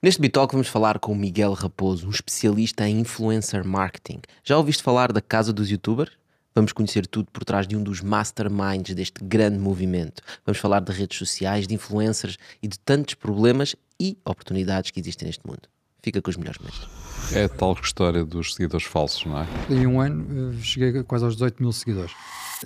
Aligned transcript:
Neste 0.00 0.20
Bitalk 0.20 0.52
vamos 0.52 0.68
falar 0.68 1.00
com 1.00 1.10
o 1.10 1.16
Miguel 1.16 1.52
Raposo, 1.54 2.06
um 2.06 2.10
especialista 2.10 2.88
em 2.88 3.00
influencer 3.00 3.66
marketing. 3.66 4.20
Já 4.44 4.56
ouviste 4.56 4.80
falar 4.80 5.10
da 5.10 5.20
Casa 5.20 5.52
dos 5.52 5.68
Youtubers? 5.68 6.12
Vamos 6.54 6.72
conhecer 6.72 7.04
tudo 7.04 7.28
por 7.32 7.44
trás 7.44 7.66
de 7.66 7.76
um 7.76 7.82
dos 7.82 8.00
masterminds 8.00 8.94
deste 8.94 9.24
grande 9.24 9.58
movimento. 9.58 10.22
Vamos 10.46 10.60
falar 10.60 10.82
de 10.82 10.92
redes 10.92 11.18
sociais, 11.18 11.66
de 11.66 11.74
influencers 11.74 12.38
e 12.62 12.68
de 12.68 12.78
tantos 12.78 13.14
problemas 13.14 13.74
e 13.98 14.16
oportunidades 14.24 14.92
que 14.92 15.00
existem 15.00 15.26
neste 15.26 15.44
mundo. 15.44 15.62
Fica 16.00 16.22
com 16.22 16.30
os 16.30 16.36
melhores 16.36 16.60
momentos. 16.60 17.17
É 17.34 17.44
a 17.44 17.48
tal 17.48 17.76
história 17.82 18.24
dos 18.24 18.54
seguidores 18.54 18.86
falsos, 18.86 19.26
não 19.26 19.38
é? 19.38 19.46
Em 19.70 19.86
um 19.86 20.00
ano 20.00 20.52
eh, 20.52 20.62
cheguei 20.62 21.02
quase 21.02 21.24
aos 21.24 21.34
18 21.34 21.62
mil 21.62 21.72
seguidores. 21.72 22.12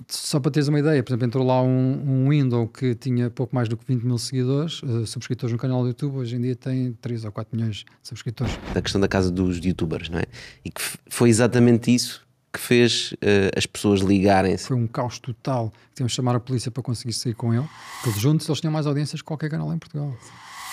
Só 0.09 0.41
para 0.41 0.51
teres 0.51 0.69
uma 0.69 0.79
ideia, 0.79 1.03
por 1.03 1.11
exemplo, 1.11 1.27
entrou 1.27 1.46
lá 1.46 1.61
um, 1.61 2.25
um 2.27 2.31
window 2.31 2.67
que 2.67 2.95
tinha 2.95 3.29
pouco 3.29 3.55
mais 3.55 3.69
do 3.69 3.77
que 3.77 3.85
20 3.87 4.05
mil 4.05 4.17
seguidores, 4.17 4.83
uh, 4.83 5.07
subscritores 5.07 5.53
no 5.53 5.59
canal 5.59 5.83
do 5.83 5.89
YouTube, 5.89 6.17
hoje 6.17 6.37
em 6.37 6.41
dia 6.41 6.57
tem 6.57 6.93
3 7.01 7.25
ou 7.25 7.33
4 7.33 7.55
milhões 7.55 7.77
de 7.77 7.87
subscritores. 8.03 8.59
Da 8.73 8.81
questão 8.81 9.00
da 9.00 9.09
casa 9.09 9.31
dos 9.31 9.59
youtubers, 9.59 10.09
não 10.09 10.19
é? 10.19 10.25
E 10.64 10.71
que 10.71 10.81
foi 11.08 11.29
exatamente 11.29 11.94
isso 11.94 12.22
que 12.53 12.61
fez 12.61 13.13
uh, 13.13 13.57
as 13.57 13.67
pessoas 13.67 14.00
ligarem-se. 14.00 14.67
Foi 14.67 14.77
um 14.77 14.86
caos 14.86 15.19
total. 15.19 15.72
Tínhamos 15.94 16.13
de 16.13 16.17
chamar 16.17 16.36
a 16.36 16.41
polícia 16.41 16.71
para 16.71 16.83
conseguir 16.83 17.14
sair 17.14 17.35
com 17.35 17.53
ele. 17.53 17.67
Porque 18.03 18.21
juntos 18.21 18.49
eles 18.49 18.61
tinham 18.61 18.72
mais 18.72 18.86
audiências 18.86 19.21
que 19.21 19.27
qualquer 19.27 19.50
canal 19.50 19.72
em 19.72 19.79
Portugal. 19.79 20.14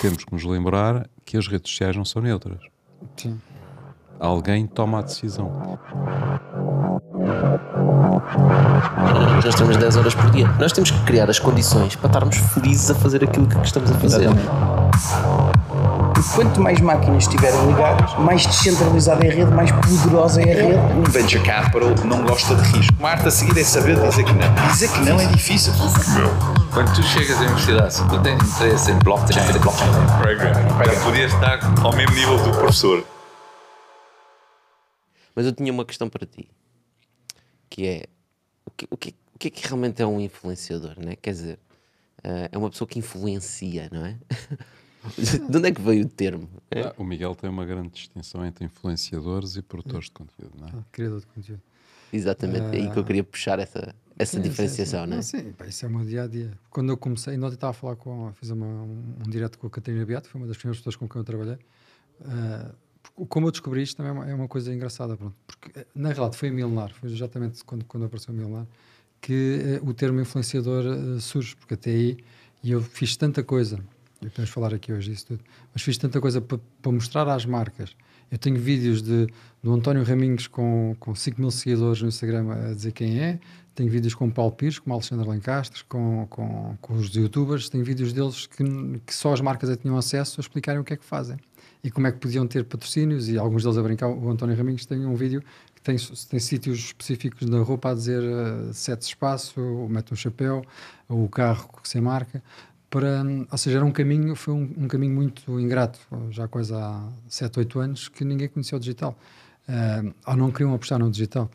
Temos 0.00 0.24
que 0.24 0.32
nos 0.32 0.44
lembrar 0.44 1.08
que 1.24 1.36
as 1.36 1.46
redes 1.46 1.70
sociais 1.70 1.96
não 1.96 2.04
são 2.04 2.22
neutras. 2.22 2.60
Sim. 3.16 3.38
Alguém 4.20 4.66
toma 4.66 4.98
a 4.98 5.02
decisão. 5.02 5.78
Nós 9.42 9.54
temos 9.54 9.78
10 9.78 9.96
horas 9.96 10.14
por 10.14 10.30
dia. 10.30 10.46
Nós 10.58 10.72
temos 10.72 10.90
que 10.90 11.00
criar 11.04 11.30
as 11.30 11.38
condições 11.38 11.96
para 11.96 12.08
estarmos 12.08 12.36
felizes 12.36 12.90
a 12.90 12.94
fazer 12.94 13.24
aquilo 13.24 13.46
que 13.46 13.58
estamos 13.64 13.90
a 13.90 13.94
fazer. 13.94 14.28
E 16.18 16.34
quanto 16.34 16.60
mais 16.60 16.78
máquinas 16.80 17.22
estiverem 17.22 17.66
ligadas, 17.66 18.14
mais 18.18 18.44
descentralizada 18.44 19.24
é 19.24 19.30
a 19.30 19.34
rede, 19.34 19.50
mais 19.52 19.72
poderosa 19.72 20.42
é 20.42 20.52
a 20.52 20.62
rede. 20.66 20.78
Um 20.98 21.10
venture 21.10 21.42
capital 21.42 21.94
não 22.04 22.22
gosta 22.22 22.54
de 22.56 22.62
risco. 22.72 22.94
Uma 22.98 23.12
arte 23.12 23.28
a 23.28 23.30
seguir 23.30 23.58
é 23.58 23.64
saber 23.64 23.98
dizer 23.98 24.24
que 24.24 24.34
não. 24.34 24.68
Dizer 24.70 24.90
que 24.90 25.00
não 25.00 25.18
é 25.18 25.24
difícil. 25.28 25.72
Quando 26.74 26.94
tu 26.94 27.02
chegas 27.02 27.38
à 27.38 27.40
universidade, 27.40 27.94
se 27.94 28.06
tu 28.06 28.18
tens 28.20 28.42
interesse 28.42 28.90
em 28.90 28.98
blockchain, 28.98 29.58
blockchain 29.58 29.88
Para 30.76 30.92
poder 31.00 31.26
estar 31.26 31.58
ao 31.82 31.96
mesmo 31.96 32.14
nível 32.14 32.36
do 32.38 32.50
professor. 32.50 33.02
Mas 35.34 35.46
eu 35.46 35.52
tinha 35.52 35.72
uma 35.72 35.84
questão 35.84 36.08
para 36.08 36.26
ti, 36.26 36.48
que 37.68 37.86
é 37.86 38.06
o 38.66 38.70
que, 38.70 38.86
o 38.90 38.96
que, 38.96 39.14
o 39.34 39.38
que 39.38 39.48
é 39.48 39.50
que 39.50 39.66
realmente 39.66 40.02
é 40.02 40.06
um 40.06 40.20
influenciador, 40.20 40.98
né? 40.98 41.16
Quer 41.16 41.32
dizer, 41.32 41.58
uh, 42.24 42.48
é 42.50 42.58
uma 42.58 42.70
pessoa 42.70 42.88
que 42.88 42.98
influencia, 42.98 43.88
não 43.92 44.04
é? 44.04 44.18
de 45.16 45.56
onde 45.56 45.68
é 45.68 45.72
que 45.72 45.80
veio 45.80 46.04
o 46.04 46.08
termo? 46.08 46.48
É? 46.70 46.82
Ah, 46.82 46.94
o 46.98 47.04
Miguel 47.04 47.34
tem 47.34 47.48
uma 47.48 47.64
grande 47.64 47.90
distinção 47.90 48.44
entre 48.44 48.64
influenciadores 48.64 49.56
e 49.56 49.62
produtores 49.62 50.06
de 50.06 50.12
conteúdo, 50.12 50.52
não 50.58 50.68
é? 50.68 50.70
Ah, 50.74 50.84
criador 50.92 51.20
de 51.20 51.26
conteúdo. 51.26 51.62
Exatamente, 52.12 52.76
é 52.76 52.80
aí 52.80 52.90
que 52.90 52.98
eu 52.98 53.04
queria 53.04 53.22
puxar 53.22 53.58
essa, 53.60 53.94
essa 54.18 54.36
Sim, 54.36 54.42
diferenciação, 54.42 55.04
sim, 55.04 55.04
sim. 55.04 55.10
não 55.10 55.14
é? 55.14 55.16
Não, 55.16 55.22
sim, 55.22 55.52
pá, 55.52 55.66
isso 55.66 55.84
é 55.84 55.88
o 55.88 55.90
meu 55.92 56.04
dia 56.04 56.24
a 56.24 56.26
dia. 56.26 56.52
Quando 56.68 56.90
eu 56.90 56.96
comecei, 56.96 57.36
ontem 57.36 57.54
estava 57.54 57.70
a 57.70 57.72
falar 57.72 57.96
com. 57.96 58.32
Fiz 58.34 58.50
uma, 58.50 58.66
um, 58.66 59.14
um 59.24 59.30
direto 59.30 59.58
com 59.58 59.68
a 59.68 59.70
Catarina 59.70 60.04
Beato, 60.04 60.28
foi 60.28 60.40
uma 60.40 60.48
das 60.48 60.56
primeiras 60.56 60.78
pessoas 60.78 60.96
com 60.96 61.08
quem 61.08 61.20
eu 61.20 61.24
trabalhei. 61.24 61.58
Ah, 62.24 62.72
porque 62.72 62.89
como 63.28 63.46
eu 63.46 63.50
descobri 63.50 63.82
isto 63.82 63.96
também 63.96 64.30
é 64.30 64.34
uma, 64.34 64.44
é 64.44 64.48
coisa 64.48 64.72
engraçada, 64.72 65.16
pronto, 65.16 65.34
porque 65.46 65.78
eh, 65.78 65.86
na 65.94 66.08
realidade 66.08 66.36
foi 66.36 66.48
a 66.48 66.52
Milenar, 66.52 66.92
foi 66.94 67.10
exatamente 67.10 67.64
quando, 67.64 67.84
quando 67.84 68.06
apareceu 68.06 68.32
a 68.34 68.36
Milenar, 68.36 68.66
que 69.20 69.60
eh, 69.62 69.80
o 69.82 69.92
termo 69.92 70.20
influenciador 70.20 70.84
eh, 70.86 71.20
surge, 71.20 71.54
porque 71.56 71.74
até 71.74 71.90
aí 71.90 72.18
e 72.62 72.72
eu 72.72 72.82
fiz 72.82 73.16
tanta 73.16 73.42
coisa, 73.42 73.80
e 74.20 74.28
podemos 74.28 74.50
falar 74.50 74.74
aqui 74.74 74.92
hoje 74.92 75.10
disso 75.10 75.28
tudo, 75.28 75.40
mas 75.72 75.82
fiz 75.82 75.96
tanta 75.96 76.20
coisa 76.20 76.40
para 76.40 76.92
mostrar 76.92 77.26
às 77.28 77.46
marcas. 77.46 77.96
Eu 78.30 78.38
tenho 78.38 78.58
vídeos 78.58 79.02
de, 79.02 79.26
do 79.62 79.72
António 79.72 80.04
Raminhos 80.04 80.46
com, 80.46 80.94
com 81.00 81.14
5 81.14 81.40
mil 81.40 81.50
seguidores 81.50 82.00
no 82.02 82.08
Instagram 82.08 82.52
a 82.52 82.74
dizer 82.74 82.92
quem 82.92 83.18
é, 83.18 83.40
tenho 83.74 83.90
vídeos 83.90 84.14
com 84.14 84.26
o 84.26 84.30
Paulo 84.30 84.52
Pires, 84.52 84.78
com 84.78 84.90
o 84.90 84.92
Alexandre 84.92 85.28
Lencastre, 85.28 85.82
com, 85.84 86.26
com, 86.28 86.76
com 86.80 86.94
os 86.94 87.08
youtubers, 87.14 87.68
tenho 87.68 87.82
vídeos 87.84 88.12
deles 88.12 88.46
que, 88.46 88.62
que 89.06 89.14
só 89.14 89.32
as 89.32 89.40
marcas 89.40 89.70
é 89.70 89.76
tinham 89.76 89.96
acesso 89.96 90.40
a 90.40 90.42
explicarem 90.42 90.80
o 90.80 90.84
que 90.84 90.92
é 90.92 90.96
que 90.96 91.04
fazem 91.04 91.38
e 91.82 91.90
como 91.90 92.06
é 92.06 92.12
que 92.12 92.18
podiam 92.18 92.46
ter 92.46 92.64
patrocínios 92.64 93.28
e 93.28 93.38
alguns 93.38 93.62
deles 93.62 93.78
a 93.78 93.82
brincar. 93.82 94.08
O 94.08 94.30
António 94.30 94.56
Raminhos 94.56 94.84
tem 94.86 95.04
um 95.04 95.14
vídeo 95.14 95.42
que 95.74 95.80
tem, 95.80 95.96
tem 95.96 96.38
sítios 96.38 96.78
específicos 96.78 97.48
na 97.48 97.60
roupa 97.60 97.90
a 97.90 97.94
dizer 97.94 98.22
uh, 98.22 98.72
sete 98.74 99.02
espaço, 99.02 99.60
mete 99.88 100.12
um 100.12 100.16
chapéu, 100.16 100.62
o 101.08 101.28
carro 101.28 101.70
sem 101.84 102.00
marca. 102.00 102.42
Para, 102.90 103.22
ou 103.50 103.56
seja, 103.56 103.78
era 103.78 103.86
um 103.86 103.92
caminho, 103.92 104.34
foi 104.34 104.52
um, 104.52 104.74
um 104.76 104.88
caminho 104.88 105.14
muito 105.14 105.60
ingrato, 105.60 105.98
já 106.30 106.48
quase 106.48 106.74
há 106.74 107.08
7, 107.28 107.60
8 107.60 107.78
anos, 107.78 108.08
que 108.08 108.24
ninguém 108.24 108.48
conhecia 108.48 108.76
o 108.76 108.80
digital. 108.80 109.16
Uh, 109.68 110.12
ou 110.26 110.36
não 110.36 110.50
queriam 110.50 110.74
apostar 110.74 110.98
no 110.98 111.08
digital. 111.08 111.48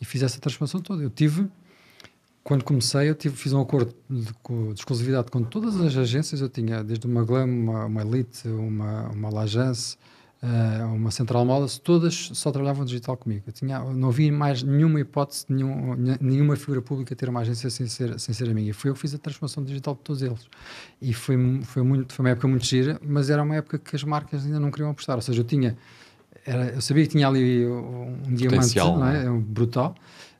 E 0.00 0.04
fiz 0.04 0.22
essa 0.22 0.38
transformação 0.38 0.80
toda. 0.80 1.02
Eu 1.02 1.08
tive, 1.08 1.48
quando 2.44 2.64
comecei, 2.64 3.08
eu 3.08 3.14
tive, 3.14 3.36
fiz 3.36 3.52
um 3.52 3.60
acordo 3.60 3.94
de, 4.10 4.24
de, 4.24 4.32
exclusividade 4.74 5.30
com 5.30 5.44
todas 5.44 5.80
as 5.80 5.96
agências. 5.96 6.40
Eu 6.40 6.48
tinha 6.48 6.82
desde 6.82 7.06
uma 7.06 7.24
Glam, 7.24 7.46
uma, 7.46 7.84
uma 7.86 8.02
Elite, 8.02 8.48
uma, 8.48 9.08
uma 9.10 9.30
Lagence, 9.30 9.96
uh, 10.42 10.92
uma 10.92 11.12
Central 11.12 11.44
Modas, 11.44 11.78
todas 11.78 12.30
só 12.34 12.50
trabalhavam 12.50 12.84
digital 12.84 13.16
comigo. 13.16 13.44
Eu 13.46 13.52
tinha, 13.52 13.78
não 13.78 14.08
havia 14.08 14.32
mais 14.32 14.62
nenhuma 14.62 15.00
hipótese 15.00 15.46
nenhum, 15.48 15.94
nenhuma 16.20 16.56
figura 16.56 16.82
pública 16.82 17.14
ter 17.14 17.28
uma 17.28 17.40
agência 17.40 17.70
sem 17.70 17.86
ser, 17.86 18.18
sem 18.18 18.34
ser 18.34 18.50
a 18.50 18.54
minha. 18.54 18.70
E 18.70 18.72
foi 18.72 18.90
eu 18.90 18.94
que 18.94 19.00
fiz 19.00 19.14
a 19.14 19.18
transformação 19.18 19.62
digital 19.62 19.94
de 19.94 20.00
todos 20.00 20.20
eles. 20.20 20.48
E 21.00 21.14
foi, 21.14 21.36
foi, 21.62 21.82
muito, 21.82 22.12
foi 22.12 22.24
uma 22.24 22.30
época 22.30 22.48
muito 22.48 22.66
gira, 22.66 23.00
mas 23.06 23.30
era 23.30 23.42
uma 23.42 23.54
época 23.54 23.78
que 23.78 23.94
as 23.94 24.02
marcas 24.02 24.44
ainda 24.44 24.58
não 24.58 24.70
queriam 24.70 24.90
apostar. 24.90 25.14
Ou 25.14 25.22
seja, 25.22 25.40
eu 25.40 25.44
tinha. 25.44 25.76
Era, 26.44 26.70
eu 26.70 26.80
sabia 26.80 27.04
que 27.04 27.10
tinha 27.10 27.28
ali 27.28 27.64
um 27.64 28.34
diamante 28.34 28.76
não 28.76 29.06
é? 29.06 29.30
brutal, 29.30 29.94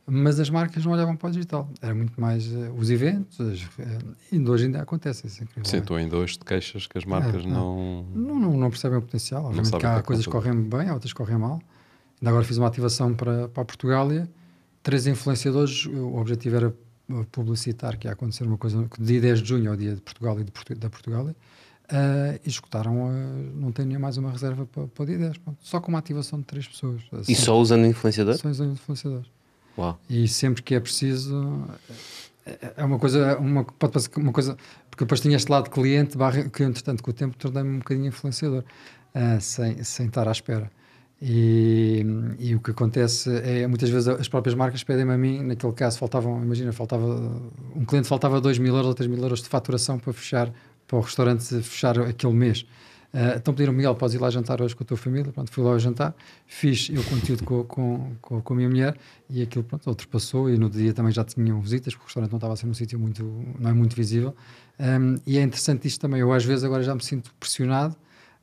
mas 0.06 0.40
as 0.40 0.50
marcas 0.50 0.84
não 0.84 0.92
olhavam 0.92 1.16
para 1.16 1.28
o 1.28 1.30
digital. 1.30 1.68
Era 1.80 1.94
muito 1.94 2.20
mais 2.20 2.46
uh, 2.46 2.72
os 2.76 2.90
eventos, 2.90 3.40
as, 3.40 3.62
uh, 3.62 4.16
ainda 4.32 4.50
hoje 4.50 4.64
ainda 4.66 4.82
acontece 4.82 5.26
isso. 5.26 5.44
Sim, 5.64 5.80
tu 5.80 5.94
ainda 5.94 6.16
hoje 6.16 6.38
te 6.38 6.44
queixas 6.44 6.86
que 6.86 6.98
as 6.98 7.04
marcas 7.04 7.44
É, 7.44 7.46
não... 7.46 8.04
Não, 8.14 8.38
não, 8.38 8.56
não 8.56 8.70
percebem 8.70 8.98
o 8.98 9.02
potencial. 9.02 9.44
Obviamente 9.44 9.76
que 9.78 9.86
há 9.86 9.94
é 9.94 10.00
que 10.00 10.06
coisas 10.06 10.26
que 10.26 10.32
correm 10.32 10.60
bem, 10.62 10.88
há 10.88 10.94
outras 10.94 11.12
que 11.12 11.16
correm 11.16 11.38
mal. 11.38 11.60
Ainda 12.20 12.30
agora 12.30 12.44
fiz 12.44 12.56
uma 12.56 12.66
ativação 12.66 13.14
para, 13.14 13.48
para 13.48 13.62
a 13.62 13.66
Portugália. 13.66 14.28
Três 14.82 15.06
influenciadores, 15.06 15.86
o 15.86 16.16
objetivo 16.16 16.56
era 16.56 16.68
uh, 16.68 17.24
publicitar 17.30 17.96
que 17.96 18.08
ia 18.08 18.12
acontecer 18.12 18.44
uma 18.44 18.58
coisa, 18.58 18.84
que 18.88 19.00
dia 19.00 19.20
10 19.20 19.42
de 19.42 19.48
junho 19.48 19.68
é 19.68 19.72
o 19.72 19.76
dia 19.76 19.94
de 19.94 20.00
Portugal 20.00 20.38
e 20.40 20.44
de 20.44 20.50
Portu 20.50 20.74
da 20.74 20.90
Portugália. 20.90 21.36
Uh, 21.84 22.40
e 22.44 22.48
escutaram, 22.48 23.06
uh, 23.06 23.12
não 23.54 23.70
tem 23.70 23.84
nem 23.84 23.98
mais 23.98 24.16
uma 24.16 24.30
reserva 24.32 24.66
para, 24.66 24.88
para 24.88 25.02
o 25.02 25.06
dia 25.06 25.18
10. 25.18 25.38
Pronto. 25.38 25.58
Só 25.60 25.80
com 25.80 25.90
uma 25.90 25.98
ativação 26.00 26.40
de 26.40 26.44
três 26.46 26.66
pessoas. 26.66 27.02
E 27.28 27.34
só 27.36 27.56
usando 27.56 27.86
influenciador? 27.86 28.36
Só 28.36 28.48
usando 28.48 28.72
influenciadores. 28.72 29.30
Uau. 29.76 29.98
E 30.08 30.28
sempre 30.28 30.62
que 30.62 30.74
é 30.74 30.80
preciso, 30.80 31.66
é- 32.44 32.74
é 32.78 32.84
uma 32.84 32.98
coisa, 32.98 33.38
uma, 33.38 33.64
pode 33.64 33.92
parecer 33.92 34.10
uma 34.16 34.32
coisa, 34.32 34.56
porque 34.90 35.04
depois 35.04 35.20
tinha 35.20 35.36
este 35.36 35.50
lado 35.50 35.70
cliente, 35.70 36.16
barra, 36.16 36.44
que 36.48 36.62
entretanto, 36.62 37.02
com 37.02 37.10
o 37.10 37.14
tempo 37.14 37.36
tornei-me 37.36 37.70
um 37.70 37.78
bocadinho 37.78 38.06
influenciador, 38.08 38.64
ah, 39.14 39.38
sem, 39.40 39.82
sem 39.82 40.06
estar 40.06 40.28
à 40.28 40.32
espera. 40.32 40.70
E, 41.24 42.04
e 42.40 42.54
o 42.56 42.60
que 42.60 42.72
acontece 42.72 43.30
é, 43.44 43.64
muitas 43.68 43.88
vezes 43.88 44.08
as 44.08 44.28
próprias 44.28 44.56
marcas 44.56 44.82
pedem-me 44.82 45.12
a 45.12 45.16
mim, 45.16 45.40
naquele 45.44 45.72
caso 45.72 45.96
faltavam, 45.96 46.42
imagina, 46.42 46.72
faltava, 46.72 47.06
um 47.76 47.84
cliente 47.84 48.08
faltava 48.08 48.40
2 48.40 48.58
mil 48.58 48.74
euros 48.74 48.88
ou 48.88 48.94
3 48.94 49.08
mil 49.08 49.22
euros 49.22 49.40
de 49.40 49.48
faturação 49.48 50.00
para 50.00 50.12
fechar, 50.12 50.52
para 50.84 50.98
o 50.98 51.00
restaurante 51.00 51.62
fechar 51.62 51.96
aquele 52.00 52.32
mês. 52.32 52.66
Uh, 53.12 53.36
então 53.36 53.52
pediram 53.52 53.74
Miguel, 53.74 53.94
podes 53.94 54.14
ir 54.14 54.18
lá 54.18 54.30
jantar 54.30 54.62
hoje 54.62 54.74
com 54.74 54.82
a 54.82 54.86
tua 54.86 54.96
família. 54.96 55.30
Pronto, 55.32 55.50
fui 55.50 55.62
lá 55.62 55.70
ao 55.70 55.78
jantar, 55.78 56.14
fiz 56.46 56.88
eu 56.90 57.04
conteúdo 57.04 57.44
com, 57.44 57.62
com, 57.64 58.12
com, 58.22 58.40
com 58.40 58.52
a 58.54 58.56
minha 58.56 58.68
mulher 58.68 58.96
e 59.28 59.42
aquilo 59.42 59.64
pronto, 59.64 59.86
ultrapassou. 59.86 60.48
E 60.48 60.56
no 60.56 60.70
dia 60.70 60.94
também 60.94 61.12
já 61.12 61.22
tinham 61.22 61.60
visitas, 61.60 61.92
porque 61.94 62.04
o 62.04 62.06
restaurante 62.06 62.30
não 62.30 62.38
estava 62.38 62.54
a 62.54 62.56
ser 62.56 62.66
num 62.66 62.74
sítio 62.74 62.98
muito, 62.98 63.22
não 63.58 63.70
é 63.70 63.72
muito 63.74 63.94
visível. 63.94 64.34
Um, 64.80 65.16
e 65.26 65.36
é 65.36 65.42
interessante 65.42 65.86
isto 65.86 66.00
também. 66.00 66.20
Eu 66.20 66.32
às 66.32 66.44
vezes 66.44 66.64
agora 66.64 66.82
já 66.82 66.94
me 66.94 67.04
sinto 67.04 67.34
pressionado. 67.38 67.94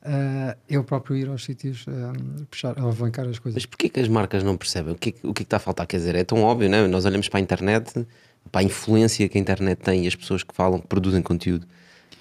Uh, 0.02 0.56
eu 0.66 0.82
próprio 0.82 1.14
ir 1.14 1.28
aos 1.28 1.44
sítios 1.44 1.84
um, 1.86 2.44
puxar, 2.44 2.78
alavancar 2.78 3.28
as 3.28 3.38
coisas. 3.38 3.62
Mas 3.62 3.66
porquê 3.66 3.88
que 3.88 4.00
as 4.00 4.08
marcas 4.08 4.42
não 4.42 4.56
percebem? 4.56 4.94
O 4.94 4.96
que, 4.96 5.10
é 5.10 5.26
o 5.26 5.30
é 5.30 5.34
que 5.34 5.42
está 5.42 5.56
a 5.58 5.60
faltar? 5.60 5.86
Quer 5.86 5.98
dizer, 5.98 6.14
é 6.14 6.24
tão 6.24 6.42
óbvio, 6.42 6.70
não 6.70 6.78
é? 6.78 6.88
Nós 6.88 7.04
olhamos 7.04 7.28
para 7.28 7.38
a 7.38 7.42
internet, 7.42 8.06
para 8.50 8.62
a 8.62 8.64
influência 8.64 9.28
que 9.28 9.36
a 9.36 9.40
internet 9.40 9.78
tem 9.78 10.04
e 10.04 10.06
as 10.06 10.14
pessoas 10.14 10.42
que 10.42 10.54
falam, 10.54 10.80
que 10.80 10.86
produzem 10.86 11.20
conteúdo. 11.20 11.66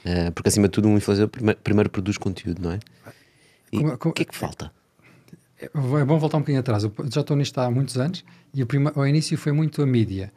Uh, 0.05 0.31
porque 0.33 0.47
acima 0.49 0.67
de 0.67 0.71
tudo, 0.71 0.87
um 0.87 0.95
influenciador 0.97 1.29
prime- 1.29 1.55
primeiro 1.55 1.89
produz 1.89 2.17
conteúdo, 2.17 2.61
não 2.61 2.71
é? 2.71 2.79
E 3.71 3.77
o 3.79 3.97
que 4.13 4.21
é 4.23 4.25
que 4.25 4.35
falta? 4.35 4.71
É 5.61 5.69
bom 6.05 6.17
voltar 6.17 6.37
um 6.37 6.39
bocadinho 6.39 6.61
atrás. 6.61 6.83
Eu 6.85 6.93
já 7.13 7.21
estou 7.21 7.35
nisto 7.35 7.57
há 7.59 7.69
muitos 7.69 7.97
anos 7.97 8.23
e 8.53 8.63
o 8.63 8.65
prima- 8.65 8.93
ao 8.95 9.05
início 9.05 9.37
foi 9.37 9.51
muito 9.51 9.81
a 9.81 9.85
mídia. 9.85 10.31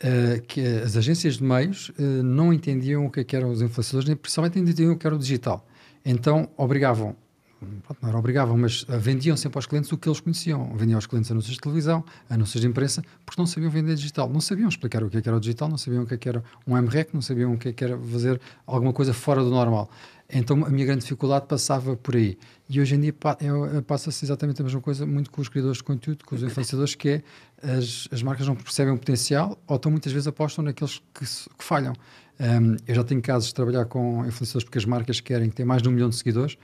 eh, 0.00 0.40
que 0.46 0.60
as 0.64 0.96
agências 0.96 1.38
de 1.38 1.42
meios 1.42 1.90
eh, 1.98 2.02
não 2.22 2.52
entendiam 2.52 3.04
o 3.06 3.10
que, 3.10 3.18
é 3.18 3.24
que 3.24 3.34
eram 3.34 3.50
os 3.50 3.60
influenciadores, 3.60 4.06
nem 4.06 4.16
principalmente 4.16 4.56
entendiam 4.56 4.92
o 4.92 4.96
que 4.96 5.04
era 5.04 5.16
o 5.16 5.18
digital. 5.18 5.66
Então 6.04 6.48
obrigavam 6.56 7.16
pronto, 7.58 7.98
não 8.00 8.08
era 8.08 8.18
obrigavam, 8.18 8.56
mas 8.56 8.84
vendiam 9.00 9.36
sempre 9.36 9.58
aos 9.58 9.66
clientes 9.66 9.90
o 9.92 9.96
que 9.98 10.08
eles 10.08 10.20
conheciam. 10.20 10.74
Vendiam 10.76 10.96
aos 10.96 11.06
clientes 11.06 11.30
anúncios 11.30 11.54
de 11.54 11.60
televisão, 11.60 12.04
anúncios 12.28 12.60
de 12.60 12.66
imprensa, 12.66 13.02
porque 13.24 13.40
não 13.40 13.46
sabiam 13.46 13.70
vender 13.70 13.94
digital. 13.94 14.28
Não 14.28 14.40
sabiam 14.40 14.68
explicar 14.68 15.02
o 15.02 15.10
que, 15.10 15.18
é 15.18 15.22
que 15.22 15.28
era 15.28 15.36
o 15.36 15.40
digital, 15.40 15.68
não 15.68 15.78
sabiam 15.78 16.02
o 16.02 16.06
que, 16.06 16.14
é 16.14 16.16
que 16.18 16.28
era 16.28 16.42
um 16.66 16.76
MREC, 16.76 17.14
não 17.14 17.22
sabiam 17.22 17.54
o 17.54 17.58
que, 17.58 17.68
é 17.68 17.72
que 17.72 17.84
era 17.84 17.98
fazer 17.98 18.40
alguma 18.66 18.92
coisa 18.92 19.12
fora 19.12 19.42
do 19.42 19.50
normal. 19.50 19.90
Então 20.30 20.62
a 20.66 20.68
minha 20.68 20.84
grande 20.84 21.00
dificuldade 21.00 21.46
passava 21.46 21.96
por 21.96 22.14
aí. 22.14 22.36
E 22.68 22.78
hoje 22.80 22.94
em 22.94 23.00
dia 23.00 23.12
pa- 23.14 23.38
é- 23.40 23.80
passa-se 23.80 24.24
exatamente 24.26 24.60
a 24.60 24.64
mesma 24.64 24.80
coisa, 24.80 25.06
muito 25.06 25.30
com 25.30 25.40
os 25.40 25.48
criadores 25.48 25.78
de 25.78 25.84
conteúdo, 25.84 26.22
com 26.26 26.34
os 26.34 26.42
influenciadores, 26.42 26.94
que 26.94 27.08
é 27.08 27.22
as, 27.62 28.06
as 28.12 28.22
marcas 28.22 28.46
não 28.46 28.54
percebem 28.54 28.92
o 28.92 28.98
potencial 28.98 29.58
ou 29.66 29.76
então 29.76 29.90
muitas 29.90 30.12
vezes 30.12 30.28
apostam 30.28 30.62
naqueles 30.62 31.00
que, 31.14 31.24
que 31.24 31.64
falham. 31.64 31.94
Um, 32.40 32.76
eu 32.86 32.94
já 32.94 33.02
tenho 33.02 33.20
casos 33.22 33.48
de 33.48 33.54
trabalhar 33.54 33.86
com 33.86 34.24
influenciadores 34.26 34.64
porque 34.64 34.78
as 34.78 34.84
marcas 34.84 35.18
querem 35.18 35.48
ter 35.50 35.64
mais 35.64 35.80
de 35.82 35.88
um 35.88 35.92
milhão 35.92 36.08
de 36.10 36.14
seguidores 36.14 36.56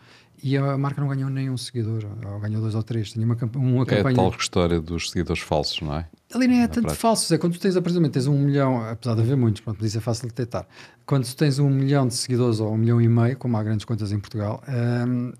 e 0.44 0.58
a 0.58 0.76
marca 0.76 1.00
não 1.00 1.08
ganhou 1.08 1.31
nenhum 1.31 1.56
seguidor, 1.56 2.05
ou 2.26 2.38
ganhou 2.38 2.61
dois 2.61 2.75
ou 2.75 2.82
três. 2.82 3.11
Tinha 3.11 3.25
uma, 3.25 3.35
uma 3.56 3.79
É 3.79 3.82
a 3.82 3.87
campanha. 3.87 4.14
tal 4.14 4.31
história 4.38 4.79
dos 4.79 5.11
seguidores 5.11 5.43
falsos, 5.43 5.81
não 5.81 5.94
é? 5.96 6.06
Ali 6.35 6.46
nem 6.46 6.61
é 6.61 6.67
tanto 6.69 6.82
prática. 6.82 7.00
falsos, 7.00 7.32
é 7.32 7.38
quando 7.38 7.55
tu 7.55 7.61
tens, 7.61 7.76
aparentemente, 7.76 8.12
tens 8.12 8.26
um 8.26 8.38
milhão, 8.38 8.87
apesar 8.87 9.14
de 9.14 9.23
haver 9.23 9.38
muitos, 9.38 9.62
pronto, 9.62 9.79
mas 9.81 9.88
isso 9.88 9.99
é 9.99 10.00
fácil 10.02 10.25
de 10.25 10.35
detectar. 10.35 10.67
Quando 11.06 11.25
tu 11.25 11.35
tens 11.35 11.58
um 11.58 11.70
milhão 11.70 12.06
de 12.06 12.12
seguidores 12.14 12.61
ou 12.61 12.75
um 12.75 12.76
milhão 12.76 13.00
e 13.00 13.08
meio, 13.08 13.38
como 13.38 13.56
há 13.56 13.62
grandes 13.62 13.87
contas 13.87 14.12
em 14.12 14.19
Portugal, 14.20 14.62
hum, 15.08 15.32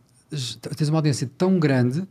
tens 0.75 0.89
uma 0.89 0.99
audiência 0.99 1.31
tão 1.37 1.59
grande 1.59 2.09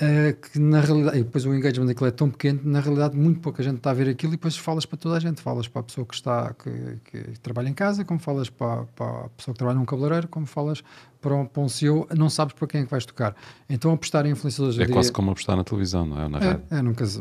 eh, 0.00 0.32
que 0.32 0.58
na 0.58 0.80
realidade, 0.80 1.18
e 1.18 1.22
depois 1.24 1.44
o 1.44 1.54
engagement 1.54 1.86
daquilo 1.86 2.06
é 2.08 2.10
tão 2.10 2.30
pequeno, 2.30 2.60
na 2.64 2.80
realidade 2.80 3.16
muito 3.16 3.40
pouca 3.40 3.62
gente 3.62 3.76
está 3.76 3.90
a 3.90 3.94
ver 3.94 4.08
aquilo 4.08 4.32
e 4.32 4.36
depois 4.36 4.56
falas 4.56 4.86
para 4.86 4.96
toda 4.98 5.16
a 5.16 5.20
gente, 5.20 5.40
falas 5.40 5.68
para 5.68 5.80
a 5.80 5.82
pessoa 5.84 6.06
que 6.06 6.14
está, 6.14 6.54
que, 6.54 6.70
que 7.04 7.38
trabalha 7.40 7.68
em 7.68 7.74
casa, 7.74 8.04
como 8.04 8.18
falas 8.18 8.48
para, 8.50 8.84
para 8.96 9.26
a 9.26 9.28
pessoa 9.30 9.52
que 9.54 9.58
trabalha 9.58 9.78
num 9.78 9.84
cabeleireiro, 9.84 10.26
como 10.28 10.46
falas 10.46 10.82
para 11.20 11.34
um, 11.34 11.44
para 11.44 11.62
um 11.62 11.68
CEO, 11.68 12.08
não 12.16 12.30
sabes 12.30 12.54
para 12.54 12.66
quem 12.66 12.80
é 12.80 12.84
que 12.84 12.90
vais 12.90 13.04
tocar. 13.04 13.36
Então 13.68 13.92
apostar 13.92 14.24
em 14.24 14.30
influenciadores... 14.30 14.78
É 14.78 14.86
quase 14.86 15.08
diria- 15.08 15.12
como 15.12 15.30
apostar 15.32 15.54
na 15.54 15.62
televisão, 15.64 16.06
não 16.06 16.18
é? 16.18 16.28
Na 16.28 16.38
rádio. 16.38 16.62
é, 16.70 16.78
é, 16.78 16.82
nunca. 16.82 17.04
se- 17.04 17.20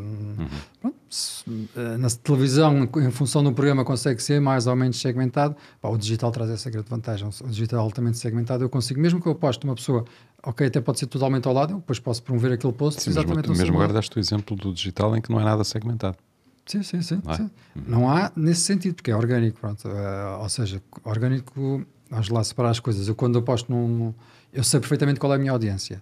pronto, 0.79 0.95
se, 1.09 1.43
eh, 1.75 1.97
na 1.97 2.07
televisão, 2.09 2.87
em 2.95 3.11
função 3.11 3.43
do 3.43 3.51
programa, 3.51 3.83
consegue 3.83 4.23
ser 4.23 4.39
mais 4.39 4.67
ou 4.67 4.75
menos 4.77 5.01
segmentado. 5.01 5.53
Pá, 5.81 5.89
o 5.89 5.97
digital 5.97 6.31
traz 6.31 6.49
essa 6.49 6.69
grande 6.69 6.89
vantagem. 6.89 7.27
O 7.43 7.47
digital 7.49 7.81
altamente 7.81 8.17
segmentado, 8.17 8.63
eu 8.63 8.69
consigo, 8.69 9.01
mesmo 9.01 9.19
que 9.21 9.27
eu 9.27 9.33
aposte 9.33 9.65
uma 9.65 9.75
pessoa, 9.75 10.05
ok, 10.43 10.67
até 10.67 10.81
pode 10.81 10.99
ser 10.99 11.07
totalmente 11.07 11.47
ao 11.47 11.53
lado, 11.53 11.73
eu 11.73 11.77
depois 11.77 11.99
posso 11.99 12.23
promover 12.23 12.53
aquele 12.53 12.73
post 12.73 13.01
Sim, 13.01 13.09
mesmo, 13.09 13.21
exatamente 13.21 13.49
mesmo 13.49 13.65
seu 13.65 13.75
agora 13.75 13.93
deste 13.93 14.17
o 14.17 14.19
exemplo 14.19 14.55
do 14.55 14.73
digital 14.73 15.15
em 15.15 15.21
que 15.21 15.31
não 15.31 15.39
é 15.39 15.43
nada 15.43 15.63
segmentado. 15.63 16.17
Sim, 16.65 16.83
sim, 16.83 17.01
sim. 17.01 17.21
Não 17.25 17.33
é? 17.33 17.37
sim. 17.37 17.49
Não 17.87 18.09
há 18.09 18.31
nesse 18.35 18.61
sentido, 18.61 18.95
porque 18.95 19.09
é 19.09 19.15
orgânico. 19.15 19.59
Pronto. 19.59 19.87
Eh, 19.87 20.37
ou 20.39 20.47
seja, 20.49 20.79
orgânico, 21.03 21.83
vamos 22.11 22.29
lá 22.29 22.43
separar 22.43 22.69
as 22.69 22.79
coisas. 22.79 23.07
Eu, 23.07 23.15
quando 23.15 23.39
aposto 23.39 23.71
num. 23.71 24.13
Eu 24.51 24.63
sei 24.63 24.79
perfeitamente 24.79 25.19
qual 25.19 25.31
é 25.33 25.35
a 25.35 25.39
minha 25.39 25.51
audiência. 25.51 26.01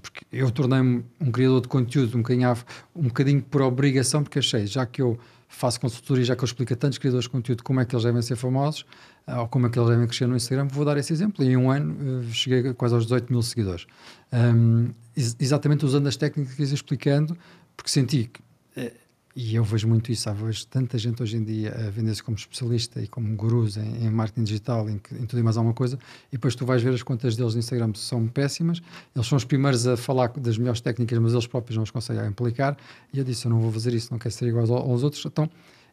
Porque 0.00 0.24
eu 0.32 0.50
tornei-me 0.50 1.04
um 1.20 1.32
criador 1.32 1.60
de 1.60 1.68
conteúdo 1.68 2.16
um 2.16 2.22
bocadinho, 2.22 2.54
um 2.94 3.02
bocadinho 3.08 3.42
por 3.42 3.60
obrigação, 3.62 4.22
porque 4.22 4.38
achei, 4.38 4.66
já 4.66 4.86
que 4.86 5.02
eu 5.02 5.18
faço 5.48 5.80
consultoria, 5.80 6.24
já 6.24 6.36
que 6.36 6.42
eu 6.42 6.46
explico 6.46 6.72
a 6.74 6.76
tantos 6.76 6.98
criadores 6.98 7.24
de 7.24 7.30
conteúdo 7.30 7.64
como 7.64 7.80
é 7.80 7.84
que 7.84 7.94
eles 7.94 8.04
devem 8.04 8.20
ser 8.22 8.36
famosos, 8.36 8.84
eh, 9.26 9.34
ou 9.36 9.48
como 9.48 9.66
é 9.66 9.70
que 9.70 9.78
eles 9.78 9.88
devem 9.90 10.06
crescer 10.06 10.26
no 10.28 10.36
Instagram, 10.36 10.68
vou 10.68 10.84
dar 10.84 10.96
esse 10.98 11.12
exemplo. 11.12 11.42
E 11.44 11.48
em 11.48 11.56
um 11.56 11.70
ano 11.70 12.22
eh, 12.22 12.32
cheguei 12.32 12.72
quase 12.74 12.94
aos 12.94 13.04
18 13.04 13.32
mil 13.32 13.42
seguidores. 13.42 13.86
Um, 14.32 14.90
ex- 15.16 15.36
exatamente 15.40 15.84
usando 15.86 16.06
as 16.06 16.16
técnicas 16.16 16.58
ia 16.58 16.74
explicando, 16.74 17.36
porque 17.76 17.90
senti 17.90 18.30
que 18.32 18.40
eh, 18.76 18.92
e 19.40 19.54
eu 19.54 19.62
vejo 19.62 19.86
muito 19.86 20.10
isso, 20.10 20.28
há 20.28 20.32
vejo 20.32 20.66
tanta 20.66 20.98
gente 20.98 21.22
hoje 21.22 21.36
em 21.36 21.44
dia 21.44 21.72
a 21.72 21.90
vender-se 21.90 22.20
como 22.20 22.36
especialista 22.36 23.00
e 23.00 23.06
como 23.06 23.36
gurus 23.36 23.76
em, 23.76 24.04
em 24.04 24.10
marketing 24.10 24.42
digital, 24.42 24.90
em, 24.90 25.00
em 25.12 25.26
tudo 25.26 25.38
e 25.38 25.42
mais 25.44 25.56
alguma 25.56 25.72
coisa, 25.72 25.96
e 26.26 26.32
depois 26.32 26.56
tu 26.56 26.66
vais 26.66 26.82
ver 26.82 26.92
as 26.92 27.04
contas 27.04 27.36
deles 27.36 27.54
no 27.54 27.60
Instagram 27.60 27.92
são 27.94 28.26
péssimas, 28.26 28.82
eles 29.14 29.28
são 29.28 29.36
os 29.36 29.44
primeiros 29.44 29.86
a 29.86 29.96
falar 29.96 30.26
das 30.30 30.58
melhores 30.58 30.80
técnicas, 30.80 31.16
mas 31.20 31.34
eles 31.34 31.46
próprios 31.46 31.76
não 31.76 31.84
os 31.84 31.90
conseguem 31.92 32.26
aplicar, 32.26 32.76
e 33.12 33.18
eu 33.20 33.24
disse, 33.24 33.46
eu 33.46 33.50
não 33.50 33.60
vou 33.60 33.70
fazer 33.70 33.94
isso, 33.94 34.08
não 34.10 34.18
quero 34.18 34.34
ser 34.34 34.48
igual 34.48 34.62
aos, 34.62 34.70
aos 34.72 35.04
outros, 35.04 35.24
então 35.24 35.48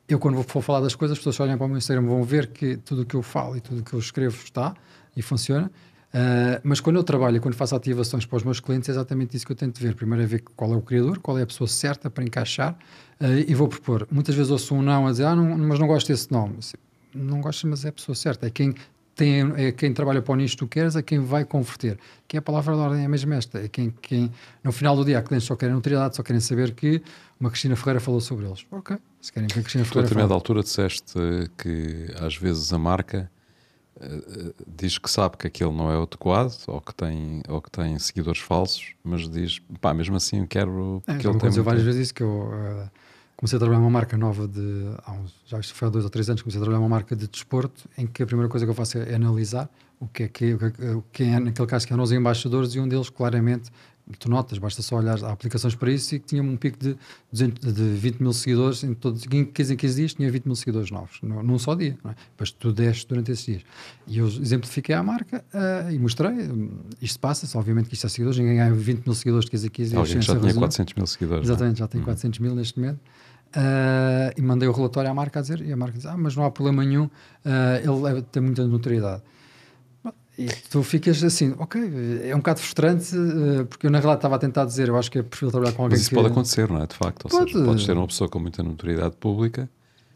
eu 0.10 0.18
quando 0.18 0.42
for 0.42 0.64
falar 0.64 0.80
das 0.80 0.96
coisas, 0.96 1.16
as 1.16 1.20
pessoas 1.20 1.40
olham 1.40 1.56
para 1.56 1.66
o 1.66 1.70
meu 1.70 1.78
Instagram 1.78 2.04
vão 2.04 2.24
ver 2.24 2.48
que 2.48 2.78
tudo 2.78 3.04
o 3.04 3.06
que 3.06 3.16
eu 3.16 3.22
falo 3.22 3.56
e 3.56 3.62
tudo 3.62 3.82
o 3.82 3.84
que 3.84 3.94
eu 3.94 4.00
escrevo 4.00 4.44
está 4.44 4.74
e 5.16 5.22
funciona, 5.22 5.72
Uh, 6.16 6.62
mas 6.64 6.80
quando 6.80 6.96
eu 6.96 7.04
trabalho, 7.04 7.42
quando 7.42 7.56
faço 7.56 7.76
ativações 7.76 8.26
para 8.26 8.38
os 8.38 8.44
meus 8.44 8.62
clientes, 8.62 8.88
é 8.88 8.94
exatamente 8.94 9.36
isso 9.36 9.46
que 9.46 9.52
eu 9.52 9.56
tento 9.56 9.82
ver. 9.82 9.96
Primeiro 9.96 10.24
é 10.24 10.26
ver 10.26 10.44
qual 10.56 10.72
é 10.72 10.76
o 10.78 10.82
criador, 10.82 11.20
qual 11.20 11.38
é 11.38 11.42
a 11.42 11.46
pessoa 11.46 11.68
certa 11.68 12.10
para 12.10 12.24
encaixar 12.24 12.72
uh, 13.20 13.26
e 13.46 13.54
vou 13.54 13.68
propor. 13.68 14.08
Muitas 14.10 14.34
vezes 14.34 14.50
ouço 14.50 14.74
um 14.76 14.82
não 14.82 15.08
a 15.08 15.12
dizer, 15.12 15.26
ah, 15.26 15.36
não, 15.36 15.58
mas 15.58 15.78
não 15.78 15.88
gosto 15.88 16.08
desse 16.08 16.32
nome. 16.32 16.58
Não 17.14 17.42
gosto, 17.42 17.68
mas 17.68 17.84
é 17.84 17.90
a 17.90 17.92
pessoa 17.92 18.16
certa. 18.16 18.48
É 18.48 18.50
quem, 18.50 18.74
tem, 19.14 19.42
é 19.58 19.74
quem 19.74 19.94
trabalha 19.94 20.22
para 20.22 20.32
o 20.32 20.36
nicho 20.38 20.56
que 20.56 20.60
tu 20.60 20.68
queres, 20.70 20.96
é 20.96 21.02
quem 21.02 21.20
vai 21.20 21.44
converter. 21.44 22.00
Que 22.30 22.38
é 22.38 22.40
a 22.40 22.42
palavra 22.42 22.78
da 22.78 22.84
ordem 22.84 23.04
é 23.04 23.08
mesmo 23.10 23.34
esta. 23.34 23.60
É 23.60 23.68
quem, 23.68 23.94
quem 24.02 24.32
no 24.64 24.72
final 24.72 24.96
do 24.96 25.04
dia, 25.04 25.20
há 25.20 25.22
clientes 25.22 25.46
só 25.46 25.56
querem 25.58 25.76
utilidade, 25.76 26.16
só 26.16 26.24
querem 26.24 26.40
saber 26.40 26.72
que 26.74 27.02
uma 27.38 27.50
Cristina 27.50 27.76
Ferreira 27.76 28.00
falou 28.00 28.22
sobre 28.22 28.46
eles. 28.46 28.66
Ok, 28.72 28.96
se 29.22 29.34
querem 29.34 29.50
que 29.50 29.60
a 29.60 29.62
Cristina 29.62 29.84
Tu, 29.84 29.88
a 29.88 29.90
Ferreira 29.90 30.08
determinada 30.08 30.34
altura, 30.34 30.64
disseste 30.64 31.14
que 31.58 32.08
às 32.22 32.38
vezes 32.38 32.72
a 32.72 32.78
marca 32.78 33.30
diz 34.68 34.98
que 34.98 35.10
sabe 35.10 35.38
que 35.38 35.48
aquele 35.48 35.72
não 35.72 35.92
é 35.92 36.02
adequado 36.02 36.54
ou 36.68 36.82
que 36.82 36.94
tem, 36.94 37.42
ou 37.48 37.62
que 37.62 37.72
tem 37.72 37.98
seguidores 38.00 38.42
falsos, 38.42 38.94
mas 39.04 39.30
diz, 39.30 39.62
pá, 39.80 39.94
mesmo 39.94 40.16
assim 40.16 40.40
eu 40.42 40.48
quero. 40.48 41.02
É, 41.08 41.14
já 41.14 41.18
ele 41.20 41.28
aconteceu 41.30 41.52
muito- 41.52 41.64
várias 41.64 41.84
vezes 41.84 42.02
isso, 42.02 42.14
que 42.14 42.24
eu 42.24 42.50
eh, 42.54 42.90
comecei 43.38 43.58
a 43.58 43.60
trabalhar 43.60 43.80
numa 43.80 43.90
marca 43.92 44.18
nova 44.18 44.48
de, 44.48 44.92
há 45.06 45.12
uns, 45.14 45.34
já 45.46 45.60
isto 45.60 45.74
foi 45.74 45.88
há 45.88 45.92
dois 45.92 46.04
ou 46.04 46.10
três 46.10 46.30
anos, 46.30 46.42
comecei 46.42 46.60
a 46.60 46.64
trabalhar 46.64 46.80
numa 46.80 46.90
marca 46.90 47.16
de 47.16 47.28
desporto, 47.28 47.88
em 47.98 48.06
que 48.06 48.22
a 48.24 48.26
primeira 48.26 48.50
coisa 48.50 48.66
que 48.66 48.70
eu 48.70 48.76
faço 48.76 48.98
é 48.98 49.16
analisar 49.16 49.70
o 50.00 50.08
que 50.08 50.24
é 50.24 50.28
que, 50.28 50.54
o 50.54 50.58
que, 50.60 50.66
é 50.66 50.70
que- 50.72 51.04
quem 51.14 51.36
é, 51.36 51.40
naquele 51.40 51.68
caso, 51.68 51.88
que 51.88 51.94
eram 51.94 52.04
os 52.04 52.12
embaixadores, 52.12 52.76
e 52.76 52.80
um 52.80 52.88
deles, 52.88 53.10
claramente, 53.10 53.72
tu 54.20 54.30
notas, 54.30 54.58
basta 54.58 54.82
só 54.82 54.98
olhar, 54.98 55.24
há 55.24 55.32
aplicações 55.32 55.74
para 55.74 55.92
isso, 55.92 56.16
e 56.16 56.20
que 56.20 56.28
tinha 56.28 56.44
um 56.44 56.56
pico 56.56 56.78
de, 56.78 56.96
200, 57.32 57.74
de 57.74 57.84
20 57.96 58.20
mil 58.20 58.34
seguidores, 58.34 58.84
em, 58.84 58.94
todos, 58.94 59.26
em 59.32 59.46
15 59.46 59.74
em 59.74 59.78
15 59.78 59.96
dias 59.96 60.14
tinha 60.14 60.32
20 60.32 60.46
mil 60.46 60.56
seguidores 60.56 60.92
novos, 60.92 61.20
num, 61.24 61.42
num 61.42 61.58
só 61.58 61.74
dia, 61.74 61.98
não 62.04 62.12
é? 62.12 62.16
depois 62.32 62.52
tu 62.52 62.72
desces 62.72 63.06
durante 63.06 63.32
esses 63.32 63.46
dias. 63.46 63.62
E 64.08 64.20
eu 64.20 64.28
exemplifiquei 64.28 64.94
à 64.94 65.02
marca 65.02 65.44
eh, 65.54 65.94
e 65.94 66.00
mostrei, 66.00 66.32
hum, 66.32 66.80
isto 67.02 67.20
passa-se, 67.20 67.58
obviamente 67.58 67.88
que 67.88 67.96
isto 67.96 68.06
é 68.06 68.10
seguidores, 68.10 68.38
ninguém 68.38 68.58
ganha 68.58 68.74
20 68.74 69.06
mil 69.06 69.16
seguidores 69.16 69.46
de 69.46 69.52
15 69.52 69.66
em 69.66 69.70
15 69.70 69.90
dias. 69.90 70.00
Alguém 70.00 70.22
já 70.22 70.34
tinha 70.34 70.46
razão. 70.46 70.60
400 70.60 70.94
mil 70.94 71.08
seguidores. 71.08 71.50
é? 71.50 71.52
Exatamente, 71.52 71.80
já 71.80 71.88
tem 71.88 72.02
400 72.02 72.40
mil 72.40 72.56
neste 72.56 72.80
momento. 72.80 73.00
Ah, 73.56 74.34
e 74.36 74.42
mandei 74.42 74.68
o 74.68 74.72
relatório 74.72 75.10
à 75.10 75.14
marca 75.14 75.40
a 75.40 75.42
dizer, 75.42 75.62
e 75.62 75.72
a 75.72 75.78
marca 75.78 75.98
diz: 75.98 76.06
Ah, 76.06 76.18
mas 76.18 76.36
não 76.36 76.44
há 76.44 76.52
problema 76.52 76.84
nenhum, 76.84 77.10
ah, 77.46 77.80
ele 77.82 78.22
tem 78.24 78.44
muita 78.44 78.68
notoriedade. 78.68 79.24
E 80.38 80.48
tu 80.70 80.84
ficas 80.84 81.24
assim, 81.24 81.56
ok, 81.58 81.82
é 82.24 82.34
um 82.36 82.40
bocado 82.40 82.60
frustrante, 82.60 83.16
ah, 83.16 83.66
porque 83.70 83.88
eu 83.88 83.92
na 83.92 84.00
realidade 84.00 84.18
estava 84.20 84.36
a 84.36 84.40
tentar 84.40 84.66
dizer, 84.66 84.90
eu 84.90 84.98
acho 84.98 85.10
que 85.10 85.20
é 85.20 85.24
preferível 85.24 85.52
trabalhar 85.52 85.74
com 85.76 85.84
alguém 85.84 85.94
Mas 85.96 86.02
isso 86.02 86.10
que. 86.10 86.16
pode 86.16 86.28
acontecer, 86.28 86.70
não 86.70 86.82
é? 86.82 86.88
De 86.88 86.96
facto. 86.96 87.26
Ou 87.26 87.32
Pode. 87.32 87.52
seja, 87.54 87.64
podes 87.66 87.86
ter 87.86 87.94
uma 87.94 88.08
pessoa 88.08 88.30
com 88.30 88.40
muita 88.40 88.62
notoriedade 88.62 89.16
pública, 89.16 89.70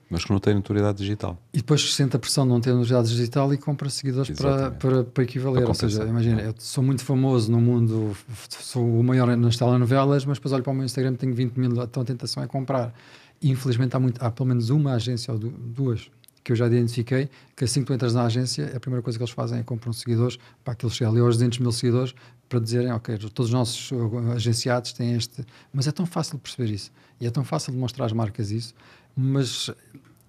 mas 0.09 0.25
que 0.25 0.31
não 0.31 0.39
tem 0.39 0.55
notoriedade 0.55 0.97
digital. 0.97 1.37
E 1.53 1.57
depois 1.59 1.93
sente 1.93 2.15
a 2.15 2.19
pressão 2.19 2.43
de 2.43 2.49
não 2.49 2.59
ter 2.59 2.73
notoriedade 2.73 3.07
digital 3.09 3.53
e 3.53 3.57
compra 3.57 3.89
seguidores 3.89 4.29
para, 4.37 4.71
para, 4.71 5.03
para 5.05 5.23
equivaler. 5.23 5.61
Para 5.61 5.69
Ou 5.69 5.73
seja, 5.75 6.03
imagina, 6.03 6.41
eu 6.41 6.53
sou 6.57 6.83
muito 6.83 7.03
famoso 7.03 7.49
no 7.51 7.61
mundo, 7.61 8.17
sou 8.49 8.99
o 8.99 9.03
maior 9.03 9.27
nas 9.37 9.55
telenovelas, 9.55 10.25
mas 10.25 10.37
depois 10.37 10.51
olho 10.51 10.63
para 10.63 10.71
o 10.71 10.75
meu 10.75 10.83
Instagram 10.85 11.13
tenho 11.13 11.33
20 11.33 11.53
mil, 11.57 11.71
então 11.81 12.03
a 12.03 12.05
tentação 12.05 12.43
é 12.43 12.47
comprar. 12.47 12.93
E 13.41 13.49
infelizmente 13.51 13.95
há, 13.95 13.99
muito, 13.99 14.21
há 14.21 14.29
pelo 14.29 14.49
menos 14.49 14.69
uma 14.69 14.93
agência 14.93 15.31
ou 15.33 15.39
du- 15.39 15.49
duas 15.49 16.09
que 16.49 16.53
eu 16.53 16.55
já 16.55 16.65
identifiquei, 16.65 17.29
que 17.55 17.63
assim 17.63 17.81
que 17.81 17.87
tu 17.87 17.93
entras 17.93 18.15
na 18.15 18.23
agência, 18.23 18.75
a 18.75 18.79
primeira 18.79 19.03
coisa 19.03 19.19
que 19.19 19.23
eles 19.23 19.33
fazem 19.33 19.59
é 19.59 19.63
compram 19.63 19.93
seguidores 19.93 20.39
para 20.63 20.73
aquilo 20.73 20.89
chegar 20.89 21.11
ali 21.11 21.19
aos 21.19 21.35
200 21.35 21.59
mil 21.59 21.71
seguidores 21.71 22.15
para 22.49 22.59
dizerem, 22.59 22.91
ok, 22.91 23.19
todos 23.31 23.49
os 23.49 23.53
nossos 23.53 23.91
uh, 23.91 24.31
agenciados 24.31 24.91
têm 24.93 25.13
este. 25.13 25.45
Mas 25.71 25.87
é 25.87 25.91
tão 25.91 26.07
fácil 26.07 26.37
de 26.37 26.41
perceber 26.41 26.73
isso 26.73 26.91
e 27.21 27.27
é 27.27 27.29
tão 27.29 27.43
fácil 27.43 27.71
de 27.71 27.77
mostrar 27.77 28.05
às 28.05 28.13
marcas 28.13 28.49
isso, 28.49 28.73
mas. 29.15 29.69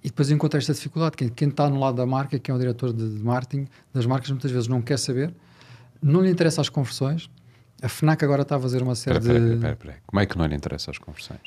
E 0.03 0.09
depois 0.09 0.31
encontro 0.31 0.59
esta 0.59 0.75
dificuldade. 0.75 1.17
Quem, 1.17 1.29
quem 1.31 1.49
está 1.49 1.69
no 1.71 1.81
lado 1.81 1.97
da 1.97 2.05
marca, 2.05 2.39
quem 2.39 2.53
é 2.53 2.57
o 2.57 2.59
diretor 2.59 2.93
de, 2.93 3.17
de 3.17 3.23
marketing 3.23 3.67
das 3.95 4.05
marcas, 4.05 4.31
muitas 4.31 4.50
vezes 4.50 4.69
não 4.69 4.83
quer 4.83 4.99
saber, 4.99 5.33
não 6.03 6.21
lhe 6.21 6.31
interessa 6.31 6.61
as 6.61 6.69
conversões. 6.69 7.31
A 7.83 7.89
FNAC 7.89 8.23
agora 8.25 8.43
está 8.43 8.57
a 8.57 8.61
fazer 8.61 8.83
uma 8.83 8.95
série 8.95 9.19
espera, 9.19 9.41
de. 9.41 9.55
espera, 9.55 9.73
espera. 9.73 9.97
Como 10.07 10.21
é 10.21 10.27
que 10.27 10.37
não 10.37 10.45
lhe 10.45 10.55
interessa 10.55 10.91
as 10.91 10.99
conversões? 10.99 11.41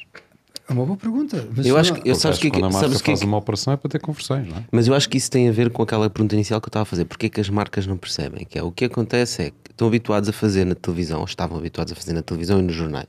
É 0.69 0.71
uma 0.73 0.85
boa 0.85 0.97
pergunta. 0.97 1.45
mas 1.55 1.65
Eu 1.65 1.77
acho 1.77 1.93
que- 1.93 2.09
eu- 2.09 2.15
sabes 2.15 2.39
que- 2.39 2.49
quando 2.49 2.65
a 2.65 2.69
marca 2.69 2.79
sabes 2.87 3.01
que- 3.01 3.11
faz 3.11 3.21
uma 3.21 3.37
operação 3.37 3.73
é 3.73 3.77
para 3.77 3.89
ter 3.89 3.99
conversões, 3.99 4.47
não 4.47 4.57
é? 4.57 4.63
Mas 4.71 4.87
eu 4.87 4.93
acho 4.93 5.09
que 5.09 5.17
isso 5.17 5.29
tem 5.29 5.49
a 5.49 5.51
ver 5.51 5.69
com 5.69 5.83
aquela 5.83 6.09
pergunta 6.09 6.35
inicial 6.35 6.61
que 6.61 6.67
eu 6.67 6.69
estava 6.69 6.83
a 6.83 6.85
fazer. 6.85 7.03
Porquê 7.05 7.29
que 7.29 7.41
as 7.41 7.49
marcas 7.49 7.85
não 7.85 7.97
percebem? 7.97 8.45
Que 8.45 8.57
é, 8.57 8.63
o 8.63 8.71
que 8.71 8.85
acontece 8.85 9.41
é 9.41 9.49
que 9.49 9.71
estão 9.71 9.87
habituados 9.87 10.29
a 10.29 10.33
fazer 10.33 10.65
na 10.65 10.73
televisão, 10.75 11.19
ou 11.19 11.25
estavam 11.25 11.57
habituados 11.57 11.91
a 11.91 11.95
fazer 11.95 12.13
na 12.13 12.21
televisão 12.21 12.59
e 12.59 12.61
nos 12.61 12.73
jornais. 12.75 13.07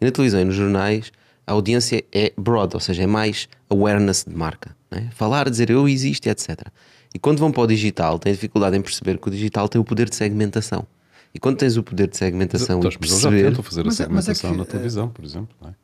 E 0.00 0.04
na 0.04 0.10
televisão 0.10 0.40
e 0.40 0.44
nos 0.44 0.54
jornais 0.54 1.10
a 1.46 1.52
audiência 1.52 2.04
é 2.12 2.32
broad, 2.36 2.74
ou 2.74 2.80
seja, 2.80 3.02
é 3.02 3.06
mais 3.06 3.48
awareness 3.70 4.24
de 4.28 4.34
marca. 4.36 4.76
né? 4.90 5.08
Falar, 5.14 5.48
dizer 5.48 5.70
eu 5.70 5.88
existo, 5.88 6.28
etc. 6.28 6.66
E 7.14 7.18
quando 7.18 7.38
vão 7.38 7.50
para 7.52 7.62
o 7.62 7.66
digital, 7.66 8.18
têm 8.18 8.32
dificuldade 8.32 8.76
em 8.76 8.82
perceber 8.82 9.18
que 9.18 9.28
o 9.28 9.30
digital 9.30 9.68
tem 9.68 9.80
o 9.80 9.84
poder 9.84 10.08
de 10.10 10.16
segmentação. 10.16 10.84
E 11.32 11.38
quando 11.38 11.56
tens 11.58 11.76
o 11.76 11.82
poder 11.84 12.08
de 12.08 12.16
segmentação 12.16 12.80
Mas, 12.82 12.94
e 12.94 12.98
mas 13.00 13.08
eles 13.10 13.20
já 13.22 13.28
perceber... 13.30 13.48
tentam 13.50 13.62
fazer 13.62 13.84
Mas 13.84 14.00
a 14.00 14.04
é- 14.04 14.08
mas 14.08 14.28
é 14.28 14.34
segmentação 14.34 14.50
que, 14.50 14.56
na 14.58 14.62
eh, 14.64 14.66
televisão, 14.66 15.08
por 15.08 15.24
exemplo. 15.24 15.56
Não 15.62 15.68
é? 15.70 15.74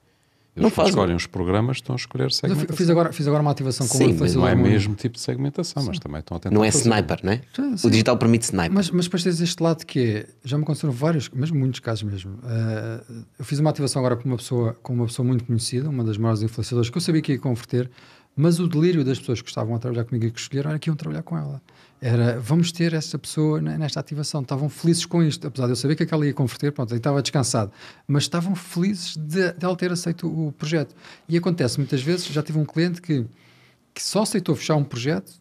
Eles 0.57 0.63
Não 0.63 0.71
fazem. 0.71 0.89
escolhem 0.91 1.15
os 1.15 1.27
programas, 1.27 1.77
estão 1.77 1.95
a 1.95 1.97
escolher 1.97 2.25
eu 2.25 2.31
segmentação. 2.31 2.69
fi- 2.69 2.77
fiz 2.77 2.89
agora, 2.89 3.13
fiz 3.13 3.27
agora 3.29 3.43
uma 3.43 3.51
ativação 3.51 3.87
com 3.87 3.99
Sim, 3.99 4.07
uma 4.13 4.21
mas 4.21 4.35
Não 4.35 4.49
é 4.49 4.55
o 4.55 4.59
mesmo 4.59 4.95
tipo 4.95 5.17
de 5.17 5.21
segmentação, 5.21 5.85
mas 5.85 5.99
também 5.99 6.21
estão 6.21 6.35
a 6.39 6.41
tentar 6.41 6.55
Não 6.55 6.65
é 6.65 6.71
fazer. 6.73 6.89
sniper, 6.89 7.21
não 7.23 7.33
é? 7.33 7.43
Sim, 7.55 7.77
sim. 7.77 7.87
O 7.87 7.91
digital 7.91 8.17
permite 8.17 8.45
sniper. 8.47 8.73
Mas, 8.73 8.91
mas 8.91 9.05
depois 9.05 9.23
tens 9.23 9.39
este 9.41 9.63
lado 9.63 9.85
que 9.85 10.01
é, 10.01 10.27
já 10.43 10.57
me 10.57 10.65
aconteceram 10.65 10.95
vários, 10.95 11.29
mesmo 11.29 11.59
muitos 11.59 11.81
casos 11.81 12.05
mesmo. 12.05 12.39
Eh, 12.43 13.01
eu 13.39 13.45
fiz 13.45 13.59
uma 13.59 13.69
ativação 13.69 14.01
agora 14.01 14.17
com 14.17 14.27
uma 14.27 14.39
pessoa, 14.39 14.73
com 14.83 14.95
uma 14.95 15.05
pessoa 15.07 15.27
muito 15.29 15.45
conhecida, 15.45 15.91
uma 15.91 16.03
das 16.03 16.17
maiores 16.17 16.41
influenciadoras, 16.43 16.89
que 16.89 16.97
eu 16.97 17.03
sabia 17.03 17.21
que 17.21 17.33
ia 17.33 17.39
converter, 17.39 17.91
mas 18.35 18.59
o 18.59 18.67
delírio 18.67 19.05
das 19.05 19.19
pessoas 19.19 19.43
que 19.43 19.49
estavam 19.51 19.75
a 19.75 19.79
trabalhar 19.79 20.05
comigo 20.05 20.25
e 20.25 20.31
que 20.31 20.41
escolheram 20.41 20.71
era 20.71 20.79
que 20.79 20.89
iam 20.89 20.97
trabalhar 20.97 21.23
com 21.23 21.37
ela. 21.37 21.61
Era, 22.01 22.39
vamos 22.39 22.71
ter 22.73 22.93
esta 22.93 23.19
pessoa 23.19 23.61
ne- 23.61 23.79
nesta 23.79 24.01
ativação. 24.01 24.43
Estavam 24.43 24.69
felizes 24.69 25.07
com 25.07 25.23
isto, 25.23 25.47
apesar 25.47 25.67
de 25.67 25.73
eu 25.73 25.77
saber 25.77 25.97
que 25.97 26.03
aquela 26.03 26.27
ia 26.27 26.35
converter, 26.35 26.71
pronto, 26.73 26.93
aí 26.93 26.99
estava 26.99 27.23
descansado. 27.23 27.73
Mas 28.07 28.25
estavam 28.25 28.55
felizes 28.55 29.17
de, 29.17 29.53
de 29.53 29.65
ela 29.65 29.75
ter 29.77 29.91
aceito 29.91 30.27
o 30.29 30.53
projeto. 30.53 30.95
E 31.29 31.37
acontece 31.37 31.79
muitas 31.79 32.03
vezes, 32.03 32.27
já 32.27 32.43
tive 32.43 32.59
um 32.59 32.65
cliente 32.65 33.01
que, 33.01 33.25
que 33.95 34.03
só 34.03 34.23
aceitou 34.23 34.55
fechar 34.55 34.77
um 34.77 34.85
projeto 34.85 35.33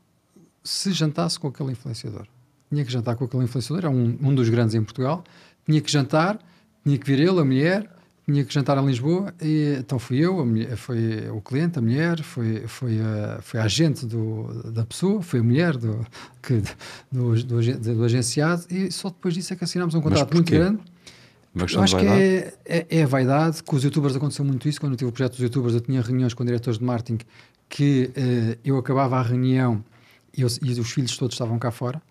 se 0.63 0.91
jantasse 0.93 1.39
com 1.39 1.47
aquele 1.47 1.71
influenciador. 1.71 2.25
Tinha 2.69 2.83
que 2.83 2.91
jantar 2.91 3.15
com 3.15 3.25
aquele 3.25 3.43
influenciador, 3.43 3.85
é 3.85 3.89
um, 3.89 4.17
um 4.21 4.33
dos 4.33 4.50
grandes 4.50 4.74
em 4.75 4.83
Portugal. 4.83 5.24
Tinha 5.65 5.79
que 5.81 5.91
jantar, 5.91 6.39
tinha 6.83 6.97
que 6.97 7.05
vir 7.05 7.19
ele, 7.19 7.39
a 7.39 7.45
mulher, 7.45 7.94
tinha 8.25 8.44
que 8.44 8.53
jantar 8.53 8.77
em 8.77 8.86
Lisboa. 8.86 9.34
E, 9.41 9.75
então 9.79 10.00
fui 10.00 10.17
eu, 10.20 10.44
mulher, 10.46 10.75
foi 10.77 11.29
o 11.29 11.41
cliente, 11.41 11.77
a 11.79 11.82
mulher, 11.82 12.22
foi, 12.24 12.65
foi, 12.67 13.00
a, 13.00 13.39
foi 13.41 13.60
a 13.60 13.63
agente 13.63 14.05
do, 14.05 14.72
da 14.72 14.86
pessoa, 14.86 15.22
foi 15.22 15.39
a 15.39 15.44
mulher 15.44 15.77
do, 15.77 16.05
que, 16.41 16.62
do, 17.12 17.36
do, 17.44 17.79
do 17.96 18.03
agenciado. 18.03 18.65
E 18.70 18.91
só 18.91 19.10
depois 19.10 19.34
disso 19.34 19.53
é 19.53 19.55
que 19.55 19.63
assinámos 19.63 19.94
um 19.96 20.00
contrato 20.01 20.34
muito 20.34 20.51
grande. 20.60 20.79
Uma 21.53 21.62
Eu 21.77 21.84
acho 21.84 21.96
que 21.98 22.05
é, 22.22 22.53
é, 22.65 22.86
é 23.00 23.03
a 23.03 23.08
vaidade. 23.08 23.63
Com 23.63 23.75
os 23.77 23.84
youtubers 23.84 24.15
aconteceu 24.15 24.44
muito 24.44 24.67
isso. 24.67 24.79
Quando 24.79 24.94
eu 24.94 24.98
tive 24.98 25.10
o 25.10 25.12
projeto 25.13 25.34
dos 25.34 25.41
youtubers, 25.41 25.74
eu 25.74 25.79
tinha 25.82 26.01
reuniões 26.01 26.34
com 26.34 26.44
diretores 26.44 26.77
de 26.79 26.84
marketing 26.86 27.20
que 27.70 28.12
eh, 28.15 28.58
eu 28.63 28.77
acabava 28.77 29.17
a 29.17 29.22
reunião 29.22 29.84
e, 30.38 30.41
eu- 30.41 30.50
e 30.62 30.72
os 30.79 30.91
filhos 30.91 31.15
todos 31.17 31.34
estavam 31.34 31.58
cá 31.58 31.72
fora, 31.72 32.01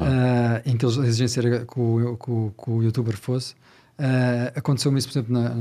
ah, 0.00 0.62
em 0.64 0.76
que 0.76 0.84
eles, 0.86 0.96
a 0.96 1.06
exigência 1.06 1.40
era 1.40 1.66
que 1.66 1.78
o, 1.80 2.16
que 2.16 2.30
o- 2.30 2.52
que 2.56 2.70
o 2.70 2.82
youtuber 2.82 3.16
fosse. 3.18 3.54
Ah, 3.98 4.52
Aconteceu-me 4.56 4.98
isso, 4.98 5.08
por 5.08 5.18
exemplo, 5.18 5.32
na, 5.32 5.54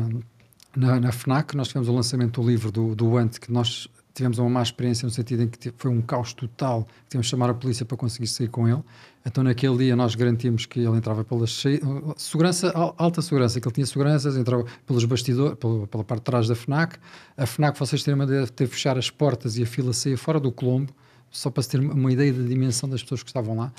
na, 0.75 0.99
na 0.99 1.11
FNAC. 1.11 1.55
Nós 1.55 1.67
tivemos 1.67 1.87
o 1.89 1.93
lançamento 1.93 2.41
do 2.41 2.47
livro 2.47 2.71
do, 2.71 2.95
do 2.95 3.17
Ant, 3.17 3.39
que 3.39 3.51
nós 3.51 3.87
tivemos 4.13 4.37
uma 4.37 4.47
má 4.49 4.61
experiência 4.61 5.05
no 5.07 5.11
sentido 5.11 5.41
em 5.43 5.47
que 5.47 5.73
foi 5.75 5.89
um 5.89 5.99
caos 6.01 6.33
total, 6.33 6.83
que 6.83 7.09
tivemos 7.09 7.25
de 7.25 7.31
chamar 7.31 7.49
a 7.49 7.53
polícia 7.53 7.83
para 7.83 7.97
conseguir 7.97 8.27
sair 8.27 8.47
com 8.47 8.67
ele. 8.67 8.81
Então, 9.25 9.43
naquele 9.43 9.75
dia, 9.77 9.95
nós 9.95 10.13
garantimos 10.13 10.65
que 10.67 10.79
ele 10.81 10.95
entrava 10.97 11.23
pela 11.23 11.45
segurança, 12.17 12.69
al- 12.75 12.93
alta 12.97 13.21
segurança, 13.21 13.59
que 13.59 13.67
ele 13.67 13.73
tinha 13.73 13.85
seguranças, 13.87 14.37
entrava 14.37 14.65
pelos 14.85 15.03
bastidores, 15.05 15.57
pela, 15.57 15.87
pela 15.87 16.03
parte 16.03 16.19
de 16.21 16.25
trás 16.25 16.47
da 16.47 16.55
FNAC. 16.55 16.97
A 17.37 17.45
FNAC, 17.45 17.79
vocês 17.79 18.03
terem 18.03 18.15
uma 18.15 18.25
ideia, 18.25 18.45
teve 18.47 18.69
de 18.69 18.75
fechar 18.75 18.97
as 18.97 19.09
portas 19.09 19.57
e 19.57 19.63
a 19.63 19.65
fila 19.65 19.93
saía 19.93 20.17
fora 20.17 20.39
do 20.39 20.51
Colombo, 20.51 20.93
só 21.31 21.49
para 21.49 21.63
se 21.63 21.69
ter 21.69 21.79
uma 21.79 22.11
ideia 22.11 22.31
da 22.31 22.43
dimensão 22.47 22.87
das 22.87 23.01
pessoas 23.01 23.23
que 23.23 23.29
estavam 23.29 23.55
lá. 23.57 23.73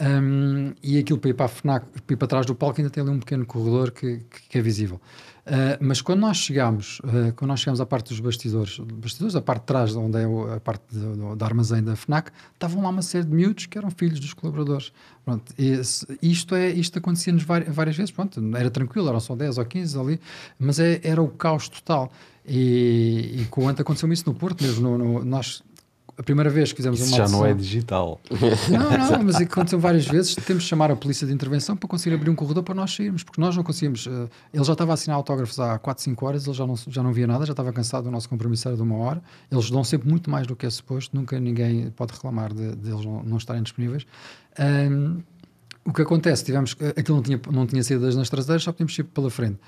Um, 0.00 0.72
e 0.82 0.98
aquilo 0.98 1.18
para 1.18 1.30
ir 1.30 1.34
para 1.34 1.46
a 1.46 1.48
FNAC, 1.48 1.84
para 2.06 2.14
ir 2.14 2.16
para 2.16 2.26
trás 2.28 2.46
do 2.46 2.54
palco, 2.54 2.80
ainda 2.80 2.90
tem 2.90 3.02
ali 3.02 3.10
um 3.12 3.18
pequeno 3.18 3.44
corredor 3.44 3.90
que, 3.90 4.16
que- 4.30 4.48
que 4.48 4.58
é 4.58 4.62
visível. 4.62 4.98
Uh, 5.46 5.76
mas 5.80 6.00
quando 6.00 6.20
nós 6.20 6.36
chegamos, 6.38 7.00
uh, 7.00 7.32
quando 7.34 7.48
nós 7.48 7.60
chegamos 7.60 7.80
à 7.80 7.86
parte 7.86 8.08
dos 8.10 8.20
bastidores, 8.20 8.78
bastidores, 8.78 9.34
a 9.36 9.42
parte 9.42 9.60
de 9.62 9.66
trás, 9.66 9.94
onde 9.96 10.18
é 10.22 10.26
o- 10.26 10.52
a 10.54 10.60
parte 10.60 10.82
da 11.36 11.44
armazém 11.44 11.82
da 11.82 11.96
FNAC, 11.96 12.30
estavam 12.54 12.82
lá 12.82 12.88
uma 12.88 13.02
série 13.02 13.24
de 13.26 13.34
miúdos 13.34 13.66
que 13.66 13.76
eram 13.76 13.90
filhos 13.90 14.20
dos 14.20 14.32
colaboradores. 14.32 14.92
Pronto, 15.24 15.52
e 15.58 15.82
se- 15.84 16.06
isto, 16.22 16.54
é, 16.54 16.70
isto 16.70 16.98
acontecia-nos 16.98 17.42
vari- 17.42 17.66
várias 17.68 17.96
vezes, 17.96 18.10
pronto, 18.10 18.40
era 18.56 18.70
tranquilo, 18.70 19.08
eram 19.08 19.20
só 19.20 19.34
10 19.36 19.58
ou 19.58 19.64
15 19.66 19.98
ali, 19.98 20.20
mas 20.58 20.78
é- 20.78 21.00
era 21.02 21.20
o 21.20 21.28
caos 21.28 21.68
total. 21.68 22.10
E, 22.46 23.42
e 23.42 23.46
com 23.50 23.64
o 23.64 23.68
Anta 23.68 23.82
aconteceu 23.82 24.10
isso 24.12 24.24
no 24.26 24.34
Porto 24.34 24.62
mesmo. 24.64 24.82
no- 24.82 24.98
no- 24.98 25.24
nós, 25.24 25.62
a 26.20 26.22
primeira 26.22 26.50
vez 26.50 26.70
que 26.70 26.76
fizemos 26.76 27.00
Isso 27.00 27.08
uma 27.08 27.16
já 27.16 27.28
não 27.32 27.46
é 27.46 27.48
audição- 27.50 27.56
digital. 27.56 28.20
não, 28.68 29.10
não, 29.18 29.24
mas 29.24 29.36
aconteceu 29.36 29.80
várias 29.80 30.06
vezes. 30.06 30.34
Temos 30.34 30.64
de 30.64 30.68
chamar 30.68 30.90
a 30.90 30.96
polícia 30.96 31.26
de 31.26 31.32
intervenção 31.32 31.74
para 31.74 31.88
conseguir 31.88 32.14
abrir 32.14 32.28
um 32.28 32.34
corredor 32.34 32.62
para 32.62 32.74
nós 32.74 32.94
sairmos, 32.94 33.22
porque 33.24 33.40
nós 33.40 33.56
não 33.56 33.62
conseguimos. 33.62 34.06
eh, 34.06 34.28
ele 34.52 34.62
já 34.64 34.72
estava 34.74 34.92
a 34.92 34.94
assinar 34.94 35.16
autógrafos 35.16 35.58
há 35.58 35.78
4, 35.78 36.04
5 36.04 36.26
horas, 36.26 36.46
ele 36.46 36.54
já 36.54 36.66
não, 36.66 36.76
já 36.76 37.02
não 37.02 37.10
via 37.10 37.26
nada, 37.26 37.46
já 37.46 37.52
estava 37.52 37.72
cansado 37.72 38.04
do 38.04 38.10
nosso 38.10 38.28
compromisso 38.28 38.68
era 38.68 38.76
de 38.76 38.82
uma 38.82 38.96
hora. 38.96 39.22
Eles 39.50 39.70
dão 39.70 39.82
sempre 39.82 40.10
muito 40.10 40.28
mais 40.30 40.46
do 40.46 40.54
que 40.54 40.66
é 40.66 40.70
suposto, 40.70 41.16
nunca 41.16 41.40
ninguém 41.40 41.90
pode 41.90 42.12
reclamar 42.12 42.52
de, 42.52 42.76
de 42.76 42.90
eles 42.90 43.04
não, 43.04 43.22
não 43.22 43.36
estarem 43.38 43.62
disponíveis. 43.62 44.06
Ahm, 44.58 45.20
o 45.84 45.92
que 45.94 46.02
acontece, 46.02 46.44
tivemos 46.44 46.74
que- 46.74 46.84
aquilo 46.84 47.16
não 47.16 47.22
tinha, 47.22 47.40
não 47.50 47.66
tinha 47.66 47.82
saídas 47.82 48.14
nas 48.14 48.28
traseiras, 48.28 48.62
só 48.62 48.72
podíamos 48.72 48.96
ir 48.98 49.04
pela 49.04 49.30
frente. 49.30 49.58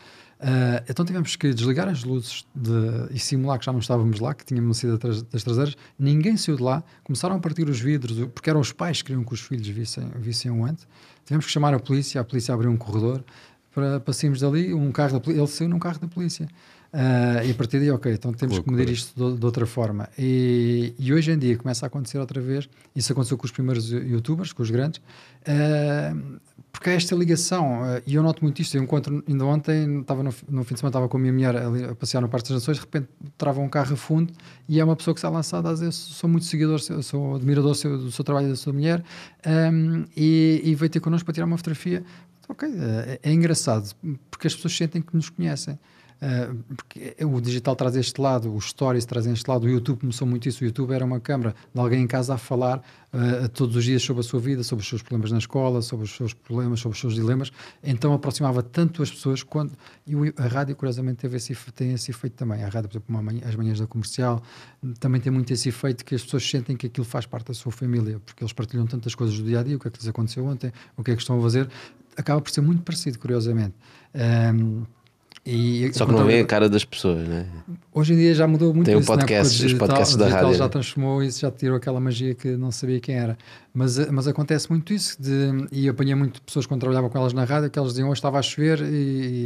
Ah, 0.44 0.82
então 0.88 1.04
tivemos 1.04 1.36
que 1.36 1.54
desligar 1.54 1.88
as 1.88 2.02
luzes 2.02 2.44
de- 2.52 3.14
e 3.14 3.18
simular 3.18 3.60
que 3.60 3.64
já 3.64 3.72
não 3.72 3.78
estávamos 3.78 4.18
lá, 4.18 4.34
que 4.34 4.44
tínhamos 4.44 4.78
saído 4.78 4.98
das, 4.98 5.42
traseiras. 5.44 5.76
Ninguém 5.96 6.36
saiu 6.36 6.56
de 6.56 6.62
lá, 6.64 6.82
começaram 7.04 7.36
a 7.36 7.38
partir 7.38 7.68
os 7.68 7.78
vidros, 7.78 8.26
porque 8.34 8.50
eram 8.50 8.58
os 8.58 8.72
pais 8.72 9.00
que 9.00 9.06
queriam 9.06 9.22
que 9.22 9.32
os 9.32 9.40
filhos 9.40 9.68
vissem, 9.68 10.04
vissem 10.16 10.50
o 10.50 10.64
ante. 10.64 10.82
Tivemos 11.24 11.46
que 11.46 11.52
chamar 11.52 11.72
a 11.74 11.78
polícia, 11.78 12.20
a 12.20 12.24
polícia 12.24 12.52
abriu 12.52 12.70
um 12.70 12.76
corredor 12.76 13.22
para, 13.72 14.12
sairmos 14.12 14.40
dali. 14.40 14.74
Um 14.74 14.90
carro 14.90 15.20
da, 15.20 15.30
ele 15.32 15.46
saiu 15.46 15.70
num 15.70 15.78
carro 15.78 16.00
da 16.00 16.08
polícia. 16.08 16.48
Ah, 16.92 17.42
e 17.44 17.50
a 17.52 17.54
partir 17.54 17.78
daí, 17.78 17.90
ok, 17.90 18.12
então 18.12 18.32
temos 18.34 18.58
que 18.58 18.70
medir 18.70 18.92
isto 18.92 19.14
de, 19.32 19.38
de 19.38 19.46
outra 19.46 19.64
forma. 19.64 20.08
E, 20.18 20.92
e 20.98 21.12
hoje 21.14 21.30
em 21.30 21.38
dia 21.38 21.56
começa 21.56 21.86
a 21.86 21.88
acontecer 21.88 22.18
outra 22.18 22.40
vez. 22.40 22.68
Isso 22.94 23.12
aconteceu 23.12 23.38
com 23.38 23.46
os 23.46 23.52
primeiros 23.52 23.90
youtubers, 23.90 24.52
com 24.52 24.62
os 24.62 24.70
grandes, 24.70 25.00
ah, 25.46 26.14
porque 26.72 26.88
há 26.88 26.94
esta 26.94 27.14
ligação. 27.14 27.84
ah, 27.84 28.02
e 28.06 28.14
eu 28.14 28.22
noto 28.22 28.42
muito 28.42 28.60
isto. 28.60 28.76
Eu 28.76 28.82
encontro, 28.82 29.22
ainda 29.28 29.44
ontem, 29.44 30.00
estava 30.00 30.22
no, 30.22 30.34
no 30.48 30.64
fim 30.64 30.74
de 30.74 30.80
semana, 30.80 30.90
estava 30.90 31.08
com 31.08 31.18
a 31.18 31.20
minha 31.20 31.32
mulher 31.32 31.54
ali 31.56 31.84
a 31.84 31.94
passear 31.94 32.20
no 32.22 32.28
Parque 32.28 32.48
das 32.48 32.56
Nações, 32.56 32.78
de 32.78 32.82
repente 32.82 33.08
trava 33.36 33.60
um 33.60 33.68
carro 33.68 33.92
a 33.92 33.96
fundo 33.96 34.32
e 34.68 34.80
é 34.80 34.84
uma 34.84 34.96
pessoa 34.96 35.14
que 35.14 35.18
está 35.18 35.28
lançada 35.28 35.72
dizer: 35.72 35.86
"Eu 35.86 35.92
Sou 35.92 36.28
muito 36.28 36.46
seguidor, 36.46 36.80
sou, 36.80 37.36
admirador 37.36 37.70
do 37.70 37.76
seu, 37.76 37.98
do 37.98 38.10
seu 38.10 38.24
trabalho 38.24 38.48
da 38.48 38.56
sua 38.56 38.72
mulher, 38.72 39.04
ah, 39.44 39.70
e, 40.16 40.62
e 40.64 40.74
veio 40.74 40.90
ter 40.90 41.00
connosco 41.00 41.26
para 41.26 41.34
tirar 41.34 41.46
uma 41.46 41.58
fotografia. 41.58 42.02
Ok, 42.48 42.68
é, 42.68 43.20
é 43.22 43.32
engraçado, 43.32 43.94
porque 44.30 44.46
as 44.46 44.54
pessoas 44.54 44.76
sentem 44.76 45.00
que 45.00 45.14
nos 45.14 45.30
conhecem. 45.30 45.78
Uh, 46.22 46.54
porque 46.76 47.16
o 47.24 47.40
digital 47.40 47.74
traz 47.74 47.96
este 47.96 48.20
lado, 48.20 48.54
os 48.54 48.66
stories 48.66 49.04
trazem 49.04 49.32
este 49.32 49.50
lado, 49.50 49.64
o 49.64 49.68
YouTube 49.68 49.98
começou 49.98 50.24
muito 50.24 50.48
isso. 50.48 50.62
O 50.62 50.66
YouTube 50.66 50.92
era 50.92 51.04
uma 51.04 51.18
câmara 51.18 51.52
de 51.74 51.80
alguém 51.80 52.00
em 52.00 52.06
casa 52.06 52.34
a 52.34 52.38
falar 52.38 52.78
uh, 53.12 53.48
todos 53.48 53.74
os 53.74 53.84
dias 53.84 54.04
sobre 54.04 54.20
a 54.20 54.22
sua 54.22 54.38
vida, 54.38 54.62
sobre 54.62 54.84
os 54.84 54.88
seus 54.88 55.02
problemas 55.02 55.32
na 55.32 55.38
escola, 55.38 55.82
sobre 55.82 56.04
os 56.04 56.12
seus 56.14 56.32
problemas, 56.32 56.78
sobre 56.78 56.94
os 56.94 57.00
seus 57.00 57.14
dilemas. 57.16 57.50
Então 57.82 58.12
aproximava 58.12 58.62
tanto 58.62 59.02
as 59.02 59.10
pessoas 59.10 59.42
quando. 59.42 59.72
E 60.06 60.14
a 60.36 60.46
rádio, 60.46 60.76
curiosamente, 60.76 61.16
teve 61.18 61.36
esse, 61.38 61.56
tem 61.74 61.92
esse 61.92 62.12
efeito 62.12 62.34
também. 62.34 62.62
A 62.62 62.68
rádio, 62.68 62.88
por 62.88 62.98
exemplo, 62.98 63.20
manhã- 63.20 63.42
as 63.44 63.56
manhãs 63.56 63.80
da 63.80 63.86
comercial, 63.88 64.40
também 65.00 65.20
tem 65.20 65.32
muito 65.32 65.52
esse 65.52 65.70
efeito 65.70 66.04
que 66.04 66.14
as 66.14 66.22
pessoas 66.22 66.48
sentem 66.48 66.76
que 66.76 66.86
aquilo 66.86 67.04
faz 67.04 67.26
parte 67.26 67.48
da 67.48 67.54
sua 67.54 67.72
família, 67.72 68.20
porque 68.24 68.44
eles 68.44 68.52
partilham 68.52 68.86
tantas 68.86 69.16
coisas 69.16 69.36
do 69.36 69.44
dia 69.44 69.58
a 69.58 69.62
dia, 69.64 69.76
o 69.76 69.80
que 69.80 69.88
é 69.88 69.90
que 69.90 69.98
lhes 69.98 70.06
aconteceu 70.06 70.46
ontem, 70.46 70.72
o 70.96 71.02
que 71.02 71.10
é 71.10 71.16
que 71.16 71.20
estão 71.20 71.36
a 71.36 71.42
fazer. 71.42 71.68
Acaba 72.16 72.40
por 72.40 72.50
ser 72.52 72.60
muito 72.60 72.82
parecido, 72.82 73.18
curiosamente. 73.18 73.74
Um, 74.54 74.84
e 75.44 75.90
Só 75.92 76.06
que 76.06 76.12
não 76.12 76.24
vê 76.24 76.38
a 76.38 76.44
cara 76.44 76.68
das 76.68 76.84
pessoas, 76.84 77.26
né? 77.26 77.44
Hoje 77.92 78.12
em 78.12 78.16
dia 78.16 78.32
já 78.32 78.46
mudou 78.46 78.72
muito 78.72 78.86
Tem 78.86 78.96
isso, 78.96 79.10
né? 79.10 79.18
Porque 79.18 79.34
podcast- 79.34 79.66
os 79.66 79.74
podcasts 79.74 80.16
da 80.16 80.28
rádio, 80.28 80.54
já 80.54 80.64
né? 80.64 80.70
transformou 80.70 81.20
isso, 81.20 81.40
já 81.40 81.50
tirou 81.50 81.76
aquela 81.76 81.98
magia 81.98 82.32
que 82.32 82.56
não 82.56 82.70
sabia 82.70 83.00
quem 83.00 83.16
era. 83.16 83.36
Mas, 83.74 83.98
mas 84.10 84.28
acontece 84.28 84.70
muito 84.70 84.92
isso, 84.94 85.20
de, 85.20 85.66
e 85.72 85.88
apanhei 85.88 86.14
muito 86.14 86.40
pessoas 86.42 86.64
quando 86.64 86.80
trabalhava 86.80 87.10
com 87.10 87.18
elas 87.18 87.32
na 87.32 87.42
rádio, 87.42 87.70
que 87.70 87.78
elas 87.78 87.90
diziam 87.90 88.08
hoje 88.08 88.18
estava 88.18 88.38
a 88.38 88.42
chover 88.42 88.82
e, 88.82 88.84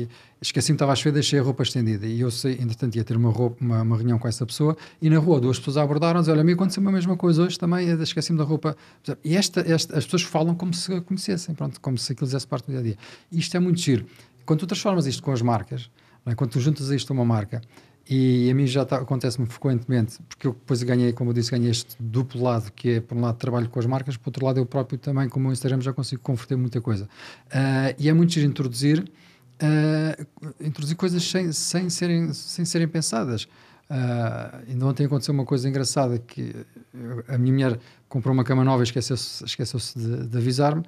e 0.02 0.08
esqueci-me 0.42 0.74
que 0.74 0.82
estava 0.82 0.92
a 0.92 0.96
chover, 0.96 1.12
deixei 1.12 1.38
a 1.38 1.42
roupa 1.42 1.62
estendida. 1.62 2.06
E 2.06 2.20
eu 2.20 2.30
sei, 2.30 2.58
entretanto, 2.60 2.94
ia 2.96 3.04
ter 3.04 3.16
uma, 3.16 3.30
roupa, 3.30 3.56
uma, 3.64 3.80
uma 3.80 3.96
reunião 3.96 4.18
com 4.18 4.28
essa 4.28 4.44
pessoa 4.44 4.76
e 5.00 5.08
na 5.08 5.18
rua 5.18 5.40
duas 5.40 5.58
pessoas 5.58 5.78
abordaram 5.78 6.20
olha, 6.20 6.40
a 6.42 6.44
mim 6.44 6.52
aconteceu 6.52 6.86
a 6.86 6.92
mesma 6.92 7.16
coisa 7.16 7.42
hoje 7.42 7.58
também, 7.58 7.88
esqueci-me 8.02 8.36
da 8.36 8.44
roupa. 8.44 8.76
E 9.24 9.34
esta, 9.34 9.60
esta, 9.60 9.96
as 9.96 10.04
pessoas 10.04 10.22
falam 10.22 10.54
como 10.54 10.74
se 10.74 10.92
a 10.92 11.00
conhecessem, 11.00 11.54
pronto, 11.54 11.80
como 11.80 11.96
se 11.96 12.12
aquilo 12.12 12.26
fizesse 12.26 12.46
parte 12.46 12.66
do 12.66 12.72
dia 12.72 12.80
a 12.80 12.82
dia. 12.82 12.96
Isto 13.32 13.56
é 13.56 13.60
muito 13.60 13.80
giro. 13.80 14.04
Quando 14.46 14.60
tu 14.60 14.66
transformas 14.66 15.06
isto 15.06 15.22
com 15.22 15.32
as 15.32 15.42
marcas, 15.42 15.90
é? 16.24 16.34
quando 16.34 16.50
tu 16.50 16.60
juntas 16.60 16.88
isto 16.90 17.12
a 17.12 17.14
uma 17.14 17.24
marca, 17.24 17.60
e 18.08 18.48
a 18.48 18.54
mim 18.54 18.66
já 18.66 18.84
tá- 18.84 18.98
acontece-me 18.98 19.46
frequentemente, 19.46 20.18
porque 20.28 20.46
eu 20.46 20.52
depois 20.52 20.80
ganhei, 20.84 21.12
como 21.12 21.30
eu 21.30 21.34
disse, 21.34 21.50
ganhei 21.50 21.70
este 21.70 21.96
duplo 21.98 22.40
lado, 22.40 22.70
que 22.72 22.90
é, 22.90 23.00
por 23.00 23.18
um 23.18 23.20
lado, 23.20 23.36
trabalho 23.36 23.68
com 23.68 23.80
as 23.80 23.86
marcas, 23.86 24.16
por 24.16 24.28
outro 24.28 24.46
lado, 24.46 24.60
eu 24.60 24.66
próprio 24.66 24.96
também, 24.96 25.28
como 25.28 25.48
o 25.48 25.52
Instagram, 25.52 25.80
já 25.80 25.92
consigo 25.92 26.22
converter 26.22 26.56
muita 26.56 26.80
coisa. 26.80 27.08
Ah, 27.50 27.92
e 27.98 28.08
é 28.08 28.12
muito 28.12 28.32
giro 28.32 28.46
introduzir, 28.46 29.04
ah, 29.60 30.24
introduzir 30.60 30.96
coisas 30.96 31.22
sem, 31.24 31.50
sem, 31.50 31.90
serem, 31.90 32.32
sem 32.32 32.64
serem 32.64 32.86
pensadas. 32.86 33.48
Ah, 33.90 34.60
ainda 34.68 34.86
ontem 34.86 35.06
aconteceu 35.06 35.34
uma 35.34 35.44
coisa 35.44 35.68
engraçada 35.68 36.18
que 36.18 36.54
a 37.28 37.36
minha 37.38 37.52
mulher 37.52 37.80
comprou 38.08 38.32
uma 38.32 38.44
cama 38.44 38.64
nova 38.64 38.82
e 38.82 38.84
esqueceu-se 38.84 39.44
esqueceu 39.44 39.80
de, 39.96 40.26
de 40.26 40.38
avisar-me. 40.38 40.82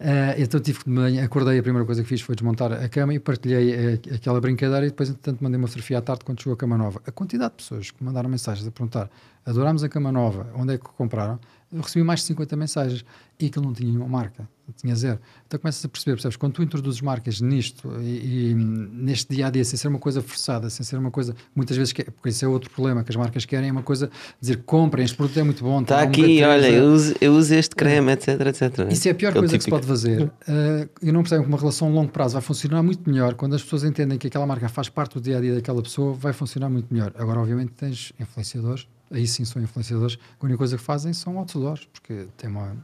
Ah, 0.00 0.34
então 0.38 0.60
tive 0.60 0.84
que 0.84 0.90
manhã, 0.90 1.24
acordei 1.24 1.58
a 1.58 1.62
primeira 1.62 1.86
coisa 1.86 2.02
que 2.02 2.08
fiz 2.08 2.20
foi 2.20 2.34
desmontar 2.34 2.72
a 2.72 2.88
cama 2.88 3.14
e 3.14 3.18
partilhei 3.18 3.72
eh, 3.72 4.14
aquela 4.14 4.40
brincadeira 4.40 4.86
e 4.86 4.90
depois 4.90 5.08
entretanto 5.08 5.42
mandei 5.42 5.58
uma 5.58 5.66
fotografia 5.66 5.98
à 5.98 6.02
tarde 6.02 6.24
quando 6.24 6.40
chegou 6.40 6.54
a 6.54 6.56
cama 6.56 6.76
nova. 6.76 7.00
A 7.06 7.12
quantidade 7.12 7.52
de 7.52 7.56
pessoas 7.56 7.90
que 7.90 8.02
mandaram 8.02 8.28
mensagens 8.28 8.66
a 8.66 8.70
perguntar 8.70 9.10
adorámos 9.44 9.84
a 9.84 9.88
cama 9.88 10.10
nova, 10.10 10.50
onde 10.54 10.74
é 10.74 10.78
que 10.78 10.84
compraram? 10.84 11.38
Eu 11.72 11.80
recebi 11.80 12.04
mais 12.04 12.20
de 12.20 12.26
50 12.26 12.56
mensagens 12.56 13.04
e 13.38 13.46
aquilo 13.46 13.66
não 13.66 13.72
tinha 13.72 13.88
nenhuma 13.88 14.08
marca, 14.08 14.48
tinha 14.72 14.94
zero. 14.94 15.18
Então 15.46 15.58
começas 15.60 15.84
a 15.84 15.88
perceber, 15.88 16.14
percebes? 16.14 16.36
Quando 16.36 16.52
tu 16.54 16.62
introduzes 16.62 17.00
marcas 17.00 17.40
nisto 17.40 17.90
e, 18.00 18.50
e 18.50 18.54
neste 18.54 19.34
dia 19.34 19.46
a 19.46 19.50
dia, 19.50 19.64
sem 19.64 19.78
ser 19.78 19.88
uma 19.88 19.98
coisa 19.98 20.22
forçada, 20.22 20.70
sem 20.70 20.84
ser 20.84 20.96
uma 20.96 21.10
coisa, 21.10 21.34
muitas 21.54 21.76
vezes, 21.76 21.92
que, 21.92 22.02
é, 22.02 22.04
porque 22.04 22.28
esse 22.30 22.44
é 22.44 22.48
outro 22.48 22.70
problema 22.70 23.04
que 23.04 23.10
as 23.10 23.16
marcas 23.16 23.44
querem, 23.44 23.68
é 23.68 23.72
uma 23.72 23.82
coisa 23.82 24.10
dizer 24.40 24.62
comprem, 24.64 25.04
este 25.04 25.16
produto 25.16 25.38
é 25.38 25.42
muito 25.42 25.62
bom. 25.62 25.82
Está 25.82 25.98
tá 25.98 26.04
um 26.04 26.08
aqui, 26.08 26.22
B3, 26.22 26.48
olha, 26.48 26.66
é- 26.66 26.78
eu 26.78 26.92
uso, 26.92 27.14
eu 27.20 27.34
uso 27.34 27.54
este 27.54 27.74
creme, 27.76 28.12
etc, 28.12 28.40
etc. 28.40 28.78
né? 28.78 28.88
isso 28.92 29.08
é 29.08 29.10
a 29.10 29.14
pior 29.14 29.28
Aquele 29.30 29.42
coisa 29.42 29.58
que 29.58 29.64
se 29.64 29.70
típico- 29.70 29.76
pode 29.76 29.86
fazer. 29.86 30.22
Uh, 30.22 30.88
e 31.02 31.12
não 31.12 31.20
percebem 31.22 31.44
que 31.44 31.48
uma 31.50 31.58
relação 31.58 31.88
a 31.88 31.90
longo 31.90 32.10
prazo 32.10 32.32
vai 32.34 32.42
funcionar 32.42 32.82
muito 32.82 33.08
melhor 33.08 33.34
quando 33.34 33.54
as 33.54 33.62
pessoas 33.62 33.84
entendem 33.84 34.18
que 34.18 34.26
aquela 34.26 34.46
marca 34.46 34.68
faz 34.68 34.88
parte 34.88 35.14
do 35.14 35.20
dia 35.20 35.38
a 35.38 35.40
dia 35.40 35.54
daquela 35.54 35.82
pessoa, 35.82 36.14
vai 36.14 36.32
funcionar 36.32 36.68
muito 36.70 36.92
melhor. 36.92 37.12
Agora, 37.16 37.40
obviamente, 37.40 37.72
tens 37.72 38.12
influenciadores, 38.18 38.86
aí 39.10 39.26
sim 39.26 39.44
são 39.44 39.62
influenciadores, 39.62 40.18
a 40.40 40.44
única 40.44 40.58
coisa 40.58 40.76
que 40.76 40.82
fazem 40.82 41.12
são 41.12 41.38
outdoors, 41.38 41.86
porque 41.92 42.26
tem 42.36 42.48
uma, 42.50 42.76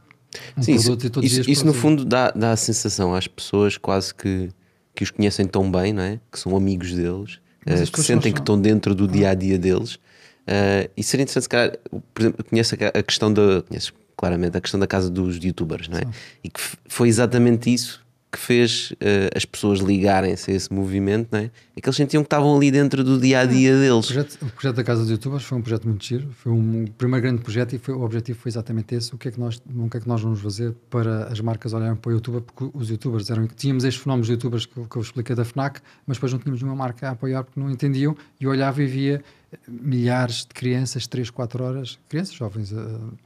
um 0.57 0.61
Sim, 0.61 0.75
isso, 0.75 0.97
isso, 1.21 1.49
isso 1.49 1.65
no 1.65 1.73
fundo 1.73 2.05
dá, 2.05 2.31
dá 2.31 2.51
a 2.51 2.55
sensação 2.55 3.13
às 3.13 3.27
pessoas 3.27 3.77
quase 3.77 4.13
que, 4.13 4.49
que 4.95 5.03
os 5.03 5.11
conhecem 5.11 5.45
tão 5.45 5.69
bem, 5.69 5.93
não 5.93 6.03
é? 6.03 6.19
Que 6.31 6.39
são 6.39 6.55
amigos 6.55 6.93
deles, 6.93 7.39
as 7.65 7.89
que 7.89 8.01
sentem 8.01 8.31
que 8.31 8.39
estão 8.39 8.59
dentro 8.59 8.95
do 8.95 9.07
dia 9.07 9.29
a 9.29 9.33
dia 9.33 9.57
deles. 9.57 9.99
Eh, 10.47 10.89
e 10.97 11.03
seria 11.03 11.23
interessante, 11.23 11.43
se 11.43 11.49
calhar, 11.49 11.77
por 12.13 12.21
exemplo, 12.21 12.39
eu 12.39 12.45
conheço 12.45 12.75
a, 12.75 13.03
questão 13.03 13.31
da. 13.31 13.61
Conheço 13.61 13.93
claramente 14.17 14.57
a 14.57 14.61
questão 14.61 14.79
da 14.79 14.87
casa 14.87 15.09
dos 15.09 15.37
youtubers, 15.37 15.87
não 15.87 15.97
é? 15.97 16.03
E 16.43 16.49
que 16.49 16.59
foi 16.87 17.07
exatamente 17.07 17.73
isso 17.73 18.03
que 18.31 18.39
fez 18.39 18.93
eh, 19.01 19.29
as 19.35 19.43
pessoas 19.43 19.79
ligarem-se 19.79 20.49
a 20.49 20.53
esse 20.53 20.71
movimento, 20.71 21.27
não 21.33 21.39
é? 21.39 21.51
É 21.75 21.81
que 21.81 21.89
eles 21.89 21.97
sentiam 21.97 22.23
que 22.23 22.27
estavam 22.27 22.55
ali 22.55 22.71
dentro 22.71 23.03
do 23.03 23.19
dia 23.19 23.41
a 23.41 23.45
dia 23.45 23.75
O 23.75 23.79
deles. 23.79 24.05
projeto, 24.05 24.37
o 24.41 24.45
projeto 24.51 24.75
da 24.77 24.83
Casa 24.85 25.01
dos 25.01 25.11
Youtubers 25.11 25.43
foi 25.43 25.57
um 25.57 25.61
projeto 25.61 25.85
muito 25.87 26.05
giro, 26.05 26.29
foi 26.31 26.51
um, 26.51 26.85
o 26.85 26.91
primeiro 26.91 27.23
grande 27.25 27.41
projeto 27.41 27.73
e 27.73 27.77
foi, 27.77 27.93
o 27.93 28.01
objetivo 28.01 28.39
foi 28.39 28.49
exatamente 28.49 28.95
esse. 28.95 29.13
O 29.13 29.17
que, 29.17 29.27
é 29.27 29.31
que 29.31 29.39
nós, 29.39 29.61
o 29.75 29.89
que 29.89 29.97
é 29.97 29.99
que 29.99 30.07
nós 30.07 30.21
vamos 30.21 30.39
fazer 30.39 30.73
para 30.89 31.25
as 31.25 31.41
marcas 31.41 31.73
olharem 31.73 31.95
para 31.97 32.09
o 32.09 32.13
YouTube? 32.13 32.41
Porque 32.41 32.71
os 32.77 32.89
Youtubers 32.89 33.29
eram. 33.29 33.45
Tínhamos 33.47 33.83
estes 33.83 34.01
fenómenos 34.01 34.27
de 34.27 34.33
Youtubers 34.33 34.65
que, 34.65 34.77
eu- 34.77 34.85
que 34.85 34.95
eu 34.95 35.01
expliquei 35.01 35.35
da 35.35 35.43
Fnac, 35.43 35.81
mas 36.07 36.15
depois 36.15 36.31
não 36.31 36.39
tínhamos 36.39 36.61
nenhuma 36.61 36.77
marca 36.77 37.09
a 37.09 37.11
apoiar 37.11 37.43
porque 37.43 37.59
não 37.59 37.69
entendiam 37.69 38.15
e 38.39 38.47
olhava 38.47 38.81
e 38.81 38.85
via 38.87 39.21
milhares 39.67 40.37
de 40.45 40.53
crianças, 40.53 41.05
3, 41.07 41.29
4 41.29 41.63
horas, 41.63 41.99
crianças, 42.07 42.33
jovens. 42.33 42.69
pronto, 42.71 43.17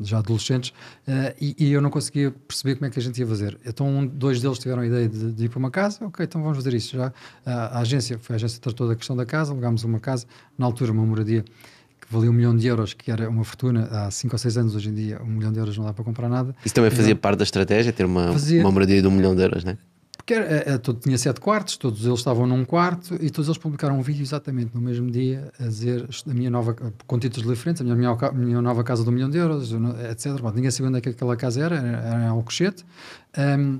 já 0.00 0.18
adolescentes, 0.18 0.72
eh, 1.06 1.34
e, 1.40 1.56
e 1.58 1.72
eu 1.72 1.80
não 1.80 1.90
conseguia 1.90 2.30
perceber 2.30 2.76
como 2.76 2.86
é 2.86 2.90
que 2.90 2.98
a 2.98 3.02
gente 3.02 3.18
ia 3.18 3.26
fazer. 3.26 3.58
Então, 3.66 3.86
um- 3.88 4.06
dois 4.06 4.40
deles 4.40 4.58
tiveram 4.58 4.82
a 4.82 4.86
ideia 4.86 5.08
de, 5.08 5.32
de 5.32 5.44
ir 5.44 5.48
para 5.48 5.58
uma 5.58 5.70
casa, 5.70 6.04
ok, 6.04 6.24
então 6.24 6.40
vamos 6.42 6.56
fazer 6.56 6.74
isso. 6.74 6.96
Já, 6.96 7.12
a, 7.44 7.78
a 7.78 7.80
agência, 7.80 8.18
foi 8.18 8.34
a 8.34 8.36
agência 8.36 8.56
que 8.56 8.62
tratou 8.62 8.86
da 8.88 8.94
questão 8.94 9.16
da 9.16 9.26
casa, 9.26 9.52
alugámos 9.52 9.82
uma 9.84 9.98
casa, 10.00 10.26
na 10.56 10.66
altura, 10.66 10.92
uma 10.92 11.04
moradia 11.04 11.44
que 12.00 12.06
valia 12.14 12.30
um 12.30 12.32
milhão 12.32 12.56
de 12.56 12.66
euros, 12.66 12.94
que 12.94 13.10
era 13.10 13.28
uma 13.28 13.42
fortuna 13.44 13.86
há 13.90 14.10
5 14.10 14.34
ou 14.34 14.38
6 14.38 14.56
anos, 14.56 14.74
hoje 14.76 14.88
em 14.88 14.94
dia, 14.94 15.20
um 15.22 15.26
milhão 15.26 15.52
de 15.52 15.58
euros 15.58 15.76
não 15.76 15.84
dá 15.84 15.92
para 15.92 16.04
comprar 16.04 16.28
nada. 16.28 16.54
Isso 16.64 16.74
também 16.74 16.90
fazia 16.90 17.16
parte 17.16 17.38
da 17.38 17.44
estratégia, 17.44 17.92
ter 17.92 18.06
uma, 18.06 18.32
Fazia. 18.32 18.60
uma 18.60 18.70
moradia 18.70 19.02
de 19.02 19.08
um 19.08 19.10
milhão 19.10 19.34
de 19.34 19.42
euros, 19.42 19.64
não 19.64 19.72
é? 19.72 19.78
Porque 20.28 20.34
era, 20.34 20.44
é, 20.44 20.74
é, 20.74 20.78
todo, 20.78 21.00
tinha 21.00 21.16
sete 21.16 21.40
quartos, 21.40 21.78
todos 21.78 22.04
eles 22.04 22.18
estavam 22.18 22.46
num 22.46 22.62
quarto 22.62 23.14
e 23.14 23.30
todos 23.30 23.48
eles 23.48 23.56
publicaram 23.56 23.98
um 23.98 24.02
vídeo 24.02 24.22
exatamente 24.22 24.74
no 24.74 24.80
mesmo 24.82 25.10
dia 25.10 25.50
a 25.58 25.62
dizer 25.62 26.06
a 26.26 26.34
minha 26.34 26.50
nova, 26.50 26.76
com 27.06 27.18
títulos 27.18 27.48
diferentes, 27.48 27.80
a 27.80 27.84
minha, 27.86 27.96
minha, 27.96 28.32
minha 28.32 28.60
nova 28.60 28.84
casa 28.84 29.02
um 29.02 29.10
milhão 29.10 29.30
de 29.30 29.38
euros, 29.38 29.72
etc. 30.10 30.38
Bom, 30.38 30.50
ninguém 30.50 30.70
sabia 30.70 30.90
onde 30.90 30.98
é 30.98 31.00
que 31.00 31.08
aquela 31.08 31.34
casa 31.34 31.64
era, 31.64 31.76
era, 31.76 31.98
era 31.98 32.34
em. 32.34 32.84
Ahm, 33.38 33.78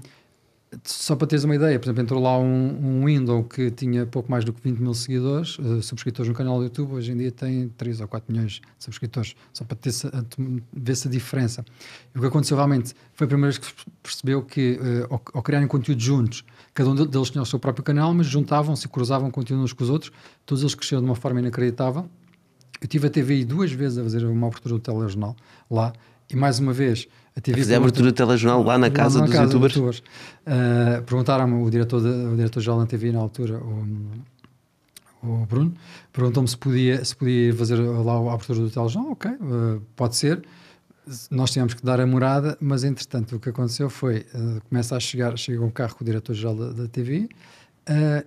só 0.84 1.16
para 1.16 1.26
teres 1.26 1.44
uma 1.44 1.54
ideia, 1.54 1.78
por 1.78 1.86
exemplo, 1.86 2.02
entrou 2.02 2.22
lá 2.22 2.38
um, 2.38 3.00
um 3.00 3.06
window 3.06 3.42
que 3.44 3.70
tinha 3.70 4.04
pouco 4.04 4.30
mais 4.30 4.44
do 4.44 4.52
que 4.52 4.60
20 4.62 4.78
mil 4.78 4.92
seguidores, 4.92 5.56
eh, 5.58 5.80
subscritores 5.80 6.28
no 6.28 6.34
canal 6.34 6.58
do 6.58 6.64
YouTube, 6.64 6.92
hoje 6.92 7.12
em 7.12 7.16
dia 7.16 7.32
tem 7.32 7.68
3 7.70 8.00
ou 8.00 8.08
4 8.08 8.30
milhões 8.30 8.52
de 8.52 8.62
subscritores, 8.78 9.34
só 9.52 9.64
para 9.64 9.76
ter 9.76 9.90
a, 10.12 10.24
ver-se 10.72 11.08
a 11.08 11.10
diferença. 11.10 11.64
E 12.14 12.18
o 12.18 12.20
que 12.20 12.26
aconteceu 12.26 12.56
realmente 12.56 12.94
foi 13.14 13.24
a 13.24 13.28
primeira 13.28 13.50
vez 13.50 13.58
que 13.58 13.66
se 13.66 13.86
percebeu 14.02 14.42
que, 14.42 14.78
eh, 14.82 15.06
ao, 15.08 15.22
ao 15.34 15.42
criarem 15.42 15.66
conteúdo 15.66 16.00
juntos, 16.00 16.44
cada 16.74 16.90
um 16.90 16.94
de- 16.94 17.06
deles 17.06 17.30
tinha 17.30 17.40
o 17.42 17.46
seu 17.46 17.58
próprio 17.58 17.82
canal, 17.82 18.12
mas 18.12 18.26
juntavam-se 18.26 18.84
e 18.86 18.88
cruzavam 18.88 19.30
conteúdo 19.30 19.62
uns 19.62 19.72
com 19.72 19.82
os 19.82 19.90
outros, 19.90 20.12
todos 20.44 20.62
eles 20.62 20.74
cresceram 20.74 21.00
de 21.02 21.08
uma 21.08 21.16
forma 21.16 21.40
inacreditável. 21.40 22.08
Eu 22.80 22.86
tive 22.86 23.06
a 23.06 23.10
TVI 23.10 23.44
duas 23.44 23.72
vezes 23.72 23.98
a 23.98 24.02
fazer 24.02 24.24
uma 24.24 24.46
abertura 24.46 24.74
do 24.74 24.80
telejornal 24.80 25.34
lá, 25.70 25.92
e 26.30 26.36
mais 26.36 26.58
uma 26.58 26.72
vez 26.74 27.08
Fazer 27.62 27.74
a 27.74 27.76
abertura 27.78 28.10
do 28.10 28.14
telejornal 28.14 28.62
lá 28.62 28.78
na 28.78 28.90
casa 28.90 29.20
dos 29.20 29.30
youtubers. 29.52 29.74
Uh, 30.46 31.02
Perguntaram-me 31.04 31.62
o 31.62 31.70
diretor 31.70 32.00
da- 32.00 32.34
diretor-geral 32.36 32.84
TV 32.86 33.12
na 33.12 33.18
altura, 33.20 33.58
o, 33.58 33.86
o 35.22 35.46
Bruno, 35.46 35.72
perguntou-me 36.12 36.48
se 36.48 36.56
podia, 36.56 37.04
se 37.04 37.14
podia 37.14 37.54
fazer 37.54 37.76
lá 37.76 38.14
a 38.14 38.34
abertura 38.34 38.60
do 38.60 38.70
telejornal. 38.70 39.12
Ok, 39.12 39.30
uh, 39.30 39.80
pode 39.96 40.16
ser. 40.16 40.42
Nós 41.30 41.50
tínhamos 41.50 41.72
que 41.72 41.82
dar 41.82 42.00
a 42.00 42.06
morada, 42.06 42.56
mas 42.60 42.84
entretanto 42.84 43.36
o 43.36 43.40
que 43.40 43.48
aconteceu 43.48 43.88
foi: 43.88 44.26
uh, 44.34 44.60
começa 44.68 44.96
a 44.96 45.00
chegar, 45.00 45.36
chega 45.38 45.62
um 45.64 45.70
carro 45.70 45.94
com 45.94 46.04
o 46.04 46.06
diretor-geral 46.06 46.54
da, 46.54 46.72
da 46.72 46.88
TV. 46.88 47.28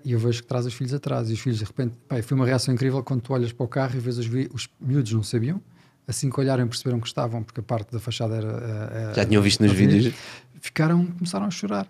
e 0.04 0.12
eu 0.14 0.20
vejo 0.20 0.42
que 0.42 0.48
traz 0.48 0.66
os 0.66 0.74
filhos 0.74 0.94
atrás, 0.94 1.30
e 1.30 1.34
os 1.34 1.40
filhos 1.40 1.60
de 1.60 1.66
repente, 1.66 1.94
pá, 2.08 2.22
foi 2.24 2.36
uma 2.36 2.46
reação 2.46 2.74
incrível 2.74 3.04
quando 3.04 3.22
tu 3.22 3.34
olhas 3.34 3.52
para 3.52 3.64
o 3.64 3.68
carro 3.68 3.96
e 3.96 4.00
vês 4.00 4.18
os, 4.18 4.28
os 4.54 4.68
miúdos 4.80 5.12
não 5.14 5.22
sabiam, 5.22 5.62
assim 6.12 6.30
que 6.30 6.40
olharam 6.40 6.68
perceberam 6.68 7.00
que 7.00 7.08
estavam, 7.08 7.42
porque 7.44 7.60
a 7.60 7.64
parte 7.64 7.92
da 7.92 8.00
fachada 8.00 8.36
era. 8.36 8.48
era- 8.50 9.14
Já 9.16 9.26
tinham 9.26 9.42
visto 9.42 9.62
nos 9.64 9.72
vídeos. 9.74 10.14
Ficaram, 10.62 11.06
começaram 11.08 11.46
a 11.48 11.52
chorar. 11.52 11.88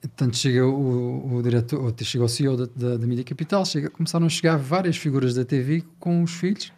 Portanto, 0.00 0.34
chega 0.38 0.66
o, 0.66 1.34
o 1.36 1.42
diretor, 1.42 1.94
chega 2.02 2.24
o 2.24 2.28
CEO 2.28 2.56
da, 2.56 2.66
da, 2.74 2.96
da 2.96 3.06
Mídia 3.06 3.22
Capital, 3.22 3.66
chega, 3.66 3.90
começaram 3.90 4.24
a 4.24 4.28
chegar 4.30 4.56
várias 4.56 4.96
figuras 4.96 5.34
da 5.34 5.44
TV 5.44 5.84
com 5.98 6.22
os 6.22 6.30
filhos. 6.32 6.72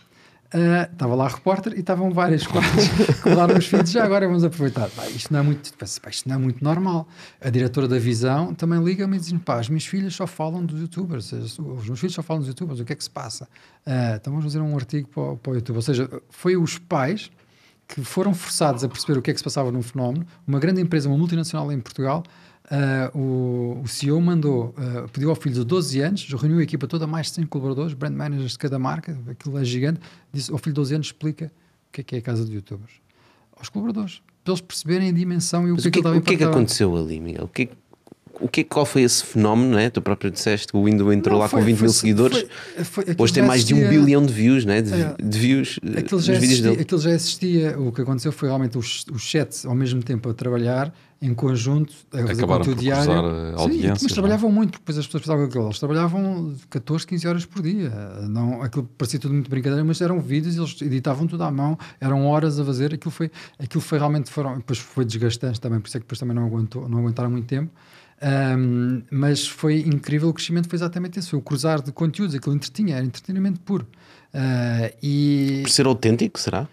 Ah, 0.54 0.88
estava 0.92 1.14
lá 1.14 1.24
a 1.24 1.28
repórter 1.28 1.72
e 1.74 1.80
estavam 1.80 2.10
várias 2.10 2.46
quadras 2.46 2.88
que 3.22 3.28
mudaram 3.28 3.56
os 3.56 3.66
filhos. 3.66 3.90
Já 3.90 4.04
agora 4.04 4.26
vamos 4.26 4.44
aproveitar. 4.44 4.88
Pá, 4.90 5.06
isto, 5.08 5.32
não 5.32 5.40
é 5.40 5.42
muito, 5.42 5.72
pá, 5.74 5.86
isto 6.10 6.28
não 6.28 6.34
é 6.36 6.38
muito 6.38 6.62
normal. 6.62 7.08
A 7.40 7.48
diretora 7.48 7.88
da 7.88 7.98
Visão 7.98 8.52
também 8.54 8.82
liga-me 8.84 9.16
e 9.16 9.20
diz: 9.20 9.32
pá, 9.44 9.58
as 9.58 9.68
minhas 9.68 9.86
filhas 9.86 10.14
só 10.14 10.26
falam 10.26 10.64
dos 10.64 10.80
youtubers. 10.80 11.32
Os, 11.32 11.58
meus 11.86 11.98
filhos 12.00 12.14
só 12.14 12.22
falam 12.22 12.40
dos 12.40 12.48
youtubers. 12.48 12.80
O 12.80 12.84
que 12.84 12.92
é 12.92 12.96
que 12.96 13.04
se 13.04 13.10
passa? 13.10 13.48
Ah, 13.86 14.16
então 14.16 14.30
vamos 14.32 14.44
fazer 14.44 14.60
um 14.60 14.76
artigo 14.76 15.08
para, 15.08 15.22
o- 15.22 15.36
para 15.38 15.52
o 15.52 15.54
YouTube. 15.54 15.76
Ou 15.76 15.82
seja, 15.82 16.08
foi 16.28 16.56
os 16.56 16.76
pais 16.78 17.30
que 17.88 18.02
foram 18.02 18.32
forçados 18.32 18.84
a 18.84 18.88
perceber 18.88 19.18
o 19.18 19.22
que 19.22 19.30
é 19.30 19.34
que 19.34 19.38
se 19.40 19.44
passava 19.44 19.70
no 19.72 19.82
fenómeno. 19.82 20.26
Uma 20.46 20.58
grande 20.58 20.80
empresa, 20.80 21.08
uma 21.08 21.18
multinacional 21.18 21.70
em 21.72 21.80
Portugal, 21.80 22.22
ah, 22.74 23.10
o, 23.14 23.82
o 23.84 23.86
CEO 23.86 24.18
mandou, 24.20 24.74
ah, 24.78 25.06
pediu 25.12 25.28
ao 25.28 25.36
filho 25.36 25.54
de 25.56 25.64
12 25.64 26.00
anos, 26.00 26.26
reuniu 26.32 26.58
a 26.58 26.62
equipa 26.62 26.86
toda, 26.86 27.06
mais 27.06 27.26
de 27.26 27.34
100 27.34 27.46
colaboradores, 27.46 27.92
brand 27.92 28.14
managers 28.14 28.52
de 28.52 28.58
cada 28.58 28.78
marca, 28.78 29.18
aquilo 29.30 29.58
é 29.58 29.64
gigante, 29.64 30.00
disse 30.32 30.50
ao 30.50 30.56
filho 30.56 30.72
de 30.72 30.76
12 30.80 30.94
anos, 30.94 31.06
explica 31.08 31.46
o 31.88 31.92
que 31.92 32.00
é 32.00 32.04
que 32.04 32.14
é 32.16 32.18
a 32.18 32.22
casa 32.22 32.44
de 32.46 32.54
youtubers. 32.54 32.92
Aos 33.58 33.68
colaboradores, 33.68 34.22
para 34.42 34.52
eles 34.52 34.60
perceberem 34.62 35.10
a 35.10 35.12
dimensão 35.12 35.68
e 35.68 35.70
o 35.70 35.74
Mas 35.74 35.84
que, 35.84 35.90
que, 35.90 35.98
é 35.98 36.02
que 36.02 36.08
o 36.08 36.22
que 36.22 36.34
é 36.34 36.36
que 36.38 36.44
aconteceu 36.44 36.96
ali, 36.96 37.20
Miguel? 37.20 37.44
O 37.44 37.48
que, 37.48 37.68
o 38.40 38.48
que, 38.48 38.64
qual 38.64 38.86
foi 38.86 39.02
esse 39.02 39.22
fenómeno? 39.22 39.72
Não 39.72 39.78
é? 39.78 39.90
Tu 39.90 40.00
próprio 40.00 40.30
disseste 40.30 40.68
que 40.68 40.76
o 40.76 40.84
Windows 40.86 41.12
entrou 41.14 41.34
Não, 41.34 41.40
lá 41.42 41.48
foi- 41.48 41.60
com 41.60 41.66
20 41.66 41.78
mil 41.80 41.88
foi- 41.90 42.00
seguidores. 42.00 42.44
foi- 42.84 43.04
Hoje 43.18 43.32
tem 43.34 43.42
mais 43.44 43.64
de 43.64 43.74
um 43.74 43.76
existia- 43.78 44.00
bilhão 44.00 44.24
de 44.26 44.32
views, 44.32 44.64
não 44.64 44.72
é? 44.72 44.80
De, 44.82 44.94
É. 44.94 45.14
de 45.22 45.38
views 45.38 45.78
eh, 45.84 45.98
Aquilo 46.00 46.20
já, 46.20 46.32
vídeos 46.32 46.50
existia, 46.52 46.70
dele. 46.70 46.82
aquilo 46.82 47.00
já 47.00 47.10
existia. 47.10 47.78
O 47.78 47.92
que 47.92 48.00
aconteceu 48.00 48.32
foi 48.32 48.48
realmente 48.48 48.78
os, 48.78 49.04
os 49.12 49.30
sets 49.30 49.64
ao 49.66 49.74
mesmo 49.76 50.02
tempo 50.02 50.28
a 50.30 50.34
trabalhar 50.34 50.92
em 51.22 51.32
conjunto, 51.32 51.94
a 52.12 52.18
fazer 52.18 52.32
Acabaram 52.32 52.64
conteúdo 52.64 52.80
diário. 52.80 53.04
Sim, 53.04 53.88
mas 53.88 54.02
não 54.02 54.08
é? 54.08 54.12
trabalhavam 54.12 54.50
muito, 54.50 54.72
porque 54.72 54.82
depois 54.82 54.98
as 54.98 55.06
pessoas 55.06 55.22
pensavam 55.22 55.48
que 55.48 55.56
eles 55.56 55.78
trabalhavam 55.78 56.54
14, 56.68 57.06
15 57.06 57.28
horas 57.28 57.46
por 57.46 57.62
dia. 57.62 57.90
Não, 58.28 58.60
aquilo 58.60 58.88
parecia 58.98 59.20
tudo 59.20 59.32
muito 59.32 59.48
brincadeira, 59.48 59.84
mas 59.84 60.00
eram 60.00 60.20
vídeos, 60.20 60.56
eles 60.56 60.82
editavam 60.82 61.28
tudo 61.28 61.44
à 61.44 61.50
mão, 61.50 61.78
eram 62.00 62.26
horas 62.26 62.58
a 62.58 62.64
fazer. 62.64 62.92
Aquilo 62.92 63.12
foi, 63.12 63.30
aquilo 63.56 63.80
foi 63.80 63.98
realmente, 63.98 64.30
foram, 64.30 64.56
depois 64.56 64.80
foi 64.80 65.04
desgastante 65.04 65.60
também, 65.60 65.78
por 65.78 65.86
isso 65.86 65.96
é 65.96 66.00
que 66.00 66.04
depois 66.04 66.18
também 66.18 66.34
não, 66.34 66.44
aguentou, 66.44 66.88
não 66.88 66.98
aguentaram 66.98 67.30
muito 67.30 67.46
tempo. 67.46 67.70
Ahm, 68.20 69.02
mas 69.10 69.46
foi 69.46 69.80
incrível, 69.80 70.28
o 70.28 70.34
crescimento 70.34 70.68
foi 70.68 70.76
exatamente 70.76 71.20
esse, 71.20 71.30
foi 71.30 71.38
o 71.38 71.42
cruzar 71.42 71.80
de 71.80 71.92
conteúdos, 71.92 72.34
aquilo 72.34 72.54
entretinha, 72.54 72.96
era 72.96 73.04
entretenimento 73.04 73.60
puro. 73.60 73.86
Ah, 74.34 74.90
e 75.02 75.60
Por 75.62 75.70
ser 75.70 75.86
autêntico, 75.86 76.40
será? 76.40 76.66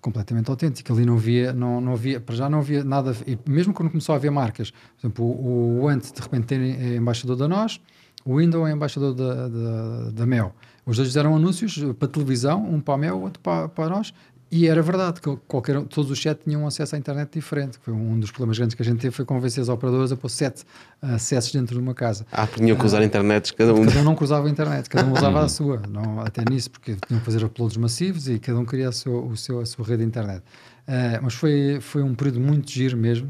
Completamente 0.00 0.50
autêntico. 0.50 0.92
Ali 0.92 1.04
não 1.04 1.14
havia, 1.14 1.52
não, 1.52 1.80
não 1.80 1.92
havia, 1.92 2.20
para 2.20 2.34
já 2.34 2.48
não 2.48 2.58
havia 2.58 2.84
nada. 2.84 3.14
E 3.26 3.38
mesmo 3.48 3.72
quando 3.72 3.90
começou 3.90 4.12
a 4.14 4.16
haver 4.16 4.30
marcas, 4.30 4.70
por 4.70 5.00
exemplo, 5.00 5.24
o, 5.24 5.82
o 5.82 5.88
Ant 5.88 6.12
de 6.12 6.20
repente 6.20 6.54
é 6.54 6.96
embaixador 6.96 7.36
da 7.36 7.48
Nós, 7.48 7.80
o 8.24 8.36
Window 8.36 8.66
é 8.66 8.72
embaixador 8.72 9.14
da, 9.14 9.48
da, 9.48 10.10
da 10.10 10.26
Mel. 10.26 10.54
Os 10.84 10.96
dois 10.96 11.08
fizeram 11.08 11.36
anúncios 11.36 11.78
para 11.98 12.08
televisão, 12.08 12.64
um 12.64 12.80
para 12.80 12.94
a 12.94 12.98
Mel, 12.98 13.20
outro 13.20 13.40
para, 13.40 13.68
para 13.68 13.88
nós. 13.90 14.12
E 14.50 14.66
era 14.66 14.80
verdade 14.80 15.20
que 15.20 15.36
qualquer, 15.46 15.78
todos 15.82 16.10
os 16.10 16.20
sete 16.20 16.44
tinham 16.44 16.66
acesso 16.66 16.96
à 16.96 16.98
internet 16.98 17.34
diferente. 17.34 17.78
Foi 17.82 17.92
um 17.92 18.18
dos 18.18 18.30
problemas 18.30 18.56
grandes 18.56 18.74
que 18.74 18.80
a 18.80 18.84
gente 18.84 18.98
teve 18.98 19.14
foi 19.14 19.24
convencer 19.24 19.62
as 19.62 19.68
operadoras 19.68 20.10
a 20.10 20.16
pôr 20.16 20.30
sete 20.30 20.64
acessos 21.02 21.52
dentro 21.52 21.74
de 21.74 21.80
uma 21.80 21.92
casa. 21.92 22.26
Ah, 22.32 22.46
porque 22.46 22.62
tinham 22.62 22.76
que 22.76 22.84
usar 22.86 23.02
internet 23.02 23.52
cada 23.52 23.74
um. 23.74 23.84
Cada 23.84 24.00
um 24.00 24.04
não 24.04 24.14
cruzava 24.14 24.46
a 24.46 24.50
internet, 24.50 24.88
cada 24.88 25.06
um 25.06 25.12
usava 25.12 25.44
a 25.44 25.48
sua, 25.48 25.82
não, 25.86 26.20
até 26.20 26.42
nisso, 26.50 26.70
porque 26.70 26.96
tinham 27.06 27.20
que 27.20 27.26
fazer 27.26 27.44
uploads 27.44 27.76
massivos 27.76 28.26
e 28.26 28.38
cada 28.38 28.58
um 28.58 28.64
queria 28.64 28.88
a 28.88 28.92
sua, 28.92 29.20
o 29.20 29.36
seu, 29.36 29.60
a 29.60 29.66
sua 29.66 29.84
rede 29.84 29.98
de 29.98 30.08
internet. 30.08 30.42
Eh, 30.86 31.20
mas 31.22 31.34
foi, 31.34 31.78
foi 31.82 32.02
um 32.02 32.14
período 32.14 32.40
muito 32.40 32.70
giro 32.70 32.96
mesmo. 32.96 33.28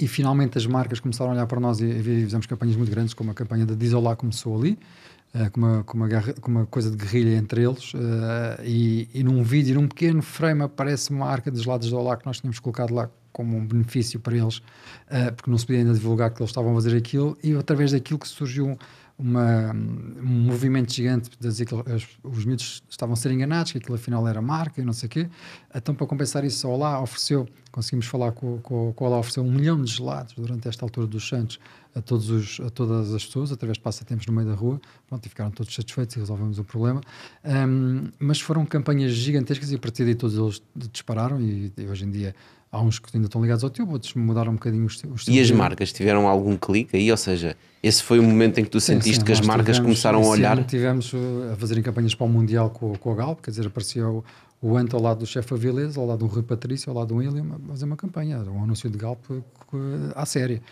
E 0.00 0.08
finalmente 0.08 0.56
as 0.56 0.66
marcas 0.66 0.98
começaram 0.98 1.32
a 1.32 1.34
olhar 1.34 1.46
para 1.46 1.60
nós 1.60 1.78
e, 1.80 1.84
e 1.84 2.02
fizemos 2.02 2.46
campanhas 2.46 2.74
muito 2.74 2.90
grandes, 2.90 3.12
como 3.12 3.30
a 3.30 3.34
campanha 3.34 3.66
da 3.66 3.74
Diesel 3.74 4.02
começou 4.16 4.58
ali, 4.58 4.78
uh, 5.34 5.50
com, 5.50 5.60
uma, 5.60 5.84
com, 5.84 5.96
uma 5.96 6.08
com 6.40 6.50
uma 6.50 6.66
coisa 6.66 6.90
de 6.90 6.96
guerrilha 6.96 7.36
entre 7.36 7.62
eles. 7.62 7.94
Uh, 7.94 8.62
e, 8.64 9.08
e 9.14 9.22
num 9.22 9.42
vídeo, 9.42 9.74
num 9.74 9.88
pequeno 9.88 10.22
frame, 10.22 10.62
aparece 10.62 11.10
uma 11.10 11.26
arca 11.26 11.50
dos 11.50 11.64
lados 11.64 11.90
do 11.90 11.96
Olá 11.96 12.16
que 12.16 12.26
nós 12.26 12.40
tínhamos 12.40 12.58
colocado 12.58 12.94
lá 12.94 13.10
como 13.32 13.56
um 13.56 13.66
benefício 13.66 14.18
para 14.18 14.36
eles, 14.36 14.58
uh, 14.58 15.32
porque 15.36 15.50
não 15.50 15.56
se 15.58 15.66
podia 15.66 15.80
ainda 15.80 15.94
divulgar 15.94 16.30
que 16.30 16.42
eles 16.42 16.50
estavam 16.50 16.72
a 16.72 16.74
fazer 16.74 16.96
aquilo, 16.96 17.38
e 17.42 17.54
através 17.54 17.92
daquilo 17.92 18.18
que 18.18 18.28
surgiu 18.28 18.76
uma, 19.20 19.72
um 19.72 20.44
movimento 20.46 20.92
gigante 20.92 21.30
de 21.30 21.46
dizer 21.46 21.66
que 21.66 21.74
os, 21.74 22.08
os 22.22 22.44
miúdos 22.44 22.82
estavam 22.88 23.12
a 23.12 23.16
ser 23.16 23.30
enganados, 23.30 23.72
que 23.72 23.78
aquilo 23.78 23.94
afinal 23.94 24.26
era 24.26 24.40
marca 24.40 24.80
e 24.80 24.84
não 24.84 24.92
sei 24.92 25.06
o 25.06 25.10
quê. 25.10 25.28
Então, 25.74 25.94
para 25.94 26.06
compensar 26.06 26.44
isso, 26.44 26.66
a 26.66 26.70
Olá 26.70 27.00
ofereceu, 27.00 27.46
conseguimos 27.70 28.06
falar 28.06 28.32
com, 28.32 28.58
com, 28.58 28.92
com 28.92 29.04
a 29.04 29.08
Olá, 29.08 29.18
ofereceu 29.18 29.44
um 29.44 29.52
milhão 29.52 29.80
de 29.82 29.92
gelados 29.92 30.34
durante 30.34 30.66
esta 30.68 30.84
altura 30.84 31.06
dos 31.06 31.28
Santos 31.28 31.60
a, 31.94 32.00
todos 32.00 32.30
os, 32.30 32.60
a 32.60 32.70
todas 32.70 33.12
as 33.14 33.24
pessoas, 33.24 33.52
através 33.52 33.78
de 33.78 33.82
passatempos 33.82 34.26
no 34.26 34.32
meio 34.32 34.48
da 34.48 34.54
rua. 34.54 34.80
Pronto, 35.08 35.26
e 35.26 35.28
ficaram 35.28 35.50
todos 35.50 35.74
satisfeitos 35.74 36.16
e 36.16 36.20
resolvemos 36.20 36.58
o 36.58 36.64
problema. 36.64 37.00
Um, 37.44 38.08
mas 38.18 38.40
foram 38.40 38.64
campanhas 38.64 39.12
gigantescas 39.12 39.70
e 39.72 39.76
a 39.76 39.78
partir 39.78 40.04
daí 40.04 40.14
todos 40.14 40.36
eles 40.36 40.62
dispararam 40.92 41.40
e, 41.40 41.72
e 41.76 41.86
hoje 41.86 42.04
em 42.04 42.10
dia 42.10 42.34
há 42.72 42.80
uns 42.80 42.98
que 42.98 43.08
ainda 43.14 43.26
estão 43.26 43.42
ligados 43.42 43.64
ao 43.64 43.70
teu, 43.70 43.88
outros 43.88 44.14
mudaram 44.14 44.52
um 44.52 44.54
bocadinho 44.54 44.86
os, 44.86 45.28
E 45.28 45.40
as 45.40 45.50
marcas 45.50 45.92
tiveram 45.92 46.28
algum 46.28 46.56
clique 46.56 46.96
aí? 46.96 47.10
Ou 47.10 47.16
seja, 47.16 47.56
esse 47.82 48.02
foi 48.02 48.18
o 48.18 48.22
momento 48.22 48.58
em 48.58 48.64
que 48.64 48.70
tu 48.70 48.80
sim, 48.80 48.94
sentiste 48.94 49.18
sim, 49.18 49.24
que 49.24 49.32
as 49.32 49.40
marcas 49.40 49.76
tivemos, 49.76 49.80
começaram 49.80 50.22
a 50.22 50.28
olhar? 50.28 50.62
Tivemos 50.64 51.12
uh, 51.12 51.18
a 51.52 51.56
fazerem 51.56 51.82
campanhas 51.82 52.14
para 52.14 52.26
o 52.26 52.28
Mundial 52.28 52.70
com, 52.70 52.94
com 52.96 53.12
a 53.12 53.14
Galp, 53.14 53.40
quer 53.42 53.50
dizer, 53.50 53.66
aparecia 53.66 54.06
o, 54.06 54.24
o 54.62 54.76
Ant 54.76 54.94
ao 54.94 55.00
lado 55.00 55.18
do 55.18 55.26
chefe 55.26 55.52
Avilés, 55.52 55.96
ao 55.96 56.06
lado 56.06 56.20
do 56.20 56.26
Rui 56.26 56.42
Patrício, 56.42 56.90
ao 56.90 56.96
lado 56.96 57.08
do 57.08 57.16
William, 57.16 57.44
fazer 57.68 57.86
uma 57.86 57.96
campanha, 57.96 58.38
um 58.38 58.62
anúncio 58.62 58.88
de 58.88 58.98
Galp 58.98 59.24
uh, 59.30 59.42
à 60.14 60.24
série. 60.24 60.62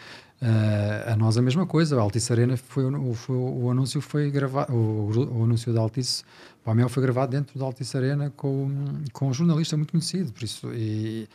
Uh, 0.40 1.12
a 1.12 1.16
nós 1.16 1.36
a 1.36 1.42
mesma 1.42 1.66
coisa, 1.66 1.98
a 1.98 2.00
Altice 2.00 2.32
Arena 2.32 2.56
foi, 2.56 2.84
foi, 3.14 3.36
o 3.36 3.70
anúncio 3.70 4.00
foi 4.00 4.30
gravado, 4.30 4.72
o, 4.72 5.42
anúncio 5.42 5.72
da 5.72 5.80
Altice 5.80 6.22
para 6.62 6.76
Mel 6.76 6.88
foi 6.88 7.02
gravado 7.02 7.32
dentro 7.32 7.58
da 7.58 7.64
Altice 7.64 7.96
Arena 7.96 8.32
com, 8.36 8.70
com 9.12 9.28
um 9.28 9.34
jornalista 9.34 9.76
muito 9.76 9.90
conhecido, 9.90 10.32
por 10.32 10.44
isso, 10.44 10.72
e, 10.72 11.28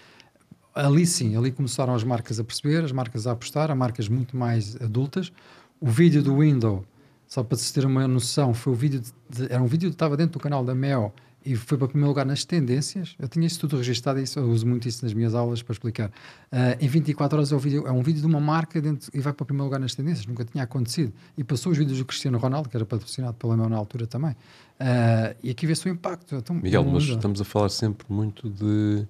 ali 0.73 1.05
sim, 1.05 1.35
ali 1.35 1.51
começaram 1.51 1.93
as 1.93 2.03
marcas 2.03 2.39
a 2.39 2.43
perceber, 2.43 2.83
as 2.83 2.91
marcas 2.91 3.27
a 3.27 3.33
apostar, 3.33 3.69
a 3.69 3.75
marcas 3.75 4.07
muito 4.07 4.35
mais 4.35 4.75
adultas. 4.81 5.31
O 5.79 5.87
vídeo 5.87 6.23
do 6.23 6.37
Window, 6.39 6.85
só 7.27 7.43
para 7.43 7.57
se 7.57 7.73
ter 7.73 7.85
uma 7.85 8.07
noção, 8.07 8.53
foi 8.53 8.73
o 8.73 8.75
vídeo 8.75 9.01
de, 9.29 9.51
era 9.51 9.61
um 9.61 9.67
vídeo 9.67 9.89
que 9.89 9.95
estava 9.95 10.15
dentro 10.15 10.33
do 10.33 10.39
canal 10.39 10.63
da 10.63 10.73
Mel 10.73 11.13
e 11.45 11.55
foi 11.55 11.77
para 11.77 11.85
o 11.85 11.87
primeiro 11.87 12.09
lugar 12.09 12.25
nas 12.25 12.45
tendências. 12.45 13.15
Eu 13.19 13.27
tinha 13.27 13.45
isso 13.45 13.59
tudo 13.59 13.77
registado 13.77 14.19
e 14.19 14.25
eu 14.35 14.49
uso 14.49 14.65
muito 14.65 14.87
isso 14.87 15.03
nas 15.03 15.13
minhas 15.13 15.35
aulas 15.35 15.61
para 15.61 15.73
explicar. 15.73 16.09
Uh, 16.51 16.77
em 16.79 16.87
24 16.87 17.37
horas 17.37 17.51
é, 17.51 17.57
vídeo, 17.57 17.87
é, 17.87 17.91
um 17.91 18.01
vídeo 18.01 18.21
de 18.21 18.27
uma 18.27 18.39
marca 18.39 18.81
dentro, 18.81 19.09
e 19.13 19.19
vai 19.19 19.33
para 19.33 19.43
o 19.43 19.45
primeiro 19.45 19.65
lugar 19.65 19.79
nas 19.79 19.93
tendências. 19.95 20.25
Nunca 20.25 20.45
tinha 20.45 20.63
acontecido. 20.63 21.13
E 21.37 21.43
passou 21.43 21.71
os 21.71 21.77
vídeos 21.77 21.97
do 21.97 22.05
Cristiano 22.05 22.37
Ronaldo, 22.37 22.69
que 22.69 22.77
era 22.77 22.85
patrocinado 22.85 23.33
pela 23.35 23.57
Mel 23.57 23.69
na 23.69 23.77
altura 23.77 24.07
também. 24.07 24.31
Uh, 24.31 25.35
e 25.43 25.49
aqui 25.49 25.67
vê-se 25.67 25.87
o 25.87 25.91
impacto. 25.91 26.35
Então, 26.35 26.55
Miguel, 26.55 26.85
mas 26.85 27.03
estamos 27.03 27.39
a 27.41 27.45
falar 27.45 27.69
sempre 27.69 28.05
muito 28.09 28.49
de 28.49 29.07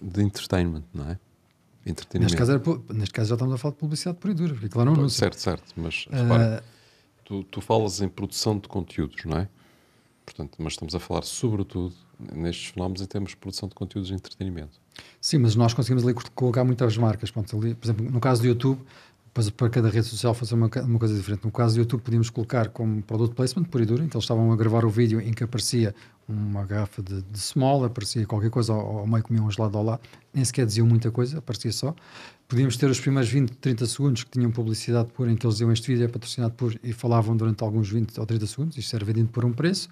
de 0.00 0.22
entertainment, 0.22 0.84
não 0.92 1.10
é? 1.10 1.18
Neste 2.18 2.36
caso, 2.36 2.52
era, 2.52 2.62
neste 2.92 3.14
caso 3.14 3.28
já 3.28 3.34
estamos 3.36 3.54
a 3.54 3.58
falar 3.58 3.72
de 3.72 3.78
publicidade 3.78 4.18
pura 4.18 4.32
e 4.32 4.36
dura, 4.36 4.54
porque 4.54 4.68
claro 4.68 4.92
não 4.92 5.08
Certo, 5.08 5.38
certo, 5.38 5.72
mas 5.76 6.08
repara, 6.10 6.60
uh... 6.60 7.24
tu, 7.24 7.44
tu 7.44 7.60
falas 7.60 8.00
em 8.00 8.08
produção 8.08 8.58
de 8.58 8.66
conteúdos, 8.66 9.24
não 9.24 9.38
é? 9.38 9.48
Portanto, 10.26 10.56
mas 10.58 10.72
estamos 10.72 10.94
a 10.94 10.98
falar 10.98 11.22
sobretudo 11.22 11.94
nestes 12.34 12.66
fenómenos 12.72 13.00
em 13.00 13.06
termos 13.06 13.30
de 13.30 13.36
produção 13.36 13.68
de 13.68 13.74
conteúdos 13.76 14.08
de 14.08 14.14
entretenimento. 14.14 14.80
Sim, 15.20 15.38
mas 15.38 15.54
nós 15.54 15.72
conseguimos 15.72 16.04
ali 16.04 16.14
colocar 16.34 16.64
muitas 16.64 16.96
marcas. 16.98 17.32
Ali, 17.54 17.74
por 17.74 17.86
exemplo, 17.86 18.10
no 18.10 18.20
caso 18.20 18.42
do 18.42 18.48
YouTube, 18.48 18.80
para 19.56 19.68
cada 19.68 19.88
rede 19.88 20.06
social 20.06 20.34
fazer 20.34 20.54
uma, 20.54 20.70
uma 20.84 20.98
coisa 20.98 21.14
diferente. 21.14 21.44
No 21.44 21.50
caso 21.50 21.74
do 21.74 21.80
YouTube, 21.80 22.00
podíamos 22.00 22.30
colocar 22.30 22.68
como 22.68 23.02
produto 23.02 23.34
placement, 23.34 23.64
por 23.64 23.80
e 23.80 23.86
duro, 23.86 24.02
então 24.02 24.18
eles 24.18 24.24
estavam 24.24 24.50
a 24.50 24.56
gravar 24.56 24.84
o 24.84 24.90
vídeo 24.90 25.20
em 25.20 25.32
que 25.32 25.44
aparecia 25.44 25.94
uma 26.28 26.64
garrafa 26.64 27.02
de, 27.02 27.22
de 27.22 27.38
small, 27.38 27.84
aparecia 27.84 28.26
qualquer 28.26 28.50
coisa, 28.50 28.72
ou, 28.72 29.00
ou 29.00 29.06
meio 29.06 29.22
comiam 29.22 29.46
um 29.46 29.50
gelado 29.50 29.76
ao 29.78 29.84
lado, 29.84 30.00
nem 30.34 30.44
sequer 30.44 30.66
diziam 30.66 30.86
muita 30.86 31.10
coisa, 31.10 31.38
aparecia 31.38 31.72
só. 31.72 31.94
Podíamos 32.48 32.76
ter 32.76 32.88
os 32.88 33.00
primeiros 33.00 33.30
20, 33.30 33.50
30 33.56 33.86
segundos 33.86 34.24
que 34.24 34.30
tinham 34.30 34.50
publicidade 34.50 35.08
por, 35.12 35.28
em 35.28 35.36
que 35.36 35.46
eles 35.46 35.56
diziam 35.56 35.72
este 35.72 35.88
vídeo 35.92 36.04
é 36.04 36.08
patrocinado 36.08 36.54
por, 36.54 36.78
e 36.82 36.92
falavam 36.92 37.36
durante 37.36 37.62
alguns 37.62 37.90
20 37.90 38.18
ou 38.18 38.26
30 38.26 38.46
segundos, 38.46 38.78
isto 38.78 38.94
era 38.94 39.04
vendido 39.04 39.28
por 39.28 39.44
um 39.44 39.52
preço, 39.52 39.88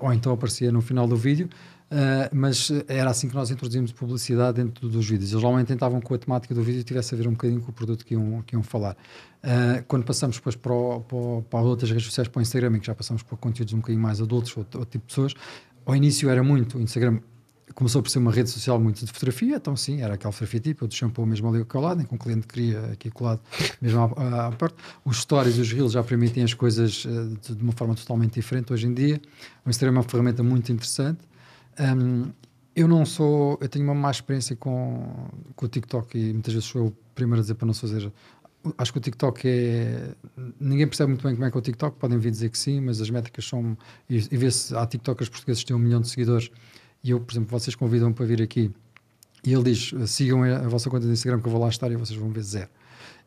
ou 0.00 0.12
então 0.12 0.32
aparecia 0.32 0.72
no 0.72 0.80
final 0.80 1.06
do 1.06 1.16
vídeo, 1.16 1.48
Uh, 1.86 2.26
mas 2.34 2.68
era 2.88 3.10
assim 3.10 3.28
que 3.28 3.34
nós 3.36 3.48
introduzimos 3.48 3.92
publicidade 3.92 4.60
dentro 4.60 4.88
dos 4.88 5.08
vídeos. 5.08 5.30
Eles 5.30 5.42
normalmente 5.42 5.68
tentavam 5.68 6.00
com 6.00 6.14
a 6.14 6.18
temática 6.18 6.52
do 6.52 6.60
vídeo 6.60 6.82
tivesse 6.82 7.14
a 7.14 7.18
ver 7.18 7.28
um 7.28 7.32
bocadinho 7.32 7.60
com 7.60 7.70
o 7.70 7.72
produto 7.72 8.04
que 8.04 8.14
iam, 8.14 8.42
que 8.44 8.56
iam 8.56 8.62
falar. 8.62 8.96
Uh, 9.44 9.84
quando 9.86 10.04
passamos 10.04 10.36
depois 10.36 10.56
para, 10.56 10.72
o, 10.72 11.00
para, 11.00 11.42
para, 11.42 11.60
outras 11.60 11.88
redes 11.88 12.06
sociais, 12.06 12.26
para 12.26 12.40
o 12.40 12.42
Instagram, 12.42 12.76
em 12.76 12.80
que 12.80 12.86
já 12.86 12.94
passamos 12.94 13.22
para 13.22 13.36
conteúdos 13.36 13.72
um 13.72 13.76
bocadinho 13.76 14.02
mais 14.02 14.20
adultos, 14.20 14.56
outro, 14.56 14.80
outro 14.80 14.90
tipo 14.90 15.06
de 15.06 15.14
pessoas, 15.14 15.34
ao 15.84 15.94
início 15.94 16.28
era 16.28 16.42
muito, 16.42 16.76
o 16.76 16.80
Instagram 16.80 17.20
começou 17.76 18.02
por 18.02 18.08
ser 18.08 18.18
uma 18.18 18.32
rede 18.32 18.48
social 18.48 18.80
muito 18.80 19.04
de 19.04 19.12
fotografia, 19.12 19.56
então 19.56 19.76
sim, 19.76 20.00
era 20.00 20.14
aquela 20.14 20.32
fotografia 20.32 20.60
tipo, 20.60 20.86
eu 20.86 20.90
shampoo 20.90 21.26
mesmo 21.26 21.46
ali 21.46 21.62
colado, 21.62 22.00
em 22.00 22.06
que 22.06 22.14
um 22.14 22.16
cliente 22.16 22.46
queria 22.46 22.80
aqui 22.86 23.10
colado 23.10 23.40
mesmo 23.82 24.00
à, 24.16 24.46
à 24.46 24.52
parte. 24.52 24.76
Os 25.04 25.18
stories, 25.18 25.58
os 25.58 25.70
reels 25.70 25.92
já 25.92 26.02
permitem 26.02 26.42
as 26.42 26.54
coisas 26.54 27.04
uh, 27.04 27.36
de, 27.40 27.54
de, 27.54 27.62
uma 27.62 27.72
forma 27.72 27.94
totalmente 27.94 28.32
diferente 28.32 28.72
hoje 28.72 28.86
em 28.86 28.94
dia. 28.94 29.20
O 29.64 29.68
Instagram 29.68 29.94
é 29.94 29.98
uma 29.98 30.02
ferramenta 30.02 30.42
muito 30.42 30.72
interessante. 30.72 31.20
Um, 31.78 32.30
eu 32.74 32.88
não 32.88 33.04
sou, 33.04 33.58
eu 33.60 33.68
tenho 33.68 33.84
uma 33.84 33.94
má 33.94 34.10
experiência 34.10 34.56
com, 34.56 35.28
com 35.54 35.66
o 35.66 35.68
TikTok 35.68 36.18
e 36.18 36.32
muitas 36.32 36.54
vezes 36.54 36.68
sou 36.68 36.86
o 36.86 36.96
primeiro 37.14 37.40
a 37.40 37.42
dizer 37.42 37.54
para 37.56 37.66
não 37.66 37.74
fazer. 37.74 38.10
Acho 38.78 38.90
que 38.90 38.98
o 38.98 39.02
TikTok 39.02 39.42
é. 39.46 40.14
Ninguém 40.58 40.86
percebe 40.86 41.10
muito 41.10 41.22
bem 41.22 41.34
como 41.34 41.44
é 41.44 41.50
que 41.50 41.56
é 41.56 41.60
o 41.60 41.62
TikTok, 41.62 41.98
podem 41.98 42.18
vir 42.18 42.30
dizer 42.30 42.48
que 42.48 42.58
sim, 42.58 42.80
mas 42.80 43.02
as 43.02 43.10
métricas 43.10 43.46
são. 43.46 43.76
E, 44.08 44.16
e 44.16 44.36
vê-se, 44.36 44.74
há 44.74 44.86
TikTokers 44.86 45.28
portugueses 45.28 45.62
que 45.62 45.68
têm 45.68 45.76
um 45.76 45.78
milhão 45.78 46.00
de 46.00 46.08
seguidores 46.08 46.50
e 47.06 47.10
eu, 47.10 47.20
por 47.20 47.32
exemplo, 47.32 47.58
vocês 47.58 47.76
convidam 47.76 48.12
para 48.12 48.26
vir 48.26 48.42
aqui 48.42 48.72
e 49.44 49.52
ele 49.52 49.62
diz: 49.62 49.92
sigam 50.08 50.42
a 50.42 50.66
vossa 50.68 50.90
conta 50.90 51.06
de 51.06 51.12
Instagram 51.12 51.40
que 51.40 51.46
eu 51.46 51.52
vou 51.52 51.60
lá 51.60 51.68
estar 51.68 51.90
e 51.92 51.96
vocês 51.96 52.18
vão 52.18 52.30
ver 52.30 52.42
zero. 52.42 52.68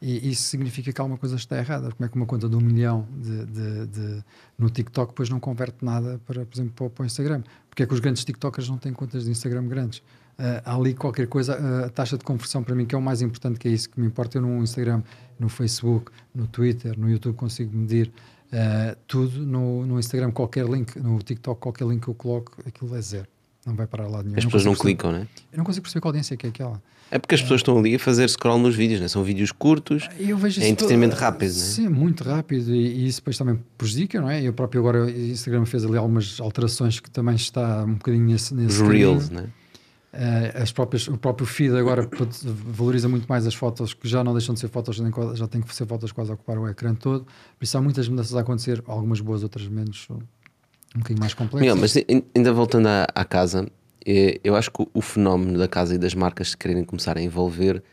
E 0.02 0.30
isso 0.30 0.44
significa 0.44 0.92
que 0.92 1.00
alguma 1.02 1.18
coisa 1.18 1.38
está 1.38 1.58
errada. 1.58 1.92
Como 1.92 2.06
é 2.06 2.10
que 2.10 2.16
uma 2.16 2.26
conta 2.26 2.48
de 2.48 2.56
um 2.56 2.62
milhão 2.62 3.08
de, 3.18 3.46
de, 3.46 3.88
de 3.88 4.24
no 4.58 4.70
TikTok 4.70 5.12
depois 5.12 5.30
não 5.30 5.40
converte 5.40 5.84
nada 5.84 6.20
para, 6.26 6.46
por 6.46 6.56
exemplo, 6.56 6.90
para 6.90 7.04
o 7.04 7.06
Instagram? 7.06 7.42
Porque 7.70 7.84
é 7.84 7.86
que 7.86 7.94
os 7.94 8.00
grandes 8.02 8.24
TikTokers 8.26 8.70
não 8.70 8.78
têm 8.78 8.94
contas 8.94 9.26
de 9.26 9.32
Instagram 9.32 9.68
grandes? 9.68 10.00
Uh, 10.00 10.64
há 10.64 10.76
ali 10.76 10.94
qualquer 10.94 11.28
coisa, 11.28 11.58
uh, 11.60 11.86
a 11.86 11.90
taxa 11.90 12.18
de 12.18 12.24
conversão 12.24 12.64
para 12.64 12.74
mim, 12.74 12.86
que 12.86 12.96
é 12.96 12.98
o 12.98 13.02
mais 13.02 13.22
importante, 13.22 13.60
que 13.60 13.68
é 13.68 13.72
isso 13.72 13.90
que 13.90 14.00
me 14.00 14.08
importa. 14.08 14.38
Eu 14.38 14.42
no 14.42 14.64
Instagram, 14.64 15.04
no 15.38 15.50
Facebook, 15.50 16.12
no 16.34 16.48
Twitter, 16.48 16.98
no 16.98 17.10
YouTube 17.10 17.36
consigo 17.36 17.76
medir 17.76 18.10
uh, 18.54 18.98
tudo. 19.06 19.46
No, 19.46 19.86
no 19.86 20.00
Instagram, 20.00 20.32
qualquer 20.32 20.66
link, 20.66 20.98
no 20.98 21.20
TikTok, 21.20 21.60
qualquer 21.60 21.86
link 21.88 22.04
que 22.04 22.10
eu 22.10 22.16
coloco, 22.16 22.54
aquilo 22.66 22.96
é 22.96 23.02
zero. 23.02 23.28
Não 23.70 23.76
vai 23.76 23.86
para 23.86 24.08
lá 24.08 24.24
nenhum. 24.24 24.38
As 24.38 24.46
pessoas 24.46 24.66
não 24.66 24.74
clicam, 24.74 25.12
né? 25.12 25.28
Eu 25.52 25.58
não 25.58 25.64
consigo 25.64 25.84
perceber 25.84 26.02
qual 26.02 26.10
audiência 26.10 26.34
é 26.34 26.38
que 26.38 26.48
é 26.48 26.50
aquela. 26.50 26.82
É 27.12 27.18
porque 27.18 27.36
as 27.36 27.42
pessoas 27.42 27.60
estão 27.60 27.78
ali 27.78 27.96
a 27.96 28.00
fazer 28.00 28.28
scroll 28.30 28.60
nos 28.60 28.76
vídeos, 28.76 29.00
né? 29.02 29.08
são 29.08 29.24
vídeos 29.24 29.52
curtos, 29.52 30.08
é 30.20 30.68
entretenimento 30.68 31.16
todo, 31.16 31.24
rápido. 31.24 31.50
Né? 31.50 31.60
Sim, 31.60 31.90
muito 31.90 32.24
rápido 32.24 32.74
e, 32.74 32.80
e, 32.80 33.08
isso 33.08 33.20
depois 33.20 33.38
também 33.38 33.60
prejudica, 33.78 34.22
não 34.22 34.30
é? 34.30 34.44
Eu 34.44 34.54
próprio 34.54 34.80
agora, 34.82 35.06
o 35.06 35.10
Instagram 35.10 35.66
fez 35.66 35.84
ali 35.84 35.98
algumas 35.98 36.40
alterações 36.40 37.00
que 37.00 37.10
também 37.10 37.36
está 37.36 37.84
um 37.84 37.96
bocadinho 37.96 38.26
nesse, 38.26 38.54
nesse 38.54 38.82
Os 38.82 38.88
Reels, 38.88 39.30
né? 39.32 39.50
As 40.56 40.72
próprias, 40.72 41.08
o 41.08 41.18
próprio 41.18 41.48
feed 41.48 41.76
agora 41.76 42.08
valoriza 42.44 43.08
muito 43.08 43.28
mais 43.28 43.46
as 43.46 43.54
fotos 43.54 43.94
que 43.94 44.08
já 44.08 44.24
não 44.24 44.34
deixam 44.34 44.54
de 44.54 44.60
ser 44.60 44.68
fotos, 44.68 44.98
já 45.36 45.48
tem 45.48 45.62
que 45.62 45.74
ser 45.76 45.86
fotos 45.86 46.12
quase 46.12 46.32
a 46.32 46.34
ocupar 46.34 46.58
o 46.58 46.68
ecrã 46.68 46.94
todo. 46.94 47.26
Por 47.58 47.64
isso 47.64 47.78
há 47.78 47.82
muitas 47.82 48.08
mudanças 48.08 48.36
a 48.36 48.42
acontecer, 48.42 48.84
algumas 48.86 49.20
boas, 49.20 49.44
outras 49.44 49.68
menos, 49.68 50.08
um 50.96 51.00
bocadinho 51.00 51.20
mais. 51.20 51.36
Miguel, 51.54 51.76
mas 51.76 51.96
ainda 52.36 52.54
voltando 52.54 52.88
à, 52.88 53.08
à 53.14 53.26
casa, 53.26 53.68
é, 54.06 54.40
eu 54.44 54.56
acho 54.56 54.72
que 54.72 54.88
o 54.94 55.02
fenómeno 55.02 55.58
da 55.58 55.68
casa 55.68 55.96
e 55.96 55.98
das 55.98 56.14
marcas 56.14 56.52
se 56.52 56.58
quererem 56.58 56.84
começar 56.84 57.18
a 57.18 57.22
envolver 57.22 57.84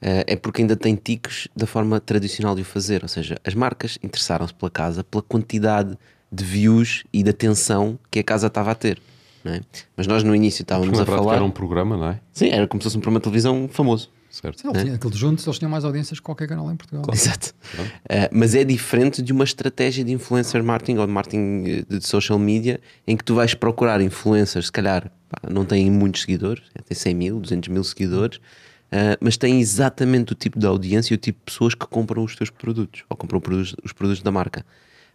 eh, 0.00 0.24
é 0.28 0.36
porque 0.36 0.62
ainda 0.62 0.76
tem 0.76 0.96
tiques 0.96 1.46
da 1.54 1.66
forma 1.66 2.00
tradicional 2.00 2.54
de 2.54 2.62
o 2.62 2.64
fazer. 2.64 3.02
Ou 3.02 3.08
seja, 3.08 3.36
as 3.44 3.54
marcas 3.54 3.98
interessaram-se 4.02 4.54
pela 4.54 4.70
casa 4.70 5.04
pela 5.04 5.22
quantidade 5.22 5.96
de 6.32 6.44
views 6.44 7.04
e 7.12 7.22
de 7.22 7.30
atenção 7.30 7.98
que 8.10 8.20
a 8.20 8.24
casa 8.24 8.46
estava 8.46 8.70
a 8.70 8.74
ter. 8.74 9.00
É? 9.44 9.60
Mas 9.96 10.06
nós 10.06 10.22
no 10.22 10.34
início 10.34 10.62
estávamos 10.62 10.98
a 10.98 11.06
falar. 11.06 11.36
Era 11.36 11.44
um 11.44 11.50
programa, 11.50 11.96
não 11.96 12.08
é? 12.08 12.20
Sim, 12.32 12.50
era 12.50 12.66
como 12.66 12.80
se 12.82 12.84
fosse 12.84 12.96
um 12.96 13.00
programa 13.00 13.20
de 13.20 13.24
televisão 13.24 13.68
famoso. 13.72 14.10
Certo. 14.30 14.60
Sim, 14.60 14.68
é? 14.68 14.82
tinha, 14.82 14.94
aqueles 14.94 15.16
juntos 15.16 15.44
eles 15.44 15.58
tinham 15.58 15.70
mais 15.70 15.84
audiências 15.84 16.20
que 16.20 16.24
qualquer 16.24 16.46
canal 16.46 16.70
em 16.70 16.76
Portugal. 16.76 17.02
Claro. 17.02 17.18
Exato. 17.18 17.52
Uh, 17.74 18.30
mas 18.30 18.54
é 18.54 18.62
diferente 18.62 19.20
de 19.20 19.32
uma 19.32 19.42
estratégia 19.42 20.04
de 20.04 20.12
influencer 20.12 20.62
marketing 20.62 20.98
ou 20.98 21.06
de 21.06 21.12
marketing 21.12 21.64
eh, 21.66 21.96
de 21.98 22.06
social 22.06 22.38
media 22.38 22.80
em 23.06 23.16
que 23.16 23.24
tu 23.24 23.34
vais 23.34 23.54
procurar 23.54 24.00
influencers, 24.00 24.66
se 24.66 24.72
calhar 24.72 25.10
pá, 25.28 25.50
não 25.50 25.64
têm 25.64 25.90
muitos 25.90 26.22
seguidores, 26.22 26.62
é, 26.74 26.80
tem 26.80 26.96
100 26.96 27.14
mil, 27.14 27.40
200 27.40 27.68
mil 27.68 27.82
seguidores, 27.82 28.38
uh, 28.38 29.18
mas 29.20 29.36
têm 29.36 29.60
exatamente 29.60 30.32
o 30.32 30.34
tipo 30.36 30.60
de 30.60 30.66
audiência 30.66 31.12
e 31.12 31.16
o 31.16 31.18
tipo 31.18 31.40
de 31.40 31.44
pessoas 31.44 31.74
que 31.74 31.86
compram 31.86 32.22
os 32.22 32.36
teus 32.36 32.50
produtos 32.50 33.02
ou 33.10 33.16
compram 33.16 33.40
produtos, 33.40 33.74
os 33.84 33.92
produtos 33.92 34.22
da 34.22 34.30
marca. 34.30 34.64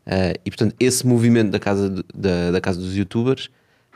Uh, 0.05 0.37
e 0.43 0.51
portanto, 0.51 0.75
esse 0.77 1.07
movimento 1.07 1.51
da 1.51 1.59
casa, 1.59 1.89
de, 1.89 2.03
da, 2.13 2.51
da 2.51 2.59
casa 2.61 2.79
dos 2.79 2.95
youtubers 2.95 3.49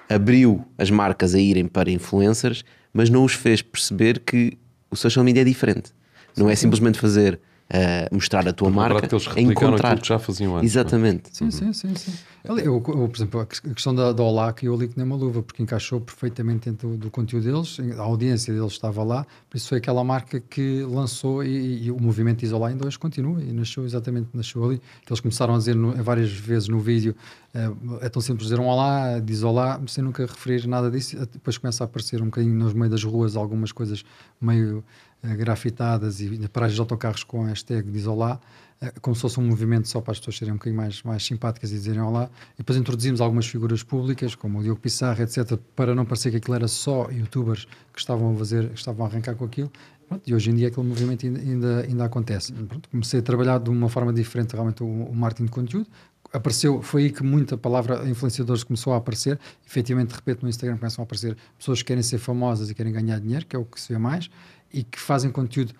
abriu 0.09 0.65
as 0.77 0.89
marcas 0.89 1.35
a 1.35 1.39
irem 1.39 1.67
para 1.67 1.91
influencers, 1.91 2.63
mas 2.93 3.09
não 3.09 3.23
os 3.23 3.33
fez 3.33 3.61
perceber 3.61 4.19
que 4.19 4.57
o 4.89 4.95
social 4.95 5.23
media 5.23 5.41
é 5.41 5.45
diferente. 5.45 5.91
Não 6.37 6.49
é 6.49 6.55
simplesmente 6.55 6.99
fazer, 6.99 7.39
eh, 7.69 8.07
mostrar 8.11 8.47
a 8.47 8.53
tua 8.53 8.69
marca, 8.69 9.07
que 9.07 9.13
eles 9.13 9.27
é 9.35 9.41
encontrar. 9.41 9.99
que 9.99 10.07
já 10.07 10.17
faziam 10.19 10.57
antes. 10.57 10.71
Exatamente. 10.71 11.29
Sim, 11.31 11.51
sim, 11.51 11.71
sim, 11.73 11.93
sim. 11.95 12.13
Ali, 12.47 12.61
eu, 12.65 12.75
eu, 12.75 12.81
por 12.81 13.15
exemplo, 13.15 13.39
a 13.41 13.45
ques- 13.45 13.61
a 13.69 13.73
questão 13.73 13.93
da, 13.93 14.11
da 14.13 14.23
Olá 14.23 14.51
que 14.53 14.65
eu 14.67 14.75
li 14.75 14.87
que 14.87 14.97
nem 14.97 15.05
uma 15.05 15.15
luva, 15.17 15.43
porque 15.43 15.61
encaixou 15.61 15.99
perfeitamente 15.99 16.69
dentro 16.69 16.89
do, 16.89 16.97
do 16.97 17.11
conteúdo 17.11 17.43
deles, 17.43 17.77
a 17.97 18.01
audiência 18.01 18.53
deles 18.53 18.71
estava 18.71 19.03
lá, 19.03 19.25
por 19.49 19.57
isso 19.57 19.67
foi 19.67 19.77
aquela 19.77 20.03
marca 20.03 20.39
que 20.39 20.81
lançou 20.83 21.43
e, 21.43 21.83
e 21.85 21.91
o 21.91 21.99
movimento 22.01 22.43
Isolá 22.43 22.69
ainda 22.69 22.87
hoje 22.87 22.97
continua 22.97 23.41
e 23.43 23.51
nasceu 23.51 23.83
exatamente, 23.85 24.29
nasceu 24.33 24.63
ali, 24.63 24.77
que 25.05 25.11
eles 25.11 25.19
começaram 25.19 25.53
a 25.53 25.57
dizer 25.57 25.75
no- 25.75 25.91
várias 26.01 26.31
vezes 26.31 26.69
no 26.69 26.79
vídeo, 26.79 27.13
eh, 27.53 27.69
é 28.01 28.09
tão 28.09 28.21
simples 28.21 28.43
dizer 28.47 28.59
um 28.59 28.67
olá, 28.67 29.19
diz 29.19 29.43
olá, 29.43 29.79
sem 29.87 30.03
nunca 30.03 30.25
referir 30.25 30.65
nada 30.65 30.89
disso, 30.89 31.17
depois 31.33 31.57
começa 31.57 31.83
a 31.83 31.85
aparecer 31.85 32.21
um 32.21 32.25
bocadinho 32.25 32.55
no 32.55 32.73
meio 32.73 32.89
das 32.89 33.03
ruas 33.03 33.35
algumas 33.35 33.71
coisas 33.73 34.03
meio 34.41 34.81
grafitadas 35.21 36.21
e 36.21 36.47
paragens 36.47 36.75
de 36.75 36.81
autocarros 36.81 37.23
com 37.23 37.43
hashtag 37.43 37.89
diz 37.91 38.07
olá, 38.07 38.39
eh, 38.81 38.93
como 39.01 39.15
se 39.15 39.21
fosse 39.21 39.39
um 39.39 39.43
movimento 39.43 39.87
só 39.87 39.99
para 39.99 40.13
as 40.13 40.19
pessoas 40.19 40.37
serem 40.37 40.53
um 40.53 40.57
bocadinho 40.57 40.77
mais, 40.81 41.03
mais 41.03 41.25
simpáticas 41.25 41.71
e 41.71 41.73
dizerem 41.73 42.01
olá. 42.01 42.29
E 42.55 42.59
depois 42.59 42.77
introduzimos 42.77 43.19
algumas 43.19 43.45
figuras 43.45 43.83
públicas, 43.83 44.35
como 44.35 44.59
o 44.59 44.63
Diogo 44.63 44.79
Pissarra, 44.79 45.23
etc., 45.23 45.57
para 45.75 45.93
não 45.93 46.05
parecer 46.05 46.31
que 46.31 46.37
aquilo 46.37 46.55
era 46.55 46.67
só 46.67 47.09
youtubers 47.11 47.65
que 47.93 47.99
estavam 47.99 48.33
a 48.33 48.37
fazer, 48.37 48.69
que 48.69 48.79
estavam 48.79 49.05
a 49.05 49.09
arrancar 49.09 49.35
com 49.35 49.45
aquilo. 49.45 49.71
Pronto, 50.07 50.27
e 50.27 50.33
hoje 50.33 50.49
em 50.49 50.55
dia 50.55 50.69
aquele 50.69 50.87
movimento 50.87 51.25
ainda, 51.25 51.39
ainda, 51.39 51.81
ainda 51.81 52.05
acontece. 52.05 52.51
Pronto, 52.51 52.89
comecei 52.89 53.19
a 53.19 53.23
trabalhar 53.23 53.59
de 53.59 53.69
uma 53.69 53.89
forma 53.89 54.11
diferente 54.11 54.53
realmente 54.53 54.81
o, 54.81 54.87
o 54.87 55.15
marketing 55.15 55.45
de 55.45 55.51
conteúdo. 55.51 55.87
Apareceu, 56.31 56.81
foi 56.81 57.03
aí 57.03 57.11
que 57.11 57.23
muita 57.23 57.57
palavra 57.57 58.07
influenciadores 58.07 58.63
começou 58.63 58.93
a 58.93 58.97
aparecer. 58.97 59.39
Efetivamente, 59.67 60.09
de 60.09 60.15
repente, 60.15 60.43
no 60.43 60.49
Instagram 60.49 60.77
começam 60.77 61.01
a 61.01 61.03
aparecer 61.03 61.35
pessoas 61.57 61.79
que 61.79 61.85
querem 61.85 62.03
ser 62.03 62.17
famosas 62.19 62.69
e 62.69 62.75
querem 62.75 62.93
ganhar 62.93 63.19
dinheiro, 63.19 63.45
que 63.45 63.55
é 63.55 63.59
o 63.59 63.65
que 63.65 63.79
se 63.79 63.91
vê 63.91 63.99
mais, 63.99 64.29
e 64.73 64.83
que 64.83 64.99
fazem 64.99 65.31
conteúdo 65.31 65.73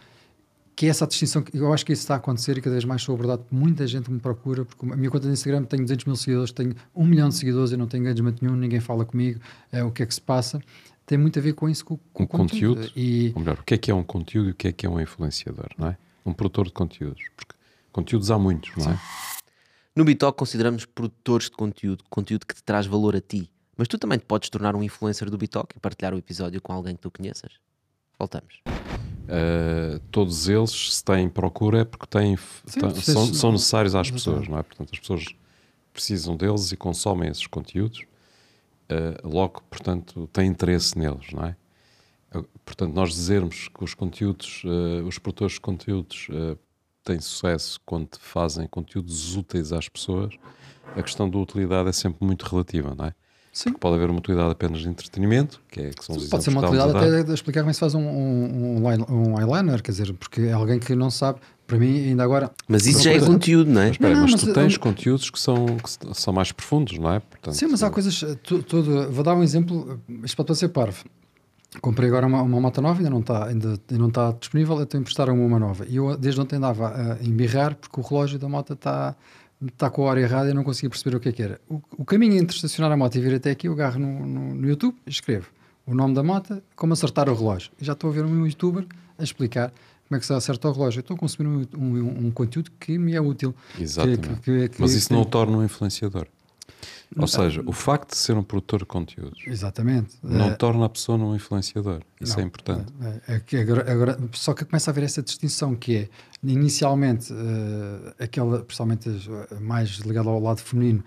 que 0.79 0.85
é 0.85 0.89
essa 0.89 1.05
distinção, 1.05 1.41
que 1.41 1.57
eu 1.57 1.73
acho 1.73 1.85
que 1.85 1.91
isso 1.91 2.03
está 2.03 2.13
a 2.13 2.17
acontecer 2.17 2.57
e 2.57 2.61
cada 2.61 2.73
vez 2.73 2.85
mais 2.85 3.01
sou 3.01 3.13
abordado 3.13 3.43
por 3.43 3.53
muita 3.53 3.85
gente 3.85 4.05
que 4.05 4.11
me 4.13 4.19
procura, 4.21 4.63
porque 4.63 4.85
a 4.85 4.95
minha 4.95 5.09
conta 5.09 5.27
de 5.27 5.33
Instagram 5.33 5.65
tem 5.65 5.81
200 5.81 6.05
mil 6.05 6.15
seguidores, 6.15 6.53
tenho 6.53 6.73
um 6.95 7.05
milhão 7.05 7.27
de 7.27 7.35
seguidores, 7.35 7.73
eu 7.73 7.77
não 7.77 7.85
tenho 7.85 8.03
engagement 8.03 8.35
nenhum, 8.41 8.55
ninguém 8.55 8.79
fala 8.79 9.03
comigo, 9.03 9.41
é, 9.73 9.83
o 9.83 9.91
que 9.91 10.03
é 10.03 10.05
que 10.05 10.13
se 10.13 10.21
passa, 10.21 10.61
tem 11.05 11.17
muito 11.17 11.37
a 11.37 11.41
ver 11.41 11.51
com 11.51 11.67
isso, 11.67 11.83
com, 11.83 11.97
com 12.13 12.23
Um 12.23 12.27
conteúdo, 12.27 12.89
E, 12.95 13.33
Ou 13.35 13.41
melhor, 13.41 13.59
o 13.59 13.63
que 13.65 13.73
é 13.73 13.77
que 13.77 13.91
é 13.91 13.93
um 13.93 14.05
conteúdo 14.05 14.47
e 14.47 14.51
o 14.53 14.55
que 14.55 14.69
é 14.69 14.71
que 14.71 14.85
é 14.85 14.89
um 14.89 15.01
influenciador, 15.01 15.67
não 15.77 15.89
é? 15.89 15.97
Um 16.25 16.31
produtor 16.31 16.67
de 16.67 16.71
conteúdos. 16.71 17.23
Porque 17.35 17.55
conteúdos 17.91 18.31
há 18.31 18.39
muitos, 18.39 18.73
não 18.77 18.93
é? 18.93 18.99
No 19.93 20.05
Bitalk 20.05 20.37
consideramos 20.37 20.85
produtores 20.85 21.49
de 21.49 21.57
conteúdo, 21.57 22.05
conteúdo 22.09 22.45
que 22.45 22.55
te 22.55 22.63
traz 22.63 22.85
valor 22.85 23.17
a 23.17 23.19
ti. 23.19 23.51
Mas 23.75 23.89
tu 23.89 23.97
também 23.97 24.17
te 24.17 24.23
podes 24.25 24.49
tornar 24.49 24.77
um 24.77 24.83
influencer 24.83 25.29
do 25.29 25.37
Bitalk 25.37 25.75
e 25.75 25.79
partilhar 25.81 26.13
o 26.13 26.17
episódio 26.17 26.61
com 26.61 26.71
alguém 26.71 26.95
que 26.95 27.01
tu 27.01 27.11
conheças. 27.11 27.51
Voltamos. 28.19 28.61
Uh, 28.67 29.99
todos 30.11 30.49
eles, 30.49 30.95
se 30.95 31.03
têm 31.03 31.29
procura, 31.29 31.81
é 31.81 31.85
porque 31.85 32.05
têm, 32.07 32.35
Sim, 32.65 32.79
são, 33.01 33.33
são 33.33 33.51
necessários 33.53 33.95
às 33.95 34.11
pessoas, 34.11 34.47
não 34.47 34.57
é? 34.57 34.63
Portanto, 34.63 34.89
as 34.91 34.99
pessoas 34.99 35.25
precisam 35.93 36.35
deles 36.35 36.71
e 36.71 36.77
consomem 36.77 37.29
esses 37.29 37.47
conteúdos, 37.47 38.05
uh, 38.91 39.27
logo, 39.27 39.61
portanto, 39.69 40.27
têm 40.33 40.47
interesse 40.49 40.97
neles, 40.97 41.31
não 41.31 41.45
é? 41.45 41.55
Uh, 42.35 42.43
Portanto, 42.65 42.93
nós 42.93 43.09
dizermos 43.11 43.67
que 43.67 43.83
os 43.83 43.93
conteúdos, 43.93 44.63
uh, 44.63 45.05
os 45.07 45.17
produtores 45.17 45.53
de 45.55 45.61
conteúdos 45.61 46.27
uh, 46.29 46.57
têm 47.03 47.19
sucesso 47.19 47.79
quando 47.85 48.09
fazem 48.19 48.67
conteúdos 48.67 49.35
úteis 49.35 49.73
às 49.73 49.89
pessoas, 49.89 50.35
a 50.95 51.01
questão 51.01 51.29
da 51.29 51.37
utilidade 51.37 51.89
é 51.89 51.91
sempre 51.91 52.25
muito 52.25 52.43
relativa, 52.43 52.93
não 52.95 53.05
é? 53.05 53.13
Sim, 53.51 53.73
Pode 53.73 53.95
haver 53.95 54.09
uma 54.09 54.19
utilidade 54.19 54.51
apenas 54.51 54.79
de 54.81 54.87
entretenimento, 54.89 55.61
que, 55.69 55.79
é, 55.81 55.89
que 55.89 56.03
são 56.05 56.15
os 56.15 56.27
pode 56.27 56.43
ser 56.43 56.49
uma 56.51 56.61
utilidade 56.61 56.95
até 56.97 57.23
de 57.23 57.33
explicar 57.33 57.61
como 57.61 57.69
é 57.69 57.71
que 57.71 57.75
se 57.75 57.79
faz 57.79 57.95
um, 57.95 58.01
um, 58.01 58.77
um 58.83 58.91
line- 58.91 59.05
eyeliner, 59.39 59.81
quer 59.81 59.91
dizer, 59.91 60.13
porque 60.13 60.41
é 60.41 60.53
alguém 60.53 60.79
que 60.79 60.95
não 60.95 61.09
sabe, 61.11 61.39
para 61.67 61.77
mim 61.77 62.09
ainda 62.09 62.23
agora... 62.23 62.51
Mas 62.67 62.85
isso 62.87 63.01
já 63.01 63.11
é 63.11 63.13
coisa- 63.13 63.27
conteúdo, 63.27 63.69
não 63.71 63.81
é? 63.81 63.85
Mas, 63.85 63.91
espera, 63.91 64.13
Não, 64.15 64.21
mas, 64.23 64.31
mas, 64.31 64.41
tu 64.41 64.53
tens 64.53 64.75
hum, 64.75 64.79
conteúdos 64.79 65.29
que 65.29 65.39
são, 65.39 65.65
que 65.77 65.89
são 66.19 66.33
mais 66.33 66.51
profundos, 66.51 66.97
não 66.97 67.11
é? 67.13 67.19
Portanto, 67.19 67.53
Sim, 67.53 67.67
mas 67.67 67.83
há 67.83 67.89
coisas. 67.89 68.23
eh, 68.23 68.35
tu- 68.41 68.63
tudo, 68.63 69.11
vou 69.11 69.23
dar 69.23 69.35
um 69.35 69.43
exemplo. 69.43 69.99
Isto 70.23 70.37
pode 70.37 70.47
parecer 70.47 70.69
parvo. 70.69 71.03
Comprei 71.81 72.09
agora 72.09 72.25
uma, 72.25 72.41
uma 72.41 72.59
moto 72.59 72.81
nova, 72.81 72.97
ainda 72.97 73.11
não 73.11 73.19
está 73.19 73.45
ainda, 73.45 73.69
ainda 73.69 73.97
não 73.99 74.07
está 74.07 74.31
disponível. 74.31 74.79
Eu 74.79 74.87
tenho 74.87 75.03
que 75.03 75.11
emprestar 75.11 75.29
uma 75.29 75.59
nova. 75.59 75.85
E 75.87 75.97
eu 75.97 76.17
desde 76.17 76.41
ontem 76.41 76.55
andava 76.55 76.87
a 76.89 77.23
embirrar 77.23 77.75
porque 77.75 77.99
o 77.99 78.03
relógio 78.03 78.39
da 78.39 78.49
moto 78.49 78.73
está 78.73 79.15
está 79.67 79.89
com 79.89 80.03
a 80.03 80.09
hora 80.11 80.21
errada 80.21 80.49
e 80.49 80.53
não 80.53 80.63
conseguia 80.63 80.89
perceber 80.89 81.15
o 81.15 81.19
que 81.19 81.29
é 81.29 81.31
que 81.31 81.43
era. 81.43 81.59
O, 81.69 81.81
o 81.97 82.05
caminho 82.05 82.37
entre 82.37 82.55
estacionar 82.55 82.91
a 82.91 82.97
moto 82.97 83.15
e 83.15 83.21
vir 83.21 83.35
até 83.35 83.51
aqui, 83.51 83.67
eu 83.67 83.73
agarro 83.73 83.99
no, 83.99 84.25
no, 84.25 84.55
no 84.55 84.67
YouTube 84.69 84.95
e 85.05 85.09
escrevo 85.09 85.47
o 85.85 85.93
nome 85.93 86.13
da 86.13 86.21
moto, 86.23 86.61
como 86.75 86.93
acertar 86.93 87.27
o 87.29 87.33
relógio. 87.35 87.71
E 87.81 87.83
já 87.85 87.93
estou 87.93 88.09
a 88.09 88.13
ver 88.13 88.23
um 88.23 88.45
youtuber 88.45 88.85
a 89.17 89.23
explicar 89.23 89.73
como 90.07 90.17
é 90.17 90.19
que 90.19 90.25
se 90.25 90.33
acerta 90.33 90.69
o 90.69 90.71
relógio. 90.71 90.99
Eu 90.99 91.01
estou 91.01 91.15
a 91.15 91.19
consumir 91.19 91.47
um, 91.49 91.65
um, 91.77 92.27
um 92.27 92.31
conteúdo 92.31 92.71
que 92.79 92.97
me 92.97 93.15
é 93.15 93.21
útil. 93.21 93.53
Exatamente. 93.79 94.27
que- 94.27 94.35
que- 94.41 94.69
que- 94.69 94.81
Mas 94.81 94.93
isso 94.93 95.11
não 95.11 95.21
o 95.21 95.25
torna 95.25 95.57
um 95.57 95.63
influenciador. 95.63 96.27
Ou 97.17 97.27
seja, 97.27 97.63
o 97.65 97.71
facto 97.73 98.11
de 98.11 98.17
ser 98.17 98.37
um 98.37 98.43
produtor 98.43 98.79
de 98.81 98.85
conteúdos 98.85 99.41
Exatamente. 99.47 100.15
não 100.21 100.49
Eh, 100.49 100.55
torna 100.55 100.85
a 100.85 100.89
pessoa 100.89 101.17
um 101.17 101.35
influenciador. 101.35 102.01
Isso 102.21 102.33
Não, 102.37 102.43
é 102.43 102.45
importante. 102.45 102.93
É, 103.27 103.35
é 103.35 103.39
que 103.39 103.57
agora, 103.57 103.91
agora- 103.91 104.19
só 104.33 104.53
que 104.53 104.63
começa 104.63 104.89
a 104.89 104.93
haver 104.93 105.03
essa 105.05 105.21
distinção 105.23 105.75
que 105.75 105.95
é 105.95 106.09
inicialmente 106.43 107.33
eh, 107.33 108.23
aquela, 108.23 108.59
principalmente 108.59 109.09
eh, 109.09 109.59
mais 109.59 109.89
ligada 109.99 110.29
ao 110.29 110.39
lado 110.39 110.61
feminino, 110.61 111.03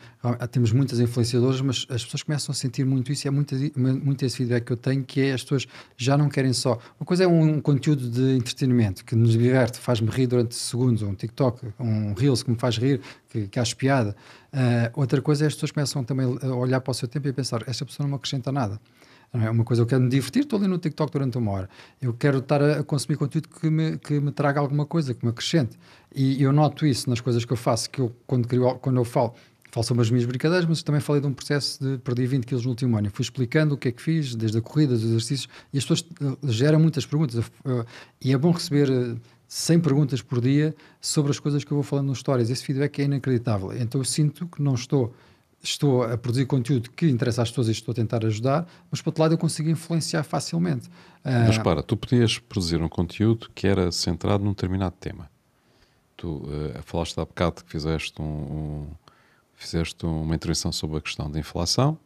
temos 0.50 0.72
muitas 0.72 1.00
influenciadoras, 1.00 1.60
mas 1.60 1.86
as 1.88 2.04
pessoas 2.04 2.22
começam 2.22 2.52
a 2.52 2.54
sentir 2.54 2.84
muito 2.84 3.10
isso 3.10 3.26
e 3.26 3.28
é 3.28 3.30
muito, 3.30 3.54
muito 3.76 4.24
esse 4.24 4.36
feedback 4.36 4.64
que 4.64 4.72
eu 4.72 4.76
tenho 4.76 5.02
que 5.04 5.20
é 5.20 5.32
as 5.32 5.42
pessoas 5.42 5.66
já 5.96 6.18
não 6.18 6.28
querem 6.28 6.52
só. 6.52 6.78
Uma 7.00 7.06
coisa 7.06 7.24
é 7.24 7.26
um, 7.26 7.60
conteúdo 7.60 8.10
de 8.10 8.36
entretenimento 8.36 9.04
que 9.04 9.14
nos 9.14 9.32
diverte, 9.32 9.78
faz-me 9.78 10.10
rir 10.10 10.26
durante 10.26 10.54
segundos, 10.54 11.02
um 11.02 11.14
TikTok, 11.14 11.66
um 11.80 12.12
Reels 12.14 12.42
que 12.42 12.50
me 12.50 12.58
faz 12.58 12.76
rir, 12.76 13.00
que, 13.28 13.48
que 13.48 13.58
acho 13.58 13.74
piada. 13.76 14.14
Eh, 14.52 14.92
outra 14.94 15.22
coisa 15.22 15.44
é 15.44 15.46
as 15.46 15.54
pessoas 15.54 15.70
começam 15.70 16.04
também 16.04 16.26
a 16.42 16.54
olhar 16.54 16.80
para 16.80 16.90
o 16.90 16.94
seu 16.94 17.08
tempo 17.08 17.26
e 17.26 17.30
a 17.30 17.34
pensar, 17.34 17.62
esta 17.66 17.86
pessoa 17.86 18.04
não 18.04 18.10
me 18.10 18.16
acrescenta 18.16 18.52
nada. 18.52 18.78
Não 19.32 19.46
é 19.46 19.50
uma 19.50 19.64
coisa, 19.64 19.82
eu 19.82 19.86
quero 19.86 20.02
me 20.02 20.10
divertir, 20.10 20.42
estou 20.42 20.58
ali 20.58 20.68
no 20.68 20.76
TikTok 20.76 21.10
durante 21.10 21.38
uma 21.38 21.50
hora. 21.52 21.70
Eu 22.00 22.12
quero 22.12 22.38
estar 22.38 22.62
a, 22.62 22.82
consumir 22.84 23.16
conteúdo 23.16 23.48
que 23.48 23.70
me, 23.70 23.96
que 23.96 24.20
me 24.20 24.30
traga 24.30 24.60
alguma 24.60 24.84
coisa, 24.84 25.14
que 25.14 25.24
me 25.24 25.30
acrescente. 25.30 25.78
E 26.14 26.42
eu 26.42 26.52
noto 26.52 26.84
isso 26.84 27.08
nas 27.08 27.18
coisas 27.18 27.42
que 27.42 27.52
eu 27.52 27.56
faço, 27.56 27.88
que 27.88 28.00
eu, 28.00 28.14
quando, 28.26 28.46
crio, 28.46 28.74
quando 28.74 28.98
eu 28.98 29.04
falo, 29.04 29.32
falo 29.70 29.84
sobre 29.84 30.02
as 30.02 30.10
minhas 30.10 30.26
brincadeiras, 30.26 30.68
mas 30.68 30.82
também 30.82 31.00
falei 31.00 31.22
de 31.22 31.26
um 31.26 31.32
processo 31.32 31.82
de 31.82 31.96
perder 31.96 32.26
20 32.26 32.44
quilos 32.44 32.64
no 32.64 32.70
último 32.70 32.94
ano. 32.98 33.06
Eu 33.06 33.10
fui 33.10 33.22
explicando 33.22 33.74
o 33.74 33.78
que 33.78 33.88
é 33.88 33.92
que 33.92 34.02
fiz, 34.02 34.34
desde 34.34 34.58
a 34.58 34.60
corrida, 34.60 34.92
dos 34.92 35.02
exercícios, 35.02 35.48
e 35.72 35.78
as 35.78 35.84
pessoas 35.84 36.04
eh, 36.20 36.52
geram 36.52 36.78
muitas 36.78 37.06
perguntas. 37.06 37.38
Eh, 37.38 37.84
e 38.20 38.32
é 38.34 38.36
bom 38.36 38.50
receber 38.50 38.90
eh, 38.90 39.16
100 39.48 39.80
perguntas 39.80 40.20
por 40.20 40.42
dia 40.42 40.74
sobre 41.00 41.30
as 41.30 41.40
coisas 41.40 41.64
que 41.64 41.72
eu 41.72 41.76
vou 41.76 41.82
falando 41.82 42.08
nos 42.08 42.18
stories. 42.18 42.50
Esse 42.50 42.64
feedback 42.64 43.00
é 43.00 43.04
inacreditável. 43.04 43.72
Então 43.72 43.98
eu 43.98 44.04
sinto 44.04 44.46
que 44.46 44.62
não 44.62 44.74
estou 44.74 45.14
estou 45.62 46.02
a 46.02 46.18
produzir 46.18 46.46
conteúdo 46.46 46.90
que 46.90 47.06
interessa 47.08 47.42
às 47.42 47.50
pessoas 47.50 47.68
e 47.68 47.72
estou 47.72 47.92
a 47.92 47.94
tentar 47.94 48.24
ajudar, 48.26 48.66
mas 48.90 49.00
por 49.00 49.10
outro 49.10 49.22
lado 49.22 49.34
eu 49.34 49.38
consigo 49.38 49.68
influenciar 49.70 50.24
facilmente. 50.24 50.88
Ah, 51.24 51.44
Mas 51.46 51.58
para, 51.58 51.82
tu 51.82 51.96
podias 51.96 52.38
produzir 52.38 52.82
um 52.82 52.88
conteúdo 52.88 53.48
que 53.54 53.66
era 53.66 53.92
centrado 53.92 54.42
num 54.44 54.50
determinado 54.50 54.96
tema. 54.98 55.30
Tu 56.16 56.28
uh, 56.28 56.82
falaste 56.84 57.18
há 57.18 57.24
bocado 57.24 57.62
que 57.64 57.70
fizeste, 57.70 58.20
um, 58.20 58.24
um- 58.24 58.86
fizeste 59.54 60.04
uma 60.04 60.34
intervenção 60.34 60.72
sobre 60.72 60.98
a 60.98 61.00
questão 61.00 61.30
da 61.30 61.38
inflação 61.38 61.96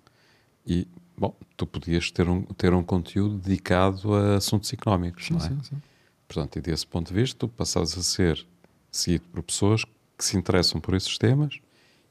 e, 0.66 0.87
bom, 1.16 1.35
tu 1.57 1.66
podias 1.66 2.11
ter 2.11 2.29
um, 2.29 2.42
ter 2.42 2.75
um 2.75 2.83
conteúdo 2.83 3.38
dedicado 3.38 4.14
a 4.14 4.37
assuntos 4.37 4.71
económicos, 4.73 5.27
sim, 5.27 5.35
não 5.35 5.40
é? 5.40 5.49
sim, 5.49 5.59
sim. 5.62 5.77
Portanto, 6.29 6.57
e 6.57 6.61
desse 6.61 6.87
ponto 6.87 7.09
de 7.09 7.14
vista, 7.14 7.38
tu 7.38 7.49
passavas 7.49 7.97
a 7.97 8.03
ser 8.03 8.45
seguido 8.90 9.25
por 9.33 9.42
pessoas 9.42 9.85
que 9.85 10.25
se 10.25 10.37
interessam 10.37 10.81
por 10.81 10.95
esses 10.95 11.16
temas 11.19 11.59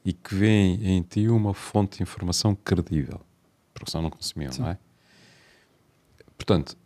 e 0.06 0.12
que 0.12 0.36
veem 0.36 0.96
em 0.96 1.02
ti 1.02 1.26
uma 1.26 1.52
fonte 1.52 1.96
de 1.96 2.04
informação 2.04 2.54
credível, 2.54 3.20
porque 3.74 3.90
senão 3.90 4.04
não 4.04 4.10
consumiam, 4.10 4.52
não 4.56 4.68
é? 4.68 4.78
Portanto, 6.38 6.76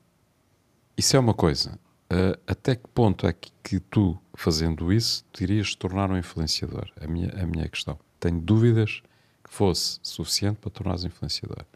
isso 0.96 1.14
é 1.14 1.20
uma 1.20 1.35
coisa. 1.35 1.78
Uh, 2.11 2.40
até 2.46 2.74
que 2.74 2.88
ponto 2.88 3.26
é 3.26 3.33
que, 3.35 3.52
que 3.62 3.78
tu, 3.78 4.18
fazendo 4.35 4.90
isso, 4.90 5.22
te 5.35 5.44
irias 5.44 5.74
tornar 5.74 6.11
um 6.11 6.16
influenciador? 6.16 6.90
A 6.98 7.06
minha, 7.06 7.30
a 7.38 7.46
minha 7.46 7.68
questão. 7.68 7.98
Tenho 8.18 8.40
dúvidas 8.40 9.02
que 9.44 9.52
fosse 9.52 10.00
suficiente 10.02 10.56
para 10.56 10.70
tornares 10.70 11.04
um 11.04 11.09
influenciador. 11.09 11.66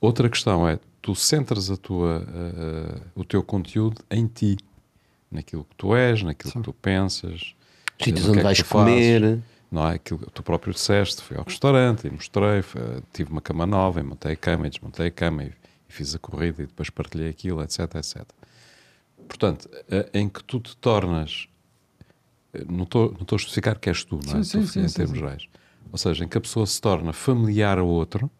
Outra 0.00 0.28
questão 0.28 0.68
é, 0.68 0.80
tu 1.00 1.14
centras 1.14 1.70
a 1.70 1.76
tua, 1.76 2.26
uh, 2.26 3.00
o 3.14 3.24
teu 3.24 3.40
conteúdo 3.40 4.04
em 4.10 4.26
ti, 4.26 4.56
naquilo 5.30 5.64
que 5.64 5.76
tu 5.76 5.94
és, 5.94 6.24
naquilo 6.24 6.52
Sim. 6.52 6.58
que 6.58 6.64
tu 6.64 6.72
pensas, 6.72 7.54
Sítios 8.02 8.26
onde 8.26 8.34
que 8.34 8.40
é 8.40 8.42
vais 8.42 8.60
que 8.60 8.64
fazes, 8.64 8.94
comer. 8.94 9.42
Não 9.70 9.86
é? 9.88 9.94
Aquilo 9.94 10.20
que 10.20 10.30
tu 10.30 10.42
próprio 10.42 10.72
disseste, 10.72 11.22
fui 11.22 11.36
ao 11.36 11.44
restaurante 11.44 12.06
e 12.06 12.10
mostrei, 12.10 12.62
fui- 12.62 12.80
tive 13.12 13.30
uma 13.30 13.40
cama 13.40 13.66
nova, 13.66 14.00
e 14.00 14.02
montei 14.02 14.32
a 14.32 14.36
cama 14.36 14.66
e 14.66 14.70
desmontei 14.70 15.06
a 15.08 15.10
cama 15.10 15.44
e, 15.44 15.48
e 15.48 15.92
fiz 15.92 16.14
a 16.14 16.18
corrida 16.18 16.62
e 16.62 16.66
depois 16.66 16.88
partilhei 16.90 17.28
aquilo, 17.28 17.62
etc, 17.62 17.80
etc. 17.96 18.22
Portanto, 19.28 19.68
em 20.14 20.28
que 20.28 20.42
tu 20.44 20.60
te 20.60 20.76
tornas, 20.76 21.48
não 22.68 22.84
estou 22.84 23.12
não 23.12 23.22
estou 23.22 23.36
a 23.36 23.38
especificar 23.38 23.78
que 23.78 23.88
és 23.88 24.04
tu, 24.04 24.20
não 24.24 24.38
é? 24.40 24.44
Sim, 24.44 24.60
sim, 24.62 24.66
sim, 24.66 24.80
em 24.80 24.82
termos 24.96 25.18
gerais. 25.18 25.48
Ou 25.92 25.98
seja, 25.98 26.24
em 26.24 26.28
que 26.28 26.38
a 26.38 26.40
pessoa 26.40 26.66
se 26.66 26.80
torna 26.80 27.12
familiar 27.12 27.78
a 27.78 27.82
outro 27.82 28.30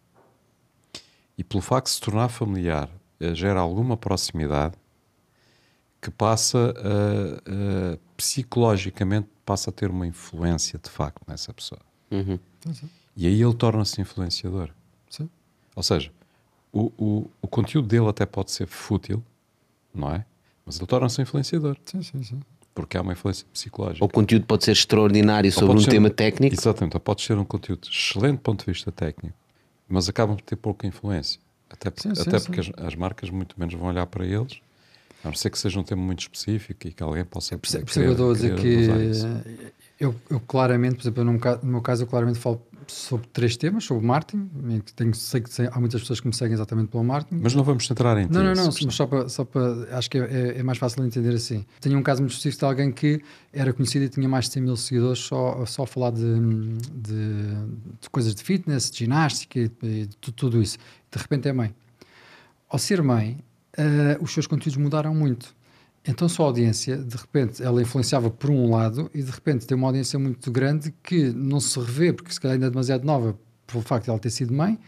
e 1.36 1.44
pelo 1.44 1.60
facto 1.62 1.86
de 1.86 1.92
se 1.92 2.00
tornar 2.00 2.28
familiar 2.28 2.88
eh, 3.20 3.34
gera 3.34 3.60
alguma 3.60 3.96
proximidade 3.96 4.74
que 6.00 6.10
passa 6.10 6.74
a, 6.76 7.92
a- 7.94 7.98
psicologicamente 8.16 9.28
passa 9.46 9.70
a 9.70 9.72
ter 9.72 9.88
uma 9.90 10.06
influência 10.06 10.78
de 10.82 10.90
facto 10.90 11.22
nessa 11.26 11.54
pessoa. 11.54 11.80
Uhum. 12.10 12.38
E 13.16 13.26
aí 13.26 13.40
ele 13.40 13.54
torna-se 13.54 14.00
influenciador. 14.00 14.70
Sim. 15.08 15.30
Ou 15.74 15.82
seja, 15.82 16.10
o, 16.72 16.92
o, 16.98 17.30
o 17.40 17.48
conteúdo 17.48 17.88
dele 17.88 18.08
até 18.08 18.26
pode 18.26 18.50
ser 18.50 18.66
fútil, 18.66 19.22
não 19.94 20.12
é? 20.12 20.26
Mas 20.66 20.76
ele 20.78 20.86
torna-se 20.86 21.22
influenciador, 21.22 21.76
Sim, 21.84 22.02
sim, 22.02 22.22
sim. 22.22 22.40
porque 22.74 22.98
há 22.98 23.00
uma 23.02 23.12
influência 23.12 23.46
psicológica. 23.52 24.04
O 24.04 24.08
conteúdo 24.08 24.44
pode 24.46 24.64
ser 24.64 24.72
extraordinário 24.72 25.48
Ou 25.48 25.52
sobre 25.52 25.76
um 25.76 25.80
ser- 25.80 25.90
tema 25.92 26.10
técnico. 26.10 26.54
Exatamente, 26.54 26.94
ou 26.96 27.00
pode 27.00 27.22
ser 27.22 27.38
um 27.38 27.44
conteúdo 27.44 27.88
excelente 27.90 28.34
do 28.38 28.40
ponto 28.42 28.64
de 28.66 28.72
vista 28.72 28.90
técnico, 28.90 29.36
mas 29.88 30.08
acabam 30.08 30.36
por 30.36 30.42
ter 30.42 30.56
pouca 30.56 30.86
influência. 30.86 31.40
Até, 31.70 31.90
porque- 31.90 32.08
Sim, 32.08 32.14
sim, 32.16 32.22
até 32.22 32.38
sim. 32.38 32.46
porque 32.46 32.60
as, 32.60 32.70
as 32.88 32.94
marcas 32.96 33.30
muito 33.30 33.58
menos 33.58 33.74
vão 33.74 33.88
olhar 33.88 34.06
para 34.06 34.26
eles, 34.26 34.60
a 35.26 35.30
não 35.30 35.36
ser 35.36 35.50
que 35.50 35.58
seja 35.58 35.78
um 35.78 35.82
tema 35.82 36.02
muito 36.02 36.20
específico 36.20 36.86
e 36.88 36.92
que 36.92 37.02
alguém 37.02 37.24
possa. 37.24 37.56
Por 37.58 37.66
isso 37.66 37.78
por 37.80 37.88
isso 37.90 38.00
é 38.00 38.02
que 38.02 38.08
eu 38.08 38.12
estou 38.12 38.30
a 38.30 38.34
dizer 38.34 38.54
querer 38.56 39.10
que 39.10 39.66
eu, 39.98 40.14
eu 40.30 40.40
claramente, 40.40 40.96
por 40.96 41.02
exemplo, 41.02 41.20
eu 41.20 41.24
no, 41.24 41.32
meu 41.32 41.40
ca- 41.40 41.58
no 41.62 41.70
meu 41.72 41.80
caso, 41.80 42.02
eu 42.02 42.06
claramente 42.06 42.38
falo 42.38 42.60
sobre 42.86 43.26
três 43.32 43.56
temas, 43.56 43.82
sobre 43.82 44.06
marketing, 44.06 44.48
tenho, 44.94 45.12
sei 45.14 45.40
que 45.40 45.50
há 45.60 45.80
muitas 45.80 46.02
pessoas 46.02 46.20
que 46.20 46.28
me 46.28 46.32
seguem 46.34 46.54
exatamente 46.54 46.88
pelo 46.88 47.02
marketing. 47.02 47.40
Mas 47.42 47.52
não 47.54 47.64
vamos 47.64 47.84
centrar 47.86 48.16
em 48.16 48.26
ti. 48.28 48.32
Não, 48.32 48.44
não, 48.44 48.54
não, 48.54 48.66
mas 48.66 48.94
só 48.94 49.06
para, 49.08 49.28
só 49.28 49.44
para 49.44 49.98
acho 49.98 50.08
que 50.08 50.18
é, 50.18 50.20
é- 50.20 50.58
é 50.58 50.62
mais 50.62 50.78
fácil 50.78 51.00
de 51.02 51.08
entender 51.08 51.34
assim. 51.34 51.66
Tenho 51.80 51.98
um 51.98 52.02
caso 52.02 52.20
muito 52.22 52.30
específico 52.32 52.60
de 52.60 52.64
alguém 52.66 52.92
que 52.92 53.20
era 53.52 53.72
conhecido 53.72 54.04
e 54.04 54.08
tinha 54.08 54.28
mais 54.28 54.44
de 54.44 54.52
100 54.52 54.62
mil 54.62 54.76
seguidores 54.76 55.18
só, 55.18 55.66
só 55.66 55.82
a 55.82 55.86
falar 55.88 56.10
de, 56.12 56.22
de, 56.94 57.42
de 58.02 58.10
coisas 58.12 58.34
de 58.36 58.42
fitness, 58.44 58.88
de 58.90 58.98
ginástica 58.98 59.58
e, 59.58 59.68
de 59.68 60.08
tu- 60.20 60.30
tudo 60.30 60.62
isso. 60.62 60.78
De 61.10 61.18
repente 61.18 61.48
é 61.48 61.52
mãe. 61.52 61.74
Ao 62.68 62.78
ser 62.78 63.02
mãe, 63.02 63.38
eh, 63.76 64.18
os 64.20 64.32
seus 64.32 64.46
conteúdos 64.46 64.76
mudaram 64.76 65.14
muito. 65.14 65.54
Então, 66.08 66.28
sua 66.28 66.46
audiência, 66.46 66.96
de 66.96 67.16
repente, 67.16 67.62
ela 67.62 67.82
influenciava 67.82 68.30
por 68.30 68.48
um 68.48 68.70
lado 68.70 69.10
e 69.12 69.22
de 69.22 69.30
repente 69.30 69.66
tem 69.66 69.76
uma 69.76 69.88
audiência 69.88 70.18
muito 70.18 70.52
grande 70.52 70.94
que 71.02 71.32
não 71.32 71.58
se 71.58 71.78
revê, 71.78 72.12
porque 72.12 72.32
se 72.32 72.40
calhar 72.40 72.54
ainda 72.54 72.66
é 72.66 72.70
demasiado 72.70 73.04
nova 73.04 73.36
pelo 73.66 73.82
facto 73.82 74.04
de 74.04 74.10
ela 74.10 74.18
ter 74.18 74.30
sido 74.30 74.54
mãe. 74.54 74.78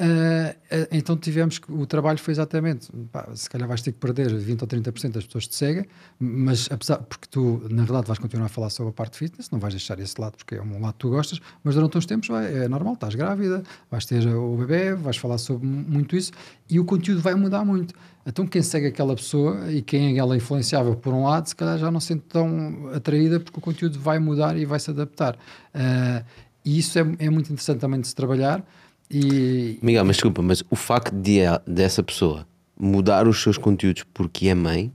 Ah, 0.00 0.54
então 0.90 1.18
tivemos 1.18 1.58
que 1.58 1.70
o 1.70 1.84
trabalho 1.84 2.18
foi 2.18 2.32
exatamente 2.32 2.90
pá, 3.12 3.28
se 3.34 3.48
calhar 3.50 3.68
vais 3.68 3.82
ter 3.82 3.92
que 3.92 3.98
perder 3.98 4.34
20 4.34 4.62
ou 4.62 4.66
30% 4.66 5.12
das 5.12 5.26
pessoas 5.26 5.46
te 5.46 5.54
seguem, 5.54 5.84
mas 6.18 6.66
apesar 6.72 6.96
porque 6.96 7.26
tu 7.30 7.62
na 7.68 7.82
verdade 7.84 8.06
vais 8.06 8.18
continuar 8.18 8.46
a 8.46 8.48
falar 8.48 8.70
sobre 8.70 8.88
a 8.88 8.92
parte 8.94 9.12
de 9.12 9.18
fitness, 9.18 9.50
não 9.50 9.58
vais 9.58 9.74
deixar 9.74 9.98
esse 10.00 10.18
lado 10.18 10.34
porque 10.38 10.54
é 10.54 10.62
um 10.62 10.80
lado 10.80 10.94
que 10.94 11.00
tu 11.00 11.10
gostas, 11.10 11.40
mas 11.62 11.74
durante 11.74 11.98
uns 11.98 12.06
tempos 12.06 12.26
vai, 12.28 12.64
é 12.64 12.68
normal, 12.68 12.94
estás 12.94 13.14
grávida, 13.14 13.62
vais 13.90 14.06
ter 14.06 14.26
o 14.26 14.56
bebê, 14.56 14.94
vais 14.94 15.18
falar 15.18 15.36
sobre 15.36 15.66
mu- 15.66 15.84
muito 15.86 16.16
isso 16.16 16.32
e 16.70 16.80
o 16.80 16.86
conteúdo 16.86 17.20
vai 17.20 17.34
mudar 17.34 17.62
muito. 17.62 17.94
Então 18.24 18.46
quem 18.46 18.62
segue 18.62 18.86
aquela 18.86 19.14
pessoa 19.14 19.70
e 19.70 19.82
quem 19.82 20.18
ela 20.18 20.34
influenciava 20.34 20.96
por 20.96 21.12
um 21.12 21.24
lado, 21.24 21.48
se 21.50 21.54
calhar 21.56 21.76
já 21.76 21.90
não 21.90 22.00
se 22.00 22.06
sente 22.06 22.22
tão 22.30 22.88
atraída 22.94 23.38
porque 23.38 23.58
o 23.58 23.62
conteúdo 23.62 24.00
vai 24.00 24.18
mudar 24.18 24.56
e 24.56 24.64
vai 24.64 24.80
se 24.80 24.90
adaptar. 24.90 25.36
Ah, 25.74 26.22
e 26.64 26.78
isso 26.78 26.98
é, 26.98 27.02
é 27.18 27.28
muito 27.28 27.52
interessante 27.52 27.80
também 27.80 28.00
de 28.00 28.06
se 28.08 28.14
trabalhar. 28.14 28.64
E, 29.10 29.78
Miguel, 29.82 30.04
mas 30.04 30.16
desculpa, 30.16 30.42
mas 30.42 30.62
o 30.70 30.76
facto 30.76 31.14
de 31.14 31.44
a- 31.44 31.60
dessa 31.66 32.02
pessoa 32.02 32.46
mudar 32.78 33.28
os 33.28 33.42
seus 33.42 33.58
conteúdos 33.58 34.04
porque 34.14 34.48
é 34.48 34.54
mãe, 34.54 34.92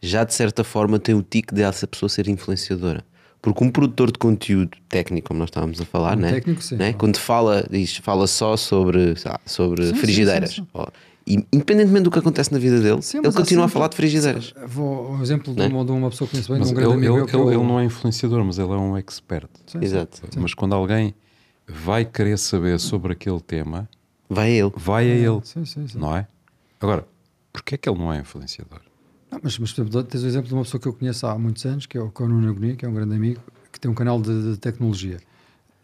já 0.00 0.24
de 0.24 0.34
certa 0.34 0.62
forma 0.62 0.98
tem 0.98 1.14
o 1.14 1.22
tique 1.22 1.54
dessa 1.54 1.86
pessoa 1.86 2.08
ser 2.08 2.28
influenciadora. 2.28 3.04
Porque 3.40 3.62
um 3.64 3.70
produtor 3.70 4.10
de 4.10 4.18
conteúdo 4.18 4.76
técnico, 4.88 5.28
como 5.28 5.38
nós 5.38 5.48
estávamos 5.48 5.80
a 5.80 5.84
falar, 5.84 6.16
Um 6.16 6.20
né? 6.20 6.32
técnico, 6.32 6.62
sim, 6.62 6.76
né? 6.76 6.92
quando 6.92 7.16
fala, 7.18 7.66
diz, 7.70 7.96
fala 7.98 8.26
só 8.26 8.56
sobre, 8.56 9.14
lá, 9.24 9.40
sobre 9.46 9.86
Sim, 9.86 9.94
frigideiras. 9.94 10.50
sim, 10.50 10.62
sim. 10.62 10.68
Ó, 10.74 10.86
e 11.26 11.44
independentemente 11.52 12.04
do 12.04 12.10
que 12.10 12.18
acontece 12.18 12.52
na 12.52 12.58
vida 12.58 12.80
dele, 12.80 13.00
Sim, 13.02 13.18
ele 13.18 13.32
continua 13.32 13.64
a 13.64 13.68
sempre- 13.68 13.72
falar 13.72 13.88
de 13.88 13.96
frigideiras. 13.96 14.52
Vou, 14.66 15.12
um 15.12 15.22
exemplo 15.22 15.52
de, 15.54 15.60
Né? 15.60 15.68
uma, 15.68 15.84
de 15.84 15.90
uma 15.92 16.10
pessoa 16.10 16.26
que 16.26 16.32
conheço 16.32 16.50
bem, 16.50 16.58
Mas 16.58 16.68
de 16.68 16.74
um 16.74 16.78
ele, 16.78 16.86
grande 16.86 16.98
amigo 16.98 17.12
ele- 17.14 17.16
meu, 17.20 17.26
que 17.26 17.34
é 17.36 17.38
o- 17.38 17.50
ele- 17.50 17.56
ele 17.60 17.66
não 17.66 17.80
é 17.80 17.84
influenciador, 17.84 18.44
mas 18.44 18.58
ele 18.58 18.68
é 18.72 18.76
um 18.76 18.96
expert. 18.96 19.48
Sim, 19.66 19.78
sim. 19.80 19.84
Exato. 19.84 20.20
Mas 20.36 20.54
quando 20.54 20.74
alguém 20.74 21.14
vai 21.68 22.04
querer 22.04 22.38
saber 22.38 22.78
sobre 22.78 23.12
aquele 23.12 23.40
tema, 23.40 23.88
Vai 24.28 24.50
ele. 24.50 24.72
vai 24.76 25.10
a 25.10 25.14
ele, 25.14 25.40
Sim, 25.44 25.64
sim, 25.64 25.86
sim. 25.86 25.98
não 25.98 26.16
é? 26.16 26.26
Agora, 26.80 27.06
porquê 27.52 27.76
é 27.76 27.78
que 27.78 27.88
ele 27.88 27.98
não 27.98 28.12
é 28.12 28.18
influenciador? 28.20 28.80
Não, 29.30 29.40
mas, 29.42 29.58
mas, 29.58 29.72
por 29.72 29.82
exemplo, 29.82 30.02
tens 30.04 30.22
o 30.22 30.26
exemplo 30.26 30.48
de 30.48 30.54
uma 30.54 30.62
pessoa 30.62 30.80
que 30.80 30.86
eu 30.88 30.92
conheço 30.92 31.26
há 31.26 31.36
muitos 31.38 31.64
anos, 31.64 31.86
que 31.86 31.96
é 31.96 32.00
o 32.00 32.12
é 32.18 32.22
Nuno 32.26 32.48
Agonia, 32.48 32.76
que 32.76 32.84
é 32.84 32.88
um 32.88 32.94
grande 32.94 33.14
amigo, 33.14 33.40
que 33.72 33.78
tem 33.80 33.90
um 33.90 33.94
canal 33.94 34.20
de, 34.20 34.52
de 34.52 34.56
tecnologia. 34.58 35.18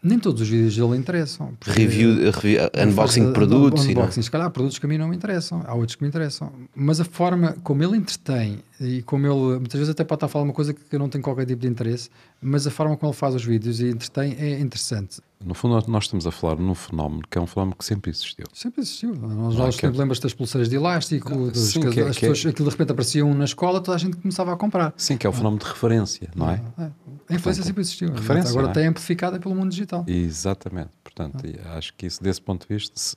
Nem 0.01 0.19
todos 0.19 0.41
os 0.41 0.49
vídeos 0.49 0.75
dele 0.75 0.97
interessam. 0.97 1.53
Review, 1.65 2.29
review- 2.31 2.69
unboxing 2.85 3.27
de 3.27 3.31
produtos. 3.31 3.85
e 3.85 3.93
não- 3.93 4.01
Unboxing, 4.01 4.21
se 4.21 4.29
calhar 4.29 4.47
há 4.47 4.49
produtos 4.49 4.77
que 4.77 4.85
a 4.85 4.89
mim 4.89 4.97
não 4.97 5.07
me 5.07 5.15
interessam, 5.15 5.61
há 5.65 5.73
outros 5.73 5.95
que 5.95 6.03
me 6.03 6.09
interessam. 6.09 6.51
Mas 6.75 6.99
a 6.99 7.05
forma 7.05 7.55
como 7.63 7.81
ele 7.83 7.95
entretém 7.97 8.59
e 8.81 9.01
como 9.03 9.25
ele, 9.27 9.59
muitas 9.59 9.73
vezes 9.79 9.89
até 9.89 10.03
pode 10.03 10.17
estar 10.17 10.25
a 10.25 10.29
falar 10.29 10.45
uma 10.45 10.53
coisa 10.53 10.73
que 10.73 10.97
não 10.97 11.07
tenho 11.07 11.23
qualquer 11.23 11.45
tipo 11.45 11.61
de 11.61 11.67
interesse, 11.67 12.09
mas 12.41 12.65
a 12.65 12.71
forma 12.71 12.97
como 12.97 13.11
ele 13.11 13.17
faz 13.17 13.35
os 13.35 13.45
vídeos 13.45 13.79
e 13.79 13.89
entretém 13.89 14.35
é 14.39 14.59
interessante. 14.59 15.21
No 15.43 15.53
fundo, 15.53 15.73
nós- 15.87 16.05
estamos 16.05 16.25
a 16.25 16.31
falar 16.31 16.55
num 16.55 16.73
fenómeno 16.73 17.21
que 17.29 17.37
é 17.37 17.41
um 17.41 17.45
fenómeno 17.45 17.75
que 17.75 17.83
sempre 17.85 18.09
existiu. 18.11 18.45
Sempre 18.53 18.81
existiu. 18.81 19.13
Nós, 19.15 19.55
Ah, 19.55 19.57
nós 19.59 19.75
que 19.75 19.85
é- 19.85 19.89
sempre 19.89 19.99
lembras 19.99 20.19
das 20.19 20.33
pulseiras 20.33 20.69
de 20.69 20.75
elástico, 20.75 21.33
Ah, 21.33 21.51
dos, 21.51 21.57
sim, 21.71 21.81
que, 21.81 21.89
que 21.89 21.99
é- 21.99 22.03
que 22.11 22.25
é- 22.25 22.29
pessoas, 22.29 22.45
aquilo 22.53 22.67
de 22.69 22.71
repente 22.75 22.91
aparecia 22.91 23.25
um 23.25 23.33
na 23.33 23.45
escola, 23.45 23.79
toda 23.81 23.95
a 23.95 23.99
gente 23.99 24.17
começava 24.17 24.53
a 24.53 24.55
comprar. 24.57 24.93
Sim, 24.97 25.17
que 25.17 25.27
é 25.27 25.29
o 25.29 25.33
fenómeno 25.33 25.61
de 25.61 25.67
referência, 25.69 26.29
não 26.35 26.49
é? 26.49 26.53
É, 26.53 26.55
A 26.55 27.35
influência 27.35 27.37
Portanto, 27.37 27.63
sempre 27.65 27.81
existiu. 27.81 28.11
referência, 28.11 28.49
Agora 28.51 28.67
é? 28.67 28.69
está 28.71 28.81
amplificada 28.89 29.39
pelo 29.39 29.53
mundo 29.55 29.69
digital. 29.69 30.03
Exatamente. 30.07 30.89
Portanto, 31.03 31.45
e 31.45 31.59
acho 31.77 31.93
que 31.95 32.05
isso, 32.05 32.23
desse 32.23 32.41
ponto 32.41 32.67
de 32.67 32.73
vista, 32.73 32.93
se, 32.99 33.15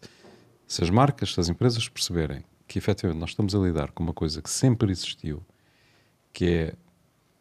se 0.66 0.82
as 0.84 0.90
marcas, 0.90 1.32
se 1.32 1.40
as 1.40 1.48
empresas 1.48 1.88
perceberem 1.88 2.44
que 2.66 2.78
efetivamente 2.78 3.20
nós 3.20 3.30
estamos 3.30 3.54
a 3.54 3.58
lidar 3.58 3.92
com 3.92 4.02
uma 4.02 4.12
coisa 4.12 4.42
que 4.42 4.50
sempre 4.50 4.90
existiu, 4.90 5.42
que 6.32 6.46
é 6.46 6.74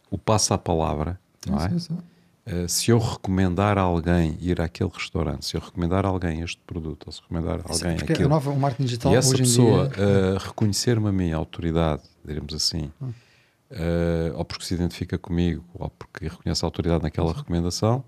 o 0.09 0.17
passo 0.17 0.53
à 0.53 0.57
palavra, 0.57 1.19
não 1.47 1.59
é? 1.59 1.69
Sim, 1.69 1.79
sim. 1.79 1.97
Uh, 2.47 2.69
se 2.69 2.91
eu 2.91 2.99
recomendar 2.99 3.75
a 3.75 3.81
alguém 3.81 4.37
ir 4.39 4.61
àquele 4.61 4.91
restaurante, 4.93 5.45
se 5.45 5.57
eu 5.57 5.61
recomendar 5.61 6.05
a 6.05 6.09
alguém 6.09 6.41
este 6.41 6.61
produto, 6.61 7.07
ou 7.07 7.11
se 7.11 7.19
recomendar 7.21 7.59
a 7.59 7.71
alguém 7.71 7.93
a 7.93 7.95
aquilo, 7.95 8.29
nova, 8.29 8.51
o 8.51 8.59
marketing 8.59 8.83
digital 8.83 9.13
e 9.13 9.15
essa 9.15 9.35
pessoa 9.35 9.89
dia... 9.89 10.05
Uh, 10.05 10.37
reconhecer-me 10.37 11.09
a 11.09 11.11
mim, 11.11 11.31
a 11.31 11.37
autoridade, 11.37 12.03
diremos 12.23 12.53
assim, 12.53 12.91
uh, 13.01 14.35
ou 14.35 14.45
porque 14.45 14.63
se 14.63 14.75
identifica 14.75 15.17
comigo, 15.17 15.65
ou 15.73 15.89
porque 15.89 16.27
reconhece 16.27 16.63
a 16.63 16.67
autoridade 16.67 17.01
naquela 17.01 17.33
recomendação, 17.33 18.03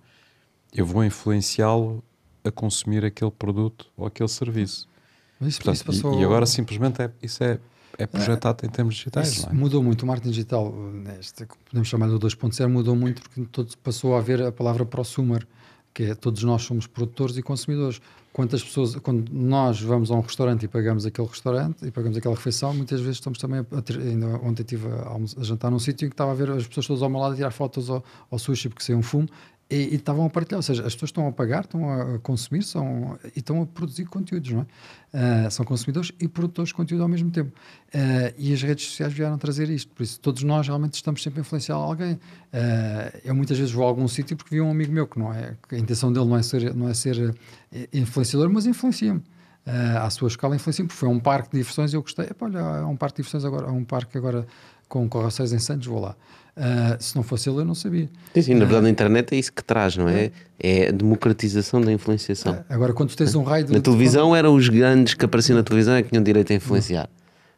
eu 0.72 0.86
vou 0.86 1.04
influenciá-lo 1.04 2.04
a 2.44 2.52
consumir 2.52 3.04
aquele 3.04 3.32
produto 3.32 3.88
ou 3.98 4.06
aquele 4.06 4.30
serviço. 4.30 4.88
Mas 5.40 5.50
isso, 5.50 5.60
Portanto, 5.60 5.76
isso 5.76 5.86
passou... 5.86 6.18
e, 6.18 6.22
e 6.22 6.26
agora 6.26 6.46
simplesmente 6.46 7.02
é, 7.02 7.12
isso 7.22 7.44
é, 7.44 7.60
é 7.98 8.06
projetado 8.06 8.66
em 8.66 8.70
termos 8.70 8.96
digitais, 8.96 9.46
é? 9.46 9.54
mudou 9.54 9.84
muito. 9.84 10.04
O 10.04 10.06
marketing 10.06 10.30
digital, 10.30 10.72
neste, 10.72 11.46
podemos 11.66 11.88
chamar 11.88 12.08
de 12.08 12.16
2.0, 12.16 12.68
mudou 12.68 12.96
muito 12.96 13.22
porque 13.22 13.46
todo, 13.52 13.76
passou 13.78 14.16
a 14.16 14.20
haver 14.20 14.42
a 14.42 14.52
palavra 14.52 14.86
prosumer, 14.86 15.48
que 15.94 16.04
é 16.04 16.16
todos 16.16 16.44
nós 16.44 16.62
somos 16.62 16.86
produtores 16.86 17.38
e 17.38 17.42
consumidores. 17.42 18.00
Quantas 18.32 18.64
pessoas, 18.64 18.96
quando 18.98 19.32
nós 19.34 19.82
vamos 19.82 20.12
a 20.12 20.14
um 20.14 20.20
restaurante 20.20 20.64
e 20.64 20.68
pagamos 20.68 21.08
aquele 21.08 21.28
restaurante 21.28 21.88
e 21.88 21.90
pagamos 21.90 22.16
aquela 22.16 22.36
refeição, 22.36 22.72
muitas 22.72 23.00
vezes 23.00 23.16
estamos 23.16 23.40
também 23.40 23.66
a, 23.72 23.82
ter, 23.82 24.00
ainda 24.00 24.28
ontem 24.44 24.62
estive 24.62 24.88
a, 24.90 25.42
a 25.42 25.44
jantar 25.44 25.72
num 25.72 25.80
sítio 25.80 26.06
em 26.06 26.10
que 26.10 26.14
estava 26.14 26.32
a 26.32 26.36
ver 26.36 26.52
as 26.52 26.68
pessoas 26.68 26.86
todas 26.86 27.02
ao 27.02 27.10
meu 27.10 27.20
lado 27.20 27.34
a 27.34 27.36
tirar 27.36 27.50
fotos 27.50 27.90
ao, 27.90 28.04
ao 28.30 28.38
sushi 28.38 28.70
porque 28.70 28.84
saiu 28.84 29.00
um 29.00 29.02
fumo 29.02 29.28
e, 29.70 29.96
estavam 29.96 30.26
a 30.26 30.30
partilhar, 30.30 30.60
ou 30.60 30.64
seja, 30.64 30.86
as 30.86 30.94
pessoas 30.94 31.10
estão 31.10 31.28
a 31.28 31.32
pagar, 31.32 31.66
estão 31.66 31.90
a 31.90 32.20
consumir 32.20 32.64
são, 32.64 33.20
e 33.36 33.40
estão 33.40 33.62
a 33.62 33.66
produzir 33.66 34.06
conteúdos, 34.06 34.52
não 34.52 34.62
é? 34.62 34.66
Ah, 35.14 35.50
são 35.50 35.66
consumidores 35.66 36.12
e 36.20 36.28
produtores 36.28 36.70
de 36.70 36.74
conteúdo 36.74 37.02
ao 37.02 37.10
mesmo 37.10 37.30
tempo. 37.32 37.52
Ah, 37.94 38.34
e 38.38 38.54
as 38.54 38.62
redes 38.62 38.86
sociais 38.86 39.12
vieram 39.12 39.38
trazer 39.38 39.70
isto, 39.70 39.94
por 39.94 40.04
isso 40.04 40.20
todos 40.22 40.44
nós 40.44 40.68
realmente 40.68 40.94
estamos 40.94 41.22
sempre 41.22 41.40
a 41.40 41.42
influenciar 41.42 41.76
alguém. 41.76 42.18
Ah, 42.54 43.12
eu 43.26 43.36
muitas 43.36 43.58
vezes 43.58 43.74
vou 43.74 43.84
a 43.84 43.88
algum 43.88 44.08
sítio 44.08 44.38
porque 44.38 44.56
vi 44.56 44.62
um 44.62 44.72
amigo 44.72 44.92
meu 44.92 45.06
que 45.06 45.20
não 45.20 45.34
é, 45.34 45.56
que 45.68 45.76
a 45.76 45.80
intenção 45.80 46.14
dele 46.14 46.26
não 46.26 46.38
é 46.38 46.44
ser, 46.44 46.74
não 46.74 46.88
é 46.88 46.94
ser 46.94 47.36
eh, 47.74 47.90
influenciador, 47.94 48.50
mas 48.50 48.66
influencia-me. 48.66 49.22
À 50.02 50.10
sua 50.10 50.30
escala 50.30 50.56
influencia-me, 50.56 50.88
porque 50.88 50.98
foi 50.98 51.10
um 51.10 51.20
parque 51.20 51.52
de 51.52 51.58
diversões 51.58 51.92
e 51.92 51.98
eu 51.98 52.02
gostei. 52.02 52.28
Epá, 52.28 52.46
olha, 52.46 52.62
há 52.62 52.88
um 52.88 52.96
parque 52.96 53.18
de 53.18 53.24
diversões 53.24 53.44
agora, 53.44 53.68
há 53.68 53.72
um 53.74 53.84
parque 53.84 54.18
agora 54.18 54.48
com 54.88 55.10
carroceiros 55.10 55.52
em 55.52 55.60
Santos, 55.60 55.88
vou 55.88 56.00
lá. 56.00 56.16
Ah, 56.60 56.98
se 57.00 57.16
não 57.16 57.22
fosse 57.24 57.48
ele, 57.50 57.60
eu 57.60 57.66
não 57.66 57.76
sabia. 57.76 58.10
Sim, 58.34 58.42
sim, 58.42 58.54
na 58.56 58.66
verdade, 58.66 58.88
a 58.88 58.90
internet 58.90 59.34
é 59.34 59.38
isso 59.38 59.54
que 59.54 59.64
traz, 59.64 59.96
não 59.96 60.10
é? 60.10 60.32
É 60.60 60.88
a 60.88 60.92
democratização 60.92 61.80
da 61.82 61.92
influenciação. 61.92 62.64
Agora, 62.68 62.94
quando 62.94 63.16
tens 63.16 63.36
um 63.36 63.44
raio 63.44 63.66
de. 63.66 63.74
Na 63.74 63.80
televisão 63.80 64.36
eram 64.36 64.56
os 64.56 64.68
grandes 64.68 65.14
que 65.14 65.24
apareciam 65.24 65.56
na 65.58 65.64
televisão 65.64 65.94
é 65.96 66.02
que 66.04 66.10
tinham 66.10 66.24
direito 66.24 66.52
a 66.52 66.56
influenciar. 66.56 67.10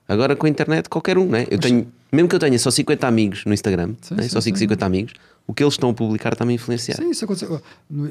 Agora 0.07 0.35
com 0.35 0.47
a 0.47 0.49
internet 0.49 0.89
qualquer 0.89 1.17
um, 1.19 1.25
né? 1.27 1.45
Eu 1.51 1.59
tenho, 1.59 1.87
mesmo 2.11 2.27
que 2.27 2.35
eu 2.35 2.39
tenha 2.39 2.57
só 2.57 2.71
50 2.71 3.07
amigos 3.07 3.45
no 3.45 3.53
Instagram, 3.53 3.93
Sim, 4.01 4.15
né? 4.15 4.23
sim, 4.23 4.29
só 4.29 4.41
sigo 4.41 4.57
sim. 4.57 4.63
50 4.63 4.83
amigos, 4.85 5.13
o 5.45 5.53
que 5.53 5.61
eles 5.63 5.75
estão 5.75 5.91
a 5.91 5.93
publicar 5.93 6.33
está-me 6.33 6.51
a 6.53 6.55
influenciar. 6.55 6.95
Sim, 6.97 7.11
isso 7.11 7.23
aconteceu. 7.25 7.61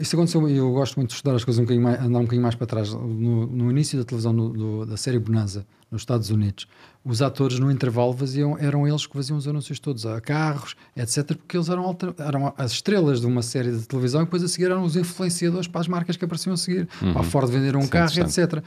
Isso 0.00 0.14
aconteceu 0.14 0.48
e 0.48 0.56
eu 0.56 0.70
gosto 0.72 0.94
muito 0.96 1.10
de 1.10 1.16
estudar 1.16 1.34
as 1.34 1.44
coisas 1.44 1.58
um 1.58 1.64
bocadinho 1.64 1.82
mais, 1.84 1.98
andar 2.00 2.18
um 2.20 2.22
bocadinho 2.22 2.42
mais 2.42 2.54
para 2.54 2.66
trás. 2.68 2.92
No, 2.94 3.46
no 3.46 3.70
início 3.70 3.98
da 3.98 4.04
televisão, 4.04 4.32
no- 4.32 4.50
do- 4.50 4.86
da 4.86 4.96
série 4.96 5.18
Bonanza, 5.18 5.66
nos 5.90 6.02
Estados 6.02 6.30
Unidos, 6.30 6.68
os 7.08 7.22
atores 7.22 7.58
no 7.58 7.70
intervalo 7.70 8.12
faziam, 8.12 8.56
eram 8.58 8.86
eles 8.86 9.06
que 9.06 9.12
faziam 9.14 9.36
os 9.38 9.48
anúncios 9.48 9.78
todos 9.80 10.04
a 10.04 10.20
carros, 10.20 10.76
etc., 10.96 11.24
porque 11.34 11.56
eles 11.56 11.68
eram, 11.68 11.82
alter, 11.84 12.14
eram 12.18 12.52
as 12.56 12.72
estrelas 12.72 13.20
de 13.20 13.26
uma 13.26 13.40
série 13.42 13.72
de 13.72 13.86
televisão 13.88 14.20
e 14.20 14.24
depois 14.24 14.42
a 14.42 14.48
seguir 14.48 14.66
eram 14.66 14.84
os 14.84 14.94
influenciadores 14.94 15.66
para 15.66 15.80
as 15.80 15.88
marcas 15.88 16.16
que 16.16 16.24
apareciam 16.24 16.52
a 16.54 16.56
seguir. 16.56 16.88
A 17.14 17.22
Ford 17.22 17.50
vender 17.50 17.74
um 17.76 17.82
Sim, 17.82 17.88
carro, 17.88 18.12
etc. 18.20 18.54
Uh, 18.54 18.62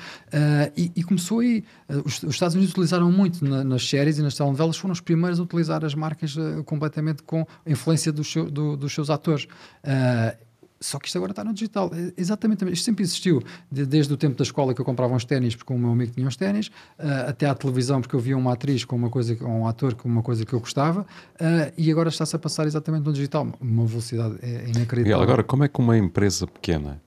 e, 0.76 0.92
e 0.96 1.04
começou 1.04 1.40
aí. 1.40 1.64
Uh, 1.88 2.02
os, 2.06 2.24
os 2.24 2.34
Estados 2.34 2.56
Unidos 2.56 2.72
utilizaram 2.72 3.12
muito 3.12 3.44
na- 3.46 3.64
nas 3.64 3.88
séries 3.88 4.18
e 4.18 4.22
nas 4.22 4.34
telenovelas, 4.36 4.78
foram 4.78 4.92
os 4.94 5.02
primeiros 5.02 5.40
a 5.40 5.44
utilizar 5.44 5.86
as 5.86 5.94
marcas 5.94 6.36
uh, 6.36 6.64
completamente 6.66 7.22
com 7.24 7.46
a 7.66 7.70
influência 7.70 8.12
dos, 8.12 8.32
seu- 8.32 8.50
do- 8.50 8.76
dos 8.76 8.94
seus 8.94 9.10
atores. 9.10 9.44
Uh, 9.84 10.51
só 10.82 10.98
que 11.00 11.06
isto 11.08 11.18
agora 11.18 11.32
está 11.32 11.44
no 11.44 11.54
digital. 11.54 11.92
É 11.94 12.12
Exatamente, 12.18 12.66
isto 12.72 12.84
sempre 12.84 13.04
existiu. 13.04 13.42
De- 13.72 13.86
desde 13.86 14.12
o 14.12 14.18
tempo 14.18 14.36
da 14.36 14.44
escola 14.44 14.74
que 14.74 14.82
eu 14.82 14.86
comprava 14.86 15.14
uns 15.14 15.24
ténis 15.24 15.56
porque 15.56 15.72
o 15.72 15.78
meu 15.78 15.92
amigo 15.92 16.12
tinha 16.12 16.28
uns 16.28 16.36
ténis, 16.36 16.68
uh, 16.68 17.30
até 17.30 17.46
à 17.46 17.54
televisão 17.56 18.02
porque 18.02 18.16
eu 18.16 18.20
via 18.20 18.36
uma 18.36 18.54
atriz 18.54 18.84
com 18.84 18.96
uma 18.96 19.10
coisa, 19.10 19.38
ou 19.42 19.48
um 19.50 19.68
ator 19.68 19.94
com 19.94 20.10
uma 20.10 20.24
coisa 20.24 20.46
que 20.46 20.54
eu 20.54 20.60
gostava, 20.60 21.02
uh, 21.02 21.74
e 21.78 21.92
agora 21.92 22.10
está-se 22.10 22.36
a 22.36 22.40
passar 22.40 22.66
exatamente 22.66 23.06
no 23.06 23.14
digital. 23.14 23.48
Uma 23.62 23.86
velocidade 23.86 24.38
é 24.42 24.48
inacreditável. 24.70 25.04
Miguel, 25.04 25.22
agora, 25.22 25.44
como 25.44 25.64
é 25.64 25.68
que 25.68 25.80
uma 25.80 25.98
empresa 25.98 26.48
pequena, 26.48 27.02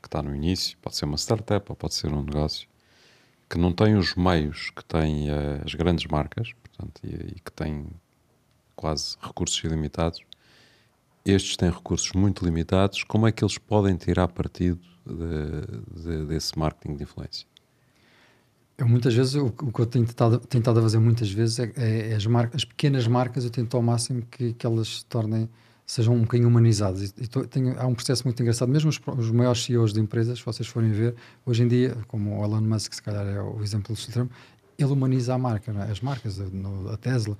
que 0.00 0.08
está 0.08 0.22
no 0.22 0.34
início, 0.34 0.78
pode 0.80 0.96
ser 0.96 1.04
uma 1.04 1.16
startup 1.16 1.66
ou 1.68 1.74
pode 1.74 1.94
ser 1.94 2.12
um 2.12 2.22
negócio, 2.22 2.68
que 3.50 3.58
não 3.58 3.72
tem 3.72 3.96
os 3.96 4.14
meios 4.14 4.70
que 4.70 4.84
têm 4.84 5.30
eh, 5.30 5.62
as 5.64 5.74
grandes 5.74 6.06
marcas, 6.06 6.52
portanto, 6.62 7.00
e, 7.04 7.34
e 7.36 7.40
que 7.40 7.52
tem 7.52 7.86
quase 8.74 9.16
recursos 9.20 9.62
ilimitados, 9.64 10.20
estes 11.26 11.56
têm 11.56 11.70
recursos 11.70 12.12
muito 12.12 12.44
limitados, 12.44 13.02
como 13.04 13.26
é 13.26 13.32
que 13.32 13.44
eles 13.44 13.58
podem 13.58 13.96
tirar 13.96 14.28
partido 14.28 14.78
de- 15.06 16.02
de- 16.02 16.26
desse 16.26 16.58
marketing 16.58 16.96
de 16.96 17.02
influência? 17.02 17.46
Eu 18.78 18.86
muitas 18.86 19.14
vezes, 19.14 19.34
o, 19.34 19.46
o 19.46 19.72
que 19.72 19.80
eu 19.80 19.86
tenho 19.86 20.04
tentado, 20.06 20.38
tentado 20.38 20.82
fazer 20.82 20.98
muitas 20.98 21.30
vezes 21.30 21.58
é, 21.58 21.72
é- 21.76 22.10
é 22.10 22.14
as, 22.14 22.26
mar- 22.26 22.50
as 22.52 22.64
pequenas 22.64 23.06
marcas, 23.06 23.44
eu 23.44 23.50
tento 23.50 23.76
ao 23.76 23.82
máximo 23.82 24.22
que, 24.30 24.52
que 24.52 24.66
elas 24.66 24.98
se 24.98 25.04
tornem, 25.06 25.48
sejam 25.86 26.14
um 26.14 26.22
bocadinho 26.22 26.48
humanizadas. 26.48 27.14
E, 27.16 27.26
tenho- 27.48 27.78
há 27.80 27.86
um 27.86 27.94
processo 27.94 28.24
muito 28.24 28.40
engraçado, 28.42 28.68
mesmo 28.70 28.90
os, 28.90 29.00
os 29.16 29.30
maiores 29.30 29.64
CEOs 29.64 29.92
de 29.94 30.00
empresas, 30.00 30.38
se 30.40 30.44
vocês 30.44 30.68
forem 30.68 30.90
ver, 30.92 31.14
hoje 31.46 31.62
em 31.62 31.68
dia, 31.68 31.96
como 32.08 32.38
o 32.38 32.44
Elon 32.44 32.60
Musk, 32.60 32.92
se 32.92 33.02
calhar 33.02 33.26
é 33.26 33.40
o 33.40 33.62
exemplo 33.62 33.94
extremo, 33.94 34.28
ele 34.78 34.92
humaniza 34.92 35.34
a 35.34 35.38
marca, 35.38 35.72
é? 35.72 35.90
as 35.90 36.00
marcas, 36.00 36.40
a, 36.40 36.44
no- 36.44 36.90
a 36.90 36.96
Tesla, 36.96 37.36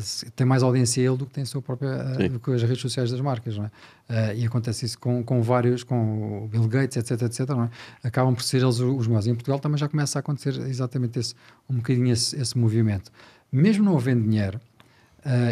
se- 0.00 0.28
tem 0.32 0.46
mais 0.46 0.62
audiência 0.62 1.00
ele 1.00 1.16
do 1.16 1.26
que 1.26 1.32
tem 1.32 1.42
a 1.42 1.46
sua 1.46 1.62
própria, 1.62 2.28
do 2.28 2.40
que 2.40 2.50
as 2.52 2.62
redes 2.62 2.80
sociais 2.80 3.10
das 3.10 3.20
marcas, 3.20 3.56
não 3.56 3.64
é? 3.64 3.70
Eh, 4.08 4.36
e 4.38 4.46
acontece 4.46 4.84
isso 4.84 4.98
com, 4.98 5.22
com 5.22 5.40
vários, 5.42 5.82
com 5.84 6.44
o 6.44 6.48
Bill 6.48 6.66
Gates, 6.68 6.96
etc, 6.96 7.22
etc, 7.22 7.48
não 7.50 7.64
é? 7.64 7.70
Acabam 8.02 8.34
por 8.34 8.42
ser 8.42 8.62
eles 8.62 8.78
os 8.80 9.06
maiores. 9.06 9.26
E 9.26 9.30
em 9.30 9.34
Portugal 9.34 9.58
também 9.58 9.78
já 9.78 9.88
começa 9.88 10.18
a 10.18 10.20
acontecer 10.20 10.58
exatamente 10.68 11.18
esse, 11.18 11.34
um 11.70 11.76
bocadinho 11.76 12.12
esse, 12.12 12.36
esse 12.38 12.58
movimento. 12.58 13.10
Mesmo 13.52 13.84
não 13.84 13.96
havendo 13.96 14.22
dinheiro, 14.28 14.60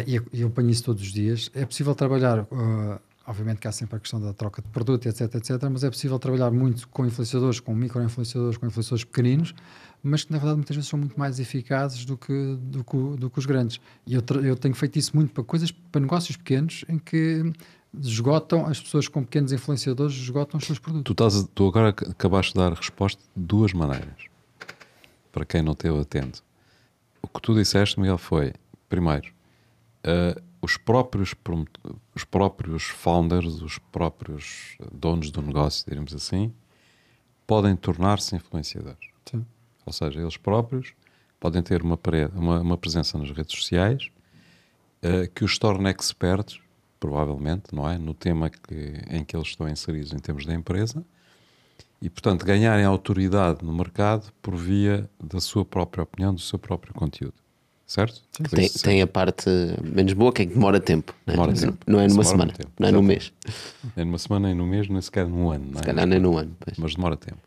e 0.05 0.15
eu- 0.15 0.25
eu 0.33 0.47
apanho 0.49 0.69
isso 0.69 0.83
todos 0.83 1.01
os 1.01 1.11
dias, 1.11 1.49
é 1.55 1.65
possível 1.65 1.95
trabalhar, 1.95 2.45
obviamente 3.25 3.59
que 3.59 3.67
há 3.67 3.71
sempre 3.71 3.95
a 3.95 3.99
questão 3.99 4.19
da 4.21 4.33
troca 4.33 4.61
de 4.61 4.67
produto, 4.67 5.07
etc, 5.07 5.33
etc, 5.35 5.51
mas 5.71 5.83
é 5.83 5.89
possível 5.89 6.19
trabalhar 6.19 6.51
muito 6.51 6.87
com 6.89 7.05
influenciadores, 7.05 7.59
com 7.59 7.73
micro-influenciadores, 7.73 8.57
com 8.57 8.67
influenciadores 8.67 9.03
pequeninos, 9.05 9.55
mas 10.03 10.23
que 10.25 10.31
na 10.31 10.37
verdade 10.37 10.57
muitas 10.57 10.75
vezes 10.75 10.89
são 10.89 10.99
muito 10.99 11.17
mais 11.17 11.39
eficazes 11.39 12.03
do 12.05 12.17
que, 12.17 12.55
do 12.61 12.83
que, 12.83 12.97
do 13.17 13.29
que 13.29 13.39
os 13.39 13.45
grandes. 13.45 13.79
E 14.05 14.13
eu, 14.13 14.21
eu 14.43 14.55
tenho 14.57 14.75
feito 14.75 14.99
isso 14.99 15.15
muito 15.15 15.31
para 15.33 15.43
coisas, 15.43 15.71
para 15.71 16.01
negócios 16.01 16.35
pequenos, 16.35 16.83
em 16.89 16.99
que 16.99 17.51
esgotam, 18.01 18.65
as 18.65 18.79
pessoas 18.81 19.07
com 19.07 19.23
pequenos 19.23 19.51
influenciadores 19.51 20.13
esgotam 20.15 20.57
os 20.57 20.65
seus 20.65 20.79
produtos. 20.79 21.03
Tu, 21.05 21.11
estás, 21.13 21.47
tu 21.55 21.67
agora 21.67 21.89
ac- 21.89 22.09
acabaste 22.09 22.53
de 22.53 22.59
dar 22.59 22.73
resposta 22.73 23.21
de 23.35 23.43
duas 23.43 23.71
maneiras. 23.71 24.25
Para 25.31 25.45
quem 25.45 25.61
não 25.61 25.71
esteve 25.73 25.99
atento. 25.99 26.43
O 27.21 27.27
que 27.27 27.41
tu 27.41 27.55
disseste, 27.55 27.99
Miguel, 27.99 28.17
foi, 28.17 28.53
primeiro, 28.89 29.31
eh, 30.03 30.35
os, 30.61 30.75
próprios, 30.77 31.33
os 32.15 32.23
próprios 32.23 32.83
founders, 32.83 33.61
os 33.61 33.77
próprios 33.77 34.77
donos 34.91 35.31
do 35.31 35.41
negócio, 35.41 35.85
diríamos 35.87 36.13
assim, 36.13 36.53
podem 37.47 37.75
tornar-se 37.75 38.35
influenciadores. 38.35 39.07
Sim. 39.29 39.45
Ou 39.85 39.93
seja, 39.93 40.19
eles 40.21 40.37
próprios 40.37 40.93
podem 41.39 41.61
ter 41.61 41.81
uma, 41.81 41.99
uma, 42.35 42.59
uma 42.61 42.77
presença 42.77 43.17
nas 43.17 43.29
redes 43.31 43.55
sociais 43.57 44.09
eh, 45.01 45.29
que 45.33 45.43
os 45.43 45.57
torna 45.57 45.91
expertos, 45.91 46.61
provavelmente, 46.99 47.73
não 47.73 47.89
é? 47.89 47.97
No 47.97 48.13
tema 48.13 48.49
que, 48.49 48.93
em 49.09 49.23
que 49.25 49.35
eles 49.35 49.49
estão 49.49 49.67
inseridos 49.67 50.13
em 50.13 50.17
termos 50.19 50.45
da 50.45 50.53
empresa 50.53 51.03
e, 52.01 52.09
portanto, 52.09 52.45
ganharem 52.45 52.85
autoridade 52.85 53.63
no 53.65 53.73
mercado 53.73 54.31
por 54.41 54.55
via 54.55 55.09
da 55.21 55.39
sua 55.41 55.65
própria 55.65 56.03
opinião, 56.03 56.33
do 56.33 56.39
seu 56.39 56.57
próprio 56.57 56.93
conteúdo. 56.93 57.33
Certo? 57.85 58.21
Tem, 58.49 58.69
tem 58.69 59.01
a 59.01 59.07
parte 59.07 59.49
menos 59.83 60.13
boa, 60.13 60.31
que 60.31 60.41
é 60.43 60.45
que 60.45 60.53
demora 60.53 60.79
tempo. 60.79 61.13
Não 61.27 61.33
é, 61.33 61.35
Demora 61.35 61.53
tempo. 61.53 61.77
não 61.85 61.99
é 61.99 62.03
numa 62.03 62.09
Demora 62.23 62.27
semana, 62.27 62.53
tempo. 62.53 62.71
não 62.79 62.87
é 62.87 62.91
num 62.91 63.01
mês. 63.01 63.33
Nem 63.95 64.05
numa 64.05 64.17
semana, 64.17 64.47
nem 64.47 64.55
num 64.55 64.65
mês, 64.65 64.87
nem 64.87 65.01
sequer 65.01 65.27
num 65.27 65.51
ano. 65.51 65.65
Não 65.65 65.73
é? 65.75 65.77
Se 65.79 65.83
calhar 65.83 66.07
nem 66.07 66.19
num 66.19 66.37
ano. 66.37 66.55
pois. 66.59 66.77
mas 66.77 66.95
demora 66.95 67.17
tempo. 67.17 67.37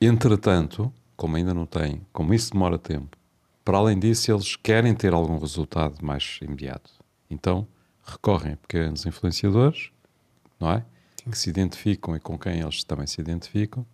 Entretanto, 0.00 0.92
como 1.22 1.36
ainda 1.36 1.54
não 1.54 1.66
tem, 1.66 2.02
como 2.12 2.34
isso 2.34 2.52
demora 2.52 2.76
tempo, 2.76 3.16
para 3.64 3.78
além 3.78 3.96
disso, 3.96 4.32
eles 4.32 4.56
querem 4.56 4.92
ter 4.92 5.12
algum 5.12 5.38
resultado 5.38 6.04
mais 6.04 6.40
imediato. 6.42 6.90
Então, 7.30 7.64
recorrem 8.04 8.54
a 8.54 8.56
pequenos 8.56 9.06
influenciadores, 9.06 9.90
não 10.58 10.72
é? 10.72 10.84
Que 11.30 11.38
se 11.38 11.48
identificam 11.48 12.16
e 12.16 12.18
com 12.18 12.36
quem 12.36 12.58
eles 12.58 12.82
também 12.82 13.06
se 13.06 13.20
identificam 13.20 13.86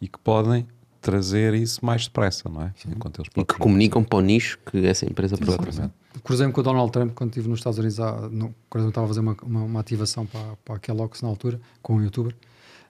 e 0.00 0.08
que 0.08 0.18
podem 0.18 0.66
trazer 1.00 1.54
isso 1.54 1.86
mais 1.86 2.08
depressa, 2.08 2.48
não 2.48 2.62
é? 2.62 2.74
Enquanto 2.88 3.20
eles 3.20 3.30
E 3.36 3.44
que 3.44 3.54
comunicam 3.54 4.02
para 4.02 4.18
o 4.18 4.20
nicho 4.20 4.58
que 4.66 4.84
essa 4.84 5.06
empresa 5.06 5.36
procura. 5.36 5.68
Exatamente. 5.68 5.94
Cruzei-me 6.24 6.52
com 6.52 6.62
o 6.62 6.64
Donald 6.64 6.90
Trump 6.90 7.12
quando 7.14 7.30
estive 7.30 7.48
nos 7.48 7.60
Estados 7.60 7.78
Unidos, 7.78 7.98
no, 8.32 8.52
quando 8.68 8.82
eu 8.82 8.88
estava 8.88 9.04
a 9.04 9.08
fazer 9.08 9.20
uma, 9.20 9.36
uma, 9.44 9.62
uma 9.62 9.80
ativação 9.80 10.26
para, 10.26 10.56
para 10.64 10.74
a 10.74 10.78
Kellogg's 10.80 11.22
na 11.22 11.28
altura, 11.28 11.60
com 11.80 11.94
um 11.94 12.02
youtuber, 12.02 12.34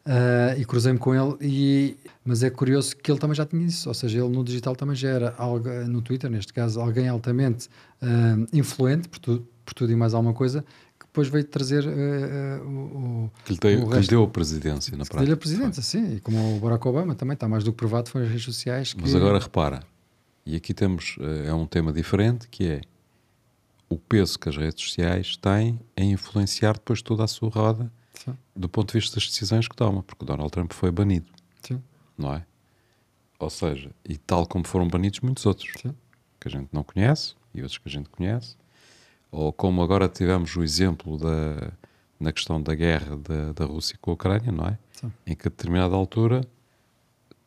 ah, 0.04 0.54
e 0.56 0.64
cruzei-me 0.64 0.98
com 0.98 1.14
ele, 1.14 1.36
e, 1.40 1.96
mas 2.24 2.42
é 2.42 2.50
curioso 2.50 2.96
que 2.96 3.10
ele 3.10 3.20
também 3.20 3.36
já 3.36 3.46
tinha 3.46 3.64
isso, 3.64 3.88
ou 3.88 3.94
seja, 3.94 4.18
ele 4.18 4.28
no 4.28 4.42
digital 4.42 4.74
também 4.74 4.96
já 4.96 5.08
era, 5.08 5.34
algo, 5.38 5.68
no 5.86 6.02
Twitter, 6.02 6.28
neste 6.28 6.52
caso, 6.52 6.80
alguém 6.80 7.08
altamente 7.08 7.68
ah, 8.00 8.36
influente, 8.52 9.08
por, 9.08 9.18
tu, 9.20 9.46
por 9.64 9.74
tudo 9.74 9.92
e 9.92 9.96
mais 9.96 10.12
alguma 10.12 10.34
coisa, 10.34 10.64
que 10.98 11.06
depois 11.06 11.28
veio 11.28 11.44
trazer 11.44 11.86
ah, 11.86 12.60
ah, 12.60 12.64
o, 12.64 13.30
Que 13.44 13.52
lhe, 13.52 13.58
deu, 13.60 13.84
o 13.84 13.90
que 13.90 13.98
lhe 13.98 14.06
deu 14.06 14.24
a 14.24 14.28
presidência, 14.28 14.90
na 14.96 15.04
prática. 15.04 15.20
dele 15.20 15.32
a 15.32 15.36
presidência, 15.36 15.82
sim, 15.82 16.16
e 16.16 16.20
como 16.20 16.56
o 16.56 16.60
Barack 16.60 16.86
Obama 16.86 17.14
também 17.14 17.34
está 17.34 17.48
mais 17.48 17.62
do 17.62 17.70
que 17.70 17.78
provado, 17.78 18.10
foi 18.10 18.22
as 18.24 18.28
redes 18.28 18.44
sociais 18.44 18.92
que... 18.92 19.00
Mas 19.00 19.14
agora 19.14 19.38
repara, 19.38 19.84
e 20.44 20.56
aqui 20.56 20.74
temos, 20.74 21.16
é 21.46 21.54
um 21.54 21.66
tema 21.66 21.92
diferente, 21.92 22.48
que 22.48 22.66
é 22.66 22.80
o 23.88 23.96
peso 23.96 24.36
que 24.36 24.48
as 24.48 24.56
redes 24.56 24.82
sociais 24.82 25.36
têm 25.36 25.78
em 25.96 26.10
influenciar 26.10 26.72
depois 26.72 27.02
toda 27.02 27.22
a 27.22 27.28
sua 27.28 27.50
roda 27.50 27.92
Sim, 28.24 28.36
do 28.54 28.68
ponto 28.68 28.88
de 28.92 28.98
vista 28.98 29.16
das 29.16 29.26
decisões 29.28 29.66
que 29.68 29.74
toma, 29.76 30.02
porque 30.02 30.24
o 30.24 30.26
Donald 30.26 30.50
Trump 30.50 30.72
foi 30.72 30.90
banido, 30.90 31.26
sim, 31.62 31.80
não 32.16 32.34
é? 32.34 32.44
Ou 33.38 33.50
seja, 33.50 33.90
e 34.08 34.16
tal 34.16 34.46
como 34.46 34.66
foram 34.66 34.86
banidos 34.88 35.20
muitos 35.20 35.44
outros, 35.46 35.70
sim. 35.80 35.94
que 36.40 36.48
a 36.48 36.50
gente 36.50 36.68
não 36.72 36.82
conhece 36.84 37.34
e 37.54 37.60
outros 37.60 37.78
que 37.78 37.88
a 37.88 37.92
gente 37.92 38.08
conhece, 38.08 38.56
ou 39.30 39.52
como 39.52 39.82
agora 39.82 40.08
tivemos 40.08 40.54
o 40.56 40.62
exemplo 40.62 41.18
da, 41.18 41.72
na 42.20 42.32
questão 42.32 42.62
da 42.62 42.74
guerra 42.74 43.16
da, 43.16 43.52
da 43.52 43.64
Rússia 43.64 43.96
com 44.00 44.10
a 44.12 44.14
Ucrânia, 44.14 44.52
não 44.52 44.66
é? 44.66 44.78
Sim. 44.92 45.12
Em 45.26 45.34
que 45.34 45.48
a 45.48 45.50
determinada 45.50 45.94
altura 45.96 46.42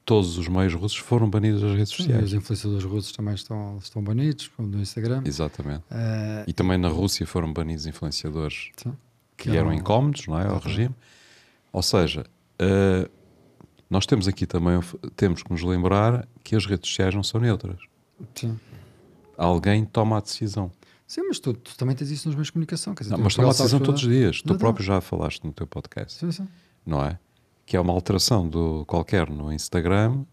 todos 0.04 0.38
os 0.38 0.48
meios 0.48 0.74
russos 0.74 0.98
foram 1.00 1.28
banidos 1.30 1.62
das 1.62 1.72
redes 1.72 1.90
Sim, 1.90 2.04
sociais. 2.04 2.26
os 2.26 2.34
influenciadores 2.34 2.84
russos 2.86 3.12
também 3.12 3.34
estão, 3.34 3.78
estão 3.82 4.04
banidos 4.04 4.52
no 4.60 4.80
Instagram. 4.80 5.24
Exatamente. 5.26 5.84
Ah, 5.90 6.44
E 6.48 6.54
também 6.54 6.78
na 6.78 6.90
Rússia 6.90 7.26
foram 7.26 7.52
banidos 7.52 7.88
influenciadores 7.88 8.70
sim. 8.78 8.94
Que 9.52 9.58
eram 9.58 9.74
incómodos 9.74 10.28
não 10.28 10.40
é, 10.40 10.48
ao 10.48 10.60
regime. 10.60 10.96
Ou 11.72 11.82
seja, 11.82 12.26
eh, 12.60 13.10
nós 13.90 14.06
temos 14.06 14.28
aqui 14.28 14.46
também, 14.46 14.80
temos 15.16 15.44
que 15.44 15.52
nos 15.52 15.62
lembrar 15.64 16.28
que 16.44 16.56
as 16.56 16.66
redes 16.66 16.90
sociais 16.90 17.14
não 17.14 17.24
são 17.24 17.40
neutras. 17.40 17.80
Sim. 18.34 18.58
Alguém 19.38 19.84
toma 19.86 20.18
a 20.18 20.22
decisão. 20.22 20.72
Sim, 21.08 21.22
mas 21.28 21.40
tu, 21.40 21.54
tu 21.54 21.78
também 21.78 21.96
tens 21.96 22.10
isso 22.10 22.28
nos 22.28 22.36
meios 22.36 22.48
de 22.48 22.54
comunicação. 22.54 22.96
Quer 22.96 23.04
dizer, 23.04 23.12
Não, 23.12 23.20
tu 23.20 23.24
mas 23.26 23.36
toma 23.36 23.50
a 23.50 23.52
decisão 23.52 23.80
todos 23.80 24.02
os 24.02 24.10
dias. 24.10 24.42
Tu 24.42 24.48
Não, 24.48 24.54
não. 24.54 24.60
próprio 24.60 24.86
já 24.86 25.00
falaste 25.02 25.44
no 25.44 25.52
teu 25.54 25.68
podcast, 25.68 26.18
Sim, 26.20 26.32
sim. 26.32 26.48
não 26.86 27.04
é? 27.04 27.20
Que 27.66 27.78
é 27.78 27.80
uma 27.80 27.94
alteração 27.94 28.48
do 28.48 28.86
qualquer 28.86 29.30
no 29.30 29.52
Instagram 29.52 30.24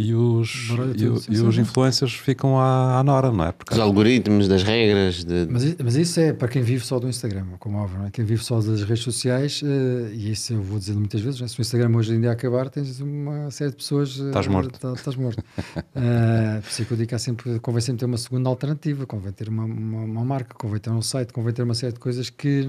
e 0.00 0.14
os, 0.14 0.68
e, 0.94 1.04
tudo, 1.04 1.22
e 1.28 1.40
os 1.40 1.58
influencers 1.58 2.14
ficam 2.14 2.56
à, 2.56 3.00
à 3.00 3.02
nora, 3.02 3.32
não 3.32 3.44
é? 3.46 3.50
Porque 3.50 3.70
Dos 3.74 3.80
algoritmos, 3.80 4.46
das 4.46 4.62
regras, 4.62 5.24
de... 5.24 5.48
Mas, 5.50 5.74
mas 5.82 5.96
isso 5.96 6.20
é 6.20 6.32
para 6.32 6.46
quem 6.46 6.62
vive 6.62 6.86
só 6.86 7.00
do 7.00 7.08
Instagram, 7.08 7.46
como 7.58 7.78
óbvio, 7.78 7.98
não 7.98 8.06
é? 8.06 8.10
Quem 8.12 8.24
vive 8.24 8.44
só 8.44 8.60
das 8.60 8.84
redes 8.84 9.02
sociais, 9.02 9.60
eh, 9.64 10.12
e 10.14 10.30
isso 10.30 10.52
eu 10.52 10.62
vou 10.62 10.78
dizer 10.78 10.94
muitas 10.94 11.20
vezes, 11.20 11.40
né? 11.40 11.48
se 11.48 11.58
o 11.58 11.62
Instagram 11.62 11.96
hoje 11.96 12.14
em 12.14 12.20
dia 12.20 12.30
acabar, 12.30 12.70
tens 12.70 13.00
uma 13.00 13.50
série 13.50 13.70
de 13.70 13.76
pessoas. 13.76 14.10
Estás 14.10 14.46
morto. 14.46 14.78
tá- 14.78 14.92
Estás 14.92 15.16
morto. 15.16 15.42
Eh, 16.00 16.60
por 16.60 16.68
isso 16.70 16.82
é 16.82 16.84
que 16.84 16.92
eu 16.92 16.96
digo 16.96 17.08
que 17.08 17.14
há 17.16 17.18
sempre, 17.18 17.58
convém 17.58 17.80
sempre 17.80 17.98
ter 18.00 18.06
uma 18.06 18.16
segunda 18.16 18.48
alternativa, 18.48 19.04
convém 19.04 19.32
ter 19.32 19.48
uma, 19.48 19.64
uma, 19.64 20.02
uma 20.04 20.24
marca, 20.24 20.54
convém 20.54 20.78
ter 20.78 20.90
um 20.90 21.02
site, 21.02 21.32
convém 21.32 21.52
ter 21.52 21.62
uma 21.64 21.74
série 21.74 21.92
de 21.92 21.98
coisas 21.98 22.30
que 22.30 22.64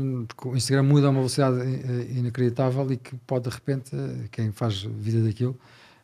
o 0.45 0.55
Instagram 0.55 0.81
muda 0.83 1.05
a 1.07 1.09
uma 1.11 1.19
velocidade 1.19 1.59
eh, 1.61 2.07
inacreditável 2.17 2.91
e 2.91 2.97
que 2.97 3.15
pode 3.27 3.47
de 3.47 3.53
repente, 3.55 3.91
quem 4.31 4.51
faz 4.51 4.81
vida 4.81 5.21
daquilo, 5.21 5.55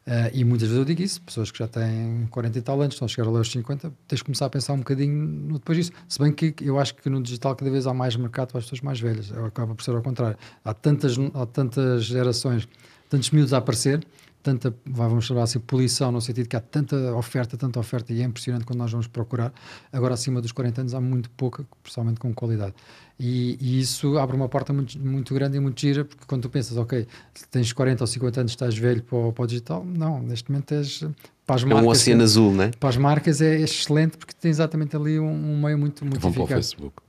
Eh, 0.08 0.32
e 0.36 0.43
muitas 0.43 0.68
vezes 0.68 0.78
eu 0.80 0.86
digo 0.86 1.01
isso, 1.01 1.20
pessoas 1.22 1.49
que 1.49 1.58
já 1.58 1.68
têm 1.68 2.28
40 2.30 2.60
e 2.60 2.62
tal 2.62 2.80
anos, 2.80 2.93
estão 2.93 3.08
a 3.08 3.10
chegar 3.10 3.28
aos 3.28 3.51
50, 3.51 3.91
tens 4.08 4.18
de 4.18 4.24
começar 4.24 4.45
a 4.45 4.49
pensar 4.49 4.74
um 4.74 4.80
bocadinho 4.80 5.53
depois 5.53 5.78
disso. 5.78 5.91
Se 6.08 6.20
bem 6.20 6.32
que 6.32 6.53
eu 6.62 6.80
acho 6.80 6.93
que 6.95 7.10
no 7.10 7.22
digital 7.22 7.56
cada 7.56 7.72
vez 7.72 7.88
há 7.88 7.93
mais 7.93 8.16
mercado 8.16 8.49
para 8.49 8.60
as 8.60 8.66
pessoas 8.66 8.82
mais 8.82 8.99
velhas, 8.99 9.32
acaba 9.32 9.74
por 9.74 9.84
ser 9.84 9.95
ao 9.95 10.03
contrário. 10.03 10.38
Há 10.64 10.74
tantas, 10.74 11.16
há 11.34 11.45
tantas 11.47 12.03
gerações, 12.03 12.68
tantos 13.10 13.32
miúdos 13.32 13.53
a 13.53 13.58
aparecer, 13.58 14.06
tanta, 14.45 14.75
vamos 14.85 15.25
chamar 15.25 15.41
assim, 15.41 15.59
poluição, 15.59 16.11
no 16.11 16.21
sentido 16.21 16.47
que 16.47 16.55
há 16.55 16.59
tanta 16.59 16.95
oferta, 17.15 17.57
tanta 17.57 17.79
oferta, 17.79 18.13
e 18.13 18.21
é 18.21 18.23
impressionante 18.23 18.63
quando 18.63 18.77
nós 18.77 18.91
vamos 18.91 19.07
procurar. 19.07 19.51
Agora, 19.91 20.13
acima 20.13 20.39
dos 20.39 20.51
40 20.51 20.81
anos, 20.81 20.93
há 20.93 21.01
muito 21.01 21.31
pouca, 21.31 21.65
principalmente 21.81 22.19
com 22.19 22.31
qualidade. 22.31 22.75
E, 23.19 23.57
e 23.59 23.79
isso 23.79 24.19
abre 24.19 24.35
uma 24.35 24.47
porta 24.47 24.71
muito, 24.71 24.99
muito 24.99 25.33
grande 25.33 25.57
e 25.57 25.59
muito 25.59 25.81
gira, 25.81 26.05
porque 26.05 26.25
quando 26.27 26.43
tu 26.43 26.49
pensas, 26.49 26.77
ok, 26.77 27.07
tens 27.49 27.73
40 27.73 28.03
ou 28.03 28.07
50 28.07 28.39
anos, 28.41 28.51
estás 28.51 28.77
velho 28.77 29.01
para 29.01 29.17
o, 29.17 29.33
para 29.33 29.43
o 29.43 29.47
digital, 29.47 29.83
não, 29.83 30.21
neste 30.21 30.51
momento 30.51 30.73
és. 30.75 31.03
Para 31.45 31.55
as 31.55 31.63
É 31.63 31.65
marcas, 31.65 31.85
um 31.85 31.89
oceano 31.89 32.23
azul, 32.23 32.53
né? 32.53 32.71
para 32.79 32.89
as 32.89 32.97
marcas 32.97 33.41
é 33.41 33.59
excelente 33.61 34.17
porque 34.17 34.33
tem 34.39 34.49
exatamente 34.51 34.95
ali 34.95 35.19
um, 35.19 35.27
um 35.27 35.61
meio 35.61 35.77
muito, 35.77 36.03
muito 36.05 36.19
Vão 36.19 36.31
para 36.31 36.41
o 36.41 36.43
eficaz. 36.45 36.71
Facebook. 36.73 37.05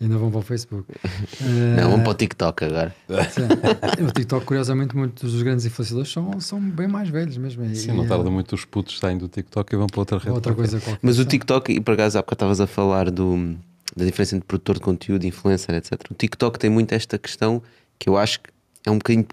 Ainda 0.00 0.16
vão 0.16 0.30
para 0.30 0.40
o 0.40 0.42
Facebook. 0.42 0.86
Não, 1.76 1.90
vamos 1.90 2.04
para 2.04 2.10
o 2.10 2.14
TikTok 2.14 2.64
agora. 2.64 2.94
Sim. 3.30 4.04
O 4.04 4.10
TikTok, 4.10 4.46
curiosamente, 4.46 4.96
muitos 4.96 5.32
dos 5.32 5.42
grandes 5.42 5.66
influenciadores 5.66 6.10
são, 6.10 6.40
são 6.40 6.60
bem 6.60 6.88
mais 6.88 7.08
velhos 7.08 7.36
mesmo. 7.36 7.64
E- 7.64 7.76
Sim, 7.76 7.92
não 7.92 8.04
e, 8.04 8.08
tarda 8.08 8.30
muito 8.30 8.54
os 8.54 8.64
putos 8.64 8.98
saem 8.98 9.18
do 9.18 9.28
TikTok 9.28 9.74
e 9.74 9.76
vão 9.76 9.86
para 9.86 10.00
outra 10.00 10.18
rede. 10.18 10.30
Outra 10.30 10.54
coisa 10.54 10.80
qualquer. 10.80 11.00
Mas 11.02 11.18
o. 11.18 11.24
TikTok, 11.24 11.72
e 11.72 11.80
por 11.80 11.94
acaso 11.94 12.18
há 12.18 12.22
bocado 12.22 12.36
estavas 12.36 12.60
a 12.60 12.66
falar 12.66 13.10
do, 13.10 13.56
da 13.96 14.04
diferença 14.04 14.36
entre 14.36 14.46
produtor 14.46 14.76
de 14.76 14.80
conteúdo, 14.82 15.24
influencer, 15.24 15.74
etc. 15.74 16.00
O 16.10 16.14
TikTok 16.14 16.58
tem 16.58 16.70
muito 16.70 16.92
esta 16.92 17.18
questão 17.18 17.62
que 17.98 18.08
eu 18.08 18.16
acho 18.16 18.40
que 18.40 18.50
é 18.86 18.90
um 18.90 18.98
bocadinho 18.98 19.26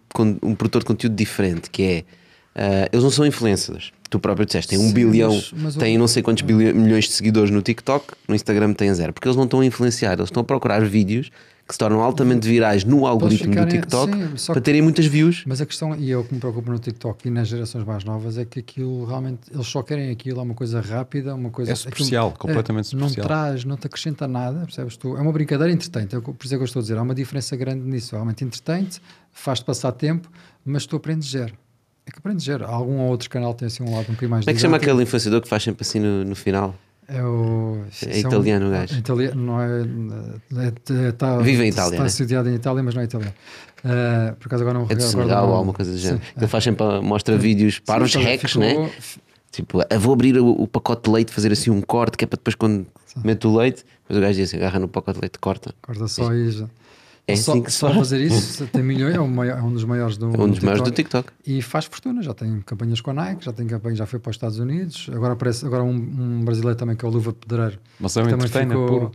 um 0.44 0.54
produtor 0.54 0.82
de 0.82 0.86
conteúdo 0.86 1.16
diferente, 1.16 1.70
que 1.70 1.84
é 1.84 2.04
ah, 2.56 2.90
eles 2.92 3.04
não 3.04 3.12
são 3.12 3.26
influencers. 3.26 3.92
Tu 4.10 4.20
próprio 4.20 4.46
disseste, 4.46 4.70
tem 4.70 4.80
um 4.80 4.88
Sim, 4.88 4.94
bilhão, 4.94 5.34
mas- 5.36 5.54
mas 5.56 5.76
tem 5.76 5.96
não 5.98 6.08
sei 6.08 6.24
quantos 6.24 6.42
bilhões, 6.42 6.74
milhões 6.74 7.06
de 7.06 7.12
seguidores 7.12 7.52
no 7.52 7.62
TikTok, 7.62 8.14
no 8.28 8.34
Instagram 8.34 8.74
tem 8.74 8.92
zero, 8.94 9.14
porque 9.14 9.28
eles 9.28 9.36
não 9.38 9.44
estão 9.44 9.60
a 9.60 9.66
influenciar, 9.66 10.14
eles 10.14 10.26
estão 10.30 10.42
a 10.42 10.44
procurar 10.44 10.84
vídeos 10.84 11.30
que 11.68 11.76
se 11.76 11.78
tornam 11.78 12.02
altamente 12.02 12.48
virais 12.48 12.84
no 12.84 13.06
algoritmo 13.06 13.46
do 13.46 13.52
ficarem- 13.52 13.76
TikTok 13.80 14.12
sim, 14.12 14.46
para 14.48 14.56
que- 14.56 14.62
terem 14.62 14.82
muitas 14.82 15.06
views. 15.06 15.44
Mas 15.46 15.62
a 15.62 15.68
questão, 15.68 15.96
e 15.96 16.12
é 16.12 16.18
o 16.18 16.24
que 16.24 16.34
me 16.34 16.40
preocupa 16.40 16.72
no 16.72 16.80
TikTok 16.80 17.28
e 17.28 17.30
nas 17.30 17.48
gerações 17.48 17.84
mais 17.86 18.04
novas, 18.04 18.40
é 18.40 18.46
que 18.46 18.58
aquilo 18.58 19.06
realmente, 19.06 19.42
eles 19.54 19.68
só 19.68 19.84
querem 19.84 20.10
aquilo, 20.10 20.40
é 20.40 20.42
uma 20.42 20.56
coisa 20.56 20.82
rápida, 20.82 21.36
uma 21.36 21.52
coisa... 21.52 21.72
É 21.72 21.76
superficial, 21.76 22.30
aquilo- 22.30 22.40
completamente 22.40 22.86
Não 22.96 23.08
superficial. 23.10 23.28
traz, 23.28 23.64
não 23.66 23.78
te 23.78 23.86
acrescenta 23.86 24.28
nada, 24.28 24.62
percebes 24.62 24.98
tu? 24.98 25.16
É 25.16 25.22
uma 25.22 25.32
brincadeira 25.32 25.72
entretente, 25.72 26.16
é 26.16 26.20
que- 26.20 26.34
por 26.34 26.44
isso 26.44 26.56
é 26.56 26.58
que 26.58 26.64
eu 26.64 26.66
estou 26.66 26.80
a 26.80 26.82
dizer, 26.82 26.98
há 26.98 27.04
uma 27.04 27.14
diferença 27.14 27.56
grande 27.56 27.82
nisso, 27.88 28.16
realmente 28.16 28.44
entretente, 28.44 29.00
faz-te 29.32 29.64
passar 29.64 29.92
tempo, 29.92 30.28
mas 30.66 30.88
tu 30.88 30.96
aprendes 30.96 31.30
zero. 31.30 31.54
É 32.10 32.12
que 32.12 32.18
aprendes 32.18 32.44
zero. 32.44 32.66
Algum 32.66 32.98
ou 33.00 33.10
outro 33.10 33.30
canal 33.30 33.54
tem 33.54 33.68
assim 33.68 33.84
um 33.84 33.92
lado 33.96 34.06
um 34.10 34.14
bocadinho 34.14 34.32
mais 34.32 34.44
Como 34.46 34.52
é 34.52 34.54
que 34.56 34.60
chama 34.62 34.78
aquele 34.78 35.04
influenciador 35.04 35.42
que 35.42 35.48
faz 35.48 35.62
sempre 35.64 35.84
assim 35.84 36.00
no, 36.00 36.26
no 36.26 36.36
final? 36.36 36.74
É 37.08 37.24
o. 37.24 37.84
É 38.04 38.16
um- 38.16 38.20
italiano 38.20 38.68
o 38.68 38.72
gajo. 38.72 38.96
é 38.96 38.98
italiano, 38.98 39.42
não 39.42 39.62
é. 39.62 39.82
é, 40.66 41.08
é 41.08 41.12
tá, 41.12 41.38
Vive 41.40 41.64
em 41.64 41.70
Itália, 41.70 41.92
Está 41.96 42.04
né? 42.04 42.10
sediado 42.10 42.50
em 42.50 42.56
Itália, 42.56 42.84
mas 42.84 42.94
não 42.96 43.02
é 43.02 43.06
italiano. 43.06 43.34
Uh, 43.84 44.36
por 44.36 44.48
acaso 44.48 44.64
agora 44.64 44.78
não 44.80 44.88
É 44.90 44.96
de 44.96 45.04
Senegal 45.04 45.48
ou 45.48 45.56
alguma 45.56 45.74
coisa 45.74 45.92
do 45.92 45.98
género. 45.98 46.22
é. 46.36 46.40
Ele 46.40 46.48
faz 46.48 46.64
sempre, 46.64 46.86
mostra 47.02 47.38
vídeos 47.38 47.80
para 47.80 48.04
os 48.04 48.14
hacks, 48.14 48.52
ficou- 48.52 48.62
né? 48.68 48.92
Tipo, 49.52 49.80
vou 50.00 50.14
abrir 50.14 50.38
o, 50.38 50.48
o 50.50 50.68
pacote 50.68 51.04
de 51.04 51.10
leite, 51.12 51.32
fazer 51.34 51.52
assim 51.52 51.72
um 51.72 51.82
corte, 51.82 52.16
que 52.18 52.24
é 52.24 52.28
para 52.28 52.38
depois 52.38 52.54
quando 52.56 52.86
mete 53.24 53.48
o 53.48 53.56
leite, 53.56 53.84
depois 54.04 54.18
o 54.20 54.22
gajo 54.22 54.36
diz 54.38 54.50
assim, 54.50 54.58
agarra 54.58 54.80
no 54.80 54.88
pacote 54.88 55.16
de 55.18 55.22
leite, 55.22 55.40
corta. 55.40 55.74
Corta 55.82 56.08
só 56.08 56.32
e 56.34 56.52
já. 56.52 56.66
É 57.32 57.36
só, 57.36 57.52
assim 57.54 57.62
que 57.64 57.72
só 57.72 57.88
faz. 57.88 58.00
fazer 58.00 58.22
isso 58.22 58.66
tem 58.72 58.84
milhões, 58.84 59.16
é 59.16 59.20
um, 59.20 59.44
é 59.44 59.62
um 59.62 59.72
dos 59.74 59.84
maiores 59.84 60.18
do, 60.18 60.26
É 60.26 60.40
um 60.42 60.50
dos 60.50 60.60
maiores 60.60 60.84
do 60.84 60.92
TikTok. 60.92 61.30
E 61.46 61.62
faz 61.62 61.86
fortuna, 61.86 62.22
já 62.22 62.34
tem 62.34 62.62
campanhas 62.66 63.02
com 63.02 63.12
a 63.12 63.14
Nike, 63.14 63.46
já 63.46 63.54
tem 63.54 63.66
campanha, 63.68 63.96
já 63.96 64.06
foi 64.06 64.20
para 64.20 64.30
os 64.30 64.36
Estados 64.36 64.60
Unidos, 64.60 65.10
agora 65.14 65.34
aparece 65.34 65.66
agora 65.66 65.84
um, 65.84 65.94
um 65.94 66.42
brasileiro 66.46 66.78
também 66.78 66.96
que 66.96 67.06
é 67.06 67.08
o 67.08 67.12
Luva 67.12 67.34
Pedreiro. 67.34 67.78
Mas 68.00 68.16
é 68.18 68.22
um 68.22 68.24
também 68.26 68.46
entertainer 68.48 68.78
puro. 68.78 69.12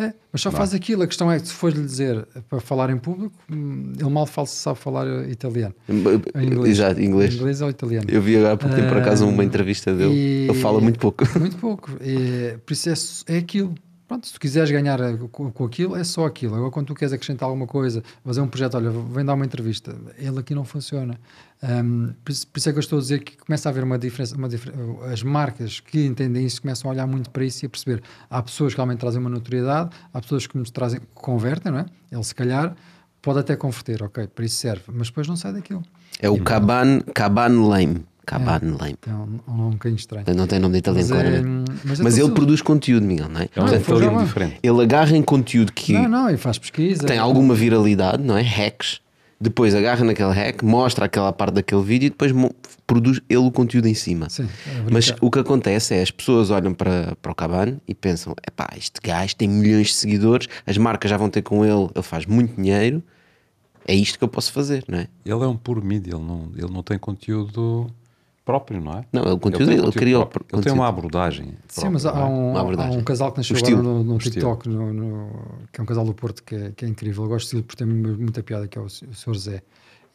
É, 0.00 0.12
mas 0.32 0.40
só 0.42 0.52
faz 0.52 0.72
aquilo. 0.72 1.02
A 1.02 1.08
questão 1.08 1.28
é 1.32 1.40
que 1.40 1.48
se 1.48 1.52
fores-lhe 1.54 1.84
dizer 1.84 2.24
para 2.48 2.60
falar 2.60 2.88
em 2.88 2.96
público, 2.96 3.34
hum, 3.50 3.94
ele 3.98 4.08
mal 4.08 4.26
fala, 4.26 4.46
sabe 4.46 4.78
falar 4.78 5.08
eh, 5.08 5.28
italiano. 5.28 5.74
Em 5.88 6.46
inglês. 6.46 6.78
Exato, 6.78 7.00
inglês. 7.02 7.34
Inglês 7.34 7.60
ou 7.60 7.68
italiano. 7.68 8.06
Eu 8.08 8.22
vi 8.22 8.36
agora 8.36 8.52
há 8.52 8.56
pouco 8.56 8.76
tempo, 8.76 8.86
por 8.90 8.98
acaso, 8.98 9.26
uma 9.26 9.42
Ah, 9.42 9.44
entrevista 9.44 9.92
dele. 9.92 10.14
e- 10.14 10.44
Ele 10.48 10.54
fala 10.54 10.80
muito 10.80 11.00
pouco. 11.00 11.24
Muito 11.36 11.56
pouco. 11.56 11.90
E, 12.00 12.56
por 12.64 12.72
isso 12.74 13.24
é, 13.28 13.34
é 13.34 13.38
aquilo. 13.38 13.74
Pronto, 14.08 14.26
se 14.26 14.32
tu 14.32 14.40
quiseres 14.40 14.70
ganhar 14.70 14.98
eh, 15.00 15.18
com, 15.30 15.52
com 15.52 15.64
aquilo, 15.66 15.94
é 15.94 16.02
só 16.02 16.24
aquilo. 16.24 16.54
Agora, 16.54 16.70
quando 16.70 16.86
tu 16.86 16.94
queres 16.94 17.12
acrescentar 17.12 17.46
alguma 17.46 17.66
coisa, 17.66 18.02
fazer 18.24 18.40
um 18.40 18.48
projeto, 18.48 18.74
olha, 18.78 18.90
vem 18.90 19.22
dar 19.22 19.34
uma 19.34 19.44
entrevista, 19.44 19.94
ele 20.16 20.38
aqui 20.38 20.54
não 20.54 20.64
funciona. 20.64 21.20
Ahm, 21.62 22.12
por, 22.24 22.32
isso, 22.32 22.46
por 22.46 22.58
isso 22.58 22.68
é 22.70 22.72
que 22.72 22.78
eu 22.78 22.80
estou 22.80 22.98
a 22.98 23.02
dizer 23.02 23.22
que 23.22 23.36
começa 23.36 23.68
a 23.68 23.70
haver 23.70 23.84
uma 23.84 23.98
diferença. 23.98 24.34
Uma 24.34 24.48
difer- 24.48 24.72
as 25.12 25.22
marcas 25.22 25.80
que 25.80 26.06
entendem 26.06 26.46
isso 26.46 26.62
começam 26.62 26.90
a 26.90 26.94
olhar 26.94 27.06
muito 27.06 27.28
para 27.28 27.44
isso 27.44 27.64
e 27.64 27.66
a 27.66 27.68
perceber. 27.68 28.02
Há 28.30 28.42
pessoas 28.42 28.72
que 28.72 28.78
realmente 28.78 29.00
trazem 29.00 29.20
uma 29.20 29.28
notoriedade, 29.28 29.90
há 30.12 30.20
pessoas 30.22 30.46
que 30.46 30.56
nos 30.56 30.70
trazem, 30.70 31.00
que 31.00 31.06
convertem, 31.14 31.70
não 31.70 31.80
é? 31.80 31.86
Ele, 32.10 32.24
se 32.24 32.34
calhar, 32.34 32.74
pode 33.20 33.40
até 33.40 33.56
converter, 33.56 34.02
ok, 34.02 34.26
para 34.28 34.44
isso 34.46 34.56
serve, 34.56 34.84
mas 34.90 35.08
depois 35.08 35.28
não 35.28 35.36
sai 35.36 35.52
daquilo. 35.52 35.82
É 36.18 36.30
o 36.30 36.42
Caban, 36.42 37.00
Caban 37.14 37.66
Lame. 37.68 38.06
Caban 38.28 38.76
Lame. 38.80 38.96
Tem 39.00 39.12
um, 39.14 39.40
um 39.48 39.54
nome 39.56 39.62
um 39.68 39.70
bocadinho 39.70 39.98
estranho. 39.98 40.24
Não 40.36 40.46
tem 40.46 40.58
nome 40.58 40.72
de 40.72 40.78
italiano, 40.78 41.08
Mas 41.08 41.18
é- 41.18 41.22
claramente. 41.30 41.72
mas 41.84 42.00
é 42.00 42.02
Mas 42.02 42.14
tudo- 42.14 42.26
ele 42.26 42.34
produz 42.34 42.62
conteúdo, 42.62 43.06
Miguel, 43.06 43.28
não 43.28 43.40
é? 43.40 43.48
É 43.54 43.60
um 43.62 43.66
italiano 43.74 44.18
já- 44.20 44.24
diferente. 44.24 44.58
ele 44.62 44.82
agarra 44.82 45.16
em 45.16 45.22
conteúdo 45.22 45.72
que 45.72 45.92
Não, 45.92 46.08
não, 46.08 46.30
e 46.30 46.36
faz 46.36 46.58
pesquisa. 46.58 47.04
tem 47.06 47.18
alguma 47.18 47.54
viralidade, 47.54 48.22
não 48.22 48.36
é? 48.36 48.42
Hacks. 48.42 49.00
Depois 49.40 49.72
agarra 49.72 50.04
naquele 50.04 50.32
hack, 50.32 50.62
mostra 50.64 51.04
aquela 51.04 51.32
parte 51.32 51.54
daquele 51.54 51.82
vídeo 51.82 52.06
e 52.08 52.10
depois 52.10 52.32
produz 52.84 53.20
ele 53.28 53.38
o 53.38 53.52
conteúdo 53.52 53.86
em 53.86 53.94
cima. 53.94 54.28
Sim, 54.28 54.48
é 54.66 54.90
Mas 54.90 55.14
o 55.20 55.30
que 55.30 55.38
acontece 55.38 55.94
é 55.94 56.02
as 56.02 56.10
pessoas 56.10 56.50
olham 56.50 56.74
para, 56.74 57.16
para 57.22 57.30
o 57.30 57.34
Cabane 57.36 57.78
e 57.86 57.94
pensam: 57.94 58.34
epá, 58.44 58.68
este 58.76 58.98
gajo 59.00 59.36
tem 59.36 59.48
milhões 59.48 59.86
de 59.88 59.94
seguidores, 59.94 60.48
as 60.66 60.76
marcas 60.76 61.08
já 61.08 61.16
vão 61.16 61.30
ter 61.30 61.42
com 61.42 61.64
ele, 61.64 61.88
ele 61.94 62.02
faz 62.02 62.26
muito 62.26 62.60
dinheiro, 62.60 63.00
é 63.86 63.94
isto 63.94 64.18
que 64.18 64.24
eu 64.24 64.28
posso 64.28 64.50
fazer, 64.52 64.82
não 64.88 64.98
é? 64.98 65.06
Ele 65.24 65.44
é 65.44 65.46
um 65.46 65.56
puro 65.56 65.84
mídia, 65.84 66.14
ele 66.16 66.24
não, 66.24 66.48
ele 66.56 66.72
não 66.72 66.82
tem 66.82 66.98
conteúdo 66.98 67.86
próprio, 68.48 68.80
não 68.80 68.92
é? 68.92 69.04
Não, 69.12 69.24
é 69.24 69.32
o 69.34 69.38
conteúdo 69.38 69.66
tem 69.66 69.76
dele, 69.76 69.88
ele 69.88 69.92
criou 69.92 70.24
próprio. 70.24 70.56
Ele 70.56 70.62
tem 70.62 70.72
uma 70.72 70.88
abordagem. 70.88 71.52
Sim, 71.68 71.90
mas 71.90 72.06
há 72.06 72.18
é? 72.18 72.24
um, 72.24 72.56
há 72.56 72.62
um 72.62 73.02
casal 73.02 73.30
que 73.30 73.36
nasceu 73.40 73.58
agora 73.58 73.82
no, 73.82 74.02
no. 74.02 74.16
TikTok, 74.16 74.66
no, 74.70 74.90
no- 74.90 75.30
que 75.70 75.78
é 75.78 75.82
um 75.82 75.86
casal 75.86 76.02
do 76.06 76.14
Porto 76.14 76.42
que 76.42 76.54
é, 76.54 76.72
que 76.74 76.86
é 76.86 76.88
incrível. 76.88 77.24
Eu 77.24 77.28
gosto 77.28 77.40
de 77.42 77.46
estilo 77.48 77.62
por 77.62 77.76
ter 77.76 77.84
muita 77.84 78.42
piada, 78.42 78.66
que 78.66 78.78
é 78.78 78.80
o, 78.80 78.86
o 78.86 78.88
Sr. 78.88 79.36
Zé. 79.36 79.62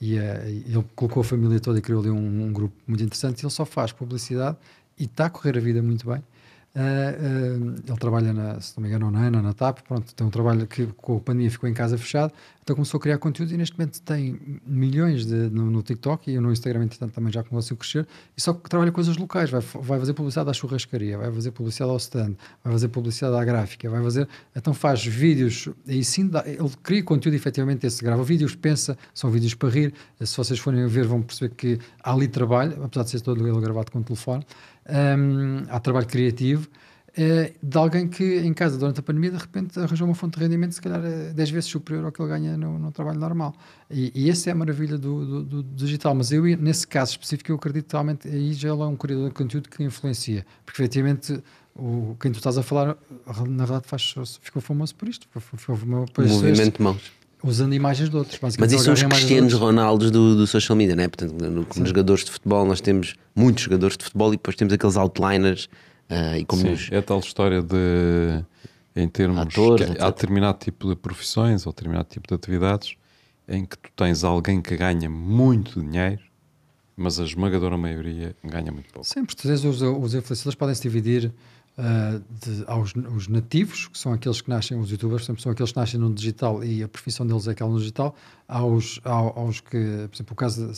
E 0.01 0.15
e 0.15 0.17
ele 0.17 0.83
colocou 0.95 1.21
a 1.21 1.23
família 1.23 1.59
toda 1.59 1.77
e 1.77 1.81
criou 1.83 2.01
ali 2.01 2.09
um, 2.09 2.45
um 2.45 2.51
grupo 2.51 2.73
muito 2.87 3.03
interessante. 3.03 3.43
E 3.43 3.45
ele 3.45 3.51
só 3.53 3.65
faz 3.65 3.91
publicidade 3.91 4.57
e 4.97 5.03
está 5.03 5.27
a 5.27 5.29
correr 5.29 5.55
a 5.55 5.61
vida 5.61 5.83
muito 5.83 6.07
bem. 6.07 6.23
Eh, 6.75 7.17
eh, 7.19 7.55
ele 7.87 7.97
trabalha, 7.99 8.33
na, 8.33 8.59
se 8.59 8.75
não 8.75 8.81
me 8.81 8.89
engano, 8.89 9.11
na 9.11 9.27
ANA, 9.27 9.41
na 9.43 9.53
TAP. 9.53 9.79
Pronto, 9.87 10.13
tem 10.15 10.25
um 10.25 10.29
trabalho 10.31 10.65
que 10.65 10.87
com 10.97 11.17
a 11.17 11.19
pandemia 11.19 11.51
ficou 11.51 11.69
em 11.69 11.73
casa 11.73 11.97
fechado. 11.97 12.33
Então 12.63 12.75
começou 12.75 12.97
a 12.97 13.01
criar 13.01 13.17
conteúdo 13.17 13.53
e 13.53 13.57
neste 13.57 13.77
momento 13.77 14.01
tem 14.01 14.39
milhões 14.65 15.25
de, 15.25 15.35
no, 15.35 15.69
no 15.69 15.83
TikTok 15.83 16.31
e 16.31 16.39
no 16.39 16.51
Instagram, 16.51 16.85
entretanto, 16.85 17.13
também 17.13 17.31
já 17.31 17.41
a 17.41 17.75
crescer. 17.75 18.07
E 18.35 18.41
só 18.41 18.53
que 18.53 18.69
trabalha 18.69 18.91
coisas 18.91 19.17
locais. 19.17 19.51
Vai, 19.51 19.61
vai 19.61 19.99
fazer 19.99 20.13
publicidade 20.13 20.49
à 20.49 20.53
churrascaria, 20.53 21.17
vai 21.17 21.31
fazer 21.31 21.51
publicidade 21.51 21.91
ao 21.91 21.97
stand, 21.97 22.35
vai 22.63 22.73
fazer 22.73 22.87
publicidade 22.87 23.35
à 23.35 23.43
gráfica, 23.45 23.89
vai 23.89 24.01
fazer. 24.01 24.27
Então 24.55 24.73
faz 24.73 25.05
vídeos 25.05 25.69
e 25.85 26.03
sim, 26.03 26.27
dá- 26.27 26.43
ele 26.47 26.71
cria 26.81 27.03
conteúdo 27.03 27.35
efetivamente 27.35 27.85
esse. 27.85 28.01
Grava 28.03 28.23
vídeos, 28.23 28.55
pensa, 28.55 28.97
são 29.13 29.29
vídeos 29.29 29.53
para 29.53 29.69
rir. 29.69 29.93
Se 30.21 30.37
vocês 30.37 30.57
forem 30.57 30.87
ver, 30.87 31.05
vão 31.05 31.21
perceber 31.21 31.53
que 31.53 31.79
há 32.01 32.13
ali 32.13 32.27
trabalho, 32.27 32.81
apesar 32.83 33.03
de 33.03 33.09
ser 33.11 33.21
todo 33.21 33.45
ele 33.47 33.59
gravado 33.59 33.91
com 33.91 34.01
telefone. 34.01 34.43
Hum, 34.89 35.63
há 35.69 35.79
trabalho 35.79 36.07
criativo. 36.07 36.67
Eh, 37.15 37.53
de 37.61 37.77
alguém 37.77 38.07
que 38.07 38.39
em 38.39 38.51
casa 38.55 38.75
durante 38.75 38.99
a 38.99 39.03
pandemia 39.03 39.29
de 39.29 39.37
repente 39.37 39.79
arranjou 39.79 40.07
uma 40.07 40.15
fonte 40.15 40.35
de 40.39 40.43
rendimento 40.43 40.71
se 40.73 40.81
calhar 40.81 40.99
eh, 41.05 41.31
10 41.31 41.51
vezes 41.51 41.69
superior 41.69 42.05
ao 42.05 42.11
que 42.11 42.19
ele 42.19 42.29
ganha 42.29 42.57
no, 42.57 42.79
no 42.79 42.91
trabalho 42.91 43.19
normal. 43.19 43.53
E, 43.89 44.11
e 44.15 44.31
essa 44.31 44.49
é 44.49 44.51
a 44.51 44.55
maravilha 44.55 44.97
do, 44.97 45.43
do- 45.43 45.61
do 45.61 45.75
digital, 45.75 46.15
mas 46.15 46.31
eu 46.31 46.43
nesse 46.57 46.87
caso 46.87 47.11
específico 47.11 47.51
eu 47.51 47.55
acredito 47.57 47.85
que 47.85 47.93
realmente 47.93 48.27
aí 48.27 48.51
já 48.53 48.69
é 48.69 48.73
um 48.73 48.95
criador 48.95 49.27
de 49.27 49.35
conteúdo 49.35 49.69
que 49.69 49.83
influencia, 49.83 50.43
porque 50.65 50.81
efetivamente 50.81 51.39
o, 51.75 52.17
quem 52.19 52.31
tu 52.31 52.37
estás 52.37 52.57
a 52.57 52.63
falar 52.63 52.97
na 53.47 53.65
verdade 53.65 53.85
faz, 53.87 54.15
ficou 54.41 54.59
famoso 54.59 54.95
por 54.95 55.07
isto. 55.07 55.27
O 56.01 56.21
movimento 56.33 56.77
de 56.77 56.83
mãos. 56.83 57.11
Usando 57.43 57.73
imagens 57.73 58.09
de 58.09 58.15
outros 58.15 58.39
Mas 58.41 58.71
isso 58.71 58.85
são 58.85 58.93
os 58.93 58.99
de 58.99 59.05
Cristianos. 59.07 59.53
Ronaldos 59.53 60.09
do, 60.11 60.35
do 60.35 60.47
social 60.47 60.75
media, 60.75 60.95
não 60.95 61.03
é? 61.03 61.07
Portanto, 61.07 61.33
no, 61.33 61.65
como 61.65 61.85
jogadores 61.85 62.23
de 62.23 62.31
futebol, 62.31 62.65
nós 62.65 62.79
temos 62.81 63.15
muitos 63.35 63.63
jogadores 63.63 63.97
de 63.97 64.03
futebol 64.05 64.29
e 64.33 64.37
depois 64.37 64.55
temos 64.55 64.73
aqueles 64.73 64.95
outliners 64.97 65.67
ah, 66.09 66.37
e 66.37 66.45
como 66.45 66.61
Sim, 66.61 66.69
nos- 66.71 66.89
é 66.91 66.97
a 66.97 67.01
tal 67.01 67.19
história 67.19 67.61
de 67.61 68.43
em 68.95 69.07
termos 69.07 69.39
Atores, 69.39 69.85
que 69.85 69.91
etc. 69.91 70.03
há 70.03 70.09
determinado 70.11 70.57
tipo 70.59 70.87
de 70.89 70.95
profissões 70.95 71.65
ou 71.65 71.73
determinado 71.73 72.07
tipo 72.09 72.27
de 72.27 72.33
atividades 72.35 72.95
em 73.47 73.65
que 73.65 73.77
tu 73.77 73.89
tens 73.95 74.23
alguém 74.23 74.61
que 74.61 74.77
ganha 74.77 75.09
muito 75.09 75.81
dinheiro, 75.81 76.21
mas 76.95 77.19
a 77.19 77.23
esmagadora 77.23 77.75
maioria 77.75 78.35
ganha 78.43 78.71
muito 78.71 78.91
pouco. 78.93 79.07
Sempre, 79.07 79.35
tu 79.35 79.43
tens 79.47 79.63
os, 79.65 79.81
os 79.81 80.13
influenciadores 80.13 80.55
podem 80.55 80.75
se 80.75 80.81
dividir 80.83 81.33
uh, 81.77 82.23
de, 82.41 82.63
aos 82.67 82.93
os 82.95 83.27
nativos, 83.27 83.87
que 83.87 83.97
são 83.97 84.13
aqueles 84.13 84.41
que 84.41 84.49
nascem, 84.49 84.77
os 84.77 84.89
youtubers, 84.89 85.21
por 85.21 85.25
exemplo, 85.25 85.41
são 85.41 85.51
aqueles 85.51 85.71
que 85.71 85.77
nascem 85.77 85.99
no 85.99 86.13
digital 86.13 86.63
e 86.63 86.83
a 86.83 86.87
profissão 86.87 87.25
deles 87.25 87.47
é 87.47 87.51
aquela 87.51 87.69
no 87.69 87.79
digital, 87.79 88.15
aos, 88.47 88.99
aos, 89.03 89.37
aos 89.37 89.59
que, 89.59 90.07
por 90.09 90.15
exemplo, 90.15 90.33
o 90.33 90.35
caso, 90.35 90.71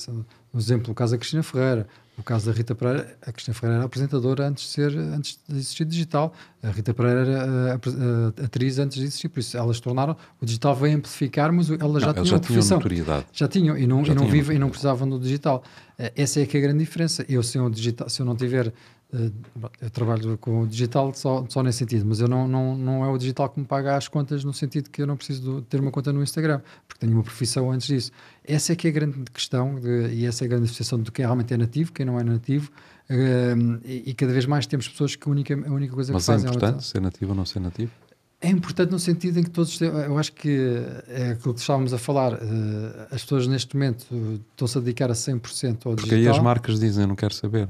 um 0.53 0.57
exemplo, 0.59 0.91
o 0.91 0.95
caso 0.95 1.13
da 1.13 1.17
Cristina 1.17 1.43
Ferreira, 1.43 1.87
o 2.17 2.23
caso 2.23 2.45
da 2.45 2.53
Rita 2.53 2.73
Pereira, 2.73 3.17
a 3.21 3.31
Cristina 3.31 3.53
Ferreira 3.53 3.75
era 3.77 3.85
apresentadora 3.85 4.47
antes 4.47 4.63
de, 4.63 4.69
ser, 4.69 4.97
antes 4.97 5.37
de 5.47 5.57
existir 5.57 5.83
digital, 5.83 6.33
a 6.63 6.69
Rita 6.69 6.93
Pereira 6.93 7.21
era 7.21 7.75
uh, 7.75 8.43
atriz 8.45 8.79
antes 8.79 8.97
de 8.97 9.03
existir, 9.03 9.27
por 9.27 9.41
isso 9.41 9.57
elas 9.57 9.81
tornaram, 9.81 10.15
o 10.41 10.45
digital 10.45 10.73
veio 10.75 10.97
amplificar, 10.97 11.51
mas 11.51 11.69
elas 11.69 12.03
já 12.03 12.13
tinham 12.13 12.25
já 12.25 12.39
profissão. 12.39 12.77
notoriedade. 12.77 13.25
Já 13.33 13.47
tinham, 13.49 13.77
e 13.77 13.85
não, 13.85 14.05
Já 14.05 14.13
e 14.13 14.15
não, 14.15 14.21
tinham 14.23 14.31
vive, 14.31 14.55
e 14.55 14.59
não 14.59 14.69
precisavam 14.69 15.09
do 15.09 15.19
digital. 15.19 15.61
Essa 15.97 16.41
é 16.41 16.45
que 16.45 16.57
é 16.57 16.59
a 16.59 16.63
grande 16.63 16.79
diferença. 16.79 17.25
Eu, 17.27 17.41
se, 17.43 17.59
um 17.59 17.69
digital, 17.69 18.09
se 18.09 18.21
eu 18.21 18.25
não 18.25 18.35
tiver. 18.35 18.73
Eh, 19.15 19.31
Eu 19.81 19.89
trabalho 19.89 20.37
com 20.37 20.61
o 20.61 20.67
digital 20.67 21.13
só, 21.13 21.45
só 21.49 21.63
nesse 21.63 21.79
sentido, 21.79 22.05
mas 22.05 22.19
eu 22.19 22.27
não, 22.27 22.47
não, 22.47 22.75
não 22.77 23.05
é 23.05 23.07
o 23.09 23.17
digital 23.17 23.49
que 23.49 23.59
me 23.59 23.65
paga 23.65 23.95
as 23.95 24.07
contas 24.07 24.43
no 24.43 24.53
sentido 24.53 24.89
que 24.89 25.01
eu 25.01 25.07
não 25.07 25.15
preciso 25.15 25.61
ter 25.63 25.79
uma 25.79 25.91
conta 25.91 26.11
no 26.11 26.21
Instagram, 26.21 26.59
porque 26.87 26.99
tenho 27.05 27.13
uma 27.17 27.23
profissão 27.23 27.71
antes 27.71 27.87
disso. 27.87 28.11
Essa 28.43 28.73
é 28.73 28.75
que 28.75 28.87
é 28.87 28.89
a 28.89 28.93
grande 28.93 29.23
questão 29.33 29.75
de- 29.79 30.13
e 30.13 30.25
essa 30.25 30.43
é 30.43 30.45
a 30.45 30.49
grande 30.49 30.63
diferenciação 30.65 31.01
de 31.01 31.11
quem 31.11 31.23
realmente 31.25 31.53
é 31.53 31.57
nativo, 31.57 31.91
quem 31.93 32.05
não 32.05 32.19
é 32.19 32.23
nativo, 32.23 32.69
eh, 33.09 33.55
e, 33.85 34.09
e 34.11 34.13
cada 34.13 34.33
vez 34.33 34.45
mais 34.45 34.65
temos 34.67 34.87
pessoas 34.87 35.15
que 35.15 35.27
a 35.27 35.31
única, 35.31 35.53
a 35.53 35.71
única 35.71 35.93
coisa 35.93 36.11
Mas 36.13 36.25
que 36.25 36.31
é 36.31 36.33
fazem 36.33 36.49
importante 36.49 36.83
ser 36.85 37.01
nativo 37.01 37.31
ou 37.31 37.37
não 37.37 37.45
ser 37.45 37.59
nativo? 37.59 37.91
é 38.41 38.49
importante 38.49 38.91
no 38.91 38.99
sentido 38.99 39.39
em 39.39 39.43
que 39.43 39.49
todos 39.49 39.79
eu 39.81 40.17
acho 40.19 40.31
que 40.33 40.49
é 41.07 41.31
aquilo 41.31 41.53
que 41.53 41.59
estávamos 41.61 41.93
a 41.93 41.97
falar 41.97 42.33
eh, 42.33 43.07
as 43.09 43.23
pessoas 43.23 43.47
neste 43.47 43.75
momento 43.75 44.05
estão-se 44.51 44.77
a 44.77 44.81
dedicar 44.81 45.09
a 45.09 45.13
100% 45.15 45.85
ao 45.87 45.95
Porque 45.95 46.13
aí 46.13 46.19
digital 46.21 46.35
as 46.37 46.43
marcas 46.43 46.79
dizem, 46.79 47.07
não 47.07 47.15
quero 47.15 47.33
saber. 47.33 47.67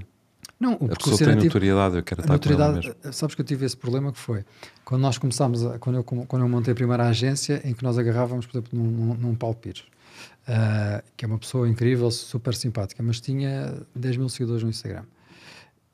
Não, 0.60 0.74
o 0.80 0.86
A 0.91 0.95
pessoa 0.95 1.18
tem 1.18 1.28
nativo- 1.28 1.45
notoriedade, 1.45 1.95
eu 1.97 2.03
quero 2.03 2.22
estar 2.22 2.39
com 2.39 2.49
ela 2.49 2.68
notoriedade, 2.68 2.95
eh, 3.03 3.12
sabes 3.12 3.36
que 3.36 3.41
eu 3.41 3.45
tive 3.45 3.66
esse 3.66 3.76
problema 3.78 4.12
que 4.12 4.20
foi 4.20 4.43
quando 4.84 5.01
nós 5.01 5.18
começámos, 5.18 5.66
a- 5.66 5.78
quando, 5.80 5.95
eu, 5.97 6.03
quando 6.03 6.41
eu 6.43 6.49
montei 6.49 6.72
a 6.72 6.76
primeira 6.76 7.08
agência 7.08 7.62
em 7.66 7.74
que 7.74 7.84
nós 7.84 7.97
agarrávamos, 7.97 8.45
por 8.45 8.58
exemplo, 8.58 8.78
num, 8.80 8.89
num, 8.89 9.14
num 9.16 9.36
Paulo 9.36 9.56
Pires, 9.56 9.84
ah, 10.47 11.03
que 11.18 11.26
é 11.26 11.28
uma 11.28 11.38
pessoa 11.39 11.68
incrível, 11.68 12.10
super 12.12 12.53
simpática, 12.56 13.01
mas 13.03 13.20
tinha 13.20 13.74
10 13.95 14.18
mil 14.18 14.30
seguidores 14.30 14.64
no 14.64 14.70
Instagram. 14.70 15.03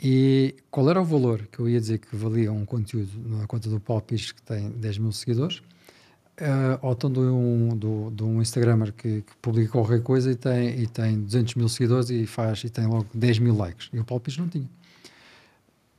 E 0.03 0.55
qual 0.71 0.89
era 0.89 0.99
o 0.99 1.05
valor 1.05 1.47
que 1.51 1.59
eu 1.59 1.69
ia 1.69 1.79
dizer 1.79 1.99
que 1.99 2.15
valia 2.15 2.51
um 2.51 2.65
conteúdo 2.65 3.11
na 3.23 3.45
conta 3.45 3.69
do 3.69 3.79
Paulo 3.79 4.01
Pires 4.01 4.31
que 4.31 4.41
tem 4.41 4.69
10 4.71 4.97
mil 4.97 5.11
seguidores? 5.11 5.61
Uh, 6.39 6.79
ou 6.81 6.93
então 6.93 7.11
de 7.11 7.19
um, 7.19 7.69
do, 7.75 8.09
de 8.11 8.23
um 8.23 8.41
Instagramer 8.41 8.93
que, 8.93 9.21
que 9.21 9.35
publica 9.41 9.73
qualquer 9.73 10.01
coisa 10.01 10.31
e 10.31 10.35
tem, 10.35 10.79
e 10.79 10.87
tem 10.87 11.19
200 11.19 11.55
mil 11.55 11.69
seguidores 11.69 12.09
e 12.09 12.25
faz 12.25 12.63
e 12.63 12.69
tem 12.69 12.87
logo 12.87 13.05
10 13.13 13.39
mil 13.39 13.55
likes. 13.55 13.89
E 13.93 13.99
o 13.99 14.03
Paulo 14.03 14.21
Pires 14.21 14.39
não 14.39 14.47
tinha. 14.47 14.67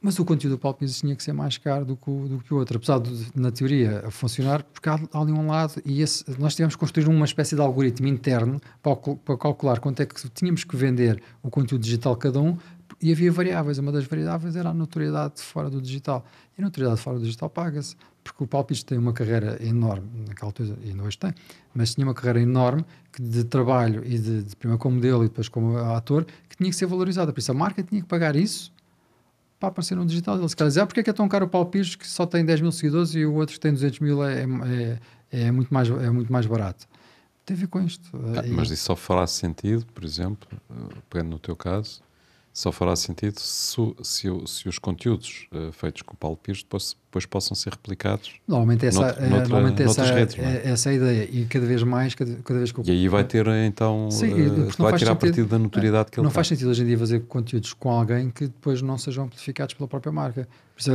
Mas 0.01 0.19
o 0.19 0.25
conteúdo 0.25 0.57
do 0.57 0.59
Paulo 0.59 0.77
Pires 0.77 0.99
tinha 0.99 1.15
que 1.15 1.23
ser 1.23 1.33
mais 1.33 1.59
caro 1.59 1.85
do 1.85 1.97
que 1.97 2.11
o, 2.11 2.27
do 2.27 2.39
que 2.41 2.53
o 2.53 2.57
outro, 2.57 2.77
apesar 2.77 2.99
de, 2.99 3.29
na 3.37 3.53
teoria, 3.53 4.05
funcionar, 4.11 4.65
porque 4.65 4.89
há, 4.89 4.99
há 5.13 5.21
ali 5.21 5.31
um 5.31 5.47
lado, 5.47 5.81
e 5.85 6.03
esse, 6.03 6.25
nós 6.41 6.57
tivemos 6.57 6.75
que 6.75 6.81
construir 6.81 7.07
uma 7.07 7.25
espécie 7.25 7.55
de 7.55 7.61
algoritmo 7.61 8.09
interno 8.09 8.61
para, 8.83 8.97
para 8.97 9.37
calcular 9.37 9.79
quanto 9.79 10.03
é 10.03 10.07
que 10.07 10.29
tínhamos 10.31 10.65
que 10.65 10.75
vender 10.75 11.23
o 11.41 11.49
conteúdo 11.51 11.83
digital 11.83 12.17
cada 12.17 12.41
um, 12.41 12.59
e 13.03 13.11
havia 13.13 13.33
variáveis. 13.33 13.79
Uma 13.79 13.91
das 13.93 14.05
variáveis 14.05 14.55
era 14.57 14.71
a 14.71 14.75
notoriedade 14.75 15.43
fora 15.43 15.69
do 15.69 15.81
digital. 15.83 16.25
E 16.57 16.63
a 16.63 16.65
notoriedade 16.65 17.01
fora 17.01 17.19
do 17.19 17.25
digital 17.25 17.51
paga-se, 17.51 17.97
porque 18.23 18.45
o 18.45 18.47
Paulo 18.47 18.67
Pires 18.67 18.83
tem 18.85 18.97
uma 18.97 19.13
carreira 19.13 19.59
enorme, 19.61 20.09
naquela 20.29 20.49
altura, 20.51 20.77
e 20.85 20.99
hoje 21.01 21.19
tem, 21.19 21.35
mas 21.75 21.95
tinha 21.95 22.07
uma 22.07 22.15
carreira 22.15 22.41
enorme 22.41 22.85
que 23.13 23.21
de 23.21 23.43
trabalho 23.45 24.05
e 24.07 24.17
de, 24.19 24.43
de 24.45 24.57
primeiro 24.57 24.79
como 24.81 24.95
modelo 24.97 25.25
e 25.25 25.29
depois 25.29 25.49
como 25.49 25.77
ator, 25.77 26.25
que 26.49 26.57
tinha 26.57 26.71
que 26.71 26.77
ser 26.77 26.87
valorizada. 26.87 27.33
Por 27.33 27.41
isso 27.41 27.51
a 27.51 27.55
marca 27.55 27.83
tinha 27.83 28.01
que 28.01 28.07
pagar 28.07 28.37
isso 28.37 28.73
para 29.59 29.69
aparecer 29.71 29.97
no 29.97 30.07
digital. 30.07 30.39
Ele 30.39 30.49
se 30.49 30.55
calhar 30.57 30.69
dizer, 30.69 30.81
ah, 30.83 30.87
porque 30.87 31.01
é 31.01 31.03
que 31.03 31.11
é 31.11 31.13
tão 31.13 31.29
caro 31.29 31.47
o 31.47 31.49
Paulo 31.49 31.69
Pires 31.69 31.97
que 31.97 32.07
só 32.07 32.25
tem 32.27 32.45
10 32.45 32.61
mil 32.61 32.71
seguidores 32.73 33.15
e 33.15 33.25
o 33.25 33.35
outro 33.35 33.55
que 33.55 33.61
tem 33.61 33.73
200 33.73 33.99
mil 34.01 34.23
é, 34.25 34.43
é, 34.45 34.99
é, 35.47 35.51
muito, 35.51 35.73
mais, 35.75 35.89
é 35.91 36.11
muito 36.11 36.33
mais 36.33 36.47
barato. 36.47 36.87
Tem 37.45 37.57
a 37.57 37.61
ver 37.61 37.67
com 37.67 37.81
isto. 37.81 38.09
Ah, 38.37 38.47
E- 38.47 38.51
mas 38.51 38.71
isso 38.71 38.85
só 38.85 38.95
fará 38.95 39.27
sentido, 39.27 39.85
por 39.87 40.05
exemplo, 40.05 40.49
eh, 40.71 40.95
pegando 41.11 41.31
no 41.31 41.39
teu 41.41 41.57
caso, 41.57 42.01
só 42.53 42.71
fará 42.71 42.95
sentido 42.95 43.41
se, 43.41 43.77
se, 44.03 44.29
se 44.47 44.69
os 44.69 44.79
conteúdos 44.79 45.49
eh, 45.53 45.73
feitos 45.73 46.03
com 46.03 46.15
o 46.15 46.17
Paulo 46.17 46.37
Pires 46.37 46.63
depois, 46.63 46.97
depois 47.13 47.27
possam 47.27 47.55
ser 47.55 47.71
replicados. 47.73 48.33
Normalmente 48.49 48.87
essa, 48.87 49.03
é, 49.03 49.29
noutra- 49.29 49.49
normalmente 49.49 49.83
essa, 49.83 50.03
redes, 50.03 50.39
é? 50.39 50.63
é, 50.65 50.71
essa 50.71 50.89
é 50.89 50.93
a 50.93 50.95
ideia. 50.97 51.29
E 51.31 51.45
cada 51.45 51.67
vez 51.67 51.83
mais, 51.83 52.15
cada, 52.15 52.35
cada 52.37 52.59
vez 52.59 52.73
que 52.73 52.81
eu 52.81 52.85
E 52.87 52.91
aí 52.91 53.07
vai 53.07 53.23
ter 53.23 53.47
então, 53.49 54.11
Sim, 54.11 54.33
eh, 54.33 54.47
não 54.47 54.47
vai 54.47 54.99
tirar 54.99 55.11
sentido- 55.13 55.17
partido 55.19 55.47
da 55.47 55.59
notoriedade 55.59 56.11
que 56.11 56.19
ele 56.19 56.25
não 56.25 56.31
tem. 56.31 56.35
faz 56.35 56.49
sentido 56.49 56.71
hoje 56.71 56.83
em 56.83 56.87
dia 56.87 56.99
fazer 56.99 57.21
conteúdos 57.27 57.75
com 57.75 57.91
alguém 57.91 58.31
que 58.31 58.47
depois 58.47 58.81
não 58.81 58.97
sejam 58.97 59.25
amplificados 59.25 59.75
pela 59.75 59.87
própria 59.87 60.11
marca. 60.11 60.49
Por 60.75 60.81
isso, 60.81 60.91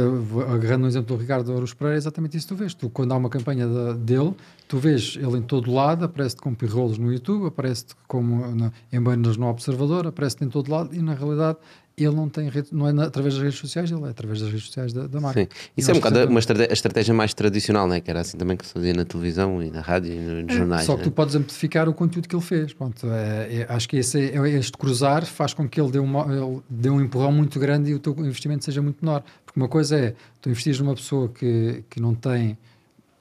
agarrando 0.51 0.80
no 0.82 0.88
exemplo 0.88 1.15
do 1.15 1.22
Ricardo 1.22 1.53
Ouros 1.53 1.72
Pereira, 1.76 1.97
é 1.97 1.99
exatamente 1.99 2.36
isso 2.36 2.47
que 2.47 2.55
tu 2.55 2.57
vês. 2.57 2.74
Tu, 2.74 2.89
quando 2.89 3.11
há 3.11 3.15
uma 3.18 3.30
campanha 3.30 3.68
da- 3.68 3.93
dele, 3.93 4.34
tu 4.68 4.80
vês 4.80 5.20
ele 5.22 5.38
em 5.38 5.41
todo 5.43 5.72
lado, 5.72 6.03
aparece-te 6.03 6.41
com 6.41 6.51
pirrolos 6.55 6.97
no 6.97 7.13
YouTube, 7.13 7.45
aparece-te 7.45 7.93
como 8.07 8.55
na, 8.55 8.72
em 8.91 8.99
banners 8.99 9.38
no 9.38 9.45
Observador, 9.47 10.07
aparece-te 10.07 10.43
em 10.45 10.49
todo 10.49 10.72
lado 10.72 10.95
e 10.95 10.99
na 10.99 11.13
realidade 11.13 11.59
ele 12.05 12.15
não 12.15 12.29
tem 12.29 12.47
rede, 12.47 12.67
não 12.71 12.87
é 12.87 13.05
através 13.05 13.33
das 13.33 13.41
redes 13.43 13.57
sociais, 13.59 13.89
ele 13.89 14.03
é 14.05 14.09
através 14.09 14.39
das 14.39 14.49
redes 14.51 14.67
sociais 14.67 14.93
da, 14.93 15.07
da 15.07 15.19
marca. 15.19 15.41
Sim. 15.41 15.47
Isso 15.75 15.89
é 15.89 15.93
um 15.95 15.97
bocado 15.97 16.25
uma 16.29 16.39
estratégia, 16.39 16.71
a 16.71 16.73
estratégia 16.73 17.13
mais 17.13 17.33
tradicional, 17.33 17.87
né? 17.87 17.99
que 17.99 18.09
era 18.11 18.19
assim 18.21 18.37
também 18.37 18.55
que 18.55 18.67
se 18.67 18.73
fazia 18.73 18.93
na 18.93 19.03
televisão 19.03 19.63
e 19.63 19.71
na 19.71 19.81
rádio 19.81 20.13
e 20.13 20.19
no- 20.19 20.43
nos 20.43 20.53
jornais. 20.55 20.85
Só 20.85 20.93
que 20.93 20.99
né? 20.99 21.03
tu 21.05 21.11
podes 21.11 21.33
amplificar 21.33 21.89
o 21.89 21.93
conteúdo 21.95 22.27
que 22.27 22.35
ele 22.35 22.43
fez. 22.43 22.71
Pronto, 22.71 23.07
é- 23.07 23.61
é- 23.61 23.65
acho 23.67 23.89
que 23.89 23.97
esse, 23.97 24.19
é- 24.29 24.49
este 24.51 24.77
cruzar 24.77 25.25
faz 25.25 25.55
com 25.55 25.67
que 25.67 25.81
ele 25.81 25.89
dê, 25.89 25.97
uma, 25.97 26.31
ele 26.31 26.61
dê 26.69 26.89
um 26.91 27.01
empurrão 27.01 27.31
muito 27.31 27.59
grande 27.59 27.89
e 27.89 27.95
o 27.95 27.99
teu 27.99 28.13
investimento 28.19 28.63
seja 28.63 28.79
muito 28.81 29.03
menor. 29.03 29.23
Porque 29.43 29.59
uma 29.59 29.67
coisa 29.67 29.97
é 29.97 30.13
tu 30.39 30.49
investir 30.51 30.77
numa 30.79 30.93
pessoa 30.93 31.27
que, 31.29 31.83
que 31.89 31.99
não 31.99 32.13
tem. 32.13 32.55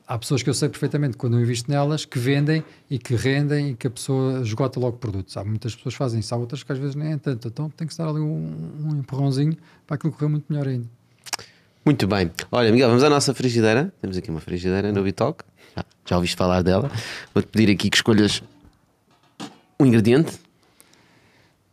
Há 0.09 0.17
pessoas 0.19 0.41
que 0.43 0.49
eu 0.49 0.55
sei 0.55 0.69
perfeitamente 0.69 1.17
quando 1.17 1.37
eu 1.37 1.41
invisto 1.43 1.69
nelas 1.69 2.05
que 2.05 2.17
vendem 2.19 2.63
e 2.89 2.97
que 2.99 3.17
rendem 3.17 3.71
e 3.71 3.75
que 3.75 3.89
a 3.89 3.91
pessoa 3.91 4.41
esgota 4.41 4.79
logo 4.79 4.99
produtos. 4.99 5.37
Há 5.37 5.45
muitas 5.45 5.75
pessoas 5.75 5.95
que 5.95 5.99
fazem 5.99 6.21
isso, 6.21 6.33
há 6.33 6.39
outras 6.39 6.63
que 6.63 6.71
às 6.73 6.79
vezes 6.79 6.95
nem 6.95 7.13
é 7.15 7.17
tanto. 7.19 7.49
Então 7.49 7.69
tem 7.71 7.89
que 7.89 7.97
dar 7.99 8.09
ali 8.09 8.21
um, 8.21 8.73
um 8.85 8.97
empurrãozinho 9.01 9.57
para 9.85 9.97
aquilo 9.97 10.13
correr 10.13 10.29
muito 10.31 10.45
melhor 10.49 10.69
ainda. 10.69 10.87
Muito 11.85 12.07
bem. 12.07 12.31
Olha, 12.53 12.71
Miguel, 12.71 12.89
vamos 12.89 13.03
à 13.03 13.11
nossa 13.11 13.35
frigideira. 13.35 13.93
Temos 14.01 14.17
aqui 14.17 14.31
uma 14.31 14.41
frigideira 14.41 14.93
no 14.93 15.03
Bitalk. 15.03 15.45
Já, 15.77 15.85
já 16.05 16.17
ouviste 16.17 16.37
falar 16.37 16.63
dela. 16.63 16.89
Vou-te 17.35 17.49
pedir 17.49 17.73
aqui 17.73 17.91
que 17.91 17.97
escolhas 17.97 18.43
um 19.81 19.87
ingrediente. 19.87 20.39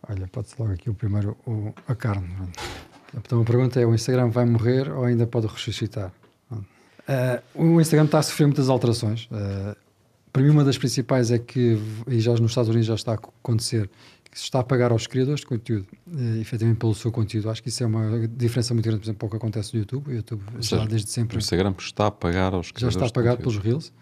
Olha, 0.10 0.28
pode-se 0.28 0.56
logo 0.60 0.74
aqui 0.74 0.90
o 0.90 0.94
primeiro, 0.96 1.38
o- 1.46 1.74
a 1.88 1.96
carne. 1.96 2.28
Então 3.16 3.42
a 3.42 3.46
pergunta 3.46 3.80
é: 3.80 3.86
o 3.86 3.94
Instagram 3.94 4.30
vai 4.30 4.46
morrer 4.46 4.92
ou 4.92 5.06
ainda 5.06 5.26
pode 5.28 5.46
ressuscitar? 5.48 6.12
Ah, 7.08 7.42
o 7.54 7.80
Instagram 7.82 8.06
está 8.06 8.20
a 8.20 8.24
sofrer 8.24 8.46
muitas 8.46 8.70
alterações. 8.70 9.28
Ah, 9.32 9.76
para 10.32 10.42
mim, 10.42 10.50
uma 10.50 10.64
das 10.64 10.78
principais 10.78 11.30
é 11.30 11.38
que, 11.38 11.78
e 12.08 12.20
já 12.20 12.32
nos 12.32 12.52
Estados 12.52 12.70
Unidos 12.70 12.88
já 12.88 12.96
está 12.96 13.12
a 13.12 13.16
acontecer, 13.16 13.88
que 14.32 14.40
se 14.40 14.46
está 14.46 14.62
a 14.62 14.64
pagar 14.64 14.92
aos 14.92 15.06
criadores 15.06 15.42
de 15.42 15.46
conteúdo, 15.46 15.86
eh, 16.12 16.40
efetivamente 16.42 16.80
pelo 16.80 16.96
seu 16.96 17.12
conteúdo. 17.12 17.52
Acho 17.52 17.62
que 17.62 17.70
isso 17.70 17.84
é 17.84 17.86
uma 17.86 18.28
diferença 18.28 18.74
muito 18.74 18.84
grande, 18.84 19.02
por 19.02 19.06
exemplo, 19.06 19.20
para 19.20 19.28
o 19.28 19.30
que 19.30 19.38
acontece 19.38 19.76
no 19.76 19.82
YouTube. 19.82 20.10
O 20.10 20.12
YouTube 20.12 20.42
já 20.56 20.78
seja, 20.78 20.88
desde 20.88 21.12
sempre 21.12 21.38
O 21.38 21.40
Instagram 21.40 21.76
está 21.78 22.08
a 22.08 22.12
pagar 22.12 22.52
aos 22.56 22.68
já 22.68 22.74
criadores 22.74 22.96
está 22.96 23.06
a 23.06 23.12
pagar 23.12 23.38
pelos 23.38 23.60
Reels 23.60 23.94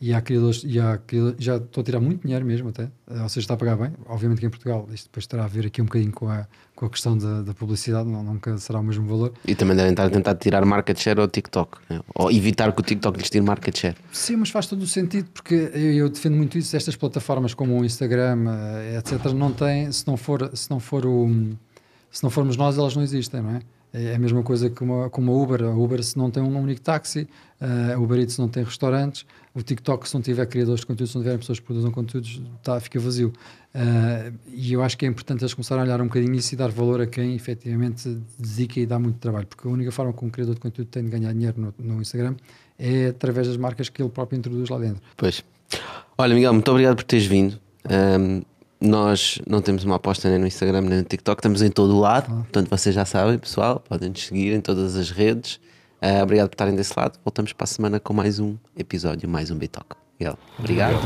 e 0.00 0.14
há 0.14 0.20
criadores, 0.22 0.62
e 0.64 0.80
há 0.80 0.96
criadores- 0.98 1.36
já 1.44 1.56
estou 1.56 1.82
a 1.82 1.84
tirar 1.84 2.00
muito 2.00 2.22
dinheiro 2.22 2.44
mesmo 2.46 2.70
até, 2.70 2.88
ou 3.08 3.28
seja, 3.28 3.40
está 3.40 3.54
a 3.54 3.56
pagar 3.56 3.76
bem. 3.76 3.92
Obviamente 4.06 4.40
que 4.40 4.46
em 4.46 4.50
Portugal 4.50 4.88
isto 4.94 5.04
depois 5.06 5.26
terá 5.26 5.44
a 5.44 5.46
ver 5.48 5.66
aqui 5.66 5.82
um 5.82 5.84
bocadinho 5.84 6.10
com 6.12 6.28
a, 6.28 6.46
com 6.74 6.86
a 6.86 6.90
questão 6.90 7.18
da, 7.18 7.42
da 7.42 7.52
publicidade, 7.52 8.08
não, 8.08 8.22
nunca 8.22 8.56
será 8.56 8.80
o 8.80 8.82
mesmo 8.82 9.06
valor. 9.06 9.34
E 9.46 9.54
também 9.54 9.76
devem 9.76 9.90
estar 9.92 10.06
a 10.06 10.10
tentar 10.10 10.34
tirar 10.36 10.64
market 10.64 10.98
share 10.98 11.20
ao 11.20 11.28
TikTok. 11.28 11.78
né? 11.90 12.00
Ou 12.14 12.30
evitar 12.32 12.72
que 12.72 12.80
o 12.80 12.82
TikTok 12.82 13.18
lhes 13.18 13.28
tire 13.28 13.44
market 13.44 13.76
share. 13.76 13.96
Sim, 14.10 14.36
mas 14.36 14.48
faz 14.48 14.66
todo 14.66 14.80
o 14.82 14.86
sentido 14.86 15.28
porque 15.34 15.54
eu, 15.74 15.92
eu 15.92 16.08
defendo 16.08 16.34
muito 16.36 16.56
isso. 16.56 16.74
Estas 16.74 16.96
plataformas 16.96 17.52
como 17.52 17.78
o 17.78 17.84
Instagram, 17.84 18.44
eh, 18.48 18.98
etc., 18.98 19.32
não 19.34 19.52
têm, 19.52 19.92
se 19.92 20.06
não 20.06 20.16
for, 20.16 20.50
se 20.54 20.70
não 20.70 20.80
for 20.80 21.04
o, 21.04 21.28
se 22.10 22.22
não 22.22 22.30
formos 22.30 22.56
nós, 22.56 22.78
elas 22.78 22.96
não 22.96 23.02
existem, 23.02 23.42
não 23.42 23.50
é? 23.56 23.60
É 23.92 24.14
a 24.14 24.18
mesma 24.18 24.42
coisa 24.42 24.70
que 24.70 24.82
uma, 24.82 25.10
como 25.10 25.32
a 25.32 25.42
Uber. 25.42 25.64
A 25.64 25.70
Uber, 25.70 26.02
se 26.02 26.16
não 26.16 26.30
tem 26.30 26.42
um 26.42 26.56
único 26.56 26.80
táxi, 26.80 27.28
eh, 27.60 27.94
a 27.94 27.98
Uber 27.98 28.20
Eats 28.20 28.38
não 28.38 28.48
tem 28.48 28.62
restaurantes, 28.62 29.26
o 29.52 29.62
TikTok, 29.62 30.08
se 30.08 30.14
não 30.14 30.22
tiver 30.22 30.46
criadores 30.46 30.80
de 30.80 30.86
conteúdo, 30.86 31.08
se 31.08 31.14
não 31.16 31.22
tiverem 31.22 31.38
pessoas 31.38 31.58
que 31.58 31.66
produzam 31.66 31.90
conteúdos, 31.90 32.40
tá, 32.62 32.78
fica 32.78 33.00
vazio. 33.00 33.32
Eh, 33.74 34.32
e 34.52 34.72
eu 34.72 34.82
acho 34.82 34.96
que 34.96 35.04
é 35.04 35.08
importante 35.08 35.42
eles 35.42 35.54
começarem 35.54 35.82
a 35.82 35.86
olhar 35.86 36.00
um 36.00 36.06
bocadinho 36.06 36.34
isso 36.34 36.54
e 36.54 36.56
dar 36.56 36.70
valor 36.70 37.00
a 37.00 37.06
quem 37.06 37.34
efetivamente 37.34 38.16
dedica 38.38 38.78
e 38.78 38.86
dá 38.86 38.98
muito 38.98 39.18
trabalho, 39.18 39.46
porque 39.46 39.66
a 39.66 39.70
única 39.70 39.90
forma 39.90 40.12
que 40.12 40.24
um 40.24 40.30
criador 40.30 40.54
de 40.54 40.60
conteúdo 40.60 40.88
tem 40.88 41.04
de 41.04 41.10
ganhar 41.10 41.32
dinheiro 41.32 41.60
no, 41.60 41.74
no 41.78 42.00
Instagram 42.00 42.36
é 42.78 43.08
através 43.08 43.48
das 43.48 43.56
marcas 43.56 43.88
que 43.88 44.00
ele 44.00 44.08
próprio 44.08 44.38
introduz 44.38 44.68
lá 44.68 44.78
dentro. 44.78 45.02
Pois. 45.16 45.44
Olha, 46.16 46.34
Miguel, 46.34 46.52
muito 46.52 46.70
obrigado 46.70 46.96
por 46.96 47.04
teres 47.04 47.26
vindo. 47.26 47.60
Ahm, 47.84 48.42
nós 48.80 49.38
não 49.46 49.60
temos 49.60 49.84
uma 49.84 49.96
aposta 49.96 50.28
nem 50.30 50.38
no 50.38 50.46
Instagram 50.46 50.80
nem 50.82 50.98
no 50.98 51.04
TikTok, 51.04 51.40
estamos 51.40 51.60
em 51.60 51.70
todo 51.70 51.94
o 51.94 52.00
lado. 52.00 52.32
Portanto, 52.34 52.70
vocês 52.70 52.94
já 52.94 53.04
sabem, 53.04 53.38
pessoal, 53.38 53.80
podem 53.86 54.08
nos 54.08 54.26
seguir 54.26 54.54
em 54.54 54.60
todas 54.60 54.96
as 54.96 55.10
redes. 55.10 55.60
Ah, 56.00 56.22
obrigado 56.22 56.48
por 56.48 56.54
estarem 56.54 56.74
desse 56.74 56.94
lado. 56.96 57.18
Voltamos 57.22 57.52
para 57.52 57.64
a 57.64 57.66
semana 57.66 58.00
com 58.00 58.14
mais 58.14 58.38
um 58.38 58.56
episódio, 58.74 59.28
mais 59.28 59.50
um 59.50 59.56
Bitalk. 59.56 59.96
Miguel, 60.18 60.38
obrigado. 60.58 60.96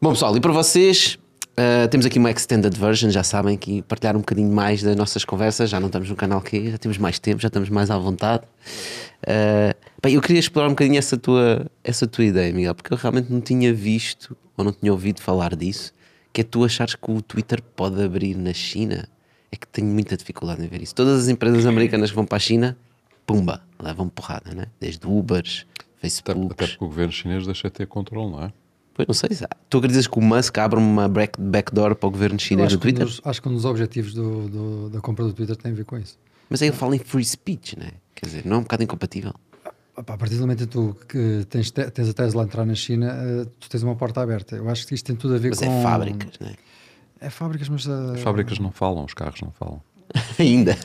Bom, 0.00 0.10
pessoal, 0.10 0.36
e 0.36 0.40
para 0.40 0.52
vocês, 0.52 1.18
Uh, 1.58 1.86
temos 1.88 2.06
aqui 2.06 2.18
uma 2.18 2.30
extended 2.30 2.74
version, 2.78 3.10
já 3.10 3.22
sabem 3.22 3.56
que 3.56 3.82
partilhar 3.82 4.16
um 4.16 4.20
bocadinho 4.20 4.50
mais 4.50 4.82
das 4.82 4.96
nossas 4.96 5.24
conversas. 5.24 5.68
Já 5.68 5.78
não 5.78 5.88
estamos 5.88 6.08
no 6.08 6.16
canal 6.16 6.40
que 6.40 6.70
já 6.70 6.78
temos 6.78 6.96
mais 6.96 7.18
tempo, 7.18 7.40
já 7.40 7.48
estamos 7.48 7.68
mais 7.68 7.90
à 7.90 7.98
vontade. 7.98 8.44
Uh, 9.22 9.74
bem, 10.02 10.14
eu 10.14 10.22
queria 10.22 10.40
explorar 10.40 10.68
um 10.68 10.70
bocadinho 10.70 10.98
essa 10.98 11.16
tua, 11.18 11.66
essa 11.84 12.06
tua 12.06 12.24
ideia, 12.24 12.52
Miguel, 12.52 12.74
porque 12.74 12.92
eu 12.92 12.96
realmente 12.96 13.30
não 13.30 13.40
tinha 13.40 13.74
visto 13.74 14.36
ou 14.56 14.64
não 14.64 14.72
tinha 14.72 14.90
ouvido 14.92 15.20
falar 15.20 15.54
disso. 15.54 15.92
Que 16.32 16.42
é 16.42 16.44
tu 16.44 16.64
achares 16.64 16.94
que 16.94 17.10
o 17.10 17.20
Twitter 17.20 17.60
pode 17.60 18.00
abrir 18.02 18.36
na 18.36 18.52
China? 18.52 19.08
É 19.52 19.56
que 19.56 19.66
tenho 19.66 19.88
muita 19.88 20.16
dificuldade 20.16 20.64
em 20.64 20.68
ver 20.68 20.80
isso. 20.80 20.94
Todas 20.94 21.22
as 21.22 21.28
empresas 21.28 21.66
americanas 21.66 22.10
que 22.10 22.16
vão 22.16 22.24
para 22.24 22.36
a 22.36 22.40
China, 22.40 22.76
pumba, 23.26 23.60
levam 23.82 24.08
porrada, 24.08 24.54
né? 24.54 24.66
Desde 24.80 25.04
Ubers, 25.06 25.66
Até, 25.74 25.84
Facebook. 26.00 26.52
até 26.52 26.66
porque 26.68 26.84
o 26.84 26.86
governo 26.88 27.12
chinês 27.12 27.44
deixa 27.44 27.68
de 27.68 27.74
ter 27.74 27.86
controle, 27.86 28.30
não 28.30 28.44
é? 28.44 28.52
Pois 29.06 29.08
não 29.08 29.14
sei. 29.14 29.46
Tu 29.68 29.78
acreditas 29.78 30.06
que 30.06 30.18
o 30.18 30.22
Musk 30.22 30.58
abre 30.58 30.78
uma 30.78 31.08
back- 31.08 31.40
backdoor 31.40 31.94
para 31.94 32.06
o 32.06 32.10
governo 32.10 32.38
chinês 32.38 32.66
acho, 32.68 32.76
do 32.76 32.80
que 32.80 32.88
um 32.88 32.90
Twitter? 32.92 33.06
dos, 33.06 33.20
acho 33.24 33.40
que 33.42 33.48
um 33.48 33.54
dos 33.54 33.64
objetivos 33.64 34.12
do, 34.14 34.48
do- 34.48 34.90
da 34.90 35.00
compra 35.00 35.24
do 35.24 35.32
Twitter 35.32 35.56
tem 35.56 35.72
a 35.72 35.74
ver 35.74 35.84
com 35.84 35.96
isso. 35.98 36.18
Mas 36.48 36.60
aí 36.62 36.68
ele 36.68 36.76
fala 36.76 36.96
em 36.96 36.98
free 36.98 37.24
speech, 37.24 37.78
né? 37.78 37.90
Quer 38.14 38.26
dizer, 38.26 38.46
não 38.46 38.56
é 38.56 38.58
um 38.58 38.62
bocado 38.62 38.82
incompatível. 38.82 39.32
Opa, 39.96 40.14
A 40.14 40.18
partir 40.18 40.34
do 40.36 40.40
momento 40.42 40.66
tu 40.66 40.96
que 41.08 41.46
tens, 41.48 41.70
te- 41.70 41.90
tens 41.90 42.08
a 42.08 42.12
Tesla 42.12 42.42
a 42.42 42.44
entrar 42.44 42.64
na 42.64 42.74
China, 42.74 43.06
eh, 43.12 43.46
tu 43.58 43.68
tens 43.70 43.82
uma 43.82 43.94
porta 43.96 44.20
aberta. 44.20 44.56
Eu 44.56 44.68
acho 44.68 44.86
que 44.86 44.94
isto 44.94 45.06
tem 45.06 45.16
tudo 45.16 45.34
a 45.34 45.38
ver 45.38 45.50
Mas 45.50 45.58
com. 45.60 45.64
é 45.66 45.82
fábricas, 45.82 46.38
né? 46.40 46.54
É 47.20 47.28
fábricas, 47.30 47.68
mas. 47.68 47.86
eh, 47.86 48.12
As 48.14 48.20
fábricas 48.20 48.58
não 48.58 48.70
falam, 48.70 49.04
os 49.04 49.14
carros 49.14 49.40
não 49.42 49.50
falam. 49.52 49.80
Ainda. 50.38 50.76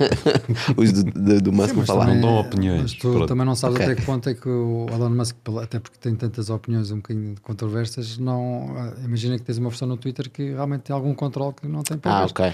Os 0.78 0.91
do, 0.91 1.03
do, 1.03 1.41
do 1.41 1.51
Musk 1.53 1.73
Sim, 1.76 1.86
falaram. 1.86 2.13
não 2.15 2.21
dão 2.21 2.39
opiniões. 2.39 2.82
Mas 2.82 2.93
tu 2.93 3.11
Pronto. 3.11 3.28
também 3.28 3.45
não 3.45 3.55
sabes 3.55 3.76
Ok. 3.78 3.86
até 3.86 3.95
que 3.95 4.05
ponto 4.05 4.30
é 4.30 4.34
que 4.34 4.47
o 4.47 4.86
Elon 4.91 5.09
Musk, 5.09 5.36
até 5.63 5.80
porque 5.80 5.97
tem 5.99 6.15
tantas 6.15 6.49
opiniões 6.49 6.91
um 6.91 6.97
bocadinho 6.97 7.36
controversas, 7.41 8.17
não. 8.17 8.76
ah, 8.78 8.93
Imagina 9.03 9.38
que 9.38 9.43
tens 9.43 9.57
uma 9.57 9.69
versão 9.69 9.88
no 9.88 9.97
Twitter 9.97 10.30
que 10.30 10.51
realmente 10.51 10.82
tem 10.82 10.93
algum 10.95 11.13
controle 11.13 11.53
que 11.59 11.67
não 11.67 11.82
tem 11.82 11.97
para 11.97 12.11
Ah, 12.11 12.26
ok. 12.26 12.53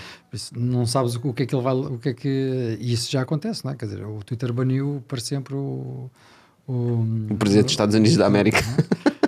Não 0.56 0.86
sabes 0.86 1.16
o 1.16 1.34
que 1.34 1.44
é 1.44 1.46
que 1.46 1.54
ele 1.56 1.64
vai. 1.64 1.74
O 1.74 1.98
que 1.98 2.10
é 2.10 2.14
que, 2.14 2.78
e 2.80 2.94
isso 2.94 3.12
já 3.12 3.22
acontece, 3.22 3.66
não 3.66 3.72
é? 3.72 3.76
Quer 3.76 3.86
dizer, 3.86 4.06
o 4.06 4.24
Twitter 4.24 4.54
baniu 4.54 5.04
para 5.08 5.20
sempre 5.20 5.54
o. 5.56 6.10
O, 6.68 6.74
O 7.32 7.36
presidente 7.38 7.66
dos 7.66 7.74
Estados 7.74 7.96
Unidos 7.96 8.16
da 8.18 8.28
América. 8.28 8.60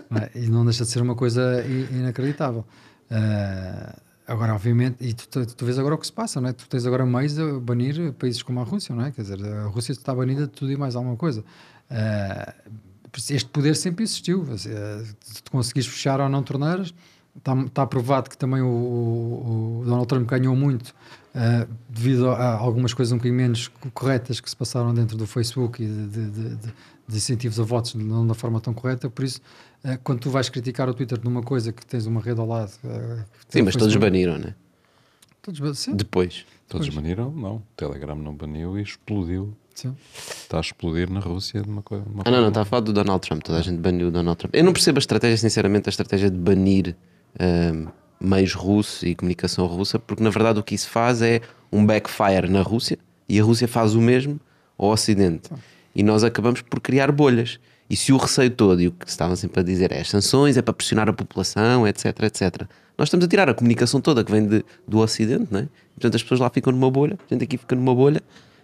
não 0.10 0.20
é? 0.20 0.30
E 0.36 0.48
não 0.48 0.64
deixa 0.64 0.84
de 0.86 0.90
ser 0.92 1.02
uma 1.02 1.16
coisa 1.16 1.66
inacreditável. 1.92 2.64
Ah, 3.12 3.96
agora, 4.28 4.54
obviamente, 4.54 4.98
e 5.02 5.14
tu, 5.14 5.46
tu, 5.46 5.66
vês 5.66 5.78
agora 5.80 5.96
o 5.96 5.98
que 5.98 6.06
se 6.06 6.14
passa, 6.14 6.40
não 6.42 6.50
é? 6.50 6.54
Tu 6.54 6.68
tens 6.68 6.86
agora 6.86 7.06
meios 7.06 7.38
a 7.40 7.60
banir 7.60 8.14
países 8.14 8.42
como 8.44 8.60
a 8.60 8.64
Rússia, 8.64 8.96
não 8.96 9.06
é? 9.06 9.12
Quer 9.12 9.22
dizer, 9.24 9.46
a 9.46 9.64
Rússia 9.68 9.92
está 9.92 10.14
banida 10.16 10.42
de 10.44 10.52
tudo 10.54 10.72
e 10.72 10.78
mais 10.78 10.96
alguma 10.96 11.16
coisa. 11.16 11.44
Ah, 11.90 12.54
este 13.30 13.50
poder 13.50 13.76
sempre 13.76 14.04
existiu. 14.04 14.46
Ah, 14.50 14.58
Se 15.22 15.44
tu 15.44 15.52
conseguires 15.52 15.88
fechar 15.88 16.20
ou 16.20 16.30
não 16.30 16.42
torneiras, 16.42 16.94
está, 17.38 17.54
está 17.62 17.86
provado 17.86 18.30
que 18.30 18.38
também 18.38 18.62
o, 18.62 18.68
o- 18.68 19.80
o 19.82 19.86
Donald 19.86 20.08
Trump 20.08 20.28
ganhou 20.30 20.56
muito 20.56 20.94
ah, 21.36 21.68
devido 21.90 22.30
a 22.30 22.54
algumas 22.56 22.94
coisas 22.94 23.12
um 23.12 23.18
bocadinho 23.18 23.38
menos 23.38 23.68
co- 23.68 23.92
corretas 23.92 24.40
que 24.40 24.50
se 24.50 24.56
passaram 24.56 24.94
dentro 24.94 25.18
do 25.18 25.28
Facebook 25.28 25.84
e 25.84 25.88
de, 25.88 26.08
de- 26.30 26.56
de- 26.56 26.74
de- 27.08 27.12
de 27.12 27.18
incentivos 27.18 27.60
a 27.60 27.64
votos 27.64 27.94
não 27.96 28.26
da 28.26 28.34
forma 28.34 28.60
tão 28.62 28.74
correta. 28.74 29.10
Por 29.10 29.24
isso, 29.26 29.42
ah, 29.84 29.98
quando 30.04 30.20
tu 30.20 30.30
vais 30.30 30.50
criticar 30.50 30.88
o 30.90 30.94
Twitter 30.94 31.20
numa 31.24 31.42
coisa 31.44 31.72
que 31.72 31.86
tens 31.86 32.06
uma 32.06 32.22
rede 32.22 32.40
ao 32.40 32.48
lado. 32.48 32.72
ah, 32.86 33.24
tem 33.50 33.62
Sim, 33.62 33.66
mas 33.66 33.76
todos 33.76 33.96
baniram, 33.96 34.38
né? 34.38 34.56
Todos 35.42 35.60
ba- 35.60 35.74
sim, 35.74 35.96
Depois. 35.96 36.46
Todos 36.68 36.88
Pois. 36.88 36.96
baniram? 36.96 37.30
Não. 37.32 37.56
O 37.58 37.64
Telegram 37.76 38.16
não 38.16 38.34
baniu 38.34 38.78
e 38.80 38.82
explodiu. 38.82 39.54
sim. 39.76 39.96
Está 40.16 40.58
a 40.58 40.62
explodir 40.62 41.10
na 41.10 41.20
Rússia 41.20 41.62
de 41.62 41.68
uma 41.70 41.82
coisa. 41.82 42.06
Ah, 42.26 42.32
não, 42.32 42.42
não, 42.42 42.48
está 42.50 42.62
a 42.62 42.66
falar 42.66 42.82
do 42.82 42.94
Donald 42.94 43.20
Trump. 43.28 43.42
Toda 43.44 43.58
a 43.60 43.62
gente 43.62 43.80
baniu 43.80 44.08
o 44.08 44.12
Donald 44.12 44.38
Trump. 44.38 44.54
Eu 44.56 44.64
não 44.64 44.72
percebo 44.72 44.98
a 44.98 45.02
estratégia, 45.02 45.36
sinceramente, 45.38 45.90
a 45.90 45.92
estratégia 45.92 46.30
de 46.30 46.38
banir 46.38 46.96
ahm, 47.40 47.88
meios 48.22 48.54
russos 48.54 49.04
e 49.04 49.16
comunicação 49.16 49.66
russa, 49.66 49.98
porque 50.00 50.24
na 50.24 50.30
verdade 50.30 50.60
o 50.60 50.64
que 50.64 50.74
isso 50.76 50.88
faz 50.90 51.22
é 51.22 51.42
um 51.72 51.86
backfire 51.86 52.48
na 52.50 52.62
Rússia 52.62 52.98
e 53.28 53.40
a 53.40 53.44
Rússia 53.44 53.68
faz 53.68 53.96
o 53.96 54.00
mesmo 54.02 54.40
ao 54.78 54.90
Ocidente. 54.90 55.50
E 55.96 56.02
nós 56.04 56.24
acabamos 56.24 56.62
por 56.62 56.80
criar 56.80 57.12
bolhas. 57.12 57.60
E 57.90 57.96
se 57.96 58.12
o 58.14 58.18
receio 58.18 58.50
todo 58.50 58.82
e 58.82 58.88
o 58.88 58.92
que 58.92 59.08
estavam 59.08 59.36
sempre 59.36 59.60
a 59.60 59.64
dizer 59.64 59.92
é 59.92 60.00
as 60.02 60.10
sanções, 60.10 60.58
é 60.58 60.62
para 60.62 60.74
pressionar 60.74 61.08
a 61.10 61.14
população, 61.14 61.88
etc, 61.88 62.06
etc. 62.24 62.64
Nós 62.98 63.08
estamos 63.08 63.26
a 63.26 63.30
tirar 63.30 63.50
a 63.50 63.54
comunicação 63.54 64.00
toda 64.02 64.24
que 64.24 64.32
vem 64.32 64.48
de- 64.48 64.66
do 64.88 65.00
Ocidente, 65.00 65.48
não 65.52 65.60
é? 65.60 65.68
Portanto, 65.96 66.16
as 66.16 66.24
pessoas 66.24 66.40
lá 66.40 66.50
ficam 66.50 66.72
numa 66.74 66.90
bolha, 66.90 67.18
a 67.30 67.34
gente 67.34 67.44
aqui 67.44 67.58
fica 67.58 67.76
numa 67.76 67.94
bolha. 67.94 68.22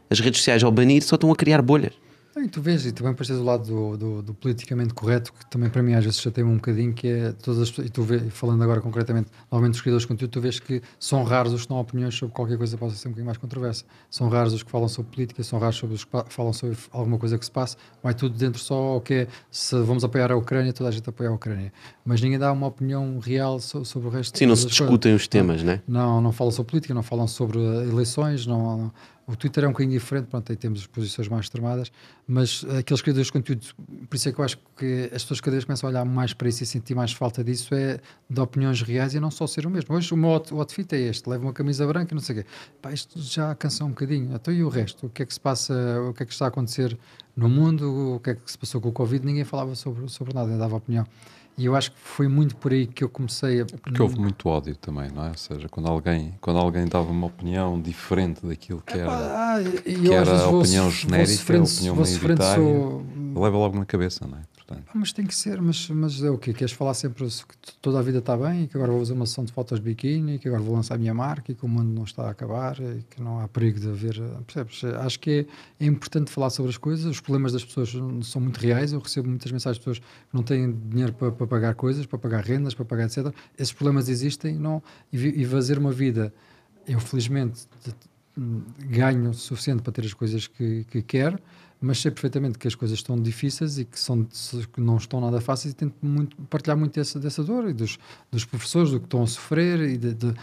As 0.10 0.20
redes 0.20 0.40
sociais, 0.40 0.64
ao 0.64 0.72
banir, 0.72 1.04
só 1.04 1.16
estão 1.16 1.32
a 1.32 1.36
criar 1.36 1.62
bolhas. 1.62 1.94
E 2.42 2.48
tu 2.48 2.62
vês, 2.62 2.86
e 2.86 2.92
também 2.92 3.12
depois 3.12 3.28
tens 3.28 3.38
o 3.38 3.44
lado 3.44 3.66
do, 3.66 3.98
do, 3.98 4.22
do 4.22 4.34
politicamente 4.34 4.94
correto, 4.94 5.34
que 5.34 5.46
também 5.50 5.70
para 5.70 5.84
mim 5.84 5.94
às 5.94 6.06
vezes 6.06 6.22
chateia 6.22 6.46
um 6.46 6.56
bocadinho, 6.56 6.94
que 6.94 7.08
é 7.08 7.32
todas 7.34 7.60
as 7.60 7.78
e 7.80 7.90
tu 7.90 8.04
vês, 8.04 8.24
falando 8.34 8.64
agora 8.64 8.80
concretamente, 8.82 9.30
normalmente 9.52 9.76
os 9.76 9.82
criadores 9.82 10.04
de 10.04 10.08
conteúdo, 10.08 10.32
tu 10.32 10.42
vês 10.42 10.60
que 10.60 10.82
são 11.00 11.24
raros 11.24 11.54
os 11.54 11.64
que 11.64 11.70
dão 11.70 11.80
opiniões 11.80 12.16
sobre 12.16 12.34
qualquer 12.34 12.58
coisa 12.58 12.76
que 12.76 12.80
possa 12.80 12.96
ser 12.96 13.08
um 13.08 13.12
bocadinho 13.12 13.26
mais 13.26 13.38
controversa. 13.38 13.84
São 14.10 14.30
raros 14.30 14.54
os 14.54 14.64
que 14.64 14.72
falam 14.72 14.88
sobre 14.88 15.12
política, 15.12 15.44
são 15.44 15.60
raros 15.60 15.84
os 15.84 16.06
que 16.06 16.12
falam 16.30 16.54
sobre 16.54 16.78
alguma 16.92 17.18
coisa 17.18 17.38
que 17.38 17.46
se 17.46 17.52
passa, 17.52 17.78
vai 18.02 18.14
tudo 18.14 18.38
dentro 18.38 18.62
só 18.62 18.98
o 18.98 19.02
que 19.02 19.14
é, 19.14 19.28
se 19.52 19.76
vamos 19.82 20.04
apoiar 20.04 20.32
a 20.32 20.36
Ucrânia, 20.36 20.72
toda 20.72 20.90
a 20.90 20.92
gente 20.92 21.10
apoia 21.10 21.30
a 21.30 21.34
Ucrânia. 21.34 21.74
Mas 22.10 22.22
ninguém 22.22 22.40
dá 22.40 22.52
uma 22.52 22.66
opinião 22.66 23.20
real 23.20 23.60
so- 23.60 23.86
sobre 23.86 24.08
o 24.08 24.12
resto 24.12 24.36
Sim, 24.36 24.48
não 24.48 24.56
se 24.56 24.64
coisas. 24.64 24.78
discutem 24.80 25.14
os 25.14 25.28
temas, 25.28 25.62
né? 25.62 25.80
Não, 25.88 26.20
não 26.20 26.32
falam 26.32 26.50
sobre 26.52 26.72
política, 26.72 26.92
não 26.92 27.04
falam 27.04 27.28
sobre 27.28 27.60
eh, 27.60 27.84
eleições, 27.88 28.48
não, 28.48 28.78
não- 28.80 28.92
o 29.28 29.36
Twitter 29.36 29.64
é 29.64 29.68
um 29.68 29.72
bocadinho 29.72 29.94
diferente, 30.00 30.26
pronto, 30.26 30.52
aí 30.52 30.56
temos 30.56 30.80
as 30.80 30.88
posições 30.88 31.28
mais 31.28 31.46
extremadas, 31.46 31.92
mas 32.28 32.66
aqueles 32.80 33.00
criadores 33.04 33.28
de 33.28 33.32
conteúdo, 33.34 33.64
por 34.10 34.16
isso 34.16 34.28
é 34.28 34.32
que 34.32 34.40
eu 34.40 34.44
acho 34.44 34.58
que 34.76 35.04
as 35.14 35.22
pessoas 35.22 35.40
cada 35.40 35.52
vez 35.52 35.66
começam 35.66 35.88
a 35.88 35.92
olhar 35.92 36.04
mais 36.04 36.34
para 36.34 36.50
isso 36.50 36.64
e 36.64 36.66
sentir 36.66 36.96
mais 36.96 37.12
falta 37.14 37.44
disso, 37.44 37.76
é 37.76 38.00
de 38.28 38.42
opiniões 38.42 38.82
reais 38.82 39.14
e 39.14 39.20
não 39.20 39.30
só 39.30 39.46
ser 39.46 39.68
o 39.68 39.70
mesmo. 39.70 39.94
Hoje 39.94 40.12
o 40.12 40.18
meu 40.18 40.32
out- 40.32 40.52
outfit 40.52 40.92
é 40.96 41.00
este, 41.02 41.30
levo 41.30 41.44
uma 41.46 41.54
camisa 41.54 41.86
branca 41.86 42.12
e 42.12 42.16
não 42.16 42.24
sei 42.24 42.40
o 42.40 42.44
quê. 42.44 42.50
Pá, 42.82 42.92
isto 42.92 43.22
já 43.22 43.54
cansa 43.54 43.86
um 43.86 43.90
bocadinho. 43.90 44.34
Então 44.34 44.52
e 44.52 44.64
o 44.64 44.70
resto? 44.70 45.06
O 45.06 45.10
que 45.12 45.22
é 45.22 45.26
que 45.28 45.34
se 45.36 45.40
passa, 45.40 45.76
o 46.10 46.12
que 46.12 46.24
é 46.24 46.26
que 46.26 46.34
está 46.34 46.46
a 46.46 46.48
acontecer 46.48 46.98
no 47.38 47.48
mundo, 47.48 48.16
o 48.16 48.20
que 48.20 48.32
é 48.32 48.34
que 48.34 48.52
se 48.52 48.58
passou 48.58 48.82
com 48.82 48.90
o 48.90 48.92
Covid? 48.92 49.24
Ninguém 49.24 49.44
falava 49.44 49.76
sobre, 49.76 50.10
sobre 50.10 50.34
nada, 50.34 50.58
dava 50.58 50.76
opinião. 50.76 51.06
E 51.60 51.66
eu 51.66 51.76
acho 51.76 51.92
que 51.92 51.98
foi 52.00 52.30
muito 52.30 52.56
por 52.56 52.72
aí 52.72 52.88
que 52.88 53.04
eu 53.04 53.10
comecei 53.10 53.60
a. 53.62 53.66
Porque 53.66 54.02
houve 54.02 54.18
muito 54.18 54.48
ódio 54.48 54.76
também, 54.78 55.10
não 55.12 55.26
é? 55.26 55.30
Ou 55.32 55.38
seja, 55.38 55.68
quando 55.68 55.88
alguém, 55.90 56.34
quando 56.40 56.58
alguém 56.58 56.86
dava 56.88 57.12
uma 57.12 57.28
opinião 57.28 57.80
diferente 57.82 58.46
daquilo 58.46 58.82
que 58.86 58.98
era, 58.98 59.12
Ah, 59.12 59.58
que 59.84 60.14
era 60.14 60.32
a 60.44 60.48
opinião 60.48 60.90
genérica, 60.90 61.54
a 61.58 61.64
opinião 61.76 61.96
maioritária, 61.96 62.64
sou- 62.64 63.04
leva 63.44 63.58
logo 63.58 63.78
na 63.78 63.86
cabeça, 63.86 64.26
não 64.26 64.38
é? 64.38 64.42
Portanto, 64.70 64.86
Ah, 64.90 64.98
mas 64.98 65.12
tem 65.12 65.26
que 65.26 65.34
ser, 65.36 65.60
mas, 65.60 65.90
mas 65.90 66.22
é 66.22 66.30
o 66.30 66.38
quê? 66.38 66.54
Queres 66.54 66.74
falar 66.74 66.94
sempre 66.94 67.26
que 67.26 67.74
toda 67.82 67.98
a 67.98 68.02
vida 68.04 68.20
está 68.20 68.38
bem 68.38 68.64
e 68.64 68.68
que 68.68 68.78
agora 68.78 68.92
vou 68.92 69.00
fazer 69.00 69.14
uma 69.14 69.26
sessão 69.26 69.44
de 69.44 69.52
fotos 69.52 69.80
de 69.80 69.84
biquíni 69.84 70.36
e 70.36 70.40
que 70.40 70.48
agora 70.48 70.62
vou 70.62 70.76
lançar 70.76 70.96
a 70.96 70.98
minha 70.98 71.14
marca 71.14 71.52
e 71.52 71.56
que 71.56 71.66
o 71.66 71.68
mundo 71.68 71.92
não 71.92 72.04
está 72.04 72.28
a 72.28 72.30
acabar 72.30 72.80
e 72.80 73.04
que 73.10 73.22
não 73.22 73.40
há 73.40 73.48
perigo 73.48 73.80
de 73.80 73.90
haver. 73.90 74.22
Percebes? 74.46 74.84
Acho 74.84 75.20
que 75.20 75.48
é, 75.80 75.84
é 75.84 75.88
importante 75.88 76.32
falar 76.32 76.52
sobre 76.52 76.70
as 76.70 76.78
coisas. 76.78 77.06
Os 77.06 77.20
problemas 77.20 77.52
das 77.52 77.66
pessoas 77.66 77.92
são 78.24 78.42
muito 78.42 78.58
reais. 78.58 78.94
Eu 78.94 79.00
recebo 79.00 79.28
muitas 79.28 79.52
mensagens 79.52 79.78
de 79.78 79.82
pessoas 79.82 80.00
que 80.00 80.34
não 80.34 80.44
têm 80.44 80.72
dinheiro 80.72 81.14
para, 81.14 81.32
para 81.32 81.48
pagar 81.48 81.74
coisas, 81.74 82.06
para 82.06 82.20
pagar 82.20 82.44
rendas, 82.44 82.74
para 82.76 82.86
pagar 82.86 83.06
etc. 83.06 83.34
Esses 83.58 83.74
problemas 83.74 84.08
existem 84.08 84.58
não, 84.58 84.84
e, 85.12 85.18
e 85.42 85.46
fazer 85.46 85.80
uma 85.80 85.92
vida. 85.92 86.32
Eu, 86.88 87.00
felizmente, 87.00 87.68
ganho 88.80 89.34
suficiente 89.34 89.82
para 89.82 89.92
ter 89.94 90.06
as 90.06 90.14
coisas 90.14 90.48
que, 90.48 90.86
que 90.90 91.02
quero, 91.02 91.38
mas 91.82 92.00
sei 92.00 92.12
perfeitamente 92.12 92.58
que 92.58 92.68
as 92.68 92.76
coisas 92.76 92.98
estão 92.98 93.20
difíceis 93.22 93.78
e 93.80 93.86
que, 93.86 94.00
são, 94.00 94.26
que 94.74 94.82
não 94.82 94.98
estão 94.98 95.22
nada 95.22 95.40
fáceis 95.40 95.74
e 95.74 95.76
tento 95.76 95.96
muito, 96.02 96.36
partilhar 96.44 96.78
muito 96.78 96.94
dessa, 96.96 97.20
dessa 97.20 97.44
dor 97.44 97.70
e 97.70 97.74
dos, 97.74 97.98
dos 98.32 98.44
professores, 98.46 98.92
do 98.92 99.00
que 99.00 99.06
estão 99.06 99.24
a 99.24 99.28
sofrer 99.28 99.80
e 99.82 99.98
de, 99.98 100.14
de- 100.14 100.32
de 100.34 100.38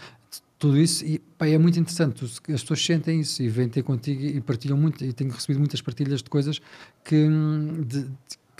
tudo 0.59 0.77
isso. 0.79 1.05
E 1.05 1.19
pá, 1.19 1.47
é 1.47 1.57
muito 1.57 1.79
interessante, 1.79 2.25
as 2.25 2.39
pessoas 2.61 2.83
sentem 2.83 3.19
isso 3.21 3.43
e 3.43 3.49
vêm 3.49 3.69
ter 3.69 3.83
contigo 3.83 4.21
e 4.23 4.41
partilham 4.41 4.75
muito. 4.77 5.05
E 5.05 5.13
tenho 5.13 5.29
recebido 5.31 5.59
muitas 5.59 5.79
partilhas 5.81 6.23
de 6.23 6.29
coisas 6.29 6.59
que 7.03 7.15
hum, 7.15 7.83
de- 7.87 8.07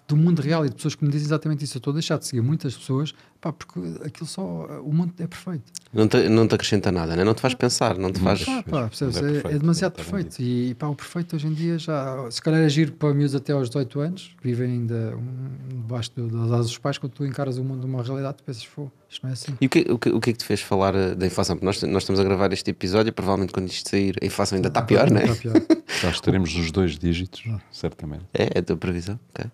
do 0.08 0.16
mundo 0.16 0.42
real 0.42 0.66
e 0.66 0.70
de 0.70 0.76
pessoas 0.76 0.96
que 0.96 1.04
me 1.04 1.10
dizem 1.12 1.26
exatamente 1.26 1.66
isso. 1.66 1.76
Eu 1.76 1.80
estou 1.80 1.92
a 1.92 1.96
deixar 1.96 2.18
de 2.20 2.26
seguir 2.28 2.42
muitas 2.42 2.78
pessoas 2.78 3.14
pá, 3.40 3.54
porque 3.54 3.80
aquilo 4.06 4.26
só, 4.28 4.42
o 4.84 4.94
mundo 4.94 5.14
é 5.20 5.28
perfeito. 5.28 5.64
Não 5.94 6.08
te, 6.08 6.28
não 6.30 6.48
te 6.48 6.56
acrescenta 6.56 6.92
nada, 6.92 7.16
né? 7.16 7.24
não 7.24 7.34
te 7.34 7.42
faz 7.42 7.54
pensar, 7.54 7.98
não 7.98 8.12
te 8.12 8.20
faz. 8.20 8.44
Pá, 8.44 8.64
pá, 8.64 8.88
percebes? 8.88 9.18
É 9.18 9.20
É, 9.20 9.24
perfeito, 9.24 9.56
é 9.56 9.60
demasiado 9.60 9.94
perfeito. 9.94 10.42
E 10.42 10.74
pá, 10.76 10.88
o 10.88 10.96
perfeito 10.96 11.36
hoje 11.36 11.48
em 11.48 11.54
dia 11.54 11.78
já. 11.78 12.30
Se 12.30 12.42
calhar 12.42 12.62
é 12.62 12.70
giro 12.70 12.92
para 12.94 13.14
miúdos 13.14 13.36
até 13.36 13.54
aos 13.54 13.70
18 13.70 14.00
anos, 14.00 14.36
vivem 14.44 14.72
ainda 14.72 15.16
um, 15.16 15.80
debaixo 15.82 16.12
das 16.16 16.52
asas 16.52 16.68
dos 16.68 16.78
pais, 16.78 16.98
quando 16.98 17.14
tu 17.14 17.26
encaras 17.26 17.58
o 17.58 17.64
mundo 17.64 17.82
de 17.82 17.86
uma 17.86 18.04
realidade, 18.04 18.38
tu 18.38 18.44
pensas, 18.44 18.64
"Fô, 18.64 18.90
isto 19.10 19.24
não 19.24 19.30
é 19.30 19.34
assim. 19.34 19.58
E 19.62 19.66
o 19.66 19.70
que, 19.70 19.80
o, 19.90 19.98
que, 19.98 20.10
o 20.10 20.20
que 20.20 20.30
é 20.32 20.34
que 20.34 20.40
te 20.40 20.46
fez 20.46 20.62
falar 20.62 20.94
eh, 20.94 21.16
da 21.16 21.26
inflação? 21.26 21.56
Porque 21.56 21.66
nós, 21.66 21.82
nós 21.84 22.04
estamos 22.04 22.20
a 22.20 22.24
gravar 22.24 22.52
este 22.52 22.70
episódio, 22.72 23.14
provavelmente 23.14 23.54
quando 23.54 23.70
isto 23.70 23.90
sair, 23.90 24.16
a 24.22 24.26
inflação 24.26 24.58
ainda 24.58 24.68
está 24.68 24.82
pior, 24.82 25.10
não 25.10 25.22
é? 25.22 25.26
Está 25.26 25.36
pior. 25.36 25.62
já 26.02 26.10
estaremos 26.10 26.54
nos 26.54 26.72
dois 26.72 26.98
dígitos, 26.98 27.44
certamente. 27.72 28.26
É, 28.34 28.50
é 28.56 28.60
a 28.60 28.64
tua 28.64 28.76
previsão. 28.76 29.20
ok. 29.34 29.50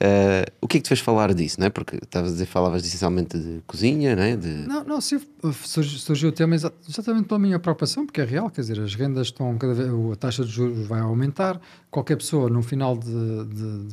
Eh, 0.00 0.46
o 0.60 0.68
que 0.68 0.76
é 0.76 0.80
que 0.80 0.84
te 0.84 0.88
fez 0.88 1.00
falar 1.00 1.32
disso, 1.34 1.58
não 1.60 1.66
é? 1.66 1.70
Porque 1.70 1.96
estavas 1.96 2.30
a 2.30 2.32
dizer, 2.32 2.46
falavas 2.46 2.82
de 3.22 3.60
cozinha, 3.66 4.14
não 4.14 4.22
é? 4.22 4.36
De... 4.36 4.48
Não, 4.48 4.84
não, 4.84 5.00
sim, 5.00 5.20
surgiu, 5.64 6.28
o 6.28 6.32
tema 6.32 6.54
exa- 6.54 6.72
exatamente 6.88 7.26
pela 7.26 7.40
minha 7.40 7.58
preocupação, 7.58 8.04
porque 8.06 8.20
é 8.20 8.24
real, 8.24 8.50
quer 8.50 8.60
dizer, 8.60 8.80
as 8.80 8.94
rendas 8.94 9.28
estão 9.28 9.56
cada 9.58 9.74
vez, 9.74 9.88
a 10.12 10.16
taxa 10.16 10.44
de 10.44 10.50
juros 10.50 10.86
vai 10.86 11.00
aumentar, 11.00 11.60
qualquer 11.90 12.16
pessoa 12.16 12.48
no 12.48 12.62
final 12.62 12.96
de, 12.96 13.10
de- 13.46 13.88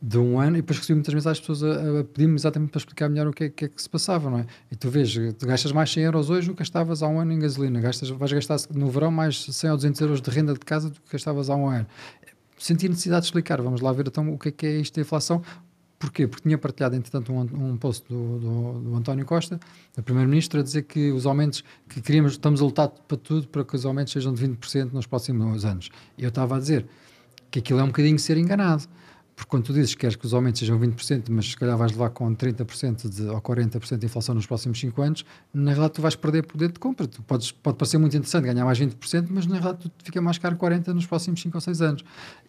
de- 0.00 0.18
um 0.18 0.38
ano 0.38 0.56
e 0.56 0.60
depois 0.60 0.78
recebi 0.78 0.94
muitas 0.94 1.12
mensagens 1.12 1.40
pessoas 1.44 1.62
a, 1.64 2.00
a 2.00 2.04
pedir-me 2.04 2.36
exatamente 2.36 2.70
para 2.70 2.78
explicar 2.78 3.08
melhor 3.08 3.26
o 3.26 3.32
que 3.32 3.44
é, 3.44 3.48
que 3.48 3.64
é 3.64 3.68
que 3.68 3.82
se 3.82 3.88
passava, 3.88 4.30
não 4.30 4.38
é? 4.38 4.46
E 4.70 4.76
tu 4.76 4.88
vês, 4.88 5.12
gastas 5.42 5.72
mais 5.72 5.90
100 5.92 6.04
euros 6.04 6.30
hoje 6.30 6.46
do 6.46 6.52
que 6.54 6.60
gastavas 6.60 7.02
há 7.02 7.08
um 7.08 7.18
ano 7.18 7.32
em 7.32 7.38
gasolina, 7.40 7.80
gastas, 7.80 8.08
vais 8.10 8.32
gastar 8.32 8.58
no 8.74 8.88
verão 8.90 9.10
mais 9.10 9.44
100 9.44 9.70
ou 9.70 9.76
200 9.76 10.00
euros 10.00 10.20
de 10.20 10.30
renda 10.30 10.52
de 10.54 10.60
casa 10.60 10.88
do 10.88 10.94
que 11.00 11.12
gastavas 11.12 11.50
há 11.50 11.56
um 11.56 11.66
ano. 11.68 11.86
Senti 12.60 12.88
necessidade 12.88 13.22
de 13.22 13.26
explicar, 13.28 13.60
vamos 13.62 13.80
lá 13.80 13.92
ver 13.92 14.06
então 14.08 14.32
o 14.32 14.38
que 14.38 14.48
é 14.48 14.52
que 14.52 14.66
é 14.66 14.80
isto 14.80 14.94
da 14.96 15.00
inflação, 15.02 15.42
Porquê? 15.98 16.28
Porque 16.28 16.42
tinha 16.42 16.56
partilhado, 16.56 16.94
entretanto, 16.94 17.32
um, 17.32 17.40
um 17.40 17.76
post 17.76 18.04
do, 18.08 18.38
do, 18.38 18.80
do 18.80 18.96
António 18.96 19.26
Costa, 19.26 19.58
o 19.96 20.02
Primeiro-Ministro, 20.02 20.60
a 20.60 20.62
dizer 20.62 20.82
que 20.82 21.10
os 21.10 21.26
aumentos, 21.26 21.64
que 21.88 22.00
queríamos, 22.00 22.32
estamos 22.32 22.62
a 22.62 22.64
lutar 22.64 22.88
para 22.88 23.16
tudo 23.16 23.48
para 23.48 23.64
que 23.64 23.74
os 23.74 23.84
aumentos 23.84 24.12
sejam 24.12 24.32
de 24.32 24.46
20% 24.46 24.92
nos 24.92 25.06
próximos 25.06 25.64
anos. 25.64 25.90
E 26.16 26.22
eu 26.22 26.28
estava 26.28 26.56
a 26.56 26.60
dizer 26.60 26.86
que 27.50 27.58
aquilo 27.58 27.80
é 27.80 27.82
um 27.82 27.88
bocadinho 27.88 28.18
ser 28.18 28.36
enganado. 28.36 28.84
Porque 29.38 29.50
quando 29.50 29.66
tu 29.66 29.72
dizes 29.72 29.94
que 29.94 30.00
queres 30.00 30.16
que 30.16 30.26
os 30.26 30.34
aumentos 30.34 30.58
sejam 30.58 30.76
20%, 30.80 31.26
mas 31.30 31.46
se 31.46 31.56
calhar 31.56 31.78
vais 31.78 31.92
levar 31.92 32.10
com 32.10 32.34
30% 32.34 33.08
de, 33.08 33.22
ou 33.22 33.40
40% 33.40 33.96
de 33.96 34.04
inflação 34.04 34.34
nos 34.34 34.46
próximos 34.46 34.80
5 34.80 35.00
anos, 35.00 35.24
na 35.54 35.70
realidade 35.70 35.94
tu 35.94 36.02
vais 36.02 36.16
perder 36.16 36.42
poder 36.42 36.72
de 36.72 36.80
compra. 36.80 37.06
Tu 37.06 37.22
podes, 37.22 37.52
pode 37.52 37.76
parecer 37.76 37.98
muito 37.98 38.16
interessante 38.16 38.46
ganhar 38.46 38.64
mais 38.64 38.80
20%, 38.80 39.28
mas 39.30 39.46
na 39.46 39.60
realidade 39.60 39.92
tu 39.96 40.04
fica 40.04 40.20
mais 40.20 40.38
caro 40.38 40.56
40% 40.56 40.88
nos 40.88 41.06
próximos 41.06 41.40
5 41.40 41.56
ou 41.56 41.60
6 41.60 41.82
anos. 41.82 42.04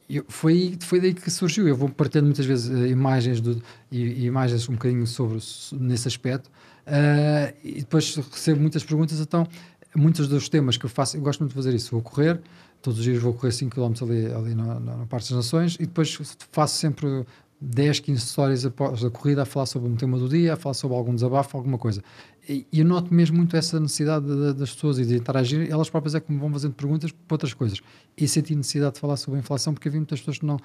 E 0.10 0.24
foi, 0.28 0.80
foi 0.82 1.00
daí 1.00 1.14
que 1.14 1.30
surgiu. 1.30 1.68
Eu 1.68 1.76
vou 1.76 1.90
partilhando 1.90 2.26
muitas 2.26 2.48
vezes 2.48 2.68
uh, 2.68 2.88
imagens 2.88 3.40
do, 3.40 3.62
e, 3.92 4.26
imagens 4.26 4.68
um 4.68 4.74
bocadinho 4.74 5.06
sobre 5.06 5.38
nesse 5.74 6.08
aspecto 6.08 6.48
uh, 6.48 7.56
e 7.64 7.82
depois 7.82 8.16
recebo 8.16 8.60
muitas 8.62 8.84
perguntas. 8.84 9.20
Então, 9.20 9.48
muitos 9.96 10.28
dos 10.28 10.50
temas 10.50 10.76
que 10.76 10.88
eu 10.88 10.90
faço, 10.90 11.18
eu 11.18 11.22
gosto 11.22 11.42
muito 11.42 11.52
de 11.52 11.56
fazer 11.56 11.76
isso. 11.76 11.92
Vou 11.92 12.02
correr, 12.02 12.42
todos 12.82 13.00
os 13.00 13.06
dias 13.06 13.22
vou 13.22 13.34
correr 13.34 13.52
5 13.52 13.76
km 13.76 13.94
ali, 14.04 14.26
ali 14.34 14.56
na, 14.56 14.80
na, 14.80 14.98
na 14.98 15.06
Parte 15.06 15.30
das 15.30 15.38
Nações 15.38 15.76
e 15.76 15.86
depois 15.86 16.18
faço 16.52 16.78
sempre 16.78 17.26
10, 17.62 18.00
15 18.00 18.24
histórias 18.24 18.66
após 18.66 19.04
a 19.04 19.10
corrida 19.10 19.42
a 19.42 19.46
falar 19.46 19.66
sobre 19.66 19.90
um 19.90 19.96
tema 19.96 20.18
do 20.18 20.30
dia, 20.30 20.54
a 20.54 20.56
falar 20.56 20.74
sobre 20.74 20.96
algum 20.96 21.14
desabafo, 21.14 21.58
alguma 21.58 21.78
coisa. 21.78 22.02
E, 22.48 22.66
eu 22.72 22.86
noto 22.86 23.14
mesmo 23.14 23.38
muito 23.38 23.56
essa 23.58 23.80
necessidade 23.80 24.26
de, 24.26 24.36
de, 24.36 24.54
das 24.54 24.74
pessoas 24.74 24.98
e 24.98 25.06
de 25.06 25.16
interagir, 25.16 25.70
elas 25.70 25.90
próprias 25.90 26.16
é 26.16 26.20
que 26.20 26.32
me 26.32 26.40
vão 26.40 26.52
fazendo 26.52 26.74
perguntas 26.74 27.12
para 27.12 27.36
outras 27.36 27.54
coisas. 27.54 27.82
E 28.18 28.28
senti 28.28 28.56
necessidade 28.56 28.96
de 28.96 29.00
falar 29.02 29.18
sobre 29.18 29.38
a 29.38 29.42
inflação 29.42 29.74
porque 29.74 29.90
havia 29.90 30.00
muitas 30.00 30.20
pessoas 30.20 30.40
que 30.40 30.46
não 30.46 30.58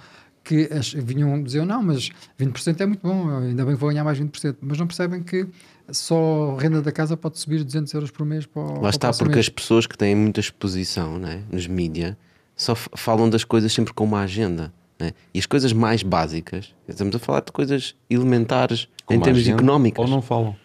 que 0.44 0.68
as, 0.70 0.92
vinham 0.92 1.42
dizer 1.42 1.64
não, 1.64 1.82
mas 1.82 2.10
20% 2.38 2.80
é 2.80 2.86
muito 2.86 3.00
bom, 3.00 3.30
ainda 3.38 3.64
bem 3.64 3.74
que 3.74 3.80
vou 3.80 3.88
ganhar 3.88 4.04
mais 4.04 4.20
20%, 4.20 4.56
mas 4.60 4.78
não 4.78 4.86
percebem 4.86 5.22
que 5.22 5.48
só 5.90 6.54
a 6.56 6.60
renda 6.60 6.82
da 6.82 6.92
casa 6.92 7.16
pode 7.16 7.38
subir 7.38 7.64
200 7.64 7.92
euros 7.94 8.10
por 8.10 8.26
mês 8.26 8.44
para 8.44 8.62
Lá 8.62 8.90
está, 8.90 9.10
porque 9.10 9.36
mês. 9.36 9.46
as 9.46 9.48
pessoas 9.48 9.86
que 9.86 9.96
têm 9.96 10.14
muita 10.14 10.40
exposição 10.40 11.18
né, 11.18 11.42
nos 11.50 11.66
mídias 11.66 12.14
só 12.54 12.74
falam 12.74 13.28
das 13.28 13.42
coisas 13.42 13.72
sempre 13.72 13.94
com 13.94 14.04
uma 14.04 14.20
agenda. 14.20 14.72
Né? 15.04 15.12
E 15.32 15.38
as 15.38 15.46
coisas 15.46 15.72
mais 15.72 16.02
básicas, 16.02 16.74
estamos 16.88 17.14
a 17.14 17.18
falar 17.18 17.40
de 17.40 17.52
coisas 17.52 17.94
elementares 18.08 18.88
com 19.04 19.14
em 19.14 19.20
termos 19.20 19.42
agenda, 19.42 19.58
económicos. 19.58 20.04
Ou 20.04 20.10
não 20.10 20.22
falam. 20.22 20.56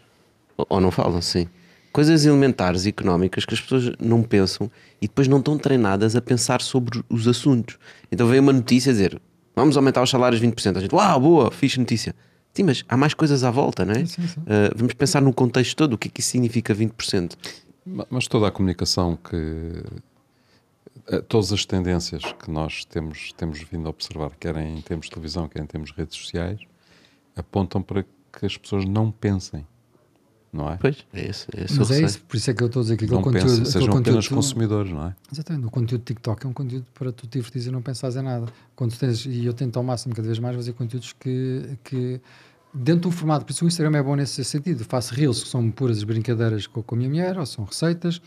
Ou, 0.57 0.65
ou 0.69 0.81
não 0.81 0.91
falam, 0.91 1.21
sim. 1.21 1.47
Coisas 1.91 2.25
elementares 2.25 2.85
económicas 2.85 3.45
que 3.45 3.53
as 3.53 3.61
pessoas 3.61 3.91
não 3.99 4.21
pensam 4.21 4.69
e 5.01 5.07
depois 5.07 5.27
não 5.27 5.39
estão 5.39 5.57
treinadas 5.57 6.15
a 6.15 6.21
pensar 6.21 6.61
sobre 6.61 7.03
os 7.09 7.27
assuntos. 7.27 7.77
Então 8.11 8.27
vem 8.27 8.39
uma 8.39 8.53
notícia 8.53 8.91
a 8.91 8.93
dizer 8.93 9.19
vamos 9.59 9.75
aumentar 9.75 10.01
os 10.01 10.09
salários 10.09 10.41
20%. 10.41 10.77
A 10.77 10.79
gente, 10.79 10.95
uau, 10.95 11.19
boa, 11.19 11.51
fixe 11.51 11.79
notícia. 11.79 12.15
Sim, 12.53 12.63
mas 12.63 12.83
há 12.87 12.97
mais 12.97 13.13
coisas 13.13 13.43
à 13.43 13.51
volta, 13.51 13.85
não 13.85 13.93
é? 13.93 14.05
Sim, 14.05 14.27
sim. 14.27 14.39
Uh, 14.41 14.73
vamos 14.75 14.93
pensar 14.93 15.21
no 15.21 15.33
contexto 15.33 15.75
todo, 15.75 15.93
o 15.93 15.97
que 15.97 16.07
é 16.07 16.11
que 16.11 16.21
isso 16.21 16.29
significa 16.31 16.73
20%. 16.73 17.33
Mas 18.09 18.27
toda 18.27 18.47
a 18.47 18.51
comunicação 18.51 19.17
que. 19.17 19.83
Todas 21.27 21.51
as 21.51 21.65
tendências 21.65 22.21
que 22.33 22.51
nós 22.51 22.85
temos, 22.85 23.31
temos 23.33 23.61
vindo 23.63 23.87
a 23.87 23.89
observar, 23.89 24.31
quer 24.39 24.55
em 24.57 24.81
termos 24.81 25.07
de 25.07 25.11
televisão, 25.11 25.47
quer 25.47 25.61
em 25.61 25.65
termos 25.65 25.91
de 25.91 25.97
redes 25.97 26.17
sociais, 26.17 26.61
apontam 27.35 27.81
para 27.81 28.03
que 28.03 28.45
as 28.45 28.57
pessoas 28.57 28.85
não 28.85 29.11
pensem 29.11 29.65
não 30.51 30.69
é? 30.71 30.77
Pois, 30.77 31.05
é 31.13 31.29
isso. 31.29 31.47
É 31.55 31.65
Mas 31.77 31.91
é 31.91 32.01
isso, 32.01 32.21
por 32.21 32.35
isso 32.35 32.49
é 32.49 32.53
que 32.53 32.63
eu 32.63 32.67
estou 32.67 32.79
a 32.81 32.83
dizer 32.83 32.97
que 32.97 33.05
não 33.05 33.21
conteúdo. 33.21 33.47
Pensa, 33.47 33.65
sejam 33.65 33.89
conteúdo, 33.89 34.09
apenas 34.09 34.27
consumidores, 34.27 34.91
não 34.91 35.07
é? 35.07 35.15
Exatamente, 35.31 35.65
o 35.67 35.69
conteúdo 35.69 36.01
de 36.01 36.05
TikTok 36.05 36.45
é 36.45 36.49
um 36.49 36.53
conteúdo 36.53 36.85
para 36.93 37.11
tu 37.11 37.27
te 37.27 37.33
divertir 37.33 37.67
e 37.67 37.71
não 37.71 37.81
pensares 37.81 38.15
em 38.15 38.23
nada. 38.23 38.47
Quando 38.75 38.97
tens, 38.97 39.25
e 39.25 39.45
eu 39.45 39.53
tento 39.53 39.77
ao 39.77 39.83
máximo 39.83 40.15
cada 40.15 40.27
vez 40.27 40.39
mais 40.39 40.55
fazer 40.55 40.73
conteúdos 40.73 41.13
que, 41.13 41.77
que 41.83 42.19
dentro 42.73 43.01
de 43.01 43.07
um 43.07 43.11
formato, 43.11 43.45
por 43.45 43.51
isso 43.51 43.63
o 43.63 43.67
Instagram 43.67 43.97
é 43.97 44.03
bom 44.03 44.15
nesse 44.15 44.43
sentido. 44.43 44.83
Faço 44.83 45.13
reels 45.13 45.43
que 45.43 45.49
são 45.49 45.69
puras 45.69 46.03
brincadeiras 46.03 46.65
com, 46.65 46.81
com 46.81 46.95
a 46.95 46.97
minha 46.97 47.09
mulher, 47.09 47.37
ou 47.37 47.45
são 47.45 47.65
receitas 47.65 48.21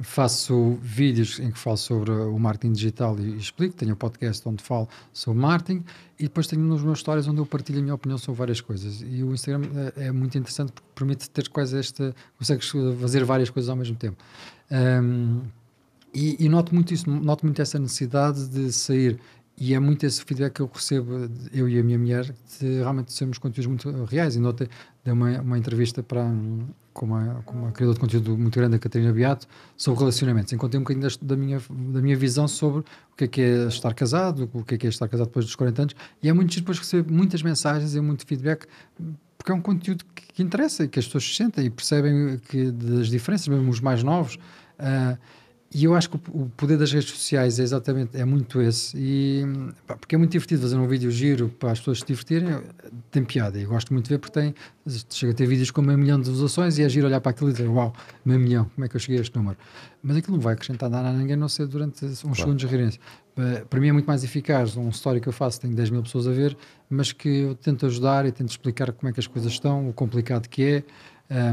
faço 0.00 0.78
vídeos 0.80 1.40
em 1.40 1.50
que 1.50 1.58
falo 1.58 1.76
sobre 1.76 2.10
o 2.10 2.38
marketing 2.38 2.72
digital 2.72 3.18
e, 3.18 3.36
explico, 3.36 3.74
tenho 3.74 3.92
um 3.92 3.96
podcast 3.96 4.48
onde 4.48 4.62
falo 4.62 4.88
sobre 5.12 5.40
marketing 5.40 5.84
e 6.18 6.24
depois 6.24 6.46
tenho 6.46 6.62
nos 6.62 6.82
meus 6.82 7.00
stories 7.00 7.26
onde 7.26 7.40
eu 7.40 7.46
partilho 7.46 7.80
a 7.80 7.82
minha 7.82 7.94
opinião 7.94 8.16
sobre 8.16 8.38
várias 8.38 8.60
coisas. 8.60 9.02
E 9.02 9.22
o 9.24 9.32
Instagram 9.32 9.68
é, 9.96 10.06
é 10.06 10.12
muito 10.12 10.38
interessante 10.38 10.72
porque 10.72 10.88
permite 10.94 11.28
ter 11.30 11.48
quase 11.48 11.78
esta, 11.78 12.14
consegues 12.36 12.70
fazer 13.00 13.24
várias 13.24 13.50
coisas 13.50 13.68
ao 13.68 13.76
mesmo 13.76 13.96
tempo. 13.96 14.16
Um, 14.70 15.42
e, 16.14 16.44
e, 16.44 16.48
noto 16.48 16.74
muito 16.74 16.94
isso, 16.94 17.08
noto 17.10 17.44
muito 17.44 17.60
essa 17.60 17.78
necessidade 17.78 18.48
de 18.48 18.72
sair 18.72 19.20
e 19.60 19.74
é 19.74 19.80
muito 19.80 20.06
esse 20.06 20.24
feedback 20.24 20.54
que 20.54 20.62
eu 20.62 20.70
recebo, 20.72 21.28
eu 21.52 21.68
e 21.68 21.80
a 21.80 21.82
minha 21.82 21.98
mulher, 21.98 22.32
de 22.60 22.76
realmente 22.76 23.12
sermos 23.12 23.38
conteúdos 23.38 23.66
muito 23.66 24.04
reais. 24.04 24.36
E 24.36 24.38
notei, 24.38 24.68
dei 25.04 25.12
uma, 25.12 25.40
uma 25.40 25.58
entrevista 25.58 26.00
para, 26.00 26.24
com, 26.92 27.06
uma, 27.06 27.42
com 27.44 27.58
uma 27.58 27.72
criadora 27.72 27.94
de 27.94 28.00
conteúdo 28.00 28.38
muito 28.38 28.56
grande, 28.56 28.76
a 28.76 28.78
Catarina 28.78 29.12
Beato, 29.12 29.48
sobre 29.76 29.98
relacionamentos. 29.98 30.52
Encontrei 30.52 30.78
um 30.78 30.84
bocadinho 30.84 31.08
da, 31.08 31.16
da, 31.20 31.36
minha, 31.36 31.60
da 31.68 32.00
minha 32.00 32.16
visão 32.16 32.46
sobre 32.46 32.80
o 32.80 33.16
que 33.16 33.24
é 33.24 33.28
que 33.28 33.40
é 33.40 33.66
estar 33.66 33.92
casado, 33.94 34.48
o 34.52 34.62
que 34.62 34.76
é 34.76 34.78
que 34.78 34.86
é 34.86 34.90
estar 34.90 35.08
casado 35.08 35.26
depois 35.26 35.44
dos 35.44 35.56
40 35.56 35.82
anos. 35.82 35.96
E 36.22 36.28
é 36.28 36.32
muito 36.32 36.54
depois 36.54 36.78
recebo 36.78 37.12
muitas 37.12 37.42
mensagens 37.42 37.96
e 37.96 38.00
muito 38.00 38.24
feedback, 38.24 38.64
porque 39.36 39.50
é 39.50 39.54
um 39.54 39.60
conteúdo 39.60 40.04
que, 40.14 40.34
que 40.34 40.42
interessa 40.42 40.84
e 40.84 40.88
que 40.88 41.00
as 41.00 41.06
pessoas 41.06 41.24
se 41.24 41.34
sentem 41.34 41.66
e 41.66 41.70
percebem 41.70 42.38
que 42.48 42.70
das 42.70 43.08
diferenças, 43.08 43.48
mesmo 43.48 43.68
os 43.68 43.80
mais 43.80 44.04
novos. 44.04 44.36
Uh, 44.78 45.18
e 45.70 45.84
eu 45.84 45.94
acho 45.94 46.08
que 46.08 46.16
o 46.30 46.50
poder 46.56 46.78
das 46.78 46.90
redes 46.90 47.10
sociais 47.10 47.60
é 47.60 47.62
exatamente, 47.62 48.16
é 48.16 48.24
muito 48.24 48.58
esse. 48.62 48.96
E, 48.96 49.44
pá, 49.86 49.96
porque 49.96 50.14
é 50.14 50.18
muito 50.18 50.32
divertido 50.32 50.62
fazer 50.62 50.76
um 50.76 50.88
vídeo 50.88 51.10
giro 51.10 51.50
para 51.50 51.72
as 51.72 51.78
pessoas 51.78 52.00
se 52.00 52.06
divertirem, 52.06 52.62
tem 53.10 53.22
piada. 53.22 53.58
Eu 53.58 53.68
gosto 53.68 53.92
muito 53.92 54.06
de 54.06 54.14
ver 54.14 54.18
porque 54.18 54.40
tem, 54.40 54.54
chega 55.10 55.32
a 55.32 55.34
ter 55.34 55.46
vídeos 55.46 55.70
com 55.70 55.82
meio 55.82 55.98
milhão 55.98 56.18
de 56.18 56.30
visualizações 56.30 56.78
e 56.78 56.82
é 56.82 56.88
giro 56.88 57.06
olhar 57.06 57.20
para 57.20 57.32
aquilo 57.32 57.50
e 57.50 57.52
dizer, 57.52 57.68
uau, 57.68 57.92
meio 58.24 58.40
milhão, 58.40 58.64
como 58.74 58.86
é 58.86 58.88
que 58.88 58.96
eu 58.96 59.00
cheguei 59.00 59.18
a 59.18 59.20
este 59.20 59.36
número? 59.36 59.58
Mas 60.02 60.16
aquilo 60.16 60.36
não 60.36 60.42
vai 60.42 60.54
acrescentar 60.54 60.88
nada 60.88 61.08
a 61.10 61.12
ninguém, 61.12 61.36
não 61.36 61.50
ser 61.50 61.66
durante 61.66 62.02
uns 62.02 62.22
claro. 62.22 62.36
segundos 62.36 62.60
de 62.62 62.66
rirem 62.66 62.90
Para 63.68 63.78
mim 63.78 63.88
é 63.88 63.92
muito 63.92 64.06
mais 64.06 64.24
eficaz 64.24 64.74
um 64.74 64.88
story 64.88 65.20
que 65.20 65.28
eu 65.28 65.34
faço, 65.34 65.60
tem 65.60 65.70
10 65.70 65.90
mil 65.90 66.02
pessoas 66.02 66.26
a 66.26 66.32
ver, 66.32 66.56
mas 66.88 67.12
que 67.12 67.28
eu 67.28 67.54
tento 67.54 67.84
ajudar 67.84 68.24
e 68.24 68.32
tento 68.32 68.48
explicar 68.48 68.90
como 68.92 69.10
é 69.10 69.12
que 69.12 69.20
as 69.20 69.26
coisas 69.26 69.52
estão, 69.52 69.86
o 69.86 69.92
complicado 69.92 70.48
que 70.48 70.62
é. 70.62 70.84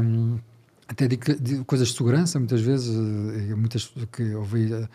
Um, 0.02 0.38
até 0.88 1.08
de, 1.08 1.16
de, 1.16 1.64
coisas 1.64 1.88
de 1.88 1.94
segurança, 1.94 2.38
muitas 2.38 2.60
vezes, 2.60 2.94
eh, 2.94 3.54
muitas 3.54 3.92
que 4.12 4.34
ouvi 4.34 4.72
eh, 4.72 4.88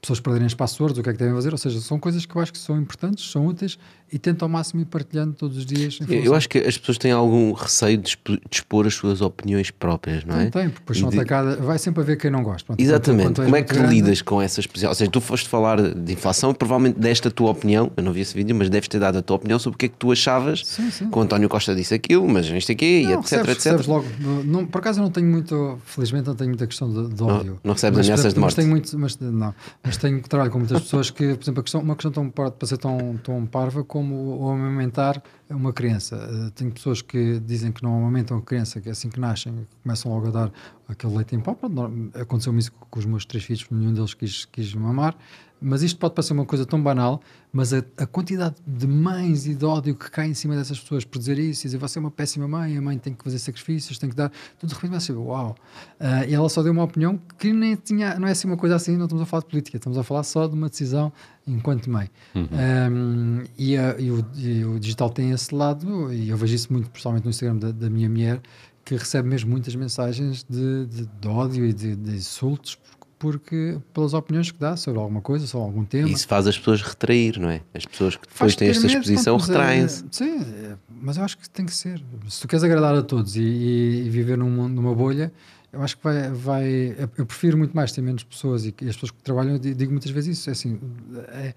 pessoas 0.00 0.20
perderem 0.20 0.46
as 0.46 0.54
passwords, 0.54 0.98
o 0.98 1.02
que 1.02 1.10
é 1.10 1.12
que 1.12 1.18
devem 1.18 1.34
fazer, 1.34 1.52
ou 1.52 1.58
seja, 1.58 1.80
são 1.80 1.98
coisas 1.98 2.24
que 2.24 2.36
eu 2.36 2.40
acho 2.40 2.52
que 2.52 2.58
são 2.58 2.78
importantes, 2.78 3.30
são 3.30 3.46
úteis 3.46 3.78
e 4.12 4.18
tento 4.18 4.44
ao 4.44 4.48
máximo 4.48 4.82
ir 4.82 4.84
partilhando 4.84 5.34
todos 5.34 5.56
os 5.56 5.66
dias. 5.66 5.98
Eu 6.08 6.34
acho 6.34 6.48
que 6.48 6.58
as 6.58 6.78
pessoas 6.78 6.96
têm 6.96 7.10
algum 7.10 7.52
receio 7.52 7.98
de 7.98 8.16
expor 8.50 8.86
as 8.86 8.94
suas 8.94 9.20
opiniões 9.20 9.70
próprias, 9.70 10.24
não 10.24 10.36
é? 10.36 10.44
Não 10.44 10.50
tem, 10.50 10.68
porque 10.68 10.80
depois 10.80 10.98
são 10.98 11.10
de... 11.10 11.18
atacadas, 11.18 11.58
vai 11.58 11.78
sempre 11.78 12.02
haver 12.02 12.16
quem 12.16 12.30
não 12.30 12.42
gosta. 12.42 12.66
Pronto, 12.66 12.80
Exatamente, 12.80 13.40
como 13.40 13.56
é 13.56 13.62
que 13.62 13.74
grande... 13.74 13.94
lidas 13.94 14.22
com 14.22 14.40
essa 14.40 14.60
exposição? 14.60 14.90
Ou 14.90 14.94
seja, 14.94 15.10
tu 15.10 15.20
foste 15.20 15.48
falar 15.48 15.82
de 15.82 16.12
inflação 16.12 16.54
provavelmente 16.54 17.00
deste 17.00 17.26
a 17.26 17.30
tua 17.30 17.50
opinião, 17.50 17.90
eu 17.96 18.02
não 18.02 18.12
vi 18.12 18.20
esse 18.20 18.34
vídeo, 18.34 18.54
mas 18.54 18.70
deves 18.70 18.88
ter 18.88 19.00
dado 19.00 19.18
a 19.18 19.22
tua 19.22 19.36
opinião 19.36 19.58
sobre 19.58 19.74
o 19.74 19.78
que 19.78 19.86
é 19.86 19.88
que 19.88 19.96
tu 19.96 20.12
achavas 20.12 20.64
sim, 20.64 20.88
sim. 20.90 21.10
que 21.10 21.18
o 21.18 21.20
António 21.20 21.48
Costa 21.48 21.74
disse 21.74 21.94
aquilo, 21.94 22.28
mas 22.28 22.46
isto 22.46 22.70
aqui, 22.70 23.02
não, 23.02 23.10
e 23.10 23.14
etc, 23.14 23.44
recebes, 23.44 23.66
etc. 23.66 23.88
logo, 23.88 24.06
não, 24.44 24.66
por 24.66 24.78
acaso 24.78 25.00
eu 25.00 25.02
não 25.02 25.10
tenho 25.10 25.26
muito, 25.26 25.78
felizmente 25.84 26.28
não 26.28 26.36
tenho 26.36 26.50
muita 26.50 26.66
questão 26.66 26.88
de, 26.88 27.12
de 27.12 27.22
ódio. 27.22 27.52
Não, 27.52 27.60
não 27.64 27.72
recebes 27.72 28.06
ameaças 28.06 28.32
de 28.32 28.40
morte. 28.40 28.52
Mas 28.52 28.54
tenho 28.54 28.68
muito, 28.68 28.98
mas, 28.98 29.18
não, 29.18 29.54
mas 29.86 29.96
tenho 29.96 30.20
trabalho 30.20 30.50
com 30.50 30.58
muitas 30.58 30.82
pessoas 30.82 31.10
que, 31.10 31.34
por 31.34 31.44
exemplo, 31.44 31.62
questão, 31.62 31.80
uma 31.80 31.94
questão 31.94 32.10
tão, 32.10 32.28
para 32.28 32.66
ser 32.66 32.76
tão, 32.76 33.16
tão 33.22 33.46
parva 33.46 33.84
como 33.84 34.36
o 34.42 34.50
amamentar 34.50 35.22
uma 35.48 35.72
criança. 35.72 36.16
Uh, 36.16 36.50
tenho 36.50 36.72
pessoas 36.72 37.00
que 37.00 37.38
dizem 37.38 37.70
que 37.70 37.84
não 37.84 37.96
amamentam 37.96 38.36
a 38.36 38.42
criança, 38.42 38.80
que 38.80 38.90
assim 38.90 39.08
que 39.08 39.20
nascem 39.20 39.64
começam 39.84 40.12
logo 40.12 40.26
a 40.26 40.30
dar 40.32 40.52
aquele 40.88 41.14
leite 41.14 41.36
em 41.36 41.40
pó. 41.40 41.56
Aconteceu-me 42.20 42.58
isso 42.58 42.72
com 42.72 42.98
os 42.98 43.06
meus 43.06 43.24
três 43.24 43.44
filhos, 43.44 43.64
nenhum 43.70 43.94
deles 43.94 44.12
quis, 44.12 44.44
quis 44.46 44.74
mamar. 44.74 45.16
Mas 45.60 45.82
isto 45.82 45.98
pode 45.98 46.14
parecer 46.14 46.32
uma 46.32 46.44
coisa 46.44 46.66
tão 46.66 46.82
banal, 46.82 47.20
mas 47.50 47.72
a, 47.72 47.82
a, 47.96 48.06
quantidade 48.06 48.56
de 48.66 48.86
mães 48.86 49.46
e 49.46 49.54
de 49.54 49.64
ódio 49.64 49.94
que 49.94 50.10
cai 50.10 50.28
em 50.28 50.34
cima 50.34 50.54
dessas 50.54 50.78
pessoas 50.78 51.04
por 51.04 51.18
dizer 51.18 51.38
isso, 51.38 51.62
e 51.62 51.68
dizer 51.68 51.78
você 51.78 51.98
é 51.98 52.00
uma 52.00 52.10
péssima 52.10 52.46
mãe, 52.46 52.76
a 52.76 52.82
mãe 52.82 52.98
tem 52.98 53.14
que 53.14 53.24
fazer 53.24 53.38
sacrifícios, 53.38 53.98
tem 53.98 54.10
que 54.10 54.16
dar. 54.16 54.30
Tudo 54.58 54.68
de 54.68 54.74
repente 54.74 54.90
vai 54.90 55.00
ser 55.00 55.12
uau. 55.14 55.56
Uh, 55.98 56.28
e 56.28 56.34
ela 56.34 56.48
só 56.48 56.62
deu 56.62 56.72
uma 56.72 56.84
opinião 56.84 57.18
que 57.38 57.52
nem 57.52 57.74
tinha, 57.74 58.18
não 58.18 58.28
é 58.28 58.32
assim 58.32 58.46
uma 58.46 58.56
coisa 58.56 58.76
assim, 58.76 58.96
não 58.96 59.06
estamos 59.06 59.22
a 59.22 59.26
falar 59.26 59.42
de 59.42 59.48
política, 59.48 59.76
estamos 59.78 59.96
a 59.96 60.02
falar 60.02 60.22
só 60.24 60.46
de 60.46 60.54
uma 60.54 60.68
decisão 60.68 61.10
enquanto 61.46 61.90
mãe. 61.90 62.10
Uhum. 62.34 62.48
Um, 62.90 63.44
e, 63.56 63.76
a, 63.76 63.96
e, 63.98 64.10
o, 64.10 64.26
e, 64.34 64.64
o, 64.64 64.78
digital 64.78 65.08
tem 65.08 65.30
esse 65.30 65.54
lado, 65.54 66.12
e 66.12 66.28
eu 66.28 66.36
vejo 66.36 66.54
isso 66.54 66.72
muito, 66.72 66.90
principalmente 66.90 67.24
no 67.24 67.30
Instagram 67.30 67.56
da, 67.56 67.72
da 67.72 67.88
minha 67.88 68.10
mulher, 68.10 68.40
que 68.84 68.94
recebe 68.94 69.28
mesmo 69.28 69.50
muitas 69.50 69.74
mensagens 69.74 70.44
de, 70.48 70.86
de, 70.86 71.06
de 71.06 71.28
ódio 71.28 71.64
e 71.64 71.72
de, 71.72 71.96
de 71.96 72.16
insultos 72.16 72.78
porque 73.18 73.78
pelas 73.94 74.12
opiniões 74.14 74.50
que 74.50 74.58
dá 74.58 74.76
sobre 74.76 75.00
alguma 75.00 75.20
coisa, 75.20 75.46
sobre 75.46 75.66
algum 75.66 75.84
tema. 75.84 76.08
Isso 76.08 76.26
faz 76.28 76.46
as 76.46 76.58
pessoas 76.58 76.82
retrair, 76.82 77.38
não 77.40 77.48
é? 77.48 77.60
As 77.74 77.84
pessoas 77.86 78.16
que 78.16 78.26
depois 78.28 78.54
têm 78.54 78.68
esta 78.68 78.86
exposição 78.86 79.36
retraem-se. 79.38 80.04
Sim, 80.10 80.44
mas 81.00 81.16
eu 81.16 81.24
acho 81.24 81.38
que 81.38 81.48
tem 81.48 81.64
que 81.64 81.74
ser. 81.74 82.02
Se 82.28 82.40
tu 82.42 82.48
queres 82.48 82.62
agradar 82.62 82.94
a 82.94 83.02
todos 83.02 83.36
e, 83.36 83.40
e- 83.42 84.08
viver 84.10 84.36
num 84.36 84.50
mundo- 84.50 84.74
numa 84.74 84.94
bolha, 84.94 85.32
eu 85.72 85.82
acho 85.82 85.96
que 85.96 86.04
vai. 86.04 86.30
vai 86.30 86.96
eu- 87.16 87.26
prefiro 87.26 87.56
muito 87.56 87.74
mais 87.74 87.90
ter 87.92 88.02
menos 88.02 88.22
pessoas 88.22 88.64
e, 88.66 88.74
e 88.82 88.88
as 88.88 88.94
pessoas 88.96 89.10
que 89.10 89.22
trabalham, 89.22 89.52
eu 89.54 89.58
di- 89.58 89.74
digo 89.74 89.90
muitas 89.92 90.10
vezes 90.10 90.38
isso. 90.38 90.50
É 90.50 90.52
assim, 90.52 90.78
é, 91.28 91.54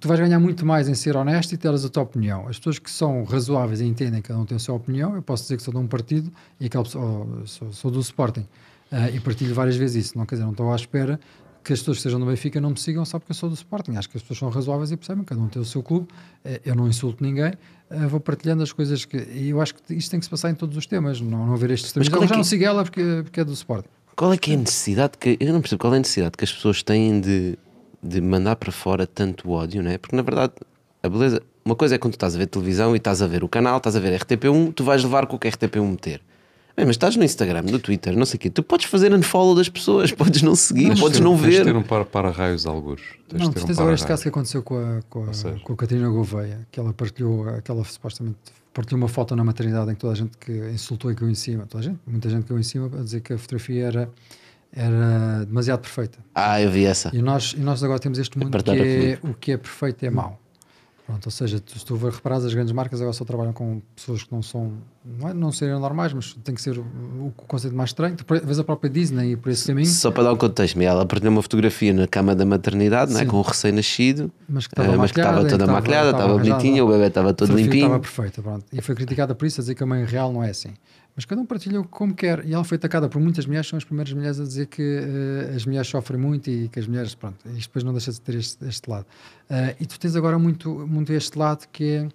tu 0.00 0.08
vais 0.08 0.18
ganhar 0.18 0.40
muito 0.40 0.64
mais 0.64 0.88
em 0.88 0.94
ser 0.94 1.14
honesto 1.16 1.52
e 1.52 1.56
teres 1.58 1.84
a 1.84 1.88
tua 1.90 2.02
opinião. 2.04 2.48
As 2.48 2.56
pessoas 2.58 2.78
que 2.78 2.90
são 2.90 3.22
razoáveis 3.24 3.80
e 3.80 3.84
entendem 3.84 4.22
que 4.22 4.28
cada 4.28 4.40
um 4.40 4.44
tem 4.46 4.56
a 4.56 4.58
sua 4.58 4.74
opinião, 4.74 5.14
eu 5.14 5.22
posso 5.22 5.42
dizer 5.44 5.56
que 5.58 5.62
sou 5.62 5.72
de 5.74 5.78
um 5.80 5.86
partido 5.86 6.32
e 6.58 6.66
aquela 6.66 6.84
pessoa, 6.84 7.26
sou, 7.44 7.72
sou 7.72 7.90
do 7.90 8.00
Sporting 8.00 8.46
ah, 8.90 9.10
e 9.10 9.20
partilho 9.20 9.54
várias 9.54 9.76
vezes 9.76 10.06
isso. 10.06 10.18
Não 10.18 10.24
quer 10.26 10.36
dizer, 10.36 10.44
não 10.44 10.52
estou 10.52 10.72
à 10.72 10.76
espera 10.76 11.18
que 11.64 11.72
as 11.72 11.80
pessoas 11.80 11.96
que 11.96 12.00
estejam 12.00 12.18
no 12.20 12.26
Benfica 12.26 12.60
não 12.60 12.70
me 12.70 12.78
sigam 12.78 13.04
só 13.04 13.18
porque 13.18 13.32
eu 13.32 13.34
sou 13.36 13.48
do 13.48 13.54
Sporting. 13.56 13.96
Acho 13.96 14.08
que 14.08 14.16
as 14.16 14.22
pessoas 14.22 14.38
são 14.38 14.48
razoáveis 14.50 14.92
e 14.92 14.96
percebem, 14.96 15.24
cada 15.24 15.40
um 15.40 15.48
tem 15.48 15.60
o 15.60 15.64
seu 15.64 15.82
clube. 15.82 16.06
Eh, 16.44 16.60
Eu 16.64 16.74
não 16.76 16.86
insulto 16.86 17.22
ninguém, 17.24 17.52
eh, 17.90 18.06
vou 18.06 18.20
partilhando 18.20 18.62
as 18.62 18.72
coisas 18.72 19.04
que. 19.04 19.16
E 19.16 19.48
eu 19.50 19.60
acho 19.60 19.74
que 19.74 19.94
isto 19.94 20.10
tem 20.10 20.20
que 20.20 20.26
se 20.26 20.30
passar 20.30 20.50
em 20.50 20.54
todos 20.54 20.76
os 20.76 20.86
temas, 20.86 21.20
não, 21.20 21.46
não 21.46 21.54
haver 21.54 21.70
este 21.72 21.84
Mas 21.84 21.88
extremismo. 22.06 22.12
qual 22.14 22.22
é 22.22 22.24
Eu 22.24 22.28
já 22.28 22.34
que- 22.34 22.38
não 22.38 22.44
sigo 22.44 22.64
ela 22.64 22.82
porque, 22.84 23.20
porque 23.24 23.40
é 23.40 23.44
do 23.44 23.52
Sporting. 23.52 23.88
Qual 24.14 24.32
é 24.32 24.38
que 24.38 24.52
é 24.52 24.54
a 24.54 24.58
necessidade 24.58 25.18
que. 25.18 25.36
Eu 25.40 25.52
não 25.52 25.60
percebo 25.60 25.80
qual 25.80 25.92
é 25.92 25.96
a 25.96 25.98
necessidade 25.98 26.36
que 26.38 26.44
as 26.44 26.52
pessoas 26.52 26.82
têm 26.84 27.20
de, 27.20 27.58
de 28.02 28.20
mandar 28.20 28.54
para 28.56 28.70
fora 28.70 29.04
tanto 29.06 29.50
ódio, 29.50 29.82
não 29.82 29.90
é? 29.90 29.98
Porque 29.98 30.14
na 30.14 30.22
verdade, 30.22 30.52
a 31.02 31.08
beleza. 31.08 31.42
Uma 31.64 31.74
coisa 31.74 31.96
é 31.96 31.98
quando 31.98 32.12
tu 32.12 32.16
estás 32.16 32.36
a 32.36 32.38
ver 32.38 32.46
televisão 32.46 32.94
e 32.94 32.98
estás 32.98 33.20
a 33.20 33.26
ver 33.26 33.42
o 33.42 33.48
canal, 33.48 33.78
estás 33.78 33.96
a 33.96 33.98
ver 33.98 34.16
RTP1, 34.20 34.72
tu 34.72 34.84
vais 34.84 35.02
levar 35.02 35.26
com 35.26 35.34
o 35.34 35.38
que 35.38 35.48
a 35.48 35.50
RTP1 35.50 35.82
meter. 35.90 36.22
Bem, 36.76 36.84
mas 36.84 36.94
estás 36.96 37.16
no 37.16 37.24
Instagram, 37.24 37.62
no 37.62 37.78
Twitter, 37.78 38.14
não 38.16 38.26
sei 38.26 38.36
o 38.36 38.38
quê, 38.38 38.50
tu 38.50 38.62
podes 38.62 38.86
fazer 38.86 39.12
unfollow 39.14 39.54
das 39.54 39.68
pessoas, 39.68 40.12
podes 40.12 40.42
não 40.42 40.54
seguir, 40.54 40.88
Mas 40.88 41.00
podes 41.00 41.16
sim, 41.18 41.24
não 41.24 41.32
Tens 41.38 41.42
de 41.50 41.56
ver. 41.58 41.64
ter 41.64 41.74
um 41.76 41.82
para, 41.82 42.04
para 42.04 42.30
raios 42.30 42.62
de 42.62 42.68
algures. 42.68 43.02
Tens 43.28 43.40
não, 43.42 43.50
ter 43.50 43.60
tu 43.60 43.64
um 43.64 43.66
tens 43.68 43.78
agora 43.78 43.94
este 43.94 44.06
caso 44.06 44.22
que 44.22 44.28
aconteceu 44.28 44.62
com 44.62 44.76
a, 44.76 45.00
com 45.08 45.24
a, 45.24 45.32
seja- 45.32 45.58
com 45.60 45.72
a 45.72 45.76
Catarina 45.76 46.08
Gouveia, 46.10 46.66
que 46.70 46.78
ela 46.78 46.92
partilhou, 46.92 47.48
aquela 47.48 47.82
supostamente 47.84 48.36
partilhou 48.74 49.00
uma 49.00 49.08
foto 49.08 49.34
na 49.34 49.42
maternidade 49.42 49.90
em 49.90 49.94
que 49.94 50.00
toda 50.00 50.12
a 50.12 50.16
gente 50.16 50.36
que 50.38 50.52
insultou 50.70 51.10
e 51.10 51.14
caiu 51.14 51.30
em 51.30 51.34
cima, 51.34 51.64
toda 51.66 51.82
a 51.82 51.86
gente, 51.88 51.98
muita 52.06 52.28
gente 52.28 52.44
caiu 52.44 52.60
em 52.60 52.62
cima 52.62 52.90
a 52.92 53.02
dizer 53.02 53.20
que 53.22 53.32
a 53.32 53.38
fotografia 53.38 53.86
era, 53.86 54.10
era 54.70 55.44
demasiado 55.46 55.80
perfeita. 55.80 56.18
Ah, 56.34 56.60
eu 56.60 56.70
vi 56.70 56.84
essa. 56.84 57.10
E 57.14 57.22
nós, 57.22 57.54
e 57.56 57.60
nós 57.60 57.82
agora 57.82 57.98
temos 57.98 58.18
este 58.18 58.38
mundo 58.38 58.50
que 58.62 58.70
é, 58.70 59.18
o 59.22 59.32
que 59.32 59.52
é 59.52 59.56
perfeito 59.56 60.04
é 60.04 60.10
mau. 60.10 60.38
Pronto, 61.06 61.24
ou 61.26 61.30
seja, 61.30 61.60
tu, 61.60 61.78
se 61.78 61.84
tu 61.84 61.94
reparares, 61.96 62.44
as 62.44 62.52
grandes 62.52 62.72
marcas 62.72 63.00
agora 63.00 63.12
só 63.12 63.24
trabalham 63.24 63.52
com 63.52 63.80
pessoas 63.94 64.24
que 64.24 64.32
não 64.32 64.42
são, 64.42 64.72
não, 65.04 65.28
é, 65.28 65.32
não 65.32 65.52
serem 65.52 65.78
normais, 65.78 66.12
mas 66.12 66.34
tem 66.42 66.52
que 66.52 66.60
ser 66.60 66.76
o, 66.76 66.82
o 66.82 67.32
conceito 67.46 67.76
mais 67.76 67.90
estranho. 67.90 68.16
Tu 68.16 68.24
vês 68.44 68.58
a 68.58 68.64
própria 68.64 68.90
Disney 68.90 69.30
e 69.32 69.36
por 69.36 69.50
esse 69.52 69.68
caminho, 69.68 69.86
Só 69.86 70.10
para 70.10 70.24
dar 70.24 70.32
um 70.32 70.36
contexto, 70.36 70.80
ela 70.82 71.06
partilhou 71.06 71.32
uma 71.32 71.42
fotografia 71.42 71.94
na 71.94 72.08
cama 72.08 72.34
da 72.34 72.44
maternidade, 72.44 73.12
não 73.12 73.20
é? 73.20 73.24
Com 73.24 73.36
o 73.36 73.42
recém-nascido, 73.42 74.32
mas 74.48 74.66
que 74.66 74.74
eh, 74.76 74.82
estava 74.82 74.98
mas 74.98 75.12
que 75.12 75.20
estava 75.20 75.36
maquilhada, 75.36 75.48
toda 75.50 75.64
estava- 75.64 75.72
maquilhada, 75.80 76.10
estava 76.10 76.34
arranjada. 76.34 76.58
bonitinha, 76.58 76.84
o 76.84 76.88
bebê 76.88 77.06
estava 77.06 77.32
todo 77.34 77.52
limpinho. 77.56 77.84
Estava 77.84 78.00
perfeita, 78.00 78.42
pronto. 78.42 78.64
E 78.72 78.82
foi 78.82 78.94
criticada 78.96 79.32
por 79.32 79.46
isso, 79.46 79.60
a 79.60 79.62
dizer 79.62 79.74
que 79.76 79.84
a 79.84 79.86
mãe 79.86 80.04
real 80.04 80.32
não 80.32 80.42
é 80.42 80.50
assim. 80.50 80.74
Mas 81.16 81.24
cada 81.24 81.40
um 81.40 81.46
partilha 81.46 81.82
como 81.82 82.14
quer. 82.14 82.44
E 82.44 82.52
ela 82.52 82.62
foi 82.62 82.76
atacada 82.76 83.08
por 83.08 83.18
muitas 83.20 83.46
mulheres, 83.46 83.66
são 83.66 83.78
as 83.78 83.84
primeiras 83.84 84.12
mulheres 84.12 84.38
a 84.38 84.44
dizer 84.44 84.66
que 84.66 84.82
eh, 84.82 85.54
as 85.56 85.64
mulheres 85.64 85.88
sofrem 85.88 86.20
muito 86.20 86.50
e 86.50 86.68
que 86.68 86.78
as 86.78 86.86
mulheres, 86.86 87.14
pronto, 87.14 87.36
isto 87.56 87.68
depois 87.68 87.82
não 87.82 87.92
deixa 87.92 88.12
de 88.12 88.20
ter 88.20 88.34
este, 88.34 88.62
este 88.66 88.90
lado. 88.90 89.06
Eh, 89.48 89.76
e 89.80 89.86
tu 89.86 89.98
tens 89.98 90.14
agora 90.14 90.38
muito, 90.38 90.68
muito 90.86 91.10
este 91.14 91.38
lado 91.38 91.66
que 91.72 91.84
é, 91.84 92.08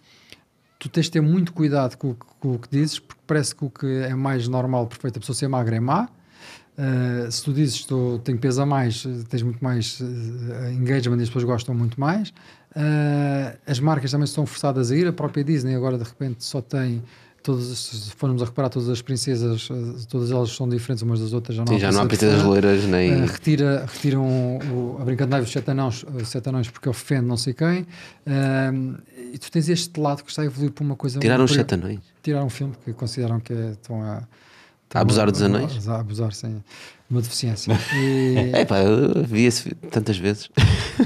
tu 0.78 0.88
tens 0.88 1.06
de 1.08 1.12
ter 1.14 1.22
muito 1.22 1.52
cuidado 1.52 1.95
com, 1.97 2.14
com 2.39 2.54
o 2.54 2.60
que 2.60 2.70
dizes, 2.70 2.99
porque 2.99 3.22
parece 3.26 3.56
que 3.56 3.66
o 3.66 3.72
que 3.72 3.88
é 3.88 4.14
mais 4.14 4.47
normal, 4.47 4.86
perfeito, 4.86 5.18
a 5.18 5.20
pessoa 5.20 5.36
ser 5.36 5.47
magra 5.47 5.76
é 5.76 5.80
má. 5.80 6.08
Uh, 6.78 7.30
se 7.30 7.43
tu 7.43 7.54
dizes 7.54 7.76
estou- 7.76 8.18
tenho 8.20 8.38
peso 8.39 8.62
a 8.62 8.66
mais, 8.66 9.04
uh, 9.06 9.24
tens 9.26 9.43
muito 9.43 9.62
mais 9.64 9.99
uh, 9.99 10.72
engagement 10.72 11.18
e 11.20 11.24
as 11.24 11.28
pessoas 11.30 11.43
gostam 11.43 11.76
muito 11.76 11.99
mais. 11.99 12.30
Uh, 12.76 13.58
as 13.68 13.80
marcas 13.80 14.10
também 14.10 14.24
estão 14.26 14.45
forçadas 14.45 14.89
a 14.89 14.95
ir. 14.95 15.06
A 15.06 15.14
própria 15.14 15.43
Disney 15.43 15.76
agora 15.76 15.97
de 15.97 16.04
repente 16.04 16.43
só 16.43 16.62
tem. 16.62 17.04
Todas, 17.43 18.11
formos 18.17 18.41
a 18.43 18.45
reparar, 18.45 18.69
todas 18.69 18.87
as 18.87 19.01
princesas, 19.01 19.67
uh, 19.69 20.07
todas 20.07 20.29
elas 20.29 20.51
são 20.51 20.69
diferentes 20.69 21.01
umas 21.01 21.19
das 21.19 21.33
outras. 21.33 21.55
Já 21.55 21.65
não 21.65 21.73
Sim, 21.73 21.79
já 21.79 21.91
não 21.91 22.01
há 22.01 22.05
princesa 22.05 22.33
princesas 22.33 22.47
loiras 22.47 22.85
nem. 22.85 23.23
Uh, 23.23 23.25
retira, 23.25 23.85
retiram 23.91 24.23
o, 24.23 24.97
a 25.01 25.03
Brinca 25.03 25.25
de 25.25 25.31
Neve, 25.31 25.45
os 25.45 25.51
sete 25.51 25.71
anões, 25.71 26.03
uh, 26.03 26.25
sete 26.25 26.49
anões 26.49 26.69
porque 26.69 26.87
ofende 26.87 27.25
não 27.25 27.37
sei 27.37 27.53
quem. 27.53 27.87
Um, 28.27 28.95
e 29.33 29.37
tu 29.39 29.49
tens 29.51 29.69
este 29.69 29.99
lado 29.99 30.23
que 30.23 30.29
está 30.29 30.43
a 30.43 30.45
evoluir 30.45 30.71
para 30.71 30.83
uma 30.83 30.95
coisa. 30.95 31.19
Tiraram 31.19 31.45
os 31.45 31.51
sete 31.51 31.73
anões. 31.73 31.99
Tiraram 32.21 32.45
um 32.45 32.49
filme 32.49 32.73
que 32.85 32.93
consideram 32.93 33.39
que 33.39 33.53
é- 33.53 33.71
estão 33.71 34.03
a. 34.03 34.21
A 34.93 34.99
abusar 34.99 35.31
dos 35.31 35.41
anões? 35.41 35.87
A 35.87 35.99
abusar, 36.01 36.33
sem 36.33 36.61
uma 37.12 37.22
deficiência. 37.22 37.74
E, 37.93 38.51
É 38.53 38.66
pá, 38.66 38.80
eu 38.80 39.24
vi 39.24 39.43
esse 39.43 39.64
fi- 39.64 39.76
tantas 39.76 40.18
vezes. 40.18 40.49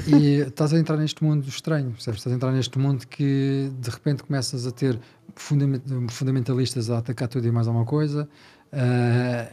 e 0.06 0.40
estás 0.46 0.72
a 0.72 0.78
entrar 0.78 0.96
neste 0.96 1.22
mundo 1.22 1.46
estranho, 1.48 1.90
percebes? 1.90 2.20
Estás 2.20 2.32
a 2.32 2.36
entrar 2.36 2.52
neste 2.52 2.78
mundo 2.78 3.06
que 3.06 3.70
de 3.80 3.90
repente 3.90 4.22
começas 4.22 4.66
a 4.66 4.70
ter 4.70 4.98
fundament- 5.34 5.82
fundamentalistas 6.10 6.88
a 6.90 6.98
atacar 6.98 7.28
tudo 7.28 7.46
e 7.46 7.50
mais 7.52 7.66
alguma 7.66 7.84
coisa 7.84 8.28
ah, 8.72 9.48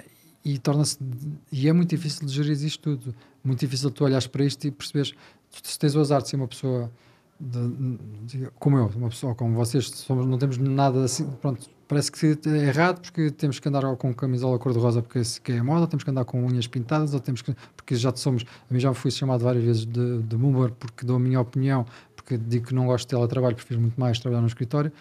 e 0.45 0.57
torna-se 0.59 0.97
e 1.51 1.67
é 1.67 1.73
muito 1.73 1.89
difícil 1.89 2.25
de 2.27 2.33
gerir 2.33 2.51
isto 2.63 2.97
tudo. 2.97 3.15
Muito 3.43 3.59
difícil 3.59 3.89
tu 3.91 4.03
olhares 4.05 4.27
para 4.27 4.43
isto 4.45 4.65
e 4.67 4.71
perceberes 4.71 5.13
se 5.61 5.77
tens 5.79 5.95
o 5.95 5.99
azar 5.99 6.21
de 6.21 6.29
ser 6.29 6.35
uma 6.37 6.47
pessoa 6.47 6.89
de- 7.39 7.97
de- 8.39 8.49
como 8.59 8.77
eu, 8.77 8.91
uma 8.95 9.09
pessoa 9.09 9.35
como 9.35 9.53
vocês, 9.55 9.85
somos, 9.89 10.25
não 10.25 10.37
temos 10.37 10.57
nada 10.57 11.03
assim, 11.03 11.25
pronto, 11.41 11.69
parece 11.93 12.11
que 12.11 12.49
é 12.49 12.67
errado 12.67 13.01
porque 13.01 13.29
temos 13.29 13.59
que 13.59 13.69
andar 13.69 13.83
com 13.97 14.11
camisola 14.15 14.57
cor-de-rosa 14.57 15.03
porque 15.03 15.19
esse 15.19 15.39
que 15.39 15.51
é 15.51 15.59
a 15.59 15.63
moda, 15.63 15.85
temos 15.85 16.03
que 16.03 16.09
andar 16.09 16.25
com 16.25 16.43
unhas 16.43 16.65
pintadas, 16.65 17.13
ou 17.13 17.19
temos 17.19 17.43
que, 17.43 17.55
porque 17.77 17.95
já 17.95 18.13
somos, 18.15 18.43
a 18.69 18.73
mim 18.73 18.79
já 18.79 18.91
fui 18.95 19.11
chamado 19.11 19.43
várias 19.43 19.63
vezes 19.63 19.85
de, 19.85 20.23
de 20.23 20.35
boomer 20.35 20.71
porque 20.71 21.05
dou 21.05 21.17
a 21.17 21.19
minha 21.19 21.39
opinião, 21.39 21.85
porque 22.15 22.35
digo 22.35 22.67
que 22.67 22.73
não 22.73 22.87
gosto 22.87 23.05
de 23.05 23.09
teletrabalho, 23.09 23.55
prefiro 23.55 23.79
muito 23.79 23.99
mais 23.99 24.17
trabalhar 24.17 24.41
no 24.41 24.47
escritório, 24.47 24.91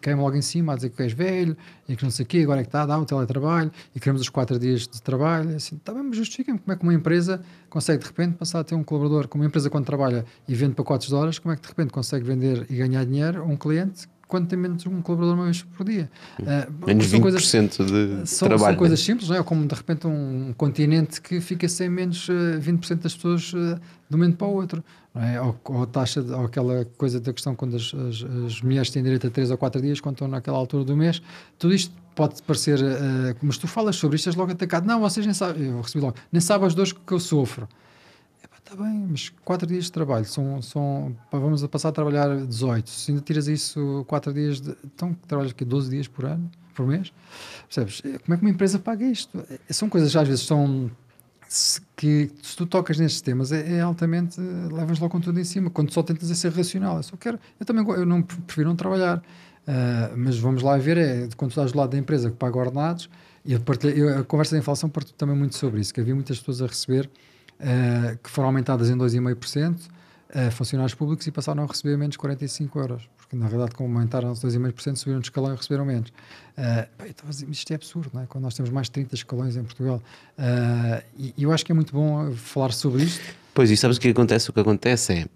cai-me 0.00 0.20
logo 0.20 0.36
em 0.36 0.42
cima 0.42 0.74
a 0.74 0.76
dizer 0.76 0.90
que 0.90 1.02
és 1.02 1.12
velho 1.12 1.56
e 1.88 1.96
que 1.96 2.04
não 2.04 2.10
sei 2.10 2.24
o 2.24 2.28
quê, 2.28 2.38
agora 2.38 2.60
é 2.60 2.62
que 2.62 2.68
está 2.68 2.82
a 2.82 2.86
dar 2.86 3.00
o 3.00 3.04
teletrabalho 3.04 3.72
e 3.92 3.98
queremos 3.98 4.20
os 4.20 4.28
quatro 4.28 4.60
dias 4.60 4.86
de 4.86 5.02
trabalho. 5.02 5.56
Assim, 5.56 5.74
está 5.74 5.92
bem, 5.92 6.04
mas 6.04 6.16
justifiquem-me 6.16 6.60
como 6.60 6.72
é 6.72 6.76
que 6.76 6.82
uma 6.84 6.94
empresa 6.94 7.42
consegue 7.68 8.02
de 8.02 8.06
repente 8.06 8.36
passar 8.36 8.60
a 8.60 8.64
ter 8.64 8.76
um 8.76 8.84
colaborador, 8.84 9.26
como 9.26 9.42
uma 9.42 9.48
empresa 9.48 9.68
quando 9.68 9.86
trabalha 9.86 10.24
e 10.46 10.54
vende 10.54 10.74
pacotes 10.74 11.08
de 11.08 11.14
horas, 11.14 11.38
como 11.38 11.52
é 11.52 11.56
que 11.56 11.62
de 11.62 11.68
repente 11.68 11.90
consegue 11.92 12.24
vender 12.24 12.64
e 12.70 12.76
ganhar 12.76 13.04
dinheiro 13.04 13.42
a 13.42 13.44
um 13.44 13.56
cliente 13.56 14.06
quando 14.28 14.46
tem 14.46 14.58
menos 14.58 14.86
um 14.86 15.00
colaborador 15.02 15.34
uma 15.36 15.44
vez 15.46 15.62
por 15.62 15.84
dia? 15.84 16.08
Ah, 16.46 16.68
Menos 16.86 17.06
são 17.06 17.20
coisas- 17.20 17.42
20% 17.42 17.84
de 18.22 18.28
são, 18.28 18.46
trabalho. 18.48 18.58
são 18.64 18.70
né? 18.72 18.76
coisas 18.76 19.00
simples, 19.00 19.28
não 19.30 19.36
é? 19.36 19.42
Como 19.42 19.66
de 19.66 19.74
repente 19.74 20.06
um 20.06 20.52
continente 20.56 21.20
que 21.20 21.40
fica 21.40 21.66
sem 21.68 21.88
menos 21.88 22.28
eh, 22.28 22.58
20% 22.60 23.02
das 23.02 23.14
pessoas 23.16 23.52
eh, 23.56 23.74
de 24.08 24.14
um 24.14 24.18
momento 24.18 24.36
para 24.36 24.46
o 24.46 24.52
outro, 24.54 24.84
é? 25.14 25.40
Ou, 25.40 25.58
ou 25.64 25.82
a 25.82 25.86
taxa, 25.86 26.22
de- 26.22 26.30
ou 26.32 26.44
aquela 26.44 26.84
coisa 26.96 27.18
da 27.18 27.32
questão 27.32 27.54
quando 27.56 27.74
as, 27.76 27.92
as, 27.94 28.24
as 28.46 28.62
mulheres 28.62 28.90
têm 28.90 29.02
direito 29.02 29.26
a 29.26 29.30
3 29.30 29.50
ou 29.50 29.58
4 29.58 29.80
dias, 29.82 29.98
quando 30.00 30.14
estão 30.16 30.28
naquela 30.28 30.58
altura 30.58 30.84
do 30.84 30.96
mês, 30.96 31.20
tudo 31.58 31.74
isto 31.74 31.92
pode 32.14 32.42
parecer, 32.42 32.78
eh, 32.82 33.34
mas 33.42 33.56
tu 33.58 33.66
falas 33.66 33.96
sobre 33.96 34.16
isto, 34.16 34.28
és 34.28 34.36
logo 34.36 34.52
atacado. 34.52 34.84
Não, 34.86 35.00
vocês 35.00 35.24
nem 35.24 35.34
sabem, 35.34 35.68
eu 35.70 35.80
recebi 35.80 36.04
logo, 36.04 36.16
nem 36.30 36.40
sabem 36.40 36.66
as 36.66 36.74
dores 36.74 36.92
que 36.92 37.12
eu 37.12 37.18
sofro. 37.20 37.66
Está 38.70 38.82
bem, 38.82 39.06
mas 39.10 39.30
4 39.44 39.66
dias 39.66 39.84
de 39.84 39.92
trabalho, 39.92 40.26
são, 40.26 40.60
são, 40.60 41.16
vamos 41.32 41.64
a 41.64 41.68
passar 41.68 41.88
a 41.88 41.92
trabalhar 41.92 42.44
18. 42.46 42.90
Se 42.90 43.10
ainda 43.10 43.22
tiras 43.22 43.48
isso 43.48 44.04
4 44.06 44.32
dias, 44.32 44.60
de, 44.60 44.76
então 44.84 45.14
trabalhas 45.26 45.52
aqui 45.52 45.64
12 45.64 45.88
dias 45.88 46.06
por 46.06 46.26
ano, 46.26 46.50
por 46.74 46.86
mês, 46.86 47.10
percebes? 47.66 48.02
Eh, 48.04 48.18
Como 48.18 48.34
é 48.34 48.36
que 48.36 48.42
uma 48.44 48.50
empresa 48.50 48.78
paga 48.78 49.04
isto? 49.06 49.42
Eh, 49.50 49.72
São 49.72 49.88
coisas 49.88 50.14
às 50.14 50.28
vezes 50.28 50.44
são 50.44 50.90
se- 51.48 51.80
que 51.96 52.30
se 52.42 52.54
tu 52.56 52.66
tocas 52.66 52.98
nestes 52.98 53.22
temas 53.22 53.52
é, 53.52 53.76
é 53.76 53.80
altamente 53.80 54.38
levas 54.70 54.98
logo 54.98 55.12
com 55.12 55.20
tudo 55.20 55.40
em 55.40 55.44
cima 55.44 55.70
quando 55.70 55.90
só 55.90 56.02
tentas 56.02 56.30
a 56.30 56.34
ser 56.34 56.52
racional 56.52 56.98
eu 56.98 57.02
só 57.02 57.16
quero 57.16 57.38
eu 57.58 57.64
também 57.64 57.82
eu 57.88 58.04
não 58.04 58.20
pre- 58.20 58.36
prefiro 58.42 58.68
não 58.68 58.76
trabalhar 58.76 59.22
Ah, 59.66 60.10
mas 60.14 60.38
vamos 60.38 60.62
lá 60.62 60.76
ver 60.76 60.98
é 60.98 61.26
quando 61.38 61.50
estás 61.52 61.72
do 61.72 61.78
lado 61.78 61.90
da 61.90 61.98
empresa 61.98 62.30
que 62.30 62.36
paga 62.36 62.58
ordenados 62.58 63.08
e 63.46 63.54
eu 63.54 63.60
eu- 63.96 64.18
a 64.18 64.24
conversa 64.24 64.54
da 64.54 64.58
inflação 64.58 64.90
partiu 64.90 65.14
também 65.16 65.34
muito 65.36 65.56
sobre 65.56 65.80
isso 65.80 65.92
que 65.94 66.00
havia 66.00 66.14
muitas 66.14 66.38
pessoas 66.38 66.60
a 66.60 66.66
receber 66.66 67.08
ah, 67.60 68.16
que 68.22 68.30
foram 68.30 68.48
aumentadas 68.48 68.90
em 68.90 68.96
2,5% 68.96 69.76
a 70.34 70.50
funcionários 70.50 70.94
públicos 70.94 71.26
e 71.26 71.30
passaram 71.30 71.62
a 71.62 71.66
receber 71.66 71.96
menos 71.96 72.16
45 72.16 72.78
euros 72.78 73.08
porque 73.16 73.34
na 73.34 73.46
realidade 73.46 73.74
como 73.74 73.94
aumentaram 73.94 74.30
os 74.30 74.40
2,5% 74.42 74.96
subiram 74.96 75.20
de 75.20 75.26
escalão 75.26 75.54
e 75.54 75.56
receberam 75.56 75.86
menos 75.86 76.12
a 76.56 76.86
dizer, 77.28 77.48
isto 77.48 77.70
é 77.70 77.76
absurdo 77.76 78.10
não 78.12 78.22
é? 78.22 78.26
quando 78.26 78.44
nós 78.44 78.54
temos 78.54 78.70
mais 78.70 78.88
de 78.88 78.92
30 78.92 79.14
escalões 79.14 79.56
em 79.56 79.64
Portugal 79.64 80.02
Ah, 80.36 81.02
e 81.16 81.32
e 81.36 81.42
eu 81.44 81.52
acho 81.52 81.64
que 81.64 81.72
é 81.72 81.74
muito 81.74 81.94
bom 81.94 82.30
falar 82.32 82.72
sobre 82.72 83.04
isto 83.04 83.22
Pois, 83.58 83.70
e 83.72 83.76
sabes 83.76 83.96
o 83.96 84.00
que 84.00 84.08
acontece? 84.08 84.50
O 84.50 84.52
que 84.52 84.60
acontece 84.60 85.12
é 85.14 85.26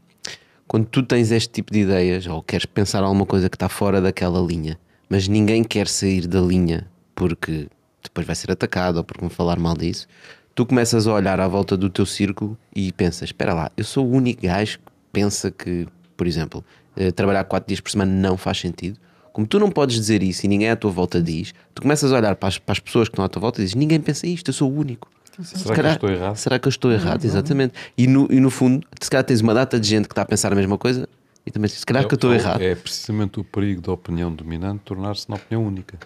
quando 0.68 0.86
tu 0.86 1.02
tens 1.02 1.32
este 1.32 1.50
tipo 1.50 1.72
de 1.72 1.80
ideias 1.80 2.24
ou 2.26 2.40
queres 2.40 2.64
pensar 2.64 3.02
alguma 3.02 3.26
coisa 3.26 3.50
que 3.50 3.56
está 3.56 3.68
fora 3.68 4.00
daquela 4.00 4.40
linha, 4.40 4.78
mas 5.08 5.26
ninguém 5.26 5.64
quer 5.64 5.88
sair 5.88 6.28
da 6.28 6.40
linha 6.40 6.88
porque 7.16 7.68
depois 8.00 8.24
vai 8.24 8.36
ser 8.36 8.52
atacado 8.52 8.98
ou 8.98 9.04
porque 9.04 9.20
vão 9.20 9.28
falar 9.28 9.58
mal 9.58 9.76
disso, 9.76 10.06
tu 10.54 10.66
começas 10.66 11.06
a 11.06 11.12
olhar 11.12 11.40
à 11.40 11.48
volta 11.48 11.76
do 11.76 11.88
teu 11.90 12.06
círculo 12.06 12.56
e 12.74 12.92
pensas: 12.92 13.28
espera 13.28 13.54
lá, 13.54 13.70
eu 13.76 13.84
sou 13.84 14.06
o 14.06 14.10
único 14.10 14.42
gajo 14.42 14.78
que 14.78 14.84
pensa 15.12 15.50
que, 15.50 15.86
por 16.16 16.26
exemplo, 16.26 16.64
eh, 16.96 17.10
trabalhar 17.12 17.44
4 17.44 17.66
dias 17.68 17.80
por 17.80 17.90
semana 17.90 18.12
não 18.12 18.36
faz 18.36 18.58
sentido. 18.58 18.98
Como 19.32 19.46
tu 19.46 19.58
não 19.58 19.70
podes 19.70 19.96
dizer 19.96 20.22
isso 20.22 20.44
e 20.44 20.48
ninguém 20.48 20.68
à 20.68 20.76
tua 20.76 20.90
volta 20.90 21.20
diz, 21.22 21.54
tu 21.74 21.80
começas 21.80 22.12
a 22.12 22.16
olhar 22.16 22.36
para 22.36 22.48
as, 22.50 22.58
para 22.58 22.72
as 22.72 22.78
pessoas 22.78 23.08
que 23.08 23.14
estão 23.14 23.24
à 23.24 23.28
tua 23.28 23.40
volta 23.40 23.60
e 23.60 23.64
dizes: 23.64 23.74
ninguém 23.74 23.98
pensa 24.00 24.26
isto, 24.26 24.48
eu 24.48 24.52
sou 24.54 24.70
o 24.70 24.76
único. 24.76 25.08
Será 25.42 25.46
Se 25.46 25.64
que 25.72 25.80
eu 25.80 25.90
estou 25.92 26.10
errado? 26.10 26.36
Será 26.36 26.58
que 26.58 26.68
eu 26.68 26.70
estou 26.70 26.92
errado? 26.92 27.24
Exatamente. 27.24 27.72
E 27.96 28.06
no, 28.06 28.28
e 28.30 28.38
no 28.38 28.50
fundo, 28.50 28.86
se 29.00 29.08
calhar 29.10 29.24
tens 29.24 29.40
uma 29.40 29.54
data 29.54 29.80
de 29.80 29.88
gente 29.88 30.06
que 30.06 30.12
está 30.12 30.20
a 30.22 30.26
pensar 30.26 30.52
a 30.52 30.54
mesma 30.54 30.76
coisa 30.76 31.08
e 31.46 31.50
também 31.50 31.70
se 31.70 31.86
calhar 31.86 32.06
que 32.06 32.12
eu 32.12 32.16
estou 32.16 32.32
É- 32.34 32.36
errado. 32.36 32.60
É 32.60 32.74
precisamente 32.74 33.40
o 33.40 33.44
perigo 33.44 33.80
da 33.80 33.92
opinião 33.92 34.30
dominante 34.30 34.82
tornar-se 34.84 35.30
na 35.30 35.36
opinião 35.36 35.66
única. 35.66 35.98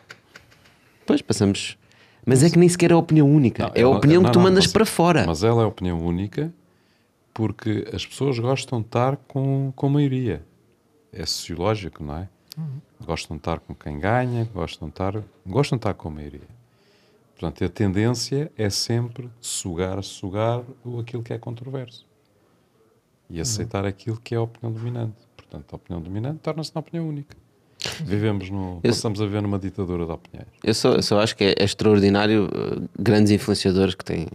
Pois, 1.05 1.21
passamos. 1.23 1.77
Mas 2.27 2.43
é 2.43 2.51
que 2.51 2.59
nem 2.59 2.68
sequer 2.68 2.91
é 2.91 2.95
a 2.95 2.99
opinião 2.99 3.31
única. 3.31 3.62
Não, 3.68 3.72
é 3.74 3.83
a 3.83 3.89
opinião 3.89 4.20
não, 4.20 4.29
que 4.29 4.33
tu 4.35 4.39
não, 4.41 4.45
mandas 4.45 4.64
mas- 4.64 4.72
para 4.72 4.85
fora. 4.85 5.24
Mas 5.27 5.45
ela 5.45 5.62
é 5.62 5.64
a 5.64 5.68
opinião 5.68 6.05
única 6.05 6.53
porque 7.33 7.87
as 7.95 8.05
pessoas 8.05 8.39
gostam 8.39 8.81
de 8.81 8.87
estar 8.87 9.16
com, 9.29 9.72
com 9.77 9.87
a 9.87 9.91
maioria. 9.91 10.45
É 11.12 11.24
sociológico, 11.24 12.03
não 12.03 12.16
é? 12.16 12.29
Gostam 13.05 13.37
de 13.37 13.41
estar 13.43 13.61
com 13.61 13.74
quem 13.74 14.01
ganha, 14.01 14.49
gostam 14.53 14.89
de 14.89 14.93
estar, 14.95 15.22
gostam 15.47 15.77
de 15.77 15.81
estar 15.81 15.95
com 15.95 16.09
a 16.09 16.11
maioria. 16.11 16.49
Portanto, 17.39 17.62
a 17.64 17.68
tendência 17.68 18.51
é 18.57 18.68
sempre 18.70 19.29
sugar, 19.41 20.03
sugar 20.03 20.62
o- 20.85 20.99
aquilo 20.99 21.22
que 21.22 21.33
é 21.35 21.39
controverso 21.39 22.07
e 23.29 23.39
aceitar 23.41 23.85
aquilo 23.85 24.18
que 24.18 24.35
é 24.35 24.39
a 24.39 24.43
opinião 24.43 24.72
dominante. 24.72 25.16
Portanto, 25.37 25.72
a 25.72 25.77
opinião 25.77 26.01
dominante 26.03 26.39
torna-se 26.41 26.74
na 26.74 26.81
opinião 26.81 27.07
única. 27.09 27.37
Vivemos 28.05 28.51
no. 28.51 28.80
Eu- 28.82 28.91
Passamos 28.91 29.20
a 29.20 29.24
viver 29.26 29.43
numa 29.43 29.59
ditadura 29.59 30.05
de 30.07 30.12
opiniões. 30.12 30.49
Eu 30.64 30.74
só, 30.74 30.93
eu 30.95 31.03
só 31.03 31.20
acho 31.20 31.37
que 31.37 31.45
é, 31.45 31.55
é 31.59 31.64
extraordinário 31.64 32.47
uh, 32.47 32.89
grandes 32.99 33.30
influenciadores 33.32 33.95
que 33.95 34.05
têm 34.05 34.26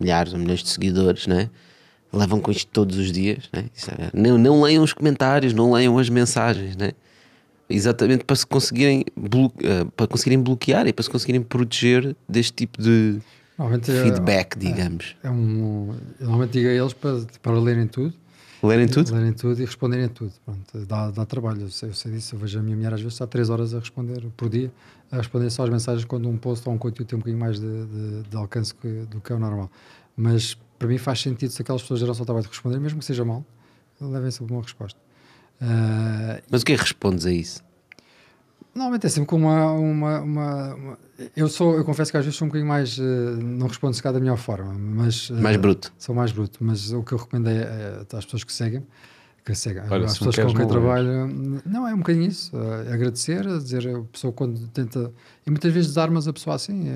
milhares 0.00 0.32
ou 0.32 0.38
milhões 0.38 0.62
de 0.62 0.68
seguidores, 0.68 1.26
né? 1.26 1.48
levam 2.12 2.40
com 2.40 2.50
isto 2.52 2.68
todos 2.70 2.96
os 2.96 3.10
dias. 3.10 3.48
Né? 3.52 3.64
Isso 3.74 3.90
é- 3.90 4.10
não, 4.14 4.38
não 4.38 4.62
leiam 4.62 4.84
os 4.84 4.92
comentários, 4.92 5.52
não 5.52 5.72
leiam 5.72 5.98
as 5.98 6.08
mensagens. 6.08 6.76
Né? 6.76 6.92
Exatamente 7.68 8.24
para 8.24 8.36
se 8.36 8.46
conseguirem, 8.46 9.04
blo- 9.16 9.46
uh, 9.46 9.90
para 9.96 10.06
conseguirem 10.06 10.40
bloquear 10.42 10.86
e 10.86 10.92
para 10.92 11.02
se 11.02 11.10
conseguirem 11.10 11.42
proteger 11.42 12.14
deste 12.28 12.52
tipo 12.52 12.80
de 12.80 13.18
Normalmente 13.58 13.90
é- 13.90 14.02
feedback, 14.02 14.56
digamos. 14.58 15.16
É 15.24 15.30
um, 15.30 15.94
eu 16.20 16.26
normalmente 16.26 16.52
digo 16.52 16.68
a 16.68 16.72
eles 16.72 16.92
para, 16.92 17.20
para 17.42 17.58
lerem 17.58 17.86
tudo. 17.88 18.12
Lerem 18.66 18.88
tudo? 18.88 19.12
Lerem 19.14 19.32
tudo 19.32 19.60
e 19.60 19.64
responderem 19.64 20.06
a 20.06 20.08
tudo. 20.08 20.32
Pronto, 20.44 20.86
dá, 20.86 21.10
dá 21.10 21.26
trabalho, 21.26 21.62
eu 21.62 21.70
sei, 21.70 21.88
eu 21.90 21.94
sei 21.94 22.12
disso. 22.12 22.34
Eu 22.34 22.38
vejo 22.38 22.58
a 22.58 22.62
minha 22.62 22.76
mulher 22.76 22.94
às 22.94 23.00
vezes 23.00 23.14
está 23.14 23.26
3 23.26 23.50
horas 23.50 23.74
a 23.74 23.78
responder 23.78 24.24
por 24.36 24.48
dia, 24.48 24.72
a 25.10 25.16
responder 25.18 25.50
só 25.50 25.64
as 25.64 25.70
mensagens 25.70 26.04
quando 26.04 26.28
um 26.28 26.36
post 26.36 26.66
ou 26.68 26.74
um 26.74 26.78
conteúdo 26.78 27.08
tem 27.08 27.16
um 27.16 27.20
bocadinho 27.20 27.40
mais 27.40 27.60
de, 27.60 27.86
de- 27.86 28.22
de 28.28 28.36
alcance 28.36 28.74
que- 28.74 29.04
do 29.10 29.20
que 29.20 29.32
é 29.32 29.36
o 29.36 29.38
normal. 29.38 29.70
Mas 30.16 30.54
para 30.78 30.88
mim 30.88 30.98
faz 30.98 31.20
sentido 31.20 31.50
se 31.50 31.60
aquelas 31.62 31.82
pessoas 31.82 32.00
geram 32.00 32.14
só 32.14 32.22
o 32.22 32.26
trabalho 32.26 32.44
de 32.44 32.50
responder, 32.50 32.78
mesmo 32.80 32.98
que 32.98 33.04
seja 33.04 33.24
mal, 33.24 33.44
levem 34.00 34.30
sempre 34.30 34.52
uma 34.54 34.62
resposta. 34.62 34.98
Ah, 35.60 36.40
Mas 36.50 36.62
o 36.62 36.64
que 36.64 36.72
é 36.72 36.76
que 36.76 36.82
respondes 36.82 37.26
a 37.26 37.32
isso? 37.32 37.62
Normalmente 38.74 39.06
é 39.06 39.08
sempre 39.08 39.28
com 39.28 39.36
uma, 39.36 39.72
uma, 39.72 40.20
uma- 40.20 40.74
uma- 40.74 40.98
eu 41.36 41.48
sou, 41.48 41.76
eu 41.76 41.84
confesso 41.84 42.10
que 42.10 42.16
às 42.16 42.24
vezes 42.24 42.36
sou 42.36 42.46
um 42.46 42.48
bocadinho 42.48 42.68
mais, 42.68 42.98
eh, 42.98 43.02
não 43.42 43.68
respondo 43.68 43.94
se 43.94 44.02
calhar 44.02 44.14
da 44.14 44.20
melhor 44.20 44.36
forma, 44.36 44.74
mas 44.76 45.30
eh, 45.30 45.40
Mais 45.40 45.56
bruto. 45.56 45.92
Sou 45.98 46.14
mais 46.14 46.32
bruto, 46.32 46.58
mas 46.62 46.92
o 46.92 47.02
que 47.02 47.12
eu 47.12 47.18
recomendo 47.18 47.48
é, 47.48 47.58
é 48.10 48.16
às 48.16 48.24
pessoas 48.24 48.42
que 48.42 48.52
seguem, 48.52 48.82
que 49.44 49.54
seguem, 49.54 49.82
Olha, 49.90 50.06
às 50.06 50.18
pessoas 50.18 50.34
com 50.36 50.54
quem 50.54 50.66
trabalho, 50.66 51.62
não 51.66 51.86
é 51.86 51.94
um 51.94 51.98
bocadinho 51.98 52.26
isso, 52.26 52.50
eh, 52.56 52.92
agradecer, 52.92 53.46
dizer 53.46 53.86
a 53.94 54.00
pessoa 54.10 54.32
quando 54.32 54.58
tenta, 54.68 55.12
e 55.46 55.50
muitas 55.50 55.72
vezes 55.72 55.88
desarmas 55.90 56.26
a 56.26 56.32
pessoa 56.32 56.56
assim. 56.56 56.86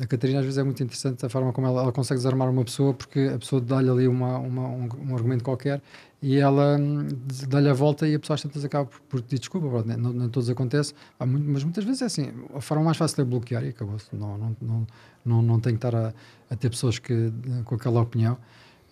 a 0.00 0.06
Catarina 0.06 0.38
às 0.40 0.44
vezes 0.44 0.58
é 0.58 0.62
muito 0.62 0.80
interessante 0.82 1.24
a 1.26 1.28
forma 1.28 1.52
como 1.52 1.66
ela, 1.66 1.82
ela 1.82 1.92
consegue 1.92 2.18
desarmar 2.18 2.48
uma 2.50 2.64
pessoa, 2.64 2.94
porque 2.94 3.32
a 3.34 3.38
pessoa 3.38 3.60
dá-lhe 3.60 3.90
ali 3.90 4.06
uma, 4.06 4.38
uma- 4.38 4.68
um, 4.68 4.88
um 5.08 5.14
argumento 5.16 5.42
qualquer 5.42 5.82
e 6.26 6.38
ela 6.38 6.78
hum, 6.80 7.06
dá-lhe 7.48 7.68
a 7.68 7.74
volta 7.74 8.08
e 8.08 8.14
a 8.14 8.18
pessoa 8.18 8.34
às 8.36 8.40
tantas 8.42 8.64
acaba 8.64 8.86
por, 8.86 8.98
por 9.02 9.20
pedir 9.20 9.40
desculpa. 9.40 9.68
pronto, 9.68 9.86
né? 9.86 9.94
não, 9.94 10.10
não 10.10 10.28
todos 10.30 10.48
acontece, 10.48 10.94
muito- 11.20 11.46
mas 11.50 11.62
muitas 11.64 11.84
vezes 11.84 12.00
é 12.00 12.06
assim. 12.06 12.32
A 12.54 12.62
forma 12.62 12.82
mais 12.82 12.96
fácil 12.96 13.20
é 13.20 13.24
bloquear 13.26 13.62
e 13.62 13.68
acabou-se. 13.68 14.06
Não, 14.16 14.38
não, 14.38 14.56
não, 14.58 14.86
não, 15.22 15.42
não 15.42 15.60
tem 15.60 15.74
que 15.74 15.86
estar 15.86 15.94
a, 15.94 16.14
a 16.50 16.56
ter 16.56 16.70
pessoas 16.70 16.98
que, 16.98 17.30
com 17.66 17.74
aquela 17.74 18.00
opinião. 18.00 18.38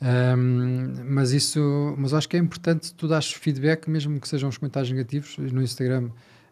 Hum, 0.02 0.94
mas 1.08 1.32
isso, 1.32 1.94
mas 1.96 2.12
acho 2.12 2.28
que 2.28 2.36
é 2.36 2.38
importante 2.40 2.92
tu 2.92 3.08
dares 3.08 3.32
feedback, 3.32 3.88
mesmo 3.88 4.20
que 4.20 4.28
sejam 4.28 4.50
os 4.50 4.58
comentários 4.58 4.90
negativos, 4.90 5.38
no 5.38 5.62
Instagram 5.62 6.10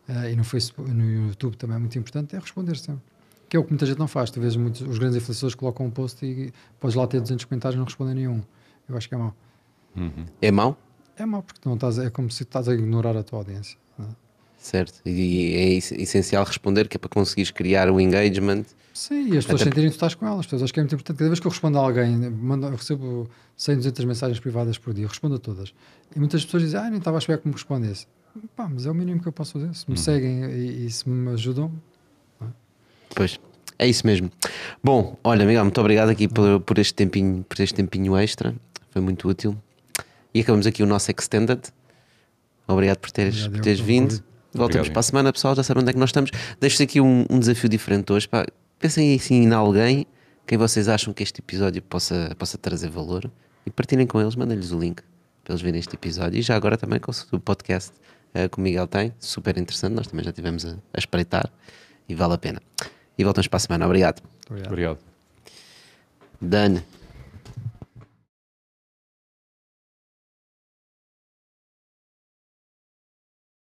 eh, 0.08 0.32
e 0.32 0.36
no 0.36 0.44
Facebook, 0.44 0.90
no 0.90 1.28
YouTube 1.28 1.56
também 1.58 1.76
é 1.76 1.78
muito 1.78 1.98
importante, 1.98 2.34
é 2.34 2.38
responder 2.38 2.76
sempre. 2.78 3.02
Que 3.50 3.56
é 3.56 3.60
o 3.60 3.64
que 3.64 3.70
muita 3.70 3.84
gente 3.84 3.98
não 3.98 4.08
faz. 4.08 4.30
Tu 4.30 4.40
vês 4.40 4.56
muitos, 4.56 4.80
os 4.80 4.98
grandes 4.98 5.16
influenciadores 5.18 5.54
colocam 5.56 5.84
um 5.84 5.90
post 5.90 6.24
e 6.24 6.52
podes 6.78 6.94
lá 6.96 7.06
ter 7.06 7.20
200 7.20 7.44
comentários 7.44 7.74
e 7.74 7.78
não 7.78 7.84
respondem 7.84 8.14
nenhum. 8.14 8.40
Eu 8.88 8.96
acho 8.96 9.08
que 9.08 9.14
é 9.14 9.18
mau. 9.18 9.34
É 10.40 10.50
mau? 10.50 10.76
É 11.16 11.26
mau 11.26 11.42
porque 11.42 11.60
não 11.66 11.74
estás, 11.74 11.98
é 11.98 12.08
como 12.10 12.30
se 12.30 12.42
estás 12.44 12.68
a 12.68 12.74
ignorar 12.74 13.16
a 13.16 13.22
tua 13.22 13.40
audiência. 13.40 13.76
é? 13.98 14.02
Certo. 14.58 15.00
E 15.06 15.54
é 15.54 15.68
es- 15.74 15.92
essencial 15.92 16.44
responder 16.44 16.86
que 16.88 16.96
é 16.96 16.98
para 17.00 17.08
conseguires 17.08 17.50
criar 17.50 17.90
o 17.90 17.98
engagement. 18.00 18.64
Sim, 18.92 19.28
e 19.32 19.38
as 19.38 19.44
pessoas 19.44 19.62
Até- 19.62 19.70
sentirem 19.70 19.88
que 19.88 19.94
tu 19.94 19.96
estás 19.96 20.14
com 20.14 20.26
elas. 20.26 20.44
Pessoas, 20.46 20.62
acho 20.64 20.72
que 20.74 20.80
é 20.80 20.82
muito 20.82 20.94
importante. 20.94 21.16
Cada 21.16 21.28
vez 21.30 21.40
que 21.40 21.46
eu 21.46 21.50
respondo 21.50 21.78
a 21.78 21.80
alguém, 21.82 22.16
mando, 22.30 22.66
eu 22.66 22.76
recebo 22.76 23.30
100, 23.56 23.76
200 23.76 24.04
mensagens 24.04 24.38
privadas 24.40 24.76
por 24.76 24.92
dia, 24.92 25.04
eu 25.04 25.08
respondo 25.08 25.36
a 25.36 25.38
todas. 25.38 25.72
E 26.14 26.18
muitas 26.18 26.44
pessoas 26.44 26.62
dizem, 26.64 26.78
ah, 26.80 26.90
nem 26.90 26.98
estava 26.98 27.16
a 27.16 27.20
esperar 27.20 27.38
que 27.38 27.48
me 27.48 27.54
respondesse. 27.54 28.06
Pá, 28.54 28.68
mas 28.68 28.84
é 28.86 28.90
o 28.90 28.94
mínimo 28.94 29.20
que 29.22 29.28
eu 29.28 29.32
posso 29.32 29.52
fazer. 29.54 29.74
Se 29.74 29.90
me 29.90 29.96
seguem 29.96 30.44
e, 30.44 30.86
e 30.86 30.90
se 30.90 31.08
me 31.08 31.30
ajudam, 31.32 31.72
Pois, 33.14 33.40
é 33.78 33.88
isso 33.88 34.06
mesmo. 34.06 34.30
Bom, 34.84 35.16
olha, 35.24 35.44
Miguel, 35.44 35.64
muito 35.64 35.80
obrigado 35.80 36.10
aqui 36.10 36.28
por, 36.28 36.60
por 36.60 36.78
este 36.78 36.94
tempinho, 36.94 37.44
por 37.48 37.60
este 37.60 37.74
tempinho 37.74 38.16
extra. 38.16 38.54
Foi 38.90 39.02
muito 39.02 39.28
útil. 39.28 39.56
E 40.32 40.40
acabamos 40.40 40.66
aqui 40.66 40.82
o 40.82 40.86
nosso 40.86 41.10
Extended. 41.10 41.60
Obrigado 42.66 42.98
por 42.98 43.10
teres, 43.10 43.34
Obrigado, 43.34 43.52
por 43.52 43.60
teres 43.62 43.80
vindo. 43.80 44.22
Voltamos 44.52 44.88
para 44.88 45.00
a 45.00 45.02
semana, 45.02 45.32
pessoal. 45.32 45.54
Já 45.54 45.62
sabem 45.62 45.82
onde 45.82 45.90
é 45.90 45.92
que 45.92 45.98
nós 45.98 46.10
estamos. 46.10 46.30
Deixo-vos 46.60 46.80
aqui 46.82 47.00
um, 47.00 47.24
um 47.30 47.38
desafio 47.38 47.68
diferente 47.68 48.12
hoje. 48.12 48.28
Pá. 48.28 48.46
Pensem 48.78 49.14
assim 49.14 49.42
em 49.42 49.52
alguém 49.52 50.06
quem 50.46 50.58
vocês 50.58 50.88
acham 50.88 51.12
que 51.12 51.22
este 51.22 51.40
episódio 51.40 51.80
possa, 51.82 52.34
possa 52.38 52.58
trazer 52.58 52.90
valor 52.90 53.30
e 53.64 53.70
partilhem 53.70 54.06
com 54.06 54.20
eles, 54.20 54.34
mandem-lhes 54.34 54.72
o 54.72 54.78
link 54.80 55.02
para 55.44 55.52
eles 55.52 55.62
verem 55.62 55.78
este 55.78 55.94
episódio. 55.94 56.38
E 56.38 56.42
já 56.42 56.56
agora 56.56 56.76
também 56.76 56.98
com 56.98 57.12
o 57.32 57.40
podcast 57.40 57.92
eh, 58.34 58.48
que 58.48 58.58
o 58.58 58.60
Miguel 58.60 58.86
tem, 58.86 59.12
super 59.18 59.56
interessante. 59.58 59.94
Nós 59.94 60.06
também 60.06 60.24
já 60.24 60.30
estivemos 60.30 60.64
a, 60.64 60.70
a 60.92 60.98
espreitar 60.98 61.50
e 62.08 62.14
vale 62.14 62.34
a 62.34 62.38
pena. 62.38 62.60
E 63.16 63.24
voltamos 63.24 63.48
para 63.48 63.58
a 63.58 63.60
semana. 63.60 63.86
Obrigado. 63.86 64.22
obrigado. 64.48 64.72
Obrigado. 64.72 64.98
Done. 66.40 66.99